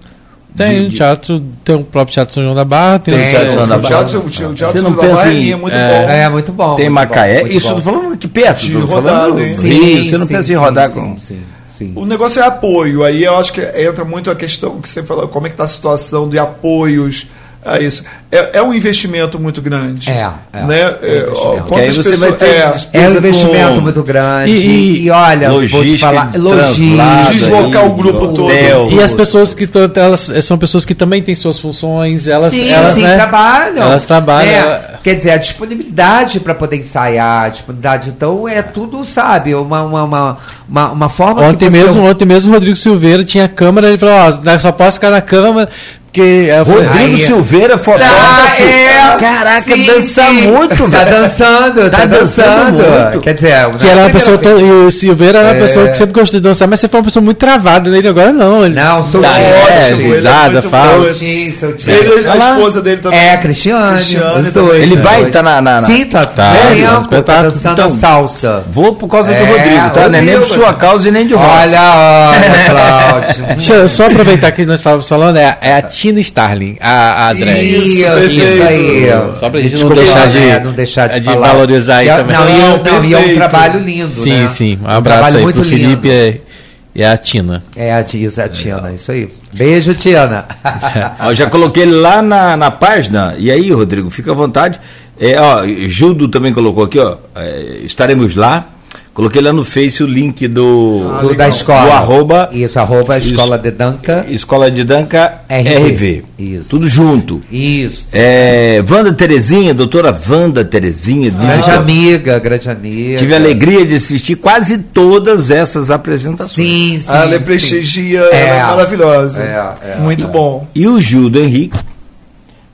Tem 0.57 0.79
De- 0.83 0.87
um 0.87 0.89
de- 0.91 0.97
teatro, 0.97 1.43
tem 1.65 1.75
o 1.75 1.83
próprio 1.83 2.15
Teatro 2.15 2.33
São 2.35 2.43
João 2.45 2.55
da 2.55 2.65
Barra, 2.65 3.01
tem, 3.01 3.13
Tem, 3.15 3.27
o 3.27 3.31
Teatro 3.31 3.47
São 3.49 3.55
João 3.57 3.69
da 3.69 3.77
Barra. 3.79 3.85
o 3.85 3.89
teatro, 4.07 4.19
o 4.21 4.23
Você 4.33 4.55
teatro 4.55 4.83
não 4.83 4.93
da 4.93 4.97
pensa 5.03 5.15
Barra 5.17 5.33
em- 5.33 5.51
é 5.53 5.57
muito 5.57 5.75
é, 5.77 5.89
bom. 6.07 6.11
É 6.13 6.29
muito 6.29 6.53
bom. 6.53 6.75
Tem 6.77 6.85
muito 6.89 6.95
Macaé. 6.95 7.35
bom, 7.35 7.41
muito 7.41 7.57
isso 7.57 7.67
eu 7.67 7.71
bom. 7.71 7.77
tô 7.81 7.83
falando 7.91 8.13
aqui 8.15 8.29
perto. 8.29 8.61
De 8.61 8.73
tô 8.73 8.79
rodada, 8.87 9.19
falando 9.19 9.41
hein? 9.41 9.47
Rio, 9.57 10.05
você 10.05 10.17
não 10.19 10.27
Sim, 10.27 10.33
pensa 10.35 10.43
sim, 10.45 10.53
em 10.53 10.57
rodar 10.57 10.91
sim, 10.91 11.01
com. 11.01 11.17
Sim, 11.17 11.39
sim. 11.77 11.93
O 11.97 12.05
negócio 12.07 12.41
é 12.43 12.47
apoio. 12.47 13.05
Aí 13.05 13.25
eu 13.25 13.37
acho 13.37 13.53
que 13.53 13.61
entra 13.61 14.05
muito 14.05 14.31
a 14.31 14.35
questão 14.35 14.81
que 14.81 14.89
você 14.89 15.03
falou, 15.03 15.29
como 15.29 15.47
é 15.47 15.51
que 15.51 15.55
está 15.55 15.65
a 15.65 15.69
situação 15.69 16.29
de 16.29 16.39
apoios 16.39 17.27
a 17.65 17.79
isso. 17.81 18.05
É, 18.31 18.59
é 18.59 18.63
um 18.63 18.75
investimento 18.75 19.39
muito 19.39 19.63
grande. 19.63 20.11
É, 20.11 20.29
é. 20.53 20.63
né? 20.65 20.81
É 20.81 21.27
um 21.31 21.79
É, 21.79 21.87
pessoas. 21.87 22.33
ter 22.35 22.45
é, 22.47 22.75
É 22.93 23.09
um 23.09 23.13
com 23.13 23.17
investimento 23.17 23.81
muito 23.81 24.03
grande. 24.03 24.53
E- 24.53 24.67
E, 24.67 25.03
e- 25.07 25.11
olha, 25.11 25.51
vou 25.51 25.85
te 25.85 25.97
falar, 25.97 26.31
logística. 26.37 27.31
Deslocar 27.33 27.83
aí, 27.85 27.89
o 27.89 27.95
grupo 27.95 28.29
todo. 28.35 28.53
E 28.91 29.03
as 29.03 29.13
pessoas 29.15 29.55
que 29.55 29.67
elas 29.95 30.31
são 30.43 30.59
pessoas 30.59 30.85
que 30.85 30.95
também 30.95 31.23
têm 31.23 31.35
suas 31.35 31.59
funções, 31.59 32.29
elas, 32.29 32.53
Sim, 32.53 32.69
elas 32.71 32.95
sim, 32.95 33.03
né, 33.03 33.15
trabalham. 33.17 33.83
Elas 33.83 34.05
trabalham. 34.05 34.94
É, 35.05 35.11
Quer 35.11 35.15
dizer, 35.17 35.31
a 35.33 35.37
disponibilidade 35.37 36.41
para 36.41 36.55
poder 36.55 36.77
ensaiar, 36.77 37.45
a 37.45 37.49
disponibilidade, 37.51 38.09
então 38.09 38.49
é 38.49 38.63
tudo, 38.63 39.05
sabe, 39.05 39.55
uma, 39.55 39.83
uma, 39.83 40.05
uma, 40.05 40.39
uma, 40.69 40.93
uma 40.93 41.09
forma 41.11 41.43
Ontem 41.43 41.67
que 41.67 41.71
você... 41.71 41.83
mesmo, 41.85 42.03
ontem 42.05 42.25
mesmo 42.25 42.51
o 42.51 42.55
Rodrigo 42.55 42.77
Silveira 42.77 43.23
tinha 43.23 43.47
câmera, 43.47 43.89
ele 43.89 43.99
falou, 43.99 44.15
ó, 44.15 44.59
só 44.59 44.73
posso 44.73 44.95
ficar 44.95 45.11
na 45.11 45.21
câmera, 45.21 45.69
porque 46.07 46.49
falei, 46.65 46.85
Rodrigo 46.87 46.97
Aí- 47.15 47.19
Silveira, 47.19 47.75
Ah, 47.75 47.79
fotógrafo. 47.79 48.63
é. 48.63 48.95
Caraca, 49.19 49.63
Sim, 49.75 49.85
dança 49.87 50.25
sim. 50.27 50.51
muito, 50.51 50.77
Tá 50.91 51.05
velho. 51.05 51.11
dançando, 51.11 51.91
tá, 51.91 51.99
Tá 51.99 52.05
dançando 52.07 52.77
dançando. 52.79 53.03
muito. 53.11 53.21
Quer 53.21 53.35
dizer, 53.35 53.53
que 53.79 53.87
era 53.87 54.01
uma 54.01 54.11
pessoa 54.11 54.41
e 54.61 54.65
o 54.87 54.91
Silveira 54.91 55.39
era 55.39 55.49
uma 55.49 55.57
É. 55.57 55.61
pessoa 55.61 55.89
que 55.89 55.97
sempre 55.97 56.13
gostou 56.13 56.39
de 56.41 56.43
dançar, 56.43 56.67
mas 56.69 56.81
você 56.81 56.89
foi 56.89 57.01
uma 57.01 57.05
pessoa 57.05 57.23
muito 57.25 57.37
travada 57.37 57.91
nele 57.91 58.09
agora 58.09 58.33
não. 58.33 58.65
Ele 58.65 58.75
Não, 58.75 59.05
sou 59.07 59.21
Tá, 59.21 59.29
ótimo, 59.29 59.41
é, 59.45 59.91
ele 59.93 60.03
é 60.03 60.15
risada, 60.15 60.63
fala. 60.63 61.05
Soltinho, 61.05 61.55
soltinho. 61.55 61.97
Ele, 61.97 62.29
a 62.29 62.37
esposa 62.37 62.81
dele 62.83 63.01
também. 63.03 63.19
É, 63.29 63.37
Cristiane, 63.37 63.93
Cristiane 63.97 64.41
os 64.47 64.53
também. 64.53 64.69
dois. 64.71 64.83
Ele 64.83 64.94
os 64.97 65.03
vai 65.03 65.21
dois. 65.21 65.33
tá 65.33 65.43
na- 65.43 65.61
na- 65.61 65.81
na- 65.81 65.87
Sim, 65.87 66.05
tá, 66.07 66.27
Tá, 66.27 66.53
tempo, 66.53 66.81
no 66.81 66.87
tá 66.95 67.01
espetáculo. 67.03 67.51
dançando 67.51 67.73
Então, 67.73 67.91
salsa. 67.91 68.65
Vou 68.71 68.95
por 68.95 69.09
causa 69.09 69.33
do 69.33 69.37
É, 69.39 69.45
Rodrigo, 69.45 69.91
tá? 69.91 70.09
Não 70.09 70.19
é 70.19 70.23
nem 70.23 70.25
por 70.35 70.41
Rodrigo. 70.43 70.55
sua 70.55 70.75
causa 70.75 71.09
e 71.09 71.11
nem 71.11 71.27
de 71.27 71.35
Rosa. 71.35 71.49
Olha, 71.49 71.81
olha, 72.35 72.71
Cláudio. 72.71 73.45
Deixa 73.57 73.73
eu 73.75 73.89
só 73.89 74.07
aproveitar 74.07 74.51
que 74.53 74.65
nós 74.67 74.81
estávamos 74.81 75.09
falando, 75.09 75.37
é, 75.37 75.57
é 75.61 75.75
a 75.75 75.83
Tina 75.83 76.21
Starling, 76.21 76.77
a, 76.81 77.27
a 77.27 77.31
André. 77.31 77.63
Isso, 77.63 77.89
isso, 77.89 78.41
perfeito. 78.41 78.67
aí. 78.67 79.09
Só 79.39 79.51
pra 79.51 79.61
gente 79.61 79.73
não 79.77 79.89
Desculpa, 79.89 79.95
deixar 79.97 80.29
de, 80.29 80.39
é, 80.49 80.61
não 80.61 80.73
deixar 80.73 81.09
de, 81.09 81.21
de 81.21 81.25
falar. 81.27 81.49
valorizar 81.49 81.97
aí 81.97 82.07
E 82.07 82.11
é- 82.11 82.17
também. 82.17 82.37
Não, 82.37 82.49
e, 82.49 82.53
é- 82.53 82.59
Não, 82.59 82.77
não, 82.79 83.05
e 83.05 83.15
é 83.15 83.17
um 83.17 83.21
perfeito. 83.21 83.35
trabalho 83.37 83.81
lindo, 83.81 84.09
Sim, 84.09 84.43
né? 84.43 84.49
sim. 84.49 84.79
Um 84.83 84.87
Um 84.87 84.91
abraço 84.91 85.19
trabalho 85.21 85.37
aí 85.39 85.43
muito 85.43 85.57
pro 85.61 85.65
Felipe 85.69 86.09
lindo. 86.09 86.39
e, 86.41 86.54
e 86.95 87.03
a 87.03 87.17
Tina. 87.17 87.65
É 87.75 87.93
a 87.93 88.03
Diz, 88.03 88.39
é 88.39 88.45
a 88.45 88.49
Tina, 88.49 88.93
isso 88.93 89.11
aí. 89.11 89.29
Beijo, 89.53 89.95
Tina. 89.95 90.47
Eu 91.27 91.35
já 91.35 91.51
coloquei 91.51 91.83
ele 91.83 91.95
lá 91.97 92.23
na, 92.23 92.57
na 92.57 92.71
página. 92.71 93.35
E 93.37 93.51
aí, 93.51 93.71
Rodrigo, 93.73 94.11
fica 94.11 94.31
à 94.31 94.35
vontade. 94.35 94.79
É, 95.19 95.41
ó, 95.41 95.67
Gildo 95.67 96.29
também 96.29 96.53
colocou 96.53 96.85
aqui, 96.85 96.99
ó. 96.99 97.17
é, 97.35 97.81
estaremos 97.83 98.35
lá. 98.35 98.69
Coloquei 99.15 99.41
lá 99.41 99.53
no 99.53 99.65
Face 99.65 100.03
o 100.03 100.07
link 100.09 100.49
do, 100.49 101.05
Do- 101.21 101.35
da 101.37 101.49
escola. 101.49 101.85
do 101.87 101.93
arroba 101.93 102.51
Isso, 102.53 102.77
arroba. 102.81 103.17
Escola 103.17 103.57
de 103.57 103.71
Danca. 103.71 104.27
Escola 104.29 104.69
de 104.69 104.83
Danca 104.83 105.43
RV. 105.49 105.93
RV. 105.93 106.25
Isso. 106.37 106.69
Tudo 106.69 106.89
junto. 106.89 107.41
Isso. 107.49 108.09
É, 108.13 108.83
Wanda 108.91 109.13
Terezinha, 109.13 109.73
doutora 109.73 110.21
Wanda 110.29 110.65
Terezinha, 110.65 111.31
Grande 111.31 111.57
visitou- 111.59 111.75
amiga, 111.79 112.39
grande 112.41 112.69
amiga. 112.69 113.19
tive 113.19 113.33
a 113.35 113.37
alegria 113.37 113.87
de 113.87 113.95
assistir 113.95 114.35
quase 114.35 114.79
todas 114.79 115.49
essas 115.49 115.93
apresentações. 115.93 116.67
Sim, 116.69 116.99
sim. 117.01 117.07
Ah, 117.09 117.23
ela 117.23 117.37
é 117.37 117.39
sim. 117.39 117.45
prestigia, 117.45 118.21
É. 118.33 118.49
ela 118.49 118.57
é 118.57 118.63
maravilhosa. 118.77 119.43
É, 119.45 119.93
é. 119.93 119.97
Muito 120.01 120.27
bom. 120.27 120.67
E 120.75 120.89
o 120.89 121.01
Gildo 121.01 121.39
Henrique 121.39 121.79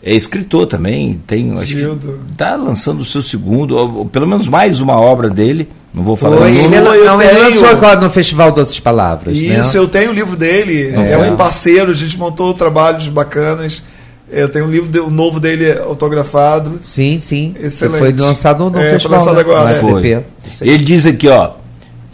é 0.03 0.15
escritor 0.15 0.67
também, 0.67 1.21
tem, 1.27 1.53
acho 1.59 1.67
Gildo. 1.67 2.19
que 2.31 2.35
tá 2.37 2.57
lançando 2.57 3.01
o 3.03 3.05
seu 3.05 3.23
segundo, 3.23 3.77
ou, 3.77 3.99
ou 3.99 4.05
pelo 4.07 4.27
menos 4.27 4.49
mais 4.49 4.81
uma 4.81 4.99
obra 4.99 5.29
dele. 5.29 5.69
Não 5.93 6.05
vou 6.05 6.15
falar 6.17 6.37
Foi, 6.37 6.51
ele, 6.51 6.77
eu 6.77 6.85
não, 6.85 6.95
ele 7.21 7.39
lançou 7.39 7.67
agora 7.67 8.01
no 8.01 8.09
Festival 8.11 8.53
Doces 8.53 8.79
Palavras, 8.79 9.37
Isso, 9.37 9.77
né? 9.77 9.83
eu 9.83 9.89
tenho 9.89 10.11
o 10.11 10.15
livro 10.15 10.37
dele, 10.37 10.93
Não 10.93 11.03
é 11.03 11.17
foi? 11.19 11.31
um 11.31 11.37
parceiro, 11.37 11.91
a 11.91 11.95
gente 11.95 12.17
montou 12.17 12.55
trabalhos 12.55 13.09
bacanas. 13.09 13.83
Eu 14.33 14.49
tenho 14.49 14.67
um 14.67 14.71
livro 14.71 14.89
de- 14.89 15.01
o 15.01 15.11
novo 15.11 15.41
dele 15.41 15.73
autografado. 15.73 16.81
Sim, 16.85 17.19
sim. 17.19 17.55
Que 17.59 17.67
Excelente. 17.67 17.99
foi 17.99 18.13
lançado 18.13 18.71
no 18.71 18.79
É, 18.79 18.83
foi 18.83 18.91
festival. 18.93 19.19
lançado 19.19 19.35
né? 19.35 19.41
agora, 19.41 19.63
No 19.65 19.69
é. 19.71 19.75
FTP. 20.01 20.25
Foi. 20.59 20.69
Ele 20.69 20.85
diz 20.85 21.05
aqui, 21.07 21.27
ó. 21.27 21.51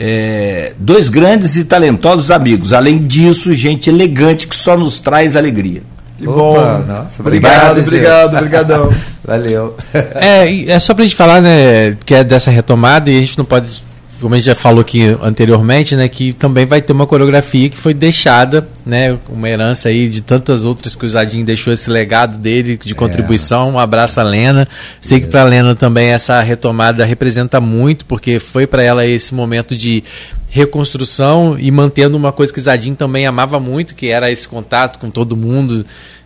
é, 0.00 0.72
dois 0.78 1.08
grandes 1.10 1.56
e 1.56 1.64
talentosos 1.64 2.30
amigos. 2.30 2.72
Além 2.72 3.06
disso, 3.06 3.52
gente 3.52 3.90
elegante 3.90 4.46
que 4.46 4.56
só 4.56 4.76
nos 4.76 4.98
traz 4.98 5.36
alegria. 5.36 5.82
Que 6.18 6.26
Opa, 6.26 6.78
bom. 6.78 6.84
nossa, 6.86 7.20
obrigado, 7.20 7.80
obrigado, 7.80 8.36
obrigadão. 8.36 8.94
Valeu. 9.22 9.76
É, 9.92 10.70
é 10.70 10.78
só 10.78 10.94
pra 10.94 11.04
gente 11.04 11.16
falar, 11.16 11.42
né, 11.42 11.96
que 12.06 12.14
é 12.14 12.24
dessa 12.24 12.50
retomada 12.50 13.10
e 13.10 13.18
a 13.18 13.20
gente 13.20 13.36
não 13.36 13.44
pode, 13.44 13.82
como 14.18 14.34
a 14.34 14.38
gente 14.38 14.46
já 14.46 14.54
falou 14.54 14.80
aqui 14.80 15.14
anteriormente, 15.22 15.94
né, 15.94 16.08
que 16.08 16.32
também 16.32 16.64
vai 16.64 16.80
ter 16.80 16.92
uma 16.92 17.06
coreografia 17.06 17.68
que 17.68 17.76
foi 17.76 17.92
deixada, 17.92 18.66
né, 18.84 19.18
uma 19.28 19.46
herança 19.46 19.90
aí 19.90 20.08
de 20.08 20.22
tantas 20.22 20.64
outras 20.64 20.94
que 20.94 21.04
o 21.04 21.08
Zadinho 21.08 21.44
deixou 21.44 21.70
esse 21.70 21.90
legado 21.90 22.38
dele 22.38 22.78
de 22.82 22.94
contribuição. 22.94 23.72
Um 23.72 23.78
abraço 23.78 24.18
a 24.18 24.22
Lena. 24.22 24.66
Sei 25.00 25.20
que 25.20 25.26
pra 25.26 25.44
Lena 25.44 25.74
também 25.74 26.08
essa 26.08 26.40
retomada 26.40 27.04
representa 27.04 27.60
muito, 27.60 28.06
porque 28.06 28.38
foi 28.38 28.66
para 28.66 28.82
ela 28.82 29.04
esse 29.04 29.34
momento 29.34 29.76
de 29.76 30.02
reconstrução 30.48 31.56
e 31.58 31.70
mantendo 31.70 32.16
uma 32.16 32.32
coisa 32.32 32.52
que 32.52 32.58
o 32.58 32.62
Zadinho 32.62 32.96
também 32.96 33.26
amava 33.26 33.58
muito, 33.60 33.94
que 33.94 34.08
era 34.08 34.30
esse 34.30 34.46
contato 34.48 34.98
com 34.98 35.10
todo 35.10 35.36
mundo, 35.36 35.84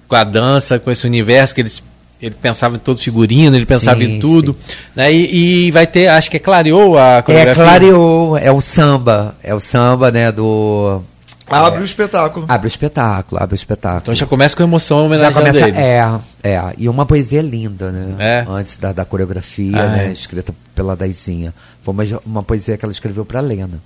com 0.09 0.16
a 0.16 0.25
dança, 0.25 0.79
com 0.79 0.91
esse 0.91 1.07
universo 1.07 1.55
que 1.55 1.61
eles 1.62 1.83
ele 2.23 2.35
pensava 2.35 2.77
em 2.77 2.79
todo 2.79 2.99
figurino, 2.99 3.57
ele 3.57 3.64
pensava 3.64 4.01
Sim, 4.01 4.16
em 4.16 4.21
tudo. 4.21 4.55
Né? 4.95 5.11
E, 5.11 5.68
e 5.68 5.71
vai 5.71 5.87
ter, 5.87 6.09
acho 6.09 6.31
que 6.31 6.37
é 6.37 6.41
clareou 6.41 6.99
a 6.99 7.16
É, 7.16 7.23
coreografia. 7.23 7.64
clareou. 7.64 8.37
É 8.37 8.53
o 8.53 8.61
samba. 8.61 9.35
É 9.43 9.55
o 9.55 9.61
samba, 9.61 10.11
né, 10.11 10.31
do... 10.31 11.01
Abre 11.49 11.81
o 11.81 11.85
espetáculo. 11.85 12.45
Abre 12.47 12.66
o 12.66 12.68
espetáculo, 12.68 13.43
abre 13.43 13.55
o 13.55 13.57
espetáculo. 13.57 14.01
Então 14.03 14.14
já 14.14 14.27
começa 14.27 14.55
com 14.55 14.62
emoção 14.62 14.99
Já 14.99 15.05
homenageando 15.07 15.39
começa, 15.47 15.66
ele. 15.68 15.79
é, 15.79 16.21
é, 16.45 16.62
e 16.77 16.91
uma 16.91 17.07
poesia 17.07 17.41
linda, 17.41 17.91
né? 17.91 18.14
É. 18.18 18.45
Antes 18.47 18.77
da, 18.77 18.93
da 18.93 19.05
coreografia, 19.07 19.77
Ah, 19.83 19.89
né? 19.89 20.07
é. 20.09 20.12
Escrita 20.12 20.55
pela 20.75 20.95
Daizinha. 20.95 21.55
Foi 21.83 21.95
uma, 21.95 22.05
uma 22.27 22.43
poesia 22.43 22.77
que 22.77 22.85
ela 22.85 22.93
escreveu 22.93 23.25
para 23.25 23.41
Lena. 23.41 23.81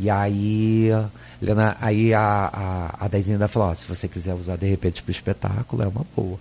E 0.00 0.08
aí, 0.08 0.88
Helena, 1.42 1.76
aí 1.78 2.14
a, 2.14 2.50
a, 3.00 3.06
a 3.06 3.08
ainda 3.14 3.48
falou, 3.48 3.68
ó, 3.68 3.74
se 3.74 3.84
você 3.86 4.08
quiser 4.08 4.32
usar 4.34 4.56
de 4.56 4.66
repente 4.66 5.02
para 5.02 5.10
o 5.10 5.12
espetáculo, 5.12 5.82
é 5.82 5.86
uma 5.86 6.06
boa. 6.16 6.38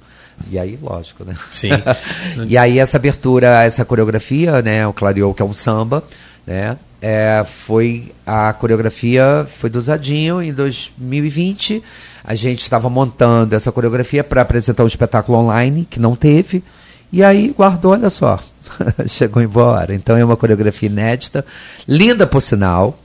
E 0.49 0.57
aí, 0.57 0.79
lógico, 0.81 1.25
né? 1.25 1.35
Sim. 1.51 1.71
e 2.47 2.57
aí 2.57 2.79
essa 2.79 2.95
abertura, 2.95 3.63
essa 3.63 3.83
coreografia, 3.83 4.61
né, 4.61 4.87
o 4.87 4.93
Clareou, 4.93 5.33
que 5.33 5.41
é 5.41 5.45
um 5.45 5.53
samba, 5.53 6.03
né, 6.47 6.77
é, 7.01 7.43
foi 7.45 8.13
a 8.25 8.51
coreografia 8.53 9.45
foi 9.57 9.69
do 9.69 9.81
Zadinho 9.81 10.41
em 10.41 10.53
2020. 10.53 11.83
A 12.23 12.35
gente 12.35 12.61
estava 12.61 12.89
montando 12.89 13.55
essa 13.55 13.71
coreografia 13.71 14.23
para 14.23 14.41
apresentar 14.41 14.83
um 14.83 14.87
espetáculo 14.87 15.37
online 15.37 15.87
que 15.89 15.99
não 15.99 16.15
teve. 16.15 16.63
E 17.11 17.23
aí 17.23 17.53
guardou, 17.57 17.91
olha 17.93 18.09
só, 18.09 18.39
chegou 19.07 19.41
embora. 19.41 19.93
Então 19.93 20.17
é 20.17 20.23
uma 20.23 20.37
coreografia 20.37 20.87
inédita, 20.89 21.45
linda 21.87 22.27
por 22.27 22.41
sinal. 22.41 22.99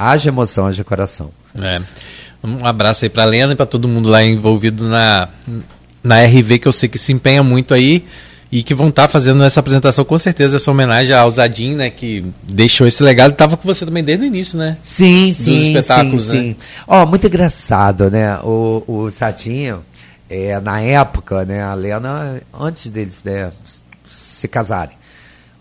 Haja 0.00 0.30
emoção, 0.30 0.66
haja 0.66 0.82
coração. 0.82 1.30
É. 1.60 1.80
Um 2.42 2.64
abraço 2.64 3.04
aí 3.04 3.10
para 3.10 3.22
a 3.24 3.26
Lena 3.26 3.52
e 3.52 3.56
para 3.56 3.66
todo 3.66 3.86
mundo 3.86 4.08
lá 4.08 4.24
envolvido 4.24 4.88
na, 4.88 5.28
na 6.02 6.24
RV, 6.24 6.58
que 6.58 6.66
eu 6.66 6.72
sei 6.72 6.88
que 6.88 6.98
se 6.98 7.12
empenha 7.12 7.42
muito 7.42 7.74
aí 7.74 8.06
e 8.50 8.62
que 8.62 8.74
vão 8.74 8.88
estar 8.88 9.02
tá 9.02 9.08
fazendo 9.08 9.44
essa 9.44 9.60
apresentação 9.60 10.04
com 10.04 10.18
certeza, 10.18 10.56
essa 10.56 10.70
homenagem 10.70 11.14
ao 11.14 11.30
Zadim, 11.30 11.74
né, 11.74 11.90
que 11.90 12.24
deixou 12.42 12.86
esse 12.86 13.02
legado, 13.02 13.32
estava 13.32 13.58
com 13.58 13.68
você 13.68 13.84
também 13.84 14.02
desde 14.02 14.24
o 14.24 14.26
início, 14.26 14.58
né? 14.58 14.78
Sim, 14.82 15.28
Dos 15.28 15.36
sim, 15.36 15.68
espetáculos, 15.68 16.24
sim, 16.24 16.36
né? 16.36 16.42
sim. 16.42 16.56
Ó, 16.88 17.02
oh, 17.02 17.06
muito 17.06 17.26
engraçado, 17.26 18.10
né? 18.10 18.38
O, 18.38 18.82
o 18.88 19.10
Zadinho, 19.10 19.84
é, 20.28 20.58
na 20.60 20.80
época, 20.80 21.44
né, 21.44 21.62
a 21.62 21.74
Lena, 21.74 22.40
antes 22.58 22.90
deles 22.90 23.22
né, 23.22 23.52
se 24.10 24.48
casarem, 24.48 24.96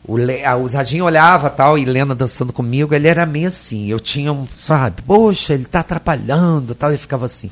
o, 0.09 0.17
Le, 0.17 0.41
o 0.55 0.67
Zadinho 0.67 1.05
olhava 1.05 1.49
tal, 1.49 1.77
e 1.77 1.85
Lena 1.85 2.15
dançando 2.15 2.51
comigo, 2.51 2.95
ele 2.95 3.07
era 3.07 3.25
meio 3.25 3.47
assim, 3.47 3.87
eu 3.87 3.99
tinha 3.99 4.33
um, 4.33 4.47
sabe, 4.57 5.03
poxa, 5.03 5.53
ele 5.53 5.65
tá 5.65 5.81
atrapalhando 5.81 6.73
tal, 6.73 6.91
e 6.91 6.97
ficava 6.97 7.25
assim. 7.25 7.51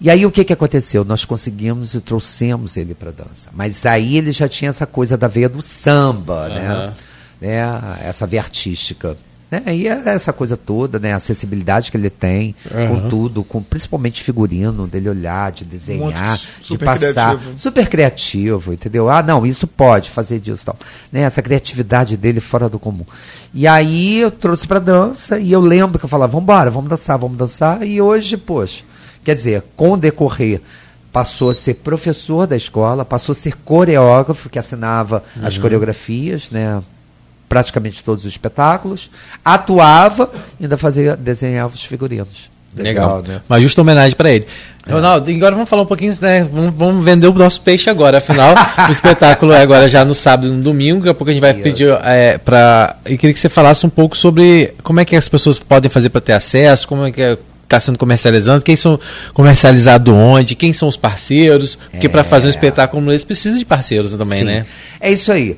E 0.00 0.10
aí 0.10 0.26
o 0.26 0.30
que, 0.32 0.42
que 0.42 0.52
aconteceu? 0.52 1.04
Nós 1.04 1.24
conseguimos 1.24 1.94
e 1.94 2.00
trouxemos 2.00 2.76
ele 2.76 2.92
para 2.92 3.12
dança. 3.12 3.50
Mas 3.52 3.86
aí 3.86 4.16
ele 4.16 4.32
já 4.32 4.48
tinha 4.48 4.70
essa 4.70 4.84
coisa 4.84 5.16
da 5.16 5.28
veia 5.28 5.48
do 5.48 5.62
samba, 5.62 6.48
uhum. 6.48 6.54
né? 6.54 6.94
né? 7.40 7.98
Essa 8.02 8.26
veia 8.26 8.42
artística. 8.42 9.16
Né? 9.52 9.62
E 9.74 9.86
é 9.86 10.02
essa 10.06 10.32
coisa 10.32 10.56
toda, 10.56 10.98
né? 10.98 11.12
A 11.12 11.16
acessibilidade 11.16 11.90
que 11.90 11.96
ele 11.96 12.08
tem 12.08 12.54
uhum. 12.74 12.88
com 12.88 13.08
tudo, 13.08 13.44
com 13.44 13.62
principalmente 13.62 14.22
figurino, 14.22 14.86
dele 14.86 15.10
olhar, 15.10 15.52
de 15.52 15.64
desenhar, 15.64 16.40
de 16.60 16.78
passar. 16.78 17.36
Criativo. 17.36 17.58
Super 17.58 17.88
criativo, 17.88 18.72
entendeu? 18.72 19.10
Ah, 19.10 19.22
não, 19.22 19.44
isso 19.44 19.66
pode 19.66 20.10
fazer 20.10 20.40
disso 20.40 20.64
tal. 20.64 20.76
Né? 21.12 21.20
Essa 21.20 21.42
criatividade 21.42 22.16
dele 22.16 22.40
fora 22.40 22.68
do 22.68 22.78
comum. 22.78 23.04
E 23.52 23.66
aí 23.66 24.18
eu 24.18 24.30
trouxe 24.30 24.66
para 24.66 24.78
dança 24.78 25.38
e 25.38 25.52
eu 25.52 25.60
lembro 25.60 25.98
que 25.98 26.06
eu 26.06 26.08
falava, 26.08 26.32
vamos 26.32 26.44
embora, 26.44 26.70
vamos 26.70 26.88
dançar, 26.88 27.18
vamos 27.18 27.36
dançar. 27.36 27.86
E 27.86 28.00
hoje, 28.00 28.36
poxa, 28.38 28.82
Quer 29.24 29.36
dizer, 29.36 29.62
com 29.76 29.92
o 29.92 29.96
decorrer, 29.96 30.60
passou 31.12 31.50
a 31.50 31.54
ser 31.54 31.74
professor 31.74 32.46
da 32.46 32.56
escola, 32.56 33.04
passou 33.04 33.32
a 33.32 33.36
ser 33.36 33.54
coreógrafo, 33.58 34.50
que 34.50 34.58
assinava 34.58 35.22
uhum. 35.36 35.46
as 35.46 35.58
coreografias, 35.58 36.50
né? 36.50 36.82
Praticamente 37.52 38.02
todos 38.02 38.24
os 38.24 38.30
espetáculos, 38.30 39.10
atuava, 39.44 40.30
ainda 40.58 40.78
fazia, 40.78 41.14
desenhava 41.14 41.74
os 41.74 41.84
figurinos. 41.84 42.50
Legal, 42.74 43.18
Legal. 43.18 43.22
né? 43.34 43.42
Uma 43.46 43.60
justa 43.60 43.82
homenagem 43.82 44.16
para 44.16 44.30
ele. 44.30 44.46
É. 44.86 44.90
Ronaldo, 44.90 45.30
agora 45.30 45.54
vamos 45.54 45.68
falar 45.68 45.82
um 45.82 45.86
pouquinho, 45.86 46.16
né? 46.18 46.48
Vamos, 46.50 46.74
vamos 46.74 47.04
vender 47.04 47.26
o 47.26 47.34
nosso 47.34 47.60
peixe 47.60 47.90
agora. 47.90 48.16
Afinal, 48.16 48.54
o 48.88 48.88
espetáculo 48.90 49.52
é 49.52 49.60
agora 49.60 49.86
já 49.86 50.02
no 50.02 50.14
sábado 50.14 50.48
e 50.48 50.50
no 50.50 50.62
domingo. 50.62 51.00
Daqui 51.00 51.10
a 51.10 51.14
pouco 51.14 51.30
a 51.30 51.34
gente 51.34 51.42
vai 51.42 51.52
pedir 51.52 51.90
é, 52.02 52.38
para. 52.38 52.96
E 53.04 53.18
queria 53.18 53.34
que 53.34 53.38
você 53.40 53.50
falasse 53.50 53.84
um 53.84 53.90
pouco 53.90 54.16
sobre 54.16 54.72
como 54.82 55.00
é 55.00 55.04
que 55.04 55.14
as 55.14 55.28
pessoas 55.28 55.58
podem 55.58 55.90
fazer 55.90 56.08
para 56.08 56.22
ter 56.22 56.32
acesso, 56.32 56.88
como 56.88 57.04
é 57.04 57.12
que 57.12 57.20
é 57.20 57.36
está 57.76 57.80
sendo 57.80 57.98
comercializando, 57.98 58.62
quem 58.62 58.76
são 58.76 59.00
comercializado 59.32 60.14
onde, 60.14 60.54
quem 60.54 60.72
são 60.72 60.88
os 60.88 60.96
parceiros, 60.96 61.78
porque 61.90 62.06
é. 62.06 62.08
para 62.08 62.22
fazer 62.22 62.46
um 62.46 62.50
espetáculo 62.50 63.02
como 63.02 63.12
esse 63.12 63.24
precisa 63.24 63.58
de 63.58 63.64
parceiros 63.64 64.12
também, 64.12 64.40
Sim. 64.40 64.44
né? 64.44 64.66
É 65.00 65.10
isso 65.10 65.32
aí. 65.32 65.56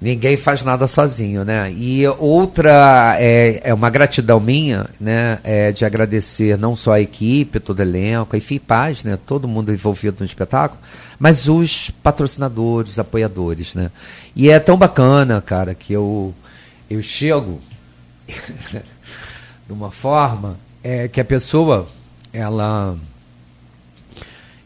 Ninguém 0.00 0.36
faz 0.36 0.62
nada 0.62 0.86
sozinho, 0.86 1.44
né? 1.44 1.72
E 1.72 2.06
outra 2.06 3.16
é, 3.18 3.60
é 3.64 3.74
uma 3.74 3.90
gratidão 3.90 4.38
minha, 4.38 4.86
né? 5.00 5.40
É 5.42 5.72
de 5.72 5.84
agradecer 5.84 6.56
não 6.56 6.76
só 6.76 6.92
a 6.92 7.00
equipe, 7.00 7.58
todo 7.58 7.80
o 7.80 7.82
elenco, 7.82 8.36
a 8.36 8.40
FIPAS, 8.40 9.02
né? 9.02 9.18
Todo 9.26 9.48
mundo 9.48 9.72
envolvido 9.72 10.18
no 10.20 10.26
espetáculo, 10.26 10.80
mas 11.18 11.48
os 11.48 11.90
patrocinadores, 11.90 12.92
os 12.92 12.98
apoiadores, 13.00 13.74
né? 13.74 13.90
E 14.36 14.48
é 14.48 14.60
tão 14.60 14.76
bacana, 14.76 15.42
cara, 15.42 15.74
que 15.74 15.92
eu 15.92 16.32
eu 16.88 17.02
chego 17.02 17.58
de 19.66 19.72
uma 19.72 19.90
forma 19.90 20.56
é 20.82 21.08
que 21.08 21.20
a 21.20 21.24
pessoa 21.24 21.88
ela 22.32 22.96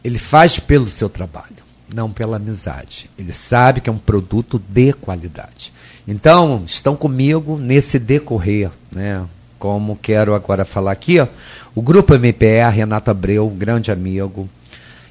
ele 0.05 0.19
faz 0.19 0.59
pelo 0.59 0.89
seu 0.89 1.09
trabalho, 1.09 1.62
não 1.95 2.11
pela 2.11 2.37
amizade. 2.37 3.11
Ele 3.19 3.33
sabe 3.33 3.81
que 3.81 3.91
é 3.91 3.93
um 3.93 3.99
produto 3.99 4.61
de 4.69 4.93
qualidade. 4.93 5.73
Então, 6.07 6.63
estão 6.67 6.97
comigo 6.97 7.57
nesse 7.57 7.99
decorrer, 7.99 8.71
né? 8.91 9.25
Como 9.59 9.97
quero 9.97 10.35
agora 10.35 10.65
falar 10.65 10.91
aqui, 10.91 11.21
ó, 11.21 11.29
o 11.75 11.81
Grupo 11.81 12.15
MPR, 12.15 12.75
Renato 12.75 13.11
Abreu, 13.11 13.49
grande 13.49 13.93
amigo, 13.93 14.49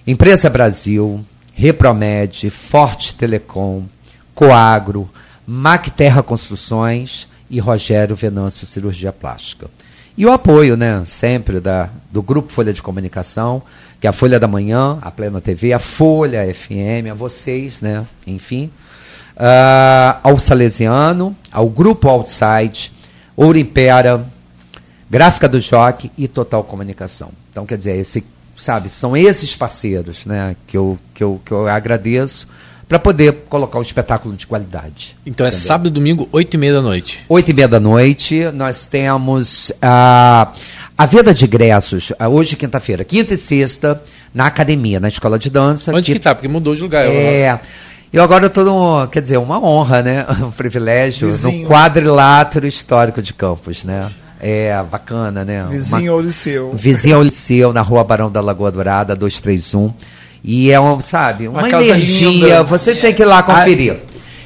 Imprensa 0.05 0.49
Brasil, 0.49 1.25
Repromed, 1.53 2.49
Forte 2.49 3.13
Telecom, 3.15 3.83
Coagro, 4.35 5.09
Mac 5.47 5.87
Terra 5.89 6.21
Construções 6.21 7.27
e 7.49 7.59
Rogério 7.59 8.15
Venâncio 8.15 8.67
Cirurgia 8.67 9.13
Plástica. 9.13 9.69
E 10.17 10.25
o 10.25 10.31
apoio, 10.31 10.75
né, 10.75 11.03
sempre 11.05 11.59
da, 11.59 11.89
do 12.11 12.21
Grupo 12.21 12.51
Folha 12.51 12.73
de 12.73 12.81
Comunicação, 12.81 13.61
que 14.01 14.07
é 14.07 14.09
a 14.09 14.13
Folha 14.13 14.39
da 14.39 14.47
Manhã, 14.47 14.97
a 14.99 15.11
Plena 15.11 15.39
TV, 15.39 15.73
a 15.73 15.79
Folha 15.79 16.51
FM, 16.51 17.11
a 17.11 17.13
vocês, 17.13 17.81
né, 17.81 18.03
enfim, 18.25 18.71
uh, 19.37 20.17
ao 20.23 20.39
Salesiano, 20.39 21.37
ao 21.51 21.69
Grupo 21.69 22.09
Outside, 22.09 22.91
Ouro 23.37 23.59
Impera, 23.59 24.25
Gráfica 25.07 25.47
do 25.47 25.59
Joque 25.59 26.11
e 26.17 26.27
Total 26.27 26.63
Comunicação. 26.63 27.29
Então, 27.51 27.63
quer 27.63 27.77
dizer, 27.77 27.95
esse, 27.95 28.23
sabe, 28.57 28.89
são 28.89 29.15
esses 29.15 29.55
parceiros, 29.55 30.25
né, 30.25 30.55
que 30.65 30.75
eu, 30.75 30.97
que 31.13 31.23
eu, 31.23 31.39
que 31.45 31.51
eu 31.51 31.67
agradeço 31.67 32.47
para 32.91 32.97
poder 32.97 33.45
colocar 33.47 33.77
um 33.77 33.83
espetáculo 33.83 34.35
de 34.35 34.47
qualidade. 34.47 35.15
Então 35.25 35.45
é 35.45 35.49
entendeu? 35.49 35.63
é 35.63 35.67
sábado 35.67 35.87
e 35.87 35.91
domingo, 35.91 36.27
8 36.31 36.53
e 36.53 36.57
meia 36.57 36.73
da 36.73 36.81
noite. 36.81 37.19
8 37.29 37.49
e 37.49 37.53
meia 37.53 37.67
da 37.67 37.79
noite, 37.79 38.45
nós 38.53 38.85
temos 38.85 39.71
a, 39.81 40.51
a 41.01 41.05
venda 41.07 41.33
de 41.33 41.45
ingressos, 41.45 42.13
hoje 42.29 42.55
quinta-feira, 42.55 43.03
quinta 43.03 43.33
e 43.33 43.37
sexta, 43.37 43.99
na 44.31 44.45
academia, 44.45 44.99
na 44.99 45.07
escola 45.07 45.39
de 45.39 45.49
dança. 45.49 45.91
Onde 45.91 46.11
que, 46.11 46.19
que 46.19 46.19
tá? 46.19 46.35
Porque 46.35 46.47
mudou 46.47 46.75
de 46.75 46.81
lugar. 46.83 47.07
É... 47.07 47.59
Eu 48.13 48.21
agora 48.21 48.45
estou 48.45 48.63
no, 48.63 49.07
quer 49.07 49.19
dizer, 49.19 49.37
uma 49.37 49.59
honra, 49.59 50.03
né? 50.03 50.27
Um 50.45 50.51
privilégio 50.51 51.27
Vizinho. 51.27 51.63
no 51.63 51.69
quadrilátero 51.69 52.67
histórico 52.67 53.19
de 53.19 53.33
Campos, 53.33 53.83
né? 53.83 54.11
É, 54.39 54.79
bacana, 54.91 55.43
né? 55.43 55.65
Vizinho 55.71 56.11
uma, 56.11 56.19
ao 56.19 56.21
Liceu. 56.21 56.71
Vizinho 56.71 57.15
ao 57.15 57.23
Liceu, 57.23 57.73
na 57.73 57.81
rua 57.81 58.03
Barão 58.03 58.31
da 58.31 58.39
Lagoa 58.39 58.71
Dourada, 58.71 59.15
231. 59.15 59.91
E 60.43 60.69
é, 60.69 60.79
um, 60.79 61.01
sabe, 61.01 61.47
uma, 61.47 61.61
uma 61.61 61.83
energia. 61.83 62.29
Linda. 62.29 62.63
Você 62.63 62.93
tem 62.93 63.11
que 63.11 63.23
ir 63.23 63.25
lá 63.25 63.41
conferir. 63.41 63.97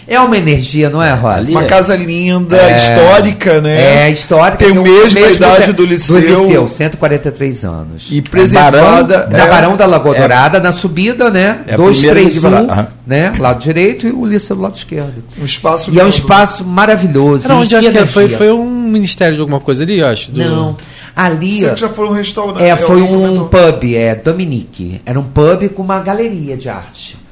É 0.07 0.19
uma 0.19 0.37
energia, 0.37 0.89
não 0.89 1.01
é, 1.01 1.13
Rosa? 1.13 1.49
Uma 1.49 1.63
casa 1.63 1.95
linda, 1.95 2.55
é, 2.55 2.75
histórica, 2.75 3.59
né? 3.59 4.05
É, 4.05 4.11
histórica. 4.11 4.57
Tem 4.57 4.77
o 4.77 4.83
mesmo 4.83 5.19
idade 5.19 5.73
do 5.73 5.83
liceu. 5.83 6.21
Do 6.21 6.43
liceu, 6.43 6.69
143 6.69 7.65
anos. 7.65 8.07
E 8.11 8.21
preservada. 8.21 9.17
Barão, 9.19 9.33
é, 9.33 9.37
na 9.37 9.45
Barão 9.47 9.75
da 9.75 9.85
Lagoa 9.87 10.15
é, 10.15 10.19
Dourada, 10.19 10.59
na 10.59 10.73
subida, 10.73 11.31
né? 11.31 11.61
É 11.65 11.75
231, 11.75 12.87
né? 13.07 13.33
Lado 13.39 13.59
direito 13.59 14.05
e 14.05 14.11
o 14.11 14.25
liceu 14.25 14.55
do 14.55 14.61
lado 14.61 14.77
esquerdo. 14.77 15.23
Um 15.41 15.45
espaço 15.45 15.89
E 15.89 15.91
lindo. 15.91 16.01
é 16.01 16.05
um 16.05 16.09
espaço 16.09 16.63
maravilhoso. 16.63 17.45
Era 17.45 17.55
onde 17.55 17.75
acho 17.75 17.91
que 17.91 18.05
foi, 18.05 18.29
foi 18.29 18.51
um 18.51 18.69
ministério 18.69 19.35
de 19.35 19.41
alguma 19.41 19.59
coisa 19.59 19.81
ali, 19.81 20.03
acho. 20.03 20.31
Do... 20.31 20.39
Não. 20.39 20.77
Ali. 21.15 21.61
Você 21.61 21.75
já 21.77 21.89
foi 21.89 22.07
um 22.07 22.11
restaurante? 22.11 22.61
É, 22.61 22.75
foi 22.75 23.01
um 23.01 23.47
pub, 23.47 23.95
é 23.95 24.13
Dominique. 24.15 25.01
Era 25.05 25.19
um 25.19 25.23
pub 25.23 25.67
com 25.69 25.81
uma 25.81 25.99
galeria 25.99 26.55
de 26.55 26.69
arte. 26.69 27.24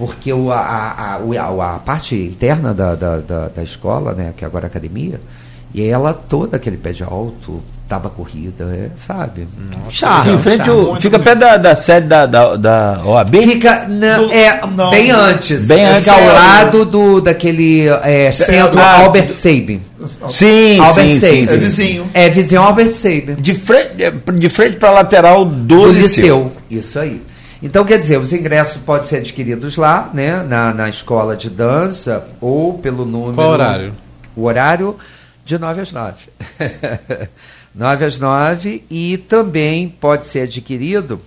Porque 0.00 0.32
o, 0.32 0.50
a, 0.50 0.56
a, 0.56 1.16
a, 1.18 1.74
a 1.74 1.78
parte 1.78 2.14
interna 2.14 2.72
da, 2.72 2.94
da, 2.94 3.18
da, 3.18 3.48
da 3.48 3.62
escola, 3.62 4.14
né, 4.14 4.32
que 4.34 4.46
agora 4.46 4.64
é 4.64 4.68
academia, 4.68 5.20
e 5.74 5.86
ela 5.86 6.14
toda 6.14 6.56
aquele 6.56 6.78
pé 6.78 6.92
de 6.92 7.04
alto, 7.04 7.62
tava 7.86 8.08
corrida, 8.08 8.64
é, 8.72 8.88
sabe? 8.96 9.46
Nossa, 9.70 9.90
charme, 9.90 10.32
em 10.32 10.38
frente 10.38 10.64
charme. 10.64 10.80
O, 10.80 10.96
fica 10.96 11.18
perto 11.18 11.40
da, 11.40 11.58
da 11.58 11.76
sede 11.76 12.06
da, 12.06 12.24
da, 12.24 12.56
da 12.56 13.02
OAB? 13.04 13.42
Fica, 13.42 13.86
não, 13.88 14.26
do, 14.26 14.32
é, 14.32 14.60
não, 14.74 14.90
bem 14.90 15.10
antes. 15.10 15.66
Bem 15.66 15.84
antes. 15.84 16.08
ao 16.08 16.24
lado 16.24 16.86
do, 16.86 17.20
daquele 17.20 17.86
é, 18.02 18.32
centro 18.32 18.80
ah, 18.80 19.00
Albert 19.00 19.32
Sabin. 19.32 19.82
Sim, 20.30 20.80
Albert 20.80 21.04
sim, 21.04 21.20
sim, 21.20 21.42
É 21.42 21.56
vizinho. 21.58 22.10
É 22.14 22.30
vizinho 22.30 22.62
Albert 22.62 22.92
Sabin. 22.92 23.34
De 23.34 23.52
frente, 23.52 23.96
de 24.38 24.48
frente 24.48 24.78
para 24.78 24.88
a 24.88 24.92
lateral 24.92 25.44
do, 25.44 25.52
do 25.66 25.92
liceu. 25.92 26.00
liceu. 26.00 26.52
Isso 26.70 26.98
aí. 26.98 27.20
Então, 27.62 27.84
quer 27.84 27.98
dizer, 27.98 28.18
os 28.18 28.32
ingressos 28.32 28.80
podem 28.82 29.06
ser 29.06 29.18
adquiridos 29.18 29.76
lá, 29.76 30.10
né, 30.14 30.42
na, 30.42 30.72
na 30.72 30.88
escola 30.88 31.36
de 31.36 31.50
dança, 31.50 32.26
ou 32.40 32.78
pelo 32.78 33.04
número. 33.04 33.34
Qual 33.34 33.50
horário? 33.50 33.94
O 34.34 34.44
horário 34.44 34.96
De 35.44 35.58
9 35.58 35.80
às 35.82 35.92
9. 35.92 36.14
9 37.74 38.04
às 38.06 38.18
9 38.18 38.84
e 38.88 39.18
também 39.18 39.88
pode 39.88 40.26
ser 40.26 40.42
adquirido. 40.42 41.20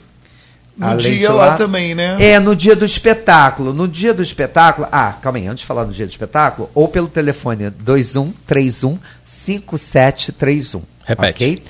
No 0.75 0.97
dia 0.97 1.31
lá, 1.31 1.49
lá, 1.49 1.57
também, 1.57 1.93
né? 1.93 2.17
É, 2.19 2.39
no 2.39 2.55
dia 2.55 2.75
do 2.75 2.83
espetáculo. 2.83 3.73
No 3.73 3.87
dia 3.87 4.11
do 4.11 4.23
espetáculo. 4.23 4.87
Ah, 4.91 5.13
calma 5.21 5.37
aí, 5.37 5.45
antes 5.45 5.59
de 5.59 5.67
falar 5.67 5.85
no 5.85 5.93
dia 5.93 6.05
do 6.05 6.09
espetáculo, 6.09 6.69
ou 6.73 6.87
pelo 6.87 7.07
telefone 7.07 7.69
2131 7.69 8.97
5731. 9.23 10.81
Repete. 11.05 11.43
Ok? 11.43 11.63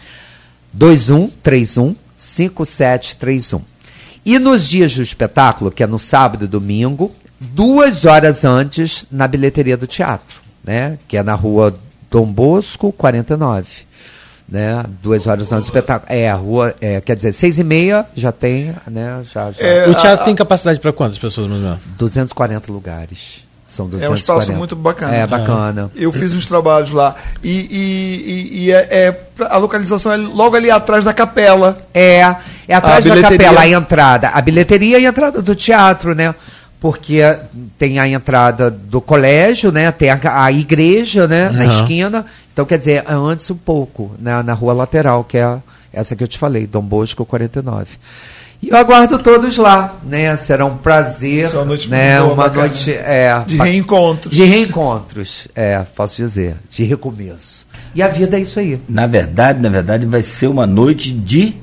2131 0.71 1.95
5731. 2.15 3.72
E 4.25 4.39
nos 4.39 4.69
dias 4.69 4.95
do 4.95 5.03
espetáculo, 5.03 5.71
que 5.71 5.83
é 5.83 5.87
no 5.87 5.99
sábado 5.99 6.45
e 6.45 6.47
domingo, 6.47 7.11
duas 7.39 8.05
horas 8.05 8.45
antes 8.45 9.05
na 9.11 9.27
bilheteria 9.27 9.75
do 9.75 9.85
teatro, 9.85 10.41
né? 10.63 10.97
Que 11.07 11.17
é 11.17 11.23
na 11.23 11.35
rua 11.35 11.75
Dom 12.09 12.25
Bosco, 12.25 12.91
49. 12.93 13.67
Né? 14.47 14.83
Duas 15.01 15.25
horas 15.25 15.51
antes 15.51 15.69
do 15.69 15.73
espetáculo. 15.73 16.11
É, 16.11 16.29
a 16.29 16.35
rua, 16.35 16.75
é, 16.79 17.01
quer 17.01 17.15
dizer, 17.15 17.31
seis 17.31 17.59
e 17.59 17.63
meia 17.63 18.05
já 18.15 18.31
tem, 18.31 18.73
né? 18.87 19.23
Já, 19.31 19.51
já. 19.51 19.63
É, 19.63 19.89
o 19.89 19.95
teatro 19.95 20.21
a, 20.21 20.25
tem 20.25 20.35
capacidade 20.35 20.79
para 20.79 20.93
quantas 20.93 21.17
pessoas, 21.17 21.49
mais 21.49 21.79
240 21.97 22.71
lugares. 22.71 23.42
São 23.73 23.87
240. 23.87 24.05
É 24.05 24.09
um 24.09 24.13
espaço 24.13 24.53
muito 24.53 24.75
bacana. 24.75 25.15
É, 25.15 25.25
bacana. 25.25 25.91
Eu 25.95 26.11
fiz 26.11 26.31
uns 26.31 26.45
trabalhos 26.45 26.91
lá. 26.91 27.15
E, 27.43 27.49
e, 27.49 28.31
e, 28.61 28.65
e 28.65 28.71
é, 28.71 28.87
é, 28.91 29.21
a 29.49 29.57
localização 29.57 30.11
é 30.11 30.17
logo 30.17 30.55
ali 30.55 30.69
atrás 30.69 31.03
da 31.05 31.11
capela. 31.11 31.79
É, 31.91 32.35
é 32.67 32.75
atrás 32.75 33.03
da 33.03 33.19
capela, 33.19 33.61
a 33.61 33.67
entrada. 33.67 34.29
A 34.29 34.39
bilheteria 34.41 34.99
e 34.99 35.07
a 35.07 35.09
entrada 35.09 35.41
do 35.41 35.55
teatro, 35.55 36.13
né? 36.13 36.35
porque 36.79 37.21
tem 37.77 37.97
a 37.97 38.07
entrada 38.07 38.69
do 38.69 38.99
colégio, 38.99 39.71
né? 39.71 39.89
Tem 39.91 40.09
a, 40.09 40.19
a 40.43 40.51
igreja, 40.51 41.27
né? 41.27 41.47
Uhum. 41.47 41.53
Na 41.53 41.65
esquina. 41.65 42.25
Então, 42.51 42.65
quer 42.65 42.77
dizer, 42.77 43.05
é 43.07 43.13
antes 43.13 43.49
um 43.49 43.55
pouco, 43.55 44.11
né? 44.19 44.43
na 44.43 44.53
rua 44.53 44.73
lateral, 44.73 45.23
que 45.23 45.37
é 45.37 45.57
essa 45.91 46.15
que 46.15 46.23
eu 46.23 46.27
te 46.27 46.37
falei, 46.37 46.67
Dom 46.67 46.81
Bosco 46.81 47.25
49. 47.25 47.87
E 48.63 48.69
eu 48.69 48.77
aguardo 48.77 49.19
todos 49.19 49.57
lá, 49.57 49.95
né? 50.05 50.33
Será 50.37 50.65
um 50.65 50.77
prazer, 50.77 51.53
uma 51.53 51.65
noite 51.65 51.89
né? 51.89 52.21
Boa, 52.21 52.33
uma 52.33 52.43
bacana. 52.43 52.61
noite 52.61 52.91
é, 52.93 53.43
de 53.45 53.57
reencontros. 53.57 54.33
De 54.33 54.45
reencontros, 54.45 55.49
é, 55.53 55.79
posso 55.93 56.15
dizer, 56.15 56.55
de 56.69 56.81
recomeço. 56.85 57.65
E 57.93 58.01
a 58.01 58.07
vida 58.07 58.37
é 58.37 58.39
isso 58.39 58.57
aí. 58.57 58.79
Na 58.87 59.05
verdade, 59.05 59.61
na 59.61 59.67
verdade, 59.67 60.05
vai 60.05 60.23
ser 60.23 60.47
uma 60.47 60.65
noite 60.65 61.11
de 61.11 61.55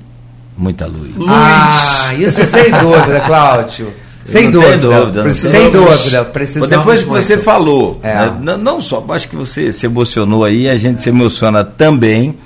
muita 0.55 0.85
luz. 0.85 1.17
luz. 1.17 1.31
Ah, 1.31 2.13
isso 2.19 2.45
sem 2.45 2.69
dúvida, 2.79 3.21
Cláudio. 3.21 3.95
Sem 4.23 4.51
dúvida. 4.51 4.77
dúvida 4.77 5.33
sem 5.33 5.71
dúvida. 5.71 6.25
Precisamos 6.27 6.69
Depois 6.69 7.03
que 7.03 7.09
muito. 7.09 7.23
você 7.23 7.39
falou, 7.39 7.99
é. 8.03 8.15
né, 8.15 8.37
não, 8.43 8.59
não 8.59 8.81
só, 8.83 9.03
acho 9.09 9.27
que 9.27 9.37
você 9.37 9.73
se 9.73 9.87
emocionou 9.87 10.45
aí, 10.45 10.69
a 10.69 10.77
gente 10.77 11.01
se 11.01 11.09
emociona 11.09 11.65
também. 11.65 12.37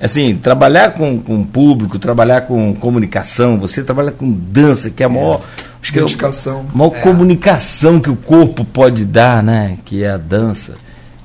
Assim, 0.00 0.34
trabalhar 0.36 0.92
com, 0.94 1.18
com 1.18 1.44
público, 1.44 1.98
trabalhar 1.98 2.42
com 2.42 2.74
comunicação, 2.74 3.58
você 3.58 3.82
trabalha 3.82 4.10
com 4.10 4.30
dança, 4.30 4.90
que 4.90 5.02
é 5.02 5.06
a 5.06 5.08
maior. 5.08 5.40
É. 5.40 5.64
Acho 5.80 5.92
que 5.92 6.00
Dedicação. 6.00 6.58
É 6.60 6.74
a 6.74 6.78
maior 6.78 6.96
é. 6.96 7.00
comunicação 7.00 8.00
que 8.00 8.10
o 8.10 8.16
corpo 8.16 8.64
pode 8.64 9.04
dar, 9.04 9.42
né? 9.42 9.78
Que 9.84 10.02
é 10.02 10.10
a 10.10 10.16
dança. 10.16 10.74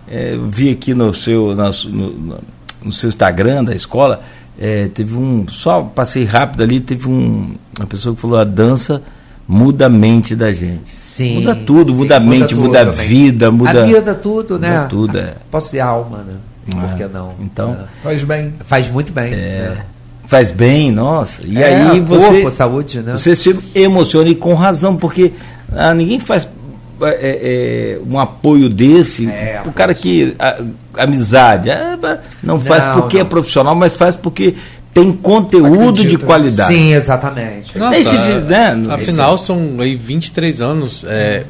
É, 0.07 0.33
eu 0.33 0.49
vi 0.49 0.71
aqui 0.71 0.93
no 0.93 1.13
seu, 1.13 1.55
no, 1.55 1.71
no, 1.89 2.39
no 2.83 2.91
seu 2.91 3.09
Instagram 3.09 3.63
da 3.63 3.75
escola, 3.75 4.21
é, 4.59 4.87
teve 4.87 5.15
um. 5.15 5.47
Só 5.47 5.81
passei 5.81 6.25
rápido 6.25 6.63
ali, 6.63 6.79
teve 6.79 7.07
um, 7.07 7.55
uma 7.77 7.87
pessoa 7.87 8.15
que 8.15 8.21
falou 8.21 8.37
a 8.37 8.43
dança 8.43 9.01
muda 9.49 9.87
a 9.87 9.89
mente 9.89 10.35
da 10.35 10.51
gente. 10.51 10.95
Sim. 10.95 11.39
Muda 11.39 11.55
tudo, 11.55 11.91
sim, 11.91 11.97
muda 11.97 12.17
a 12.17 12.19
mente, 12.19 12.53
muda, 12.53 12.67
muda 12.67 12.81
a 12.81 12.85
vida, 12.91 13.51
muda. 13.51 13.81
A 13.81 13.85
vida, 13.85 14.13
tudo, 14.13 14.59
né? 14.59 14.77
Muda 14.77 14.87
tudo, 14.87 15.17
é. 15.17 15.33
Posso 15.49 15.69
ser 15.69 15.79
alma, 15.79 16.19
né? 16.19 16.35
Por 16.69 16.95
que 16.95 17.05
não? 17.05 17.33
Então. 17.39 17.71
É. 17.71 18.03
Faz 18.03 18.23
bem. 18.23 18.53
Faz 18.65 18.87
muito 18.87 19.11
bem. 19.11 19.33
É. 19.33 19.35
Né? 19.35 19.77
Faz 20.27 20.51
bem, 20.51 20.91
nossa. 20.91 21.41
E 21.45 21.57
é, 21.57 21.75
aí 21.75 21.99
você. 21.99 22.27
Corpo, 22.27 22.51
saúde, 22.51 23.01
né? 23.01 23.13
Você 23.13 23.35
se 23.35 23.57
emociona 23.73 24.29
e 24.29 24.35
com 24.35 24.53
razão, 24.53 24.95
porque 24.95 25.33
ah, 25.75 25.93
ninguém 25.93 26.19
faz 26.19 26.47
é, 27.01 27.97
é, 27.97 27.99
um 28.07 28.19
apoio 28.19 28.69
desse, 28.69 29.27
é, 29.27 29.61
o 29.65 29.71
cara 29.71 29.93
que 29.93 30.35
a, 30.37 30.59
amizade, 30.97 31.69
é, 31.69 31.97
não 32.43 32.59
faz 32.59 32.85
não, 32.85 33.01
porque 33.01 33.17
é 33.17 33.19
não. 33.21 33.25
é 33.25 33.29
profissional, 33.29 33.75
mas 33.75 33.93
faz 33.93 34.15
porque 34.15 34.55
tem 34.93 35.13
conteúdo 35.13 35.89
Acredita. 35.89 36.09
de 36.09 36.17
qualidade. 36.17 36.73
Sim, 36.73 36.93
exatamente. 36.93 37.77
Nossa, 37.77 37.97
Esse, 37.97 38.17
né, 38.17 38.75
afinal, 38.89 39.37
são 39.37 39.77
aí 39.79 39.95
23 39.95 40.61
anos 40.61 41.05
é, 41.07 41.43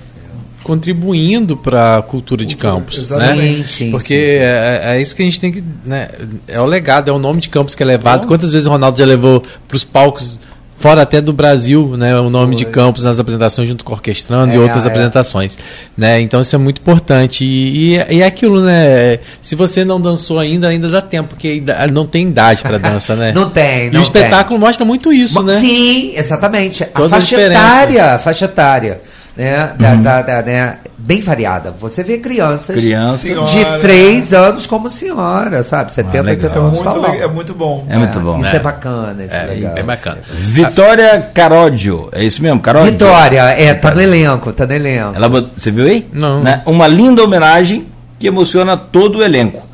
contribuindo 0.69 1.57
para 1.57 1.97
a 1.97 2.01
cultura 2.03 2.45
de 2.45 2.55
campos. 2.55 3.09
Né? 3.09 3.63
Sim, 3.65 3.89
Porque 3.89 4.13
sim, 4.13 4.21
sim. 4.21 4.37
É, 4.37 4.81
é, 4.83 5.01
isso 5.01 5.15
que 5.15 5.23
a 5.23 5.25
gente 5.25 5.39
tem 5.39 5.51
que. 5.51 5.63
Né, 5.83 6.09
é 6.47 6.61
o 6.61 6.65
legado, 6.65 7.09
é 7.09 7.11
o 7.11 7.17
nome 7.17 7.41
de 7.41 7.49
campos 7.49 7.73
que 7.73 7.81
é 7.81 7.85
levado. 7.87 8.27
Quantas 8.27 8.51
vezes 8.51 8.67
o 8.67 8.69
Ronaldo 8.69 8.99
já 8.99 9.05
levou 9.05 9.41
para 9.67 9.75
os 9.75 9.83
palcos 9.83 10.37
fora 10.77 11.01
até 11.01 11.19
do 11.19 11.33
Brasil, 11.33 11.97
né, 11.97 12.17
o 12.17 12.29
nome 12.29 12.55
Foi. 12.55 12.63
de 12.63 12.71
Campos 12.71 13.03
nas 13.03 13.19
apresentações 13.19 13.67
junto 13.67 13.83
com 13.83 13.91
o 13.91 13.95
orquestrando 13.95 14.53
é, 14.53 14.55
e 14.55 14.59
outras 14.59 14.85
é. 14.85 14.87
apresentações, 14.87 15.57
né? 15.97 16.21
Então 16.21 16.39
isso 16.39 16.55
é 16.55 16.59
muito 16.59 16.79
importante 16.79 17.43
e, 17.43 17.95
e, 17.95 18.15
e, 18.15 18.21
é 18.21 18.25
aquilo, 18.25 18.61
né? 18.61 19.19
Se 19.41 19.55
você 19.55 19.83
não 19.83 19.99
dançou 19.99 20.39
ainda, 20.39 20.69
ainda 20.69 20.87
dá 20.87 21.01
tempo, 21.01 21.29
porque 21.29 21.61
não 21.91 22.05
tem 22.05 22.29
idade 22.29 22.61
para 22.61 22.77
dança, 22.77 23.13
né? 23.13 23.33
não 23.35 23.49
tem, 23.49 23.89
não 23.89 23.99
E 23.99 24.03
o 24.03 24.03
espetáculo 24.03 24.57
tem. 24.57 24.67
mostra 24.67 24.85
muito 24.85 25.11
isso, 25.11 25.43
né? 25.43 25.59
Sim, 25.59 26.13
exatamente. 26.15 26.85
Toda 26.85 27.07
a 27.07 27.19
faixa 27.19 27.37
a 27.37 27.41
etária, 27.41 28.13
a 28.13 28.19
faixa 28.19 28.45
etária 28.45 29.01
né, 29.39 29.73
da, 29.79 29.91
uhum. 29.91 30.01
da, 30.01 30.21
da, 30.21 30.41
né, 30.41 30.77
bem 30.97 31.21
variada. 31.21 31.73
Você 31.79 32.03
vê 32.03 32.17
crianças 32.17 32.75
Criança. 32.75 33.25
de 33.25 33.81
3 33.81 34.33
anos 34.33 34.67
como 34.67 34.89
senhora, 34.89 35.63
sabe? 35.63 35.93
70, 35.93 36.17
ah, 36.17 36.31
80 36.31 36.59
anos. 36.59 36.73
Muito 36.73 37.05
é 37.05 37.27
muito 37.27 37.53
bom. 37.53 37.85
É, 37.87 37.93
é 37.93 37.97
muito 37.97 38.19
bom. 38.19 38.41
Isso 38.41 38.53
é, 38.53 38.57
é 38.57 38.59
bacana, 38.59 39.23
isso 39.23 39.35
é, 39.35 39.43
é 39.43 39.47
legal. 39.47 39.77
É 39.77 39.83
bacana. 39.83 40.17
Vitória 40.29 41.31
Caródio, 41.33 42.09
é 42.11 42.21
isso 42.25 42.41
mesmo? 42.41 42.59
Caródio? 42.59 42.91
Vitória, 42.91 43.41
é, 43.51 43.73
tá 43.73 43.95
no 43.95 44.01
elenco, 44.01 44.51
tá 44.51 44.67
no 44.67 44.73
elenco. 44.73 45.15
Ela, 45.15 45.29
você 45.29 45.71
viu 45.71 45.85
aí? 45.85 46.05
Não. 46.11 46.43
Né? 46.43 46.61
Uma 46.65 46.85
linda 46.85 47.23
homenagem 47.23 47.87
que 48.19 48.27
emociona 48.27 48.75
todo 48.75 49.19
o 49.19 49.23
elenco. 49.23 49.65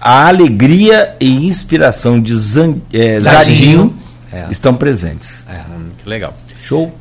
A 0.00 0.28
alegria 0.28 1.16
e 1.18 1.48
inspiração 1.48 2.20
de 2.20 2.34
Zan, 2.38 2.76
é, 2.92 3.18
Zadinho, 3.18 3.44
Zadinho 3.44 3.94
é. 4.32 4.46
estão 4.50 4.72
presentes. 4.72 5.44
Hum, 5.50 5.88
que 6.00 6.08
legal. 6.08 6.32
Show. 6.62 6.94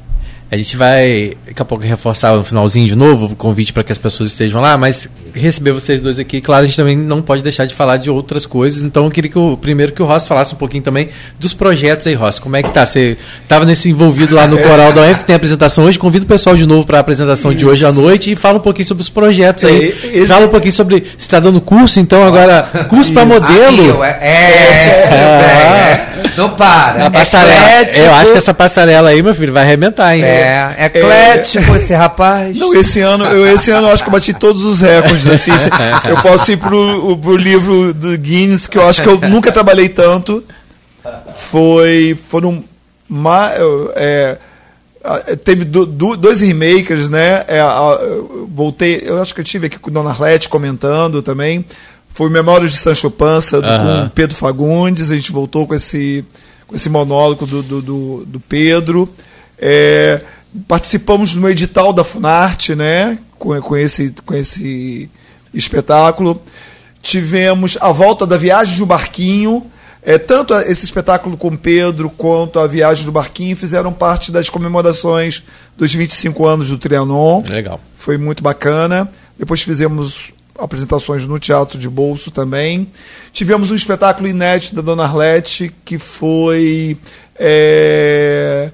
A 0.52 0.58
gente 0.58 0.76
vai 0.76 1.38
daqui 1.46 1.62
a 1.62 1.66
pouco 1.66 1.84
reforçar 1.84 2.36
no 2.36 2.44
finalzinho 2.44 2.88
de 2.88 2.96
novo 2.96 3.28
o 3.28 3.36
convite 3.36 3.72
para 3.72 3.84
que 3.84 3.92
as 3.92 3.98
pessoas 3.98 4.32
estejam 4.32 4.60
lá, 4.60 4.78
mas 4.78 5.08
receber 5.34 5.72
vocês 5.72 6.00
dois 6.02 6.20
aqui, 6.20 6.42
claro, 6.42 6.64
a 6.64 6.68
gente 6.68 6.76
também 6.76 6.98
não 6.98 7.22
pode 7.22 7.42
deixar 7.44 7.66
de 7.66 7.76
falar 7.76 7.98
de 7.98 8.10
outras 8.10 8.46
coisas. 8.46 8.82
Então 8.82 9.06
eu 9.06 9.12
queria 9.12 9.30
que 9.30 9.38
o 9.38 9.58
primeiro 9.58 9.92
que 9.92 10.02
o 10.02 10.06
Ross 10.06 10.28
falasse 10.28 10.54
um 10.54 10.58
pouquinho 10.58 10.84
também 10.84 11.10
dos 11.40 11.54
projetos 11.54 12.08
aí, 12.08 12.14
Ross. 12.14 12.40
Como 12.40 12.56
é 12.56 12.64
que 12.64 12.72
tá? 12.72 12.86
Você 12.86 13.18
estava 13.42 13.66
nesse 13.66 13.90
envolvido 13.90 14.36
lá 14.36 14.48
no 14.48 14.58
Coral 14.58 14.94
da 14.94 15.02
UF, 15.04 15.20
que 15.20 15.26
tem 15.26 15.34
a 15.34 15.38
apresentação 15.38 15.86
hoje. 15.86 16.00
Convido 16.00 16.26
o 16.26 16.28
pessoal 16.28 16.56
de 16.56 16.66
novo 16.66 16.86
para 16.86 16.98
a 16.98 17.02
apresentação 17.02 17.52
Isso. 17.52 17.60
de 17.60 17.66
hoje 17.66 17.86
à 17.86 17.92
noite 17.92 18.32
e 18.32 18.36
fala 18.36 18.58
um 18.58 18.62
pouquinho 18.62 18.88
sobre 18.88 19.02
os 19.02 19.10
projetos 19.10 19.64
aí. 19.66 19.96
É. 20.14 20.26
Fala 20.26 20.46
um 20.46 20.50
pouquinho 20.50 20.74
sobre. 20.74 21.00
Você 21.00 21.16
está 21.18 21.40
dando 21.40 21.62
curso, 21.62 22.00
então 22.00 22.24
agora. 22.24 22.64
Curso 22.90 23.12
para 23.14 23.26
modelo. 23.26 24.04
é, 24.04 24.18
é, 24.22 25.10
é, 25.14 26.10
Não 26.36 26.50
para. 26.50 27.06
A 27.06 27.10
passarela. 27.10 27.90
Eu 27.96 28.14
acho 28.14 28.32
que 28.32 28.38
essa 28.38 28.54
passarela 28.54 29.10
aí, 29.10 29.22
meu 29.22 29.34
filho, 29.36 29.54
vai 29.54 29.64
arrebentar, 29.64 30.16
hein? 30.16 30.24
É, 30.24 30.76
é 30.78 30.86
eclético 30.86 31.76
esse 31.76 31.94
rapaz. 31.94 32.58
Não, 32.58 32.74
esse 32.74 33.00
ano, 33.00 33.26
eu, 33.26 33.54
esse 33.54 33.72
ano 33.72 33.88
eu 33.88 33.94
acho 33.94 34.04
que 34.04 34.10
eu 34.10 34.14
bati 34.14 34.34
todos 34.34 34.64
os 34.64 34.82
recordes. 34.82 35.19
Assim, 35.28 35.52
eu 36.08 36.22
posso 36.22 36.52
ir 36.52 36.58
pro, 36.58 37.18
pro 37.18 37.36
livro 37.36 37.94
do 37.94 38.18
Guinness, 38.18 38.68
que 38.68 38.78
eu 38.78 38.88
acho 38.88 39.02
que 39.02 39.10
eu 39.10 39.20
nunca 39.30 39.52
trabalhei 39.52 39.90
tanto. 39.90 40.44
Foi. 41.52 42.18
Foram. 42.30 42.64
É, 43.96 44.38
teve 45.44 45.64
do, 45.66 45.86
do, 45.86 46.18
dois 46.18 46.42
remakers, 46.42 47.10
né? 47.10 47.46
É, 47.48 47.62
voltei, 48.48 49.02
eu 49.06 49.22
acho 49.22 49.34
que 49.34 49.42
eu 49.42 49.46
tive 49.46 49.68
aqui 49.68 49.80
com 49.80 49.90
o 49.90 49.94
Dona 49.94 50.10
Arlete 50.10 50.50
comentando 50.50 51.22
também. 51.22 51.66
Foi 52.10 52.30
Memórias 52.30 52.74
de 52.74 52.78
Sancho 52.78 53.10
Panza, 53.10 53.62
com 53.62 54.10
Pedro 54.10 54.36
Fagundes. 54.36 55.10
A 55.10 55.16
gente 55.16 55.32
voltou 55.32 55.66
com 55.66 55.74
esse, 55.74 56.26
com 56.68 56.76
esse 56.76 56.90
monólogo 56.90 57.46
do, 57.46 57.64
do, 57.64 58.26
do, 58.26 58.40
Pedro. 58.42 59.08
É, 59.58 60.22
participamos 60.68 61.34
no 61.34 61.50
edital 61.50 61.94
da 61.94 62.04
Funarte, 62.04 62.76
né? 62.76 63.18
Com, 63.40 63.60
com, 63.62 63.76
esse, 63.76 64.14
com 64.26 64.36
esse 64.36 65.10
espetáculo. 65.54 66.40
Tivemos 67.02 67.78
a 67.82 67.92
volta 67.92 68.28
da 68.28 68.38
Viagem 68.38 68.78
do 68.78 68.86
Barquinho. 68.86 69.66
É, 70.02 70.18
tanto 70.18 70.54
esse 70.54 70.86
espetáculo 70.86 71.36
com 71.36 71.56
Pedro 71.56 72.10
quanto 72.10 72.60
a 72.60 72.68
Viagem 72.68 73.06
do 73.06 73.12
Barquinho 73.12 73.56
fizeram 73.58 73.92
parte 73.92 74.32
das 74.32 74.50
comemorações 74.50 75.44
dos 75.78 75.94
25 75.94 76.46
anos 76.46 76.70
do 76.70 76.78
Trianon. 76.78 77.44
Legal. 77.48 77.80
Foi 77.96 78.18
muito 78.18 78.44
bacana. 78.44 79.10
Depois 79.38 79.62
fizemos 79.62 80.32
apresentações 80.58 81.26
no 81.26 81.40
Teatro 81.40 81.80
de 81.80 81.90
Bolso 81.90 82.32
também. 82.32 82.90
Tivemos 83.32 83.72
um 83.72 83.76
espetáculo 83.76 84.28
inédito 84.28 84.76
da 84.76 84.82
Dona 84.82 85.04
Arlete, 85.04 85.74
que 85.84 85.98
foi 85.98 86.98
é, 87.38 88.70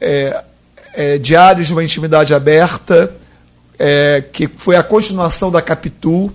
é, 0.00 0.44
é, 0.94 1.18
Diários 1.18 1.66
de 1.66 1.72
uma 1.72 1.82
Intimidade 1.82 2.34
Aberta, 2.34 3.14
é, 3.78 4.22
que 4.32 4.48
foi 4.56 4.76
a 4.76 4.82
continuação 4.82 5.50
da 5.50 5.62
Capitu, 5.62 6.32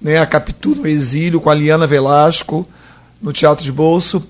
né, 0.00 0.18
a 0.18 0.26
Capitu 0.26 0.74
no 0.74 0.86
Exílio, 0.86 1.40
com 1.40 1.50
a 1.50 1.54
Liana 1.54 1.86
Velasco, 1.86 2.66
no 3.20 3.32
Teatro 3.32 3.64
de 3.64 3.72
Bolso. 3.72 4.26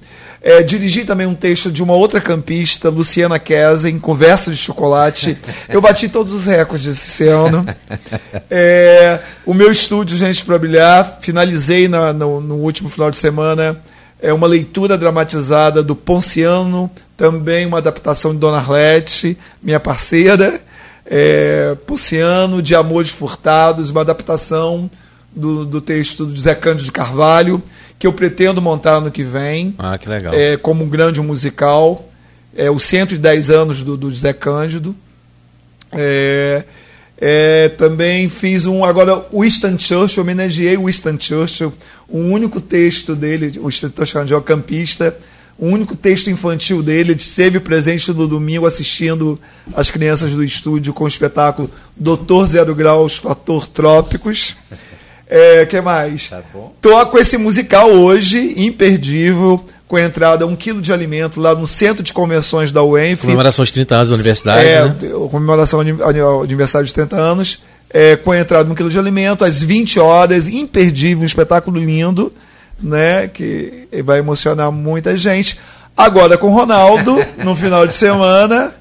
É, 0.47 0.63
dirigi 0.63 1.07
também 1.07 1.27
um 1.27 1.35
texto 1.35 1.73
de 1.73 1.83
uma 1.83 1.95
outra 1.95 2.21
campista, 2.21 2.91
Luciana 2.91 3.39
Kesen, 3.39 3.99
Conversa 3.99 4.51
de 4.51 4.59
Chocolate. 4.59 5.39
Eu 5.71 5.81
bati 5.81 6.07
todos 6.07 6.35
os 6.35 6.45
recordes 6.45 6.87
esse 6.87 7.27
ano. 7.27 7.67
É, 8.51 9.21
o 9.47 9.55
meu 9.55 9.73
estúdio, 9.73 10.17
Gente 10.17 10.45
para 10.45 10.59
Brilhar, 10.59 11.19
finalizei 11.21 11.89
na, 11.89 12.13
no, 12.13 12.41
no, 12.41 12.57
último 12.57 12.91
final 12.91 13.11
de 13.11 13.17
semana 13.17 13.81
é 14.21 14.33
uma 14.33 14.47
leitura 14.47 14.97
dramatizada 14.97 15.83
do 15.83 15.95
Ponciano, 15.95 16.91
também 17.17 17.67
uma 17.67 17.79
adaptação 17.79 18.33
de 18.33 18.39
Dona 18.39 18.59
Arlete, 18.59 19.37
minha 19.63 19.81
parceira. 19.81 20.61
É, 21.07 21.77
Ponciano, 21.87 22.63
de 22.63 22.75
Amores 22.75 23.11
Furtados, 23.11 23.91
uma 23.91 24.01
adaptação 24.01 24.91
do, 25.35 25.65
do 25.65 25.81
texto 25.81 26.25
do 26.25 26.35
José 26.35 26.55
Cândido 26.55 26.85
de 26.85 26.93
Carvalho 26.93 27.63
que 27.99 28.07
eu 28.07 28.13
pretendo 28.13 28.61
montar 28.61 29.01
no 29.01 29.11
que 29.11 29.23
vem. 29.23 29.75
Ah, 29.79 29.97
que 29.97 30.09
legal. 30.09 30.35
É, 30.35 30.57
como 30.57 30.85
um 30.85 30.89
grande 30.89 31.21
musical. 31.23 32.07
É, 32.55 32.71
os 32.71 32.85
110 32.85 33.49
anos 33.51 33.83
do, 33.83 33.97
do 33.97 34.11
José 34.11 34.33
Cândido. 34.33 34.95
É, 35.91 36.65
é, 37.19 37.69
também 37.71 38.29
fiz 38.29 38.67
um. 38.67 38.85
Agora, 38.85 39.25
o 39.33 39.43
Winston 39.43 39.79
Churchill, 39.79 40.23
homenageei 40.23 40.77
o 40.77 40.85
Winston 40.85 41.17
Churchill. 41.19 41.73
O 42.07 42.19
único 42.19 42.61
texto 42.61 43.17
dele, 43.17 43.59
o 43.59 43.69
Winston 43.69 43.91
Churchill 44.05 44.37
é 44.37 44.41
campista. 44.43 45.17
O 45.59 45.67
único 45.67 45.95
texto 45.95 46.29
infantil 46.31 46.83
dele 46.83 47.13
esteve 47.13 47.61
presente 47.61 48.13
no 48.13 48.27
domingo 48.27 48.67
assistindo 48.67 49.39
as 49.75 49.91
crianças 49.91 50.33
do 50.33 50.43
estúdio 50.43 50.93
com 50.93 51.05
o 51.05 51.09
espetáculo 51.09 51.71
Doutor 51.97 52.47
Zero 52.47 52.75
Graus 52.75 53.17
Fator 53.17 53.69
Trópicos. 53.69 54.57
É, 55.29 55.65
que 55.65 55.81
mais? 55.81 56.29
Tá 56.29 56.43
bom. 56.53 56.73
Tô 56.81 57.07
com 57.07 57.19
esse 57.19 57.39
musical 57.39 57.91
hoje, 57.91 58.55
imperdível, 58.65 59.65
com 59.87 59.97
a 59.97 60.03
entrada 60.03 60.47
um 60.47 60.57
quilo 60.57 60.83
de 60.83 60.93
alimento 60.93 61.41
lá 61.41 61.55
no 61.55 61.67
Centro 61.67 62.03
de 62.03 62.13
Convenções 62.13 62.73
da 62.73 62.83
UENF. 62.83 63.23
Comemoração 63.23 63.65
de 63.65 63.73
30 63.73 63.95
anos 63.95 64.09
da 64.09 64.15
universidade, 64.15 64.67
é, 64.67 64.85
né? 64.85 64.95
Comemoração 65.31 65.85
de 65.85 65.91
aniversário 66.03 66.87
de 66.87 66.93
30 66.93 67.17
anos. 67.17 67.61
É, 67.91 68.17
com 68.17 68.33
a 68.33 68.41
entrada 68.41 68.69
um 68.69 68.75
quilo 68.75 68.91
de 68.91 68.99
alimento, 68.99 69.45
às 69.45 69.63
20 69.63 70.01
horas, 70.01 70.49
imperdível, 70.49 71.23
um 71.23 71.27
espetáculo 71.27 71.79
lindo, 71.79 72.33
né? 72.83 73.29
Que 73.29 73.89
vai 74.05 74.19
emocionar 74.19 74.71
muita 74.71 75.17
gente. 75.17 75.59
Agora 75.97 76.37
com 76.37 76.49
o 76.49 76.55
Ronaldo, 76.55 77.17
no 77.45 77.55
final 77.55 77.87
de 77.87 77.95
semana. 77.95 78.73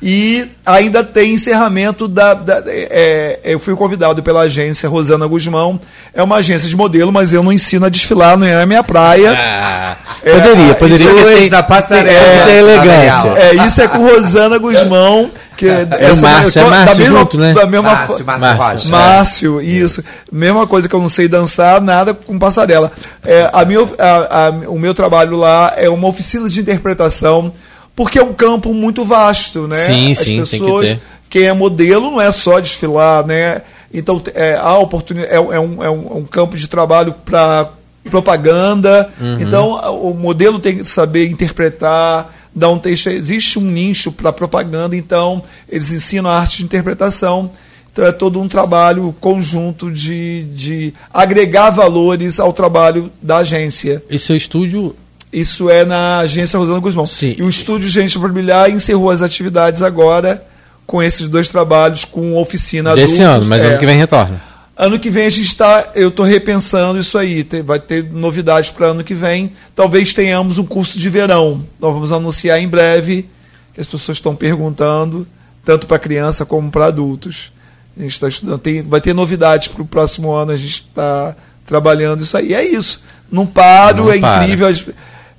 E 0.00 0.48
ainda 0.64 1.02
tem 1.02 1.34
encerramento 1.34 2.06
da. 2.06 2.32
da 2.32 2.62
é, 2.66 3.40
é, 3.42 3.52
eu 3.52 3.58
fui 3.58 3.74
convidado 3.74 4.22
pela 4.22 4.42
agência 4.42 4.88
Rosana 4.88 5.26
Guzmão. 5.26 5.80
É 6.14 6.22
uma 6.22 6.36
agência 6.36 6.68
de 6.68 6.76
modelo, 6.76 7.12
mas 7.12 7.32
eu 7.32 7.42
não 7.42 7.52
ensino 7.52 7.84
a 7.84 7.88
desfilar, 7.88 8.36
não 8.36 8.46
é 8.46 8.62
a 8.62 8.66
minha 8.66 8.84
praia. 8.84 9.32
Ah, 9.36 9.96
é, 10.22 10.32
poderia, 10.32 10.74
poderia. 10.74 11.04
Isso 11.04 11.24
tem, 11.24 11.50
da 11.50 11.64
passarela. 11.64 12.48
É, 12.48 12.58
elegância. 12.58 13.28
É, 13.30 13.66
isso 13.66 13.82
é 13.82 13.88
com 13.88 14.06
Rosana 14.08 14.56
Guzmão. 14.56 15.30
Que 15.58 15.68
é, 15.68 15.88
é 15.90 16.12
o 16.12 16.16
Márcio, 16.16 16.60
é 16.60 16.70
Márcio 16.70 16.86
da 16.86 16.94
mesma, 16.94 17.18
junto, 17.18 17.36
né? 17.36 17.52
Da 17.52 17.66
mesma 17.66 17.90
Márcio, 17.90 18.24
Márcio, 18.24 18.58
Márcio, 18.58 18.90
Márcio 18.90 19.60
isso. 19.60 20.04
Mesma 20.30 20.68
coisa 20.68 20.88
que 20.88 20.94
eu 20.94 21.00
não 21.00 21.08
sei 21.08 21.26
dançar, 21.26 21.80
nada 21.80 22.14
com 22.14 22.38
passarela. 22.38 22.92
É, 23.24 23.50
a 23.52 23.64
minha, 23.64 23.80
a, 23.98 24.46
a, 24.46 24.50
o 24.68 24.78
meu 24.78 24.94
trabalho 24.94 25.36
lá 25.36 25.74
é 25.76 25.90
uma 25.90 26.06
oficina 26.06 26.48
de 26.48 26.60
interpretação 26.60 27.52
porque 27.96 28.20
é 28.20 28.22
um 28.22 28.32
campo 28.32 28.72
muito 28.72 29.04
vasto, 29.04 29.66
né? 29.66 29.78
Sim, 29.78 30.12
As 30.12 30.18
sim, 30.18 30.38
pessoas, 30.38 30.86
tem 30.86 30.96
que 30.96 31.02
ter. 31.02 31.08
quem 31.28 31.42
é 31.46 31.52
modelo 31.52 32.12
não 32.12 32.20
é 32.20 32.30
só 32.30 32.60
desfilar, 32.60 33.26
né? 33.26 33.62
Então 33.92 34.22
é, 34.32 34.54
a 34.54 34.78
oportunidade 34.78 35.34
é, 35.34 35.38
é, 35.38 35.40
um, 35.58 35.82
é 35.82 35.90
um, 35.90 36.18
um 36.18 36.24
campo 36.24 36.56
de 36.56 36.68
trabalho 36.68 37.12
para 37.24 37.68
propaganda. 38.08 39.10
Uhum. 39.20 39.40
Então 39.40 39.72
o 40.00 40.14
modelo 40.14 40.60
tem 40.60 40.78
que 40.78 40.84
saber 40.84 41.28
interpretar, 41.28 42.32
dar 42.58 42.70
um 42.70 42.78
texto. 42.78 43.08
Existe 43.08 43.58
um 43.58 43.62
nicho 43.62 44.12
para 44.12 44.32
propaganda, 44.32 44.96
então 44.96 45.42
eles 45.68 45.92
ensinam 45.92 46.30
a 46.30 46.38
arte 46.38 46.58
de 46.58 46.64
interpretação. 46.64 47.50
Então 47.92 48.04
é 48.04 48.12
todo 48.12 48.40
um 48.40 48.48
trabalho 48.48 49.14
conjunto 49.20 49.90
de, 49.90 50.44
de 50.54 50.94
agregar 51.12 51.70
valores 51.70 52.38
ao 52.38 52.52
trabalho 52.52 53.10
da 53.20 53.38
agência. 53.38 54.02
E 54.08 54.18
seu 54.18 54.36
estúdio 54.36 54.94
isso 55.32 55.68
é 55.68 55.84
na 55.84 56.20
agência 56.20 56.58
Rosana 56.58 56.78
Guzmão. 56.78 57.06
Sim. 57.06 57.34
E 57.38 57.42
o 57.42 57.48
estúdio 57.48 57.88
Gente 57.88 58.18
para 58.18 58.28
Brilhar 58.28 58.70
encerrou 58.70 59.10
as 59.10 59.20
atividades 59.20 59.82
agora 59.82 60.44
com 60.86 61.02
esses 61.02 61.28
dois 61.28 61.48
trabalhos, 61.48 62.04
com 62.04 62.34
oficina 62.36 62.94
Desse 62.94 63.20
adultos. 63.22 63.42
ano, 63.42 63.46
mas 63.46 63.62
é. 63.62 63.68
ano 63.68 63.78
que 63.78 63.84
vem 63.84 63.98
retorna. 63.98 64.40
Ano 64.78 64.96
que 64.96 65.10
vem 65.10 65.26
a 65.26 65.30
gente 65.30 65.48
está, 65.48 65.90
eu 65.96 66.06
estou 66.08 66.24
repensando 66.24 67.00
isso 67.00 67.18
aí. 67.18 67.42
Tem, 67.42 67.64
vai 67.64 67.80
ter 67.80 68.04
novidades 68.04 68.70
para 68.70 68.86
ano 68.86 69.02
que 69.02 69.12
vem. 69.12 69.50
Talvez 69.74 70.14
tenhamos 70.14 70.56
um 70.56 70.64
curso 70.64 71.00
de 71.00 71.10
verão. 71.10 71.64
Nós 71.80 71.92
vamos 71.92 72.12
anunciar 72.12 72.60
em 72.60 72.68
breve, 72.68 73.28
que 73.74 73.80
as 73.80 73.88
pessoas 73.88 74.18
estão 74.18 74.36
perguntando, 74.36 75.26
tanto 75.64 75.84
para 75.84 75.98
criança 75.98 76.46
como 76.46 76.70
para 76.70 76.86
adultos. 76.86 77.50
A 77.98 78.02
gente 78.02 78.12
está 78.12 78.28
estudando. 78.28 78.60
Tem, 78.60 78.80
vai 78.80 79.00
ter 79.00 79.12
novidades 79.12 79.66
para 79.66 79.82
o 79.82 79.84
próximo 79.84 80.30
ano. 80.30 80.52
A 80.52 80.56
gente 80.56 80.74
está 80.74 81.34
trabalhando 81.66 82.22
isso 82.22 82.36
aí. 82.36 82.54
É 82.54 82.64
isso. 82.64 83.02
Não 83.32 83.44
paro, 83.44 84.04
Não 84.04 84.12
é 84.12 84.20
para. 84.20 84.44
incrível. 84.44 84.68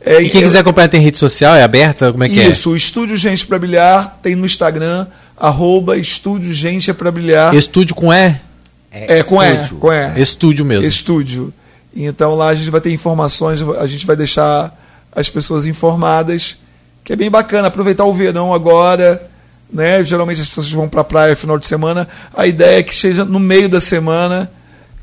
É, 0.01 0.21
e 0.21 0.29
quem 0.29 0.41
quiser 0.41 0.59
acompanhar 0.59 0.89
tem 0.89 1.01
rede 1.01 1.17
social, 1.17 1.55
é 1.55 1.63
aberta? 1.63 2.11
Como 2.11 2.25
é 2.25 2.27
que 2.27 2.35
isso, 2.35 2.43
é? 2.43 2.51
Isso, 2.51 2.69
o 2.71 2.75
Estúdio 2.75 3.15
Gente 3.15 3.47
para 3.47 3.57
Brilhar 3.57 4.19
tem 4.21 4.35
no 4.35 4.45
Instagram, 4.45 5.07
arroba 5.37 5.97
Estúdio 5.97 6.53
Gente 6.53 6.89
é 6.89 6.93
para 6.93 7.09
Brilhar. 7.09 7.53
Estúdio 7.55 7.95
com 7.95 8.13
E? 8.13 8.48
É, 8.91 9.19
é 9.19 9.23
com, 9.23 9.43
e, 9.43 9.67
com 9.69 9.91
E. 9.91 10.21
Estúdio 10.21 10.65
mesmo. 10.65 10.85
Estúdio. 10.85 11.53
Então 11.95 12.35
lá 12.35 12.49
a 12.49 12.55
gente 12.55 12.69
vai 12.69 12.81
ter 12.81 12.91
informações, 12.91 13.61
a 13.61 13.87
gente 13.87 14.05
vai 14.05 14.15
deixar 14.15 14.77
as 15.11 15.29
pessoas 15.29 15.65
informadas, 15.65 16.57
que 17.03 17.13
é 17.13 17.15
bem 17.15 17.29
bacana, 17.29 17.67
aproveitar 17.67 18.05
o 18.05 18.13
verão 18.13 18.53
agora, 18.53 19.27
né? 19.71 20.03
Geralmente 20.03 20.41
as 20.41 20.49
pessoas 20.49 20.71
vão 20.71 20.87
para 20.87 21.01
a 21.01 21.03
praia 21.03 21.31
no 21.31 21.37
final 21.37 21.57
de 21.57 21.65
semana, 21.65 22.07
a 22.35 22.45
ideia 22.45 22.79
é 22.79 22.83
que 22.83 22.95
seja 22.95 23.25
no 23.25 23.39
meio 23.39 23.67
da 23.67 23.81
semana, 23.81 24.51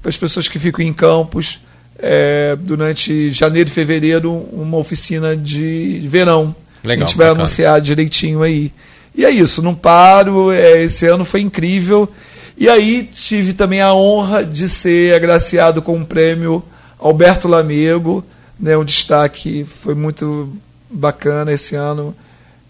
para 0.01 0.09
as 0.09 0.17
pessoas 0.17 0.49
que 0.49 0.59
ficam 0.59 0.85
em 0.85 0.93
campos, 0.93 1.61
é, 1.99 2.57
durante 2.61 3.31
janeiro 3.31 3.69
e 3.69 3.73
fevereiro 3.73 4.33
uma 4.53 4.77
oficina 4.77 5.37
de 5.37 6.07
verão. 6.09 6.55
Legal, 6.85 7.05
a 7.05 7.07
gente 7.07 7.17
vai 7.17 7.27
bacana. 7.27 7.45
anunciar 7.45 7.81
direitinho 7.81 8.43
aí. 8.43 8.73
E 9.15 9.25
é 9.25 9.31
isso, 9.31 9.63
não 9.63 9.75
paro. 9.75 10.53
É, 10.53 10.83
esse 10.83 11.07
ano 11.07 11.25
foi 11.25 11.41
incrível. 11.41 12.09
E 12.57 12.69
aí 12.69 13.03
tive 13.03 13.53
também 13.53 13.81
a 13.81 13.93
honra 13.93 14.45
de 14.45 14.69
ser 14.69 15.15
agraciado 15.15 15.83
com 15.83 15.93
o 15.93 15.97
um 15.97 16.05
prêmio 16.05 16.63
Alberto 16.99 17.47
Lamego, 17.47 18.25
né, 18.59 18.77
um 18.77 18.85
destaque 18.85 19.65
foi 19.65 19.95
muito 19.95 20.51
bacana 20.91 21.53
esse 21.53 21.75
ano. 21.75 22.15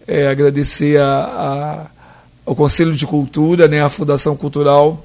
É, 0.07 0.29
agradecer 0.29 1.01
a, 1.01 1.07
a, 1.07 1.87
ao 2.45 2.55
Conselho 2.57 2.95
de 2.95 3.07
Cultura, 3.07 3.69
né, 3.69 3.83
a 3.83 3.89
Fundação 3.89 4.37
Cultural, 4.37 5.05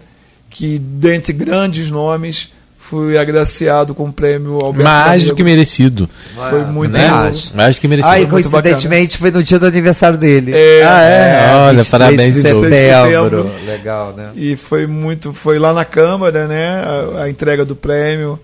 que 0.49 0.79
dentre 0.79 1.33
grandes 1.33 1.89
nomes 1.91 2.51
fui 2.91 3.17
agraciado 3.17 3.95
com 3.95 4.09
o 4.09 4.11
prêmio 4.11 4.59
Alberto 4.61 4.83
Mais 4.83 5.23
do 5.23 5.33
que 5.33 5.45
merecido. 5.45 6.09
Foi 6.49 6.65
muito 6.65 6.91
né? 6.91 7.07
Mais 7.55 7.79
que 7.79 7.87
merecido. 7.87 8.13
Ah, 8.13 8.27
coincidentemente 8.27 9.17
foi 9.17 9.31
no 9.31 9.41
dia 9.41 9.57
do 9.57 9.65
aniversário 9.65 10.17
dele. 10.17 10.51
É, 10.53 10.83
ah, 10.83 11.01
é? 11.01 11.51
é 11.51 11.55
Olha, 11.55 11.85
parabéns 11.85 12.33
de 12.33 12.41
setembro. 12.41 12.69
setembro. 12.69 13.51
Legal, 13.65 14.11
né? 14.11 14.31
E 14.35 14.57
foi 14.57 14.85
muito, 14.87 15.31
foi 15.31 15.57
lá 15.57 15.71
na 15.71 15.85
Câmara, 15.85 16.47
né? 16.47 16.83
A, 17.17 17.23
a 17.23 17.29
entrega 17.29 17.63
do 17.63 17.77
prêmio. 17.77 18.37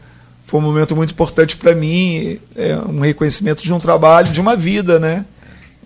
Foi 0.46 0.62
um 0.62 0.64
momento 0.64 0.96
muito 0.96 1.12
importante 1.12 1.58
para 1.58 1.76
mim, 1.76 2.40
é 2.56 2.78
um 2.88 3.02
reconhecimento 3.02 3.62
de 3.62 3.74
um 3.74 3.80
trabalho, 3.82 4.32
de 4.32 4.40
uma 4.40 4.56
vida, 4.56 4.98
né? 4.98 5.26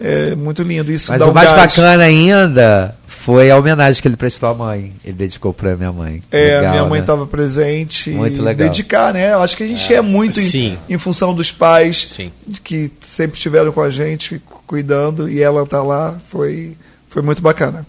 É 0.03 0.35
muito 0.35 0.63
lindo 0.63 0.91
isso. 0.91 1.11
Mas 1.11 1.21
o 1.21 1.29
um 1.29 1.33
mais 1.33 1.51
gás. 1.51 1.75
bacana 1.75 2.03
ainda 2.03 2.95
foi 3.07 3.51
a 3.51 3.57
homenagem 3.57 4.01
que 4.01 4.07
ele 4.07 4.17
prestou 4.17 4.49
à 4.49 4.53
mãe. 4.53 4.93
Ele 5.05 5.13
dedicou 5.13 5.53
para 5.53 5.77
minha 5.77 5.91
mãe. 5.91 6.23
É, 6.31 6.55
legal, 6.55 6.71
minha 6.71 6.85
mãe 6.85 6.99
estava 7.01 7.21
né? 7.21 7.27
presente. 7.29 8.09
Muito 8.09 8.41
legal. 8.41 8.67
Dedicar, 8.67 9.13
né? 9.13 9.33
Eu 9.33 9.43
acho 9.43 9.55
que 9.55 9.63
a 9.63 9.67
gente 9.67 9.93
é, 9.93 9.97
é 9.97 10.01
muito 10.01 10.39
em, 10.39 10.77
em, 10.89 10.97
função 10.97 11.31
dos 11.31 11.51
pais 11.51 12.07
Sim. 12.09 12.31
que 12.63 12.91
sempre 13.01 13.37
estiveram 13.37 13.71
com 13.71 13.81
a 13.81 13.91
gente, 13.91 14.41
cuidando, 14.65 15.29
e 15.29 15.39
ela 15.39 15.65
tá 15.67 15.83
lá. 15.83 16.15
Foi, 16.25 16.75
foi 17.07 17.21
muito 17.21 17.43
bacana. 17.43 17.85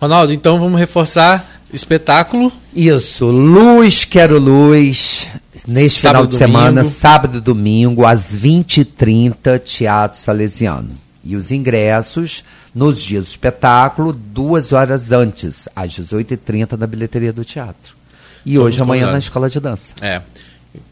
Ronaldo, 0.00 0.32
então 0.32 0.58
vamos 0.58 0.80
reforçar 0.80 1.62
o 1.72 1.76
espetáculo. 1.76 2.50
Isso, 2.74 3.26
Luz 3.26 4.04
Quero 4.04 4.36
Luz, 4.36 5.28
neste 5.64 6.00
sábado, 6.00 6.22
final 6.22 6.26
de 6.26 6.38
domingo. 6.38 6.58
semana, 6.58 6.84
sábado 6.84 7.38
e 7.38 7.40
domingo, 7.40 8.04
às 8.04 8.36
20h30, 8.36 9.60
Teatro 9.60 10.18
Salesiano. 10.18 10.90
E 11.30 11.36
os 11.36 11.52
ingressos 11.52 12.42
nos 12.74 13.00
dias 13.00 13.24
do 13.24 13.28
espetáculo, 13.28 14.12
duas 14.12 14.72
horas 14.72 15.12
antes, 15.12 15.68
às 15.76 15.92
18h30, 15.92 16.76
na 16.76 16.88
bilheteria 16.88 17.32
do 17.32 17.44
teatro. 17.44 17.94
E 18.44 18.56
Tô 18.56 18.64
hoje, 18.64 18.82
amanhã, 18.82 19.12
na 19.12 19.18
escola 19.20 19.48
de 19.48 19.60
dança. 19.60 19.94
É. 20.00 20.20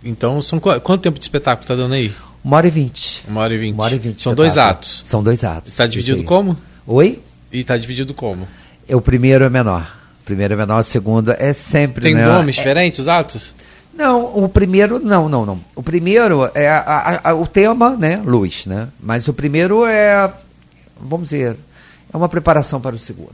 Então, 0.05 0.41
são 0.41 0.61
quanto 0.61 0.99
tempo 0.99 1.19
de 1.19 1.25
espetáculo 1.25 1.65
está 1.65 1.75
dando 1.75 1.95
aí? 1.95 2.13
Uma 2.45 2.57
hora 2.57 2.69
e 2.69 2.71
vinte. 2.71 3.25
Uma 3.27 3.41
hora 3.41 3.53
e 3.53 3.59
vinte. 3.59 3.75
Uma 3.75 3.85
hora 3.85 3.95
e 3.97 3.99
vinte. 3.99 4.23
São 4.23 4.33
dois 4.33 4.57
atos. 4.57 5.03
São 5.05 5.25
dois 5.25 5.43
atos. 5.43 5.73
Está 5.73 5.89
dividido 5.89 6.23
como? 6.23 6.57
Oi? 6.87 7.21
E 7.51 7.59
está 7.59 7.77
dividido 7.77 8.15
como? 8.15 8.47
É, 8.89 8.95
o 8.95 9.01
primeiro 9.01 9.45
é 9.45 9.51
menor. 9.51 9.93
O 10.23 10.25
primeiro 10.25 10.55
é 10.55 10.57
menor, 10.57 10.83
o 10.83 10.85
segundo 10.85 11.33
é 11.33 11.53
sempre. 11.53 12.03
Tem 12.03 12.15
né? 12.15 12.25
nomes 12.25 12.57
é... 12.57 12.59
diferentes 12.61 13.01
os 13.01 13.09
atos? 13.09 13.55
Não, 13.99 14.45
o 14.45 14.49
primeiro, 14.49 15.01
não, 15.01 15.29
não, 15.29 15.45
não. 15.45 15.61
O 15.75 15.83
primeiro 15.83 16.49
é 16.55 16.69
a, 16.69 16.79
a, 16.79 17.31
a, 17.31 17.35
o 17.35 17.49
tema, 17.49 17.97
né? 17.97 18.23
Luz, 18.25 18.65
né? 18.65 18.87
Mas 19.03 19.27
o 19.27 19.35
primeiro 19.35 19.85
é, 19.85 20.33
vamos 21.01 21.31
dizer, 21.31 21.57
é 22.13 22.17
uma 22.17 22.29
preparação 22.29 22.81
para 22.81 22.95
o 22.95 22.99
segundo. 22.99 23.33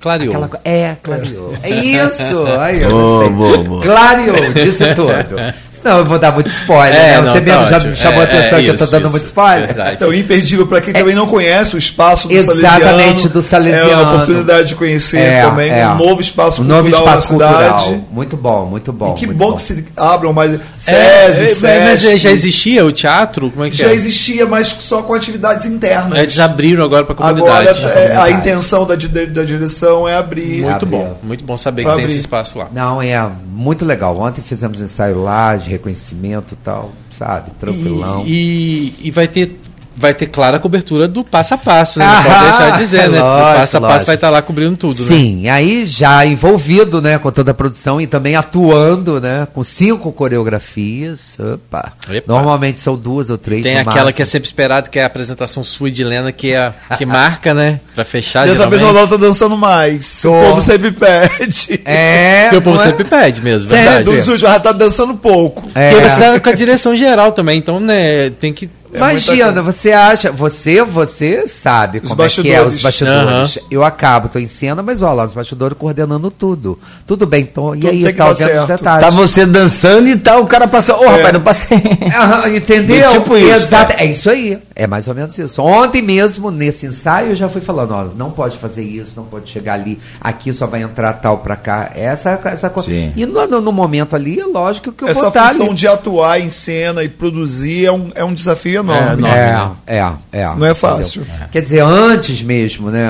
Clareou. 0.00 0.34
Aquela, 0.34 0.60
é, 0.64 0.96
clareou. 1.02 1.56
É 1.62 1.70
isso. 1.70 2.46
Aí, 2.60 2.82
eu 2.82 3.30
gostei. 3.32 3.80
Clareou, 3.82 4.52
disse 4.52 4.94
tudo. 4.94 5.36
Senão 5.84 5.98
eu 5.98 6.04
vou 6.06 6.18
dar 6.18 6.32
muito 6.32 6.48
spoiler, 6.48 6.94
É, 6.98 7.08
né? 7.08 7.20
não, 7.20 7.32
Você 7.34 7.40
tá 7.42 7.44
mesmo 7.52 7.66
já 7.68 7.76
ótimo. 7.76 7.90
me 7.90 7.96
chamou 7.96 8.20
É, 8.20 8.24
a 8.24 8.24
atenção 8.24 8.58
é 8.58 8.62
que 8.62 8.68
eu 8.68 8.76
tô 8.78 8.84
isso, 8.84 8.90
dando 8.92 9.02
isso. 9.02 9.10
muito 9.10 9.24
spoiler. 9.26 9.66
Verdade. 9.66 9.96
Então, 9.96 10.14
imperdível 10.14 10.66
para 10.66 10.80
quem 10.80 10.94
também 10.94 11.14
não 11.14 11.26
conhece 11.26 11.74
o 11.74 11.78
espaço 11.78 12.26
do 12.26 12.34
Exatamente, 12.34 12.70
Salesiano. 12.70 13.28
do 13.28 13.42
Salesiano. 13.42 13.90
É 13.90 13.96
uma 13.96 14.14
oportunidade 14.14 14.68
de 14.68 14.74
conhecer 14.76 15.18
É, 15.18 15.42
também 15.42 15.70
é. 15.70 15.86
um 15.86 15.96
novo 15.96 16.22
espaço 16.22 16.62
Um 16.62 16.66
cultural 16.66 16.82
novo 16.84 16.88
espaço 16.96 17.36
na 17.36 17.48
cidade. 17.48 17.74
cultural. 17.84 18.04
Muito 18.10 18.36
bom, 18.36 18.64
muito 18.66 18.92
bom. 18.94 19.12
E 19.12 19.18
que 19.18 19.26
muito 19.26 19.38
bom, 19.38 19.52
que 19.52 19.60
se 19.62 19.84
abram 19.94 20.32
mais. 20.32 20.58
SESI, 20.74 21.66
É, 21.66 21.84
mas 21.84 22.00
já 22.00 22.30
existia 22.30 22.84
o 22.84 22.90
teatro? 22.90 23.50
Como 23.50 23.64
é 23.64 23.70
que 23.70 23.76
Já 23.76 23.88
é? 23.88 23.94
existia, 23.94 24.46
mas 24.46 24.68
só 24.68 25.02
com 25.02 25.12
atividades 25.12 25.66
internas. 25.66 26.18
Eles 26.18 26.38
abriram 26.38 26.82
agora 26.82 27.04
para 27.04 27.14
a 27.26 27.28
Agora, 27.28 27.66
comunidade. 27.74 27.84
é, 27.98 28.16
a 28.16 28.30
intenção 28.30 28.86
da, 28.86 28.94
da 28.94 29.42
direção 29.42 30.08
é 30.08 30.16
abrir. 30.16 30.62
Muito 30.62 30.86
bom, 30.86 31.18
muito 31.22 31.44
bom 31.44 31.58
saber 31.58 31.84
que 31.84 31.94
tem 31.94 32.04
esse 32.06 32.18
espaço 32.20 32.58
lá. 32.58 32.68
Não, 32.72 33.02
é 33.02 33.28
muito 33.46 33.84
legal. 33.84 34.18
Ontem 34.18 34.40
fizemos 34.42 34.80
um 34.80 34.84
ensaio 34.84 35.22
lá 35.22 35.56
de 35.56 35.73
reconhecimento 35.74 36.56
tal, 36.62 36.92
sabe? 37.16 37.50
Tranquilão. 37.58 38.24
E, 38.26 38.94
e, 39.00 39.08
e 39.08 39.10
vai 39.10 39.28
ter 39.28 39.60
vai 39.96 40.12
ter 40.14 40.26
clara 40.26 40.58
cobertura 40.58 41.06
do 41.08 41.22
passo 41.24 41.54
a 41.54 41.58
passo, 41.58 41.98
né? 41.98 42.04
Não 42.04 42.12
Ah, 42.12 42.22
pode 42.22 42.40
deixar 42.44 42.70
de 42.72 42.78
dizer, 42.78 43.08
né? 43.10 43.20
O 43.20 43.24
lógico, 43.24 43.42
passo 43.44 43.76
a 43.76 43.80
passo 43.80 43.92
lógico. 43.92 44.06
vai 44.06 44.14
estar 44.16 44.30
lá 44.30 44.42
cobrindo 44.42 44.76
tudo, 44.76 45.00
né? 45.02 45.06
Sim, 45.08 45.48
aí 45.48 45.86
já 45.86 46.24
envolvido, 46.26 47.00
né, 47.02 47.18
com 47.18 47.30
toda 47.30 47.50
a 47.52 47.54
produção 47.54 48.00
e 48.00 48.06
também 48.06 48.34
atuando, 48.36 49.20
né, 49.20 49.46
com 49.52 49.62
cinco 49.64 50.12
coreografias. 50.12 51.36
Opa. 51.38 51.92
Epa. 52.10 52.32
Normalmente 52.32 52.80
são 52.80 52.96
duas 52.96 53.30
ou 53.30 53.38
três. 53.38 53.62
Tem 53.62 53.74
no 53.74 53.80
aquela 53.80 53.96
máximo. 53.96 54.12
que 54.16 54.22
é 54.22 54.26
sempre 54.26 54.46
esperada, 54.46 54.88
que 54.88 54.98
é 54.98 55.02
a 55.02 55.06
apresentação 55.06 55.64
sua 55.64 55.88
e 55.88 55.92
de 55.92 56.04
Lena, 56.04 56.32
que 56.32 56.52
é 56.52 56.58
a- 56.88 56.96
que 56.96 57.06
marca, 57.06 57.52
né? 57.54 57.80
Pra 57.94 58.04
fechar. 58.04 58.46
Dessa 58.46 58.68
vez 58.68 58.82
o. 58.82 58.86
Ronaldo 58.86 59.18
tá 59.18 59.26
dançando 59.26 59.56
mais. 59.56 60.20
Tô. 60.22 60.32
O 60.36 60.44
povo 60.50 60.60
sempre 60.60 60.90
pede. 60.92 61.80
É. 61.84 62.44
Porque 62.50 62.56
o 62.56 62.62
povo 62.62 62.82
é? 62.82 62.86
sempre 62.86 63.04
pede 63.04 63.40
mesmo, 63.40 63.68
Sempre. 63.68 63.76
verdade. 63.84 64.04
Dos 64.04 64.16
últimos 64.28 64.40
já 64.40 64.60
tá 64.60 64.72
dançando 64.72 65.14
pouco. 65.14 65.68
É. 65.74 65.90
Porque 65.92 66.08
você 66.08 66.20
tá 66.20 66.40
com 66.40 66.48
a 66.48 66.52
direção 66.52 66.94
geral 66.96 67.32
também, 67.32 67.58
então, 67.58 67.80
né, 67.80 68.30
tem 68.30 68.52
que. 68.52 68.68
É 68.94 68.98
Imagina, 68.98 69.60
você 69.60 69.90
acha, 69.90 70.30
você, 70.30 70.82
você 70.84 71.48
sabe 71.48 71.98
Os 72.02 72.10
como 72.10 72.22
é 72.22 72.28
que 72.28 72.50
é 72.52 72.62
os 72.62 72.80
bastidores. 72.80 73.24
bastidores. 73.26 73.58
Eu 73.68 73.82
acabo, 73.82 74.28
tô 74.28 74.38
em 74.38 74.46
cena, 74.46 74.82
mas 74.84 75.02
olha 75.02 75.12
lá, 75.14 75.24
os 75.26 75.32
bastidores 75.32 75.76
coordenando 75.76 76.30
tudo. 76.30 76.78
Tudo 77.04 77.26
bem, 77.26 77.42
então, 77.42 77.74
e 77.74 77.86
aí, 77.88 78.04
que 78.04 78.12
tá 78.12 78.32
vendo 78.32 78.60
os 78.60 78.66
detalhes. 78.66 79.04
Tá 79.04 79.10
você 79.10 79.44
dançando 79.44 80.08
e 80.08 80.16
tá 80.16 80.38
o 80.38 80.46
cara 80.46 80.68
passando. 80.68 81.00
Ô, 81.00 81.08
rapaz, 81.08 81.32
não 81.32 81.40
passei. 81.40 81.76
Aham, 82.16 82.54
entendeu? 82.54 83.10
Tipo 83.10 83.36
isso, 83.36 83.56
Exato. 83.56 83.94
É 83.98 84.06
isso 84.06 84.30
aí. 84.30 84.58
É 84.76 84.86
mais 84.86 85.08
ou 85.08 85.14
menos 85.14 85.36
isso. 85.36 85.60
Ontem 85.60 86.00
mesmo, 86.00 86.50
nesse 86.52 86.86
ensaio, 86.86 87.30
eu 87.30 87.34
já 87.34 87.48
fui 87.48 87.60
falando, 87.60 87.92
ó, 87.92 88.04
não 88.16 88.30
pode 88.30 88.58
fazer 88.58 88.84
isso, 88.84 89.12
não 89.16 89.24
pode 89.24 89.50
chegar 89.50 89.74
ali, 89.74 89.98
aqui 90.20 90.52
só 90.52 90.66
vai 90.66 90.82
entrar 90.82 91.14
tal 91.14 91.38
pra 91.38 91.56
cá. 91.56 91.90
Essa, 91.94 92.40
essa 92.44 92.70
coisa. 92.70 92.90
E 92.90 93.26
no, 93.26 93.44
no, 93.46 93.60
no 93.60 93.72
momento 93.72 94.14
ali, 94.14 94.38
é 94.38 94.46
lógico 94.46 94.92
que 94.92 95.02
eu 95.02 95.08
Essa 95.08 95.20
vou 95.22 95.28
estar 95.30 95.48
função 95.50 95.66
ali. 95.66 95.74
de 95.74 95.88
atuar 95.88 96.40
em 96.40 96.50
cena 96.50 97.02
e 97.02 97.08
produzir 97.08 97.86
é 97.86 97.92
um, 97.92 98.10
é 98.14 98.24
um 98.24 98.32
desafio 98.34 98.83
enorme. 98.92 99.22
enorme. 99.28 99.76
É, 99.86 99.96
é, 99.96 100.12
é. 100.40 100.54
Não 100.54 100.66
é 100.66 100.74
fácil. 100.74 101.22
Entendeu? 101.22 101.48
Quer 101.50 101.62
dizer, 101.62 101.80
antes 101.82 102.42
mesmo, 102.42 102.90
né? 102.90 103.06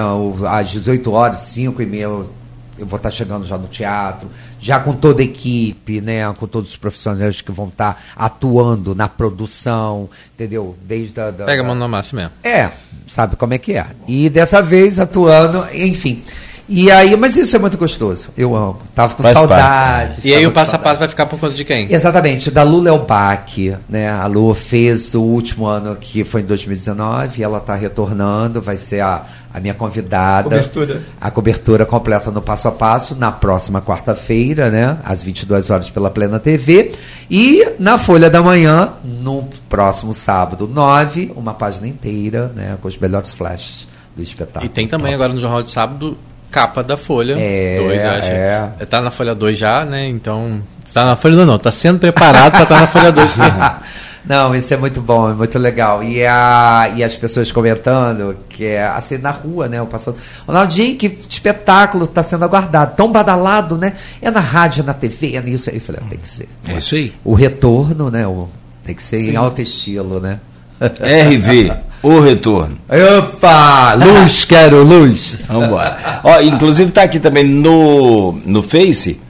Às 0.48 0.70
18 0.70 1.10
horas, 1.12 1.38
5 1.40 1.82
e 1.82 1.86
meia, 1.86 2.05
eu, 2.05 2.30
vou 2.78 2.96
estar 2.96 3.10
chegando 3.10 3.44
já 3.46 3.56
no 3.56 3.68
teatro, 3.68 4.28
já 4.60 4.78
com 4.80 4.92
toda 4.94 5.22
a 5.22 5.24
equipe, 5.24 6.01
né? 6.01 6.32
Com 6.34 6.46
todos 6.46 6.70
os 6.70 6.76
profissionais 6.76 7.40
que 7.40 7.52
vão 7.52 7.68
estar 7.68 8.02
atuando 8.16 8.94
na 8.94 9.09
produção, 9.09 10.09
entendeu? 10.34 10.76
Desde 10.82 11.20
a. 11.20 11.30
da- 11.30 11.44
Pega 11.44 11.62
a 11.62 11.66
mão 11.66 11.74
na 11.74 11.86
massa 11.88 12.16
mesmo. 12.16 12.32
É, 12.42 12.70
sabe 13.06 13.36
como 13.36 13.55
é 13.55 13.59
que 13.59 13.74
é. 13.74 13.86
E 14.09 14.28
dessa 14.28 14.60
vez 14.62 14.98
atuando, 14.98 15.64
enfim. 15.72 16.22
E 16.69 16.91
aí, 16.91 17.15
mas 17.16 17.36
isso 17.36 17.55
é 17.55 17.59
muito 17.59 17.77
gostoso. 17.77 18.28
Eu 18.36 18.57
amo. 18.57 18.78
Tava 18.95 19.15
com 19.15 19.23
Faz 19.23 19.35
saudade. 19.35 20.16
E 20.24 20.35
aí 20.35 20.47
o 20.47 20.53
passo 20.53 20.74
a 20.74 20.78
passo 20.78 20.99
vai 20.99 21.09
ficar 21.09 21.27
por 21.27 21.39
conta 21.39 21.55
de 21.55 21.65
quem? 21.65 21.93
Exatamente, 21.93 22.51
da 22.51 22.62
Lu 22.62 22.81
Leobach, 22.81 23.77
né? 23.89 24.11
A 24.11 24.27
Lu 24.27 24.55
fez 24.55 25.15
o 25.15 25.20
último 25.20 25.66
ano 25.66 25.95
que 25.97 26.24
foi 26.24 26.41
em 26.41 26.45
2019, 26.45 27.43
ela 27.43 27.59
está 27.59 27.74
retornando, 27.74 28.62
vai 28.62 28.78
ser 28.78 29.01
a, 29.01 29.24
a 29.53 29.61
minha 29.61 29.74
convidada. 29.74 30.49
Cobertura. 30.49 31.03
A 31.20 31.31
cobertura 31.31 31.86
completa 31.86 32.31
no 32.31 32.41
passo 32.41 32.66
a 32.66 32.73
passo 32.73 33.15
na 33.15 33.31
próxima 33.31 33.82
quarta-feira, 33.82 34.70
né? 34.70 34.97
Às 35.05 35.23
22 35.23 35.69
horas 35.69 35.91
pela 35.91 36.11
Plena 36.11 36.41
TV. 36.41 36.93
E 37.31 37.66
na 37.78 37.99
Folha 37.99 38.31
da 38.31 38.43
Manhã, 38.43 38.95
no 39.05 39.47
próximo 39.69 40.15
sábado, 40.15 40.66
9, 40.66 41.32
uma 41.36 41.53
página 41.53 41.86
inteira, 41.86 42.51
né? 42.55 42.78
Com 42.81 42.89
os 42.89 42.97
melhores 42.97 43.35
flashes 43.35 43.86
do 44.16 44.23
espetáculo. 44.23 44.65
E 44.65 44.69
tem 44.69 44.89
também 44.89 45.12
agora 45.12 45.32
no 45.32 45.41
Jornal 45.41 45.62
de 45.62 45.70
Sábado, 45.70 46.16
capa 46.55 46.85
da 46.85 46.97
Folha. 46.97 47.36
É, 47.36 47.78
dois, 47.78 48.01
eu 48.01 48.10
acho. 48.10 48.28
é. 48.28 48.86
Tá 48.89 49.01
na 49.01 49.10
Folha 49.10 49.35
2 49.35 49.59
já, 49.59 49.85
né? 49.85 50.06
Então. 50.06 50.62
Tá 50.93 51.05
na 51.05 51.16
Folha 51.16 51.35
2 51.35 51.48
não, 51.48 51.59
tá 51.59 51.72
sendo 51.72 51.98
preparado 51.98 52.52
pra 52.52 52.62
estar 52.62 52.81
na 52.81 52.86
Folha 52.86 53.10
2. 53.10 53.35
Não, 54.26 54.55
isso 54.55 54.72
é 54.72 54.76
muito 54.78 55.02
bom, 55.02 55.28
é 55.28 55.35
muito 55.35 55.59
legal. 55.59 56.02
E, 56.02 56.24
a, 56.24 56.90
e 56.97 57.05
as 57.05 57.14
pessoas 57.14 57.52
comentando 57.52 58.35
que 58.48 58.64
é 58.64 58.82
assim 58.82 59.18
na 59.18 59.31
rua, 59.31 59.68
né? 59.68 59.78
Eu 59.78 59.86
passando. 59.86 60.16
Ronaldinho, 60.47 60.97
que 60.97 61.18
espetáculo 61.28 62.06
está 62.06 62.22
sendo 62.22 62.43
aguardado, 62.43 62.97
tão 62.97 63.12
badalado, 63.12 63.76
né? 63.76 63.93
É 64.22 64.31
na 64.31 64.40
rádio, 64.40 64.81
é 64.81 64.86
na 64.86 64.94
TV, 64.94 65.36
é 65.36 65.43
nisso 65.43 65.68
aí. 65.68 65.76
Eu 65.76 65.82
falei, 65.82 66.01
ah, 66.02 66.09
tem 66.09 66.18
que 66.18 66.26
ser. 66.26 66.48
É 66.66 66.78
isso 66.78 66.94
aí. 66.94 67.12
O 67.22 67.35
retorno, 67.35 68.10
né? 68.10 68.26
O, 68.26 68.48
tem 68.82 68.94
que 68.94 69.02
ser 69.02 69.18
em 69.18 69.31
Sim. 69.32 69.36
alto 69.36 69.60
estilo, 69.60 70.18
né? 70.18 70.40
RV, 70.80 71.72
o 72.02 72.20
retorno. 72.20 72.78
Opa! 73.18 73.94
Luz, 73.94 74.44
quero 74.48 74.82
luz! 74.82 75.38
Vamos 75.46 75.66
embora. 75.66 76.20
Ó, 76.22 76.40
inclusive 76.40 76.92
tá 76.92 77.02
aqui 77.02 77.18
também 77.18 77.44
no, 77.44 78.32
no 78.44 78.62
Face, 78.62 79.20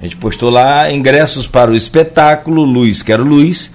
a 0.00 0.04
gente 0.04 0.16
postou 0.16 0.48
lá 0.48 0.90
ingressos 0.90 1.46
para 1.46 1.70
o 1.70 1.76
espetáculo 1.76 2.64
Luz, 2.64 3.02
Quero 3.02 3.22
Luz, 3.22 3.70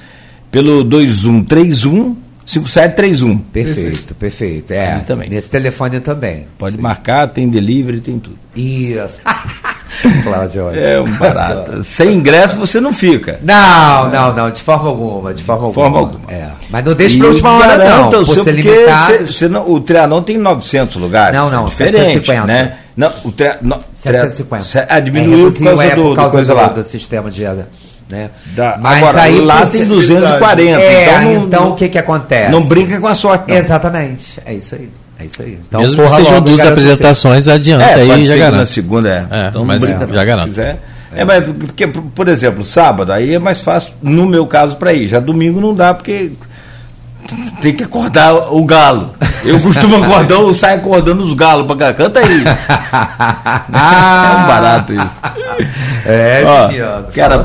pelo 0.49 0.83
2131 0.83 2.17
5731. 2.45 3.37
Perfeito, 3.37 4.15
perfeito. 4.15 4.71
É, 4.71 4.99
também. 4.99 5.29
nesse 5.29 5.49
telefone 5.49 5.99
também. 5.99 6.47
Pode 6.57 6.79
marcar, 6.79 7.27
tem 7.27 7.49
delivery, 7.49 7.99
tem 7.99 8.19
tudo. 8.19 8.37
Isso. 8.55 9.19
Cláudio, 10.23 10.65
ótimo. 10.67 10.83
É 10.83 10.99
um 10.99 11.17
barato. 11.17 11.83
Sem 11.83 12.13
ingresso 12.13 12.55
você 12.57 12.79
não 12.81 12.91
fica. 12.93 13.39
Não, 13.43 14.09
não, 14.09 14.33
não, 14.33 14.49
de 14.51 14.61
forma 14.61 14.89
alguma, 14.89 15.33
de 15.33 15.43
forma 15.43 15.65
alguma. 15.67 15.83
Forma 15.85 15.99
alguma. 15.99 16.31
É. 16.31 16.47
Mas 16.69 16.83
não 16.85 16.93
deixe 16.93 17.17
pra 17.17 17.27
última 17.27 17.51
hora, 17.57 17.77
não. 17.77 18.09
Por 18.09 18.25
seu, 18.33 18.43
ser 18.43 18.51
limitado. 18.51 19.27
cê- 19.27 19.33
cê 19.33 19.47
não- 19.47 19.69
o 19.69 19.79
Trianon 19.79 20.21
tem 20.23 20.37
900 20.37 20.95
lugares. 20.97 21.37
Não, 21.39 21.49
não, 21.49 21.65
é 21.67 21.69
diferente, 21.69 21.95
750. 21.95 22.47
né? 22.47 22.73
Não, 22.97 23.11
o 23.23 23.31
tria, 23.31 23.57
no, 23.61 23.75
tria- 23.77 23.85
750. 23.95 24.63
cê- 24.65 24.85
ah, 24.89 24.99
diminuiu 24.99 25.37
por 25.51 25.53
reduziu, 25.53 25.65
causa, 25.67 25.83
é, 25.85 25.95
do, 25.95 26.01
por 26.01 26.09
do 26.09 26.15
causa 26.15 26.31
coisa 26.31 26.53
do, 26.53 26.59
lá. 26.61 26.67
do 26.67 26.83
sistema 26.83 27.31
de. 27.31 27.43
Né? 28.07 28.29
Da- 28.55 28.77
Mas 28.79 28.97
agora, 28.99 29.21
aí 29.23 29.41
lá 29.41 29.61
por 29.61 29.71
tem 29.71 29.81
ser- 29.83 29.89
240. 29.89 30.81
É, 30.81 31.03
então, 31.03 31.31
então, 31.45 31.61
não, 31.65 31.71
o 31.71 31.75
que 31.75 31.89
que 31.89 31.97
acontece? 31.97 32.51
não 32.51 32.63
brinca 32.65 32.99
com 32.99 33.07
a 33.07 33.15
sorte. 33.15 33.49
não. 33.49 33.55
Exatamente, 33.57 34.39
é 34.45 34.53
isso 34.53 34.75
aí. 34.75 34.89
É 35.19 35.25
isso 35.25 35.41
aí. 35.41 35.57
Então, 35.67 35.81
Mesmo 35.81 36.03
que 36.03 36.09
sejam 36.09 36.41
duas 36.41 36.59
apresentações, 36.59 37.47
adianta 37.47 37.85
É, 37.85 37.93
aí 37.95 38.07
pode 38.07 38.25
já 38.25 38.31
ser 38.31 38.37
que 38.37 38.43
na 38.43 38.51
garante. 38.51 38.69
segunda 38.69 39.09
é. 39.09 39.25
É, 39.31 39.47
então 39.47 39.65
mas 39.65 39.81
brinca, 39.81 40.07
já 40.13 40.25
garanto. 40.25 40.45
quiser. 40.47 40.79
É, 41.15 41.23
mas 41.23 41.45
porque, 41.45 41.87
por 41.87 42.27
exemplo, 42.27 42.65
sábado, 42.65 43.13
aí 43.13 43.33
é 43.35 43.39
mais 43.39 43.61
fácil, 43.61 43.93
no 44.03 44.25
meu 44.25 44.45
caso, 44.45 44.75
para 44.75 44.91
ir. 44.93 45.07
Já 45.07 45.19
domingo 45.21 45.61
não 45.61 45.73
dá, 45.73 45.93
porque 45.93 46.33
tem 47.61 47.73
que 47.73 47.83
acordar 47.83 48.33
o 48.53 48.63
galo. 48.65 49.15
Eu 49.45 49.57
costumo 49.61 50.03
acordar, 50.03 50.35
eu 50.35 50.53
saio 50.53 50.79
acordando 50.79 51.23
os 51.23 51.33
galos 51.33 51.65
pra 51.67 51.75
cá. 51.77 51.93
Canta 51.93 52.19
aí. 52.19 52.43
é 53.71 54.43
um 54.43 54.47
barato 54.47 54.93
isso. 54.93 55.17
É, 56.05 56.43
Ó, 56.45 56.67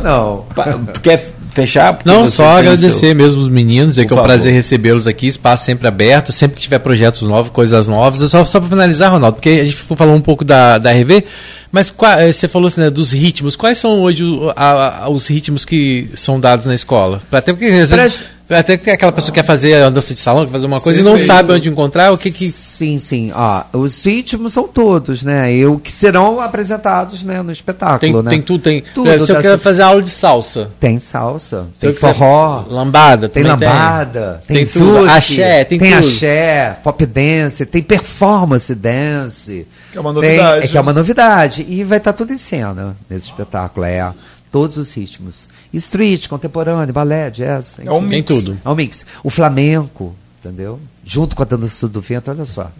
não. 0.03 0.45
Pa- 0.55 0.79
Quer 1.03 1.33
fechar? 1.61 1.99
Não, 2.05 2.31
só 2.31 2.59
agradecer 2.59 2.91
seu- 3.09 3.15
mesmo 3.15 3.41
os 3.41 3.49
meninos, 3.49 3.97
é 3.99 4.03
Por 4.03 4.09
que 4.09 4.13
é 4.13 4.15
um 4.15 4.19
favor. 4.19 4.29
prazer 4.29 4.53
recebê-los 4.53 5.07
aqui, 5.07 5.27
espaço 5.29 5.65
sempre 5.65 5.87
aberto, 5.89 6.33
sempre 6.33 6.57
que 6.57 6.63
tiver 6.63 6.79
projetos 6.79 7.23
novos, 7.23 7.51
coisas 7.51 7.87
novas. 7.89 8.21
Só, 8.31 8.45
só 8.45 8.61
para 8.61 8.69
finalizar, 8.69 9.11
Ronaldo, 9.13 9.37
porque 9.37 9.49
a 9.51 9.65
gente 9.65 9.77
falou 9.77 10.15
um 10.15 10.21
pouco 10.21 10.45
da, 10.45 10.79
da 10.79 10.91
RV, 10.93 11.25
mas 11.73 11.91
qua- 11.91 12.21
eh, 12.23 12.33
você 12.33 12.49
falou 12.49 12.69
assim, 12.69 12.81
né, 12.81 12.91
dos 12.91 13.13
ritmos. 13.13 13.57
Quais 13.57 13.79
são 13.79 14.01
hoje 14.01 14.25
o- 14.25 14.53
a- 14.57 15.05
a- 15.05 15.09
os 15.11 15.27
ritmos 15.29 15.65
que 15.65 16.09
são 16.15 16.39
dados 16.41 16.67
na 16.67 16.75
escola? 16.75 17.21
Até 17.31 17.53
porque 17.53 17.67
às 17.67 17.91
vezes, 17.91 18.21
até 18.59 18.77
porque 18.77 18.91
aquela 18.91 19.13
pessoa 19.13 19.33
quer 19.33 19.45
fazer 19.45 19.75
a 19.75 19.91
dança 19.91 20.13
de 20.13 20.21
salão, 20.21 20.45
quer 20.45 20.53
fazer 20.53 20.67
uma 20.67 20.81
coisa 20.81 21.01
e 21.01 21.03
não 21.03 21.17
sabe 21.17 21.53
onde 21.53 21.69
encontrar, 21.69 22.13
o 22.13 22.19
que 22.19 22.31
que. 22.31 22.51
Sim, 22.51 22.99
sim. 22.99 23.31
Ó, 23.35 23.63
os 23.73 24.05
ritmos 24.05 24.53
são 24.53 24.67
todos, 24.67 25.23
né? 25.23 25.55
E 25.55 25.65
o 25.67 25.79
que 25.79 25.93
serão 25.93 26.41
apresentados 26.41 27.23
né, 27.23 27.43
no 27.43 27.53
espetáculo, 27.53 27.99
Tem, 28.01 28.23
né? 28.23 28.31
tem 28.31 28.43
tudo, 28.43 28.63
tem. 28.63 28.83
Tudo 28.95 29.09
eh, 29.09 29.19
se 29.19 29.31
eu 29.33 29.41
quero 29.41 29.59
fazer 29.59 29.83
aula 29.83 30.03
de 30.03 30.11
salsa. 30.11 30.71
Tem 30.81 30.99
salsa, 30.99 31.67
se 31.75 31.81
tem 31.81 31.93
forró, 31.93 32.65
Lambada, 32.69 33.29
tem 33.29 33.43
lambada, 33.43 34.43
tem, 34.47 34.59
Tem 34.59 34.67
tudo, 34.67 35.01
zouk, 35.01 35.09
axé, 35.09 35.65
tem 35.65 35.79
tudo. 35.79 35.95
axé, 35.95 36.77
pop 36.83 37.07
dance, 37.07 37.65
tem 37.67 37.83
performance 37.83 38.75
dance. 38.75 39.67
Que 39.93 39.99
é 39.99 40.01
uma 40.01 40.13
Tem- 40.15 40.23
novidade. 40.37 40.65
é 40.65 40.69
que 40.69 40.77
é 40.77 40.81
uma 40.81 40.93
novidade. 40.93 41.67
E 41.69 41.85
vai 41.85 41.99
estar 41.99 42.13
tudo 42.13 42.33
em 42.33 42.39
cena 42.39 42.97
nesse 43.09 43.27
espetáculo. 43.27 43.87
É 43.87 44.13
Todos 44.53 44.77
os 44.79 44.93
ritmos. 44.95 45.49
Street, 45.79 46.27
contemporâneo, 46.29 46.93
balé, 46.93 47.31
jazz. 47.31 47.77
É 47.85 47.91
um 47.91 48.01
mix. 48.01 48.27
tudo. 48.27 48.59
É 48.65 48.69
um 48.69 48.75
mix. 48.75 49.07
O 49.23 49.31
flamenco, 49.31 50.15
entendeu? 50.39 50.81
Junto 51.05 51.37
com 51.37 51.43
a 51.43 51.47
dança 51.47 51.87
do 51.87 52.01
vento, 52.01 52.31
olha 52.31 52.45
só. 52.45 52.71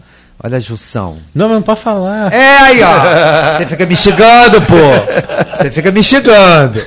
Olha 0.43 0.57
a 0.57 0.61
junção. 0.61 1.19
Não, 1.35 1.49
mas 1.49 1.57
não 1.57 1.63
pode 1.63 1.81
falar. 1.81 2.33
É 2.33 2.59
aí, 2.59 2.81
ó. 2.83 3.59
Você 3.59 3.67
fica 3.67 3.85
me 3.85 3.95
xingando, 3.95 4.63
pô. 4.63 5.59
Você 5.59 5.71
fica 5.71 5.93
me 5.93 6.03
xingando. 6.03 6.83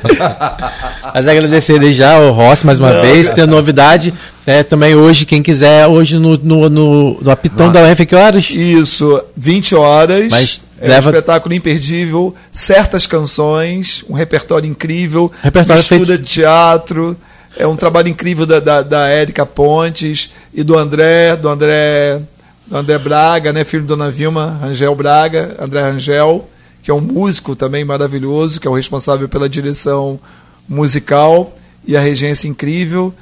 Mas 1.13 1.27
agradecer 1.27 1.77
desde 1.77 1.99
já 1.99 2.17
o 2.17 2.31
Rossi 2.31 2.65
mais 2.65 2.79
uma 2.79 2.91
não, 2.91 3.01
vez. 3.03 3.27
Cara. 3.27 3.41
Tem 3.41 3.45
novidade 3.45 4.11
é, 4.47 4.63
também 4.63 4.95
hoje, 4.95 5.25
quem 5.25 5.43
quiser, 5.43 5.85
hoje 5.85 6.17
no, 6.17 6.35
no, 6.37 6.67
no, 6.67 7.21
no 7.21 7.31
apitão 7.31 7.71
da 7.71 7.83
UF, 7.83 8.05
que 8.07 8.15
horas? 8.15 8.49
Isso, 8.49 9.23
20 9.37 9.75
horas. 9.75 10.31
Mas 10.31 10.63
é 10.83 10.89
leva... 10.89 11.09
um 11.09 11.13
espetáculo 11.13 11.55
imperdível, 11.55 12.35
certas 12.51 13.07
canções, 13.07 14.03
um 14.09 14.13
repertório 14.13 14.69
incrível, 14.69 15.31
repertório 15.41 15.79
estuda 15.79 16.05
feito... 16.07 16.23
teatro. 16.23 17.17
É 17.55 17.65
um 17.65 17.75
trabalho 17.75 18.09
incrível 18.09 18.45
da, 18.45 18.59
da, 18.59 18.81
da 18.81 19.07
Érica 19.07 19.45
Pontes 19.45 20.31
e 20.53 20.63
do 20.63 20.77
André, 20.77 21.35
do 21.35 21.47
André 21.47 22.19
do 22.65 22.77
André 22.77 22.97
Braga, 22.97 23.53
né, 23.53 23.63
filho 23.63 23.83
de 23.83 23.87
Dona 23.87 24.09
Vilma, 24.09 24.57
Rangel 24.61 24.95
Braga, 24.95 25.55
André 25.59 25.81
Rangel, 25.81 26.49
que 26.81 26.89
é 26.89 26.93
um 26.93 27.01
músico 27.01 27.55
também 27.55 27.85
maravilhoso, 27.85 28.59
que 28.59 28.67
é 28.67 28.71
o 28.71 28.75
responsável 28.75 29.29
pela 29.29 29.47
direção 29.47 30.19
musical 30.67 31.53
e 31.85 31.95
a 31.95 32.01
regência 32.01 32.47
incrível. 32.47 33.13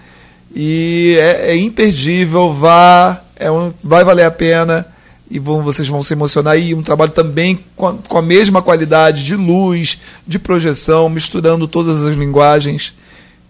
E 0.55 1.17
é, 1.19 1.51
é 1.51 1.57
imperdível, 1.57 2.53
vá, 2.53 3.21
é 3.35 3.51
um, 3.51 3.73
vai 3.83 4.03
valer 4.03 4.25
a 4.25 4.31
pena 4.31 4.87
e 5.31 5.39
vão, 5.39 5.63
vocês 5.63 5.87
vão 5.87 6.03
se 6.03 6.13
emocionar. 6.13 6.59
E 6.59 6.75
um 6.75 6.83
trabalho 6.83 7.11
também 7.11 7.59
com 7.75 7.87
a, 7.87 7.93
com 7.93 8.17
a 8.17 8.21
mesma 8.21 8.61
qualidade 8.61 9.23
de 9.23 9.35
luz, 9.35 9.97
de 10.27 10.37
projeção, 10.37 11.09
misturando 11.09 11.67
todas 11.67 12.01
as 12.05 12.15
linguagens 12.15 12.93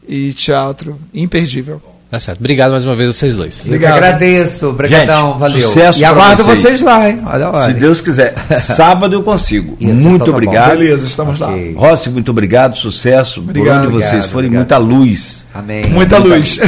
e 0.07 0.31
teatro. 0.31 0.99
Imperdível. 1.11 1.81
Tá 2.11 2.19
certo. 2.19 2.39
Obrigado 2.39 2.71
mais 2.71 2.83
uma 2.83 2.93
vez 2.93 3.15
vocês 3.15 3.37
dois. 3.37 3.65
Obrigado. 3.65 3.91
Eu 3.93 3.97
agradeço. 3.97 4.67
Obrigadão. 4.67 5.39
Valeu. 5.39 5.61
Sucesso 5.61 5.97
e 5.97 6.03
aguardo 6.03 6.43
vocês. 6.43 6.61
vocês. 6.61 6.81
lá, 6.81 7.09
hein? 7.09 7.21
Olha, 7.25 7.49
olha. 7.49 7.67
Se 7.67 7.73
Deus 7.73 8.01
quiser. 8.01 8.35
Sábado 8.59 9.15
eu 9.15 9.23
consigo. 9.23 9.77
Isso, 9.79 9.93
muito 9.93 10.15
então 10.15 10.25
tá 10.25 10.31
obrigado. 10.31 10.77
Beleza, 10.77 11.07
estamos 11.07 11.39
okay. 11.39 11.73
lá. 11.73 11.79
Rossi, 11.79 12.09
muito 12.09 12.29
obrigado. 12.29 12.75
Sucesso. 12.75 13.39
Obrigado. 13.39 13.85
Por 13.85 13.93
onde 13.93 14.03
vocês 14.03 14.25
forem, 14.25 14.49
obrigado. 14.49 14.81
muita 14.83 14.97
luz. 14.99 15.45
Amém. 15.53 15.83
Muita, 15.87 16.19
muita 16.19 16.35
luz. 16.35 16.59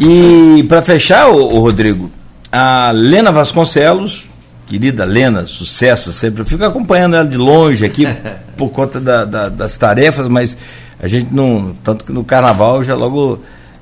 Amém. 0.00 0.58
e 0.58 0.62
para 0.62 0.80
fechar, 0.80 1.28
o 1.28 1.60
Rodrigo, 1.60 2.10
a 2.50 2.90
Lena 2.92 3.30
Vasconcelos, 3.30 4.26
querida 4.66 5.04
Lena, 5.04 5.46
sucesso 5.46 6.12
sempre. 6.12 6.42
Eu 6.42 6.46
fico 6.46 6.64
acompanhando 6.64 7.16
ela 7.16 7.26
de 7.26 7.36
longe 7.36 7.84
aqui 7.84 8.04
por 8.56 8.70
conta 8.70 9.00
da, 9.00 9.24
da, 9.24 9.48
das 9.48 9.76
tarefas, 9.76 10.28
mas 10.28 10.56
a 11.00 11.06
gente 11.06 11.32
não. 11.32 11.74
Tanto 11.84 12.04
que 12.04 12.12
no 12.12 12.24
carnaval 12.24 12.82
já 12.82 12.94
logo 12.94 13.40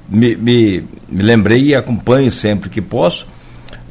me, 0.08 0.36
me, 0.36 0.84
me 1.08 1.22
lembrei 1.22 1.62
e 1.66 1.74
acompanho 1.74 2.30
sempre 2.30 2.68
que 2.68 2.80
posso 2.80 3.26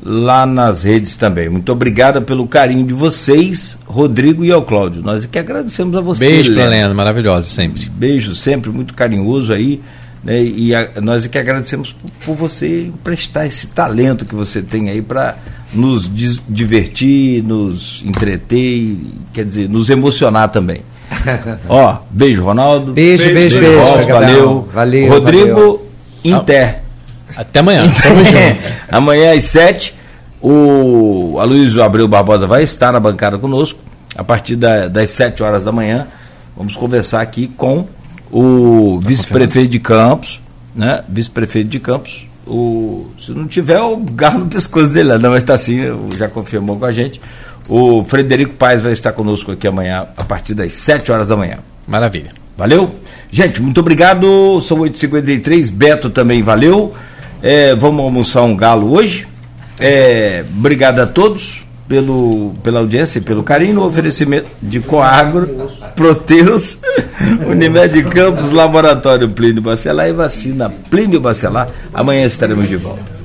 lá 0.06 0.45
nas 0.45 0.84
redes 0.84 1.15
também. 1.15 1.49
Muito 1.49 1.72
obrigada 1.72 2.22
pelo 2.22 2.47
carinho 2.47 2.85
de 2.85 2.93
vocês, 2.93 3.77
Rodrigo 3.85 4.45
e 4.45 4.52
ao 4.52 4.61
Cláudio. 4.61 5.02
Nós 5.02 5.26
que 5.26 5.39
agradecemos 5.39 5.95
a 5.97 6.02
vocês. 6.02 6.30
Beijo 6.30 6.53
para 6.53 6.65
Helena, 6.65 6.93
maravilhosa 6.93 7.49
sempre. 7.49 7.89
Beijo 7.89 8.35
sempre, 8.35 8.69
muito 8.69 8.93
carinhoso 8.93 9.52
aí. 9.52 9.81
Né? 10.26 10.41
E 10.41 10.73
a, 10.73 10.89
nós 11.02 11.27
que 11.27 11.38
agradecemos 11.38 11.93
por, 11.93 12.11
por, 12.26 12.35
você 12.35 12.88
emprestar 12.88 13.45
esse 13.45 13.68
talento 13.68 14.26
que 14.26 14.34
você 14.34 14.60
tem 14.60 14.89
aí 14.89 15.02
para 15.02 15.38
nos 15.72 16.10
divertir, 16.49 17.43
nos 17.43 18.03
entreter, 18.03 18.57
e, 18.57 19.14
quer 19.31 19.45
dizer, 19.45 19.69
nos 19.69 19.89
emocionar 19.91 20.49
também. 20.49 20.81
Ó, 21.69 21.97
beijo, 22.10 22.43
Ronaldo. 22.43 22.93
Beijo, 22.93 23.26
beijo, 23.26 23.60
beijo. 23.60 23.60
beijo 23.60 24.07
valeu. 24.07 24.69
Valeu. 24.73 25.10
Rodrigo. 25.10 25.53
Valeu. 25.53 25.89
Inter. 26.23 26.80
Até 27.38 27.60
amanhã. 27.60 27.84
Tamo 28.02 28.26
junto. 28.26 28.73
amanhã 28.89 29.38
às 29.38 29.43
7, 29.43 29.93
o 30.41 31.38
Aloysio 31.39 31.84
Abreu 31.84 32.07
Barbosa 32.07 32.47
vai 32.47 32.64
estar 32.64 32.91
na 32.91 32.99
bancada 32.99 33.38
conosco. 33.38 33.80
A 34.18 34.23
partir 34.23 34.56
da, 34.56 34.88
das 34.88 35.11
7 35.11 35.43
horas 35.43 35.64
da 35.64 35.72
manhã, 35.72 36.07
vamos 36.57 36.76
conversar 36.76 37.22
aqui 37.22 37.47
com 37.47 37.85
o 38.31 38.99
tá 39.02 39.07
vice-prefeito 39.07 39.69
de 39.69 39.80
Campos, 39.80 40.41
né? 40.76 41.03
Vice-prefeito 41.07 41.69
de 41.69 41.80
Campos. 41.80 42.27
O, 42.47 43.07
se 43.19 43.31
não 43.31 43.47
tiver, 43.47 43.80
o 43.81 43.97
garro 43.97 44.39
no 44.39 44.47
pescoço 44.47 44.91
dele, 44.91 45.18
não, 45.18 45.31
mas 45.31 45.41
está 45.43 45.56
assim, 45.56 45.80
já 46.18 46.27
confirmou 46.27 46.77
com 46.77 46.85
a 46.85 46.91
gente. 46.91 47.19
O 47.68 48.03
Frederico 48.03 48.53
Paes 48.53 48.81
vai 48.81 48.91
estar 48.91 49.11
conosco 49.11 49.52
aqui 49.52 49.68
amanhã, 49.68 50.07
a 50.15 50.23
partir 50.23 50.53
das 50.53 50.73
7 50.73 51.11
horas 51.11 51.27
da 51.27 51.35
manhã. 51.35 51.57
Maravilha. 51.88 52.31
Valeu? 52.57 52.93
Gente, 53.31 53.61
muito 53.61 53.80
obrigado. 53.80 54.61
São 54.61 54.77
8h53. 54.77 55.72
Beto 55.72 56.10
também 56.10 56.43
valeu. 56.43 56.93
É, 57.41 57.76
vamos 57.76 58.03
almoçar 58.03 58.43
um 58.43 58.56
galo 58.56 58.93
hoje. 58.93 59.27
É, 59.80 60.45
obrigado 60.56 60.99
a 60.99 61.07
todos 61.07 61.64
pelo, 61.87 62.53
pela 62.63 62.79
audiência 62.79 63.19
e 63.19 63.21
pelo 63.21 63.43
carinho 63.43 63.75
no 63.75 63.85
oferecimento 63.85 64.47
de 64.61 64.79
Coagro, 64.79 65.69
Proteus, 65.95 66.77
Unimed 67.47 68.03
Campos, 68.05 68.51
Laboratório 68.51 69.29
Plínio 69.29 69.61
Bacelar 69.61 70.07
e 70.07 70.13
Vacina 70.13 70.71
Plínio 70.89 71.19
Bacelar. 71.19 71.69
Amanhã 71.93 72.25
estaremos 72.25 72.67
de 72.67 72.77
volta. 72.77 73.24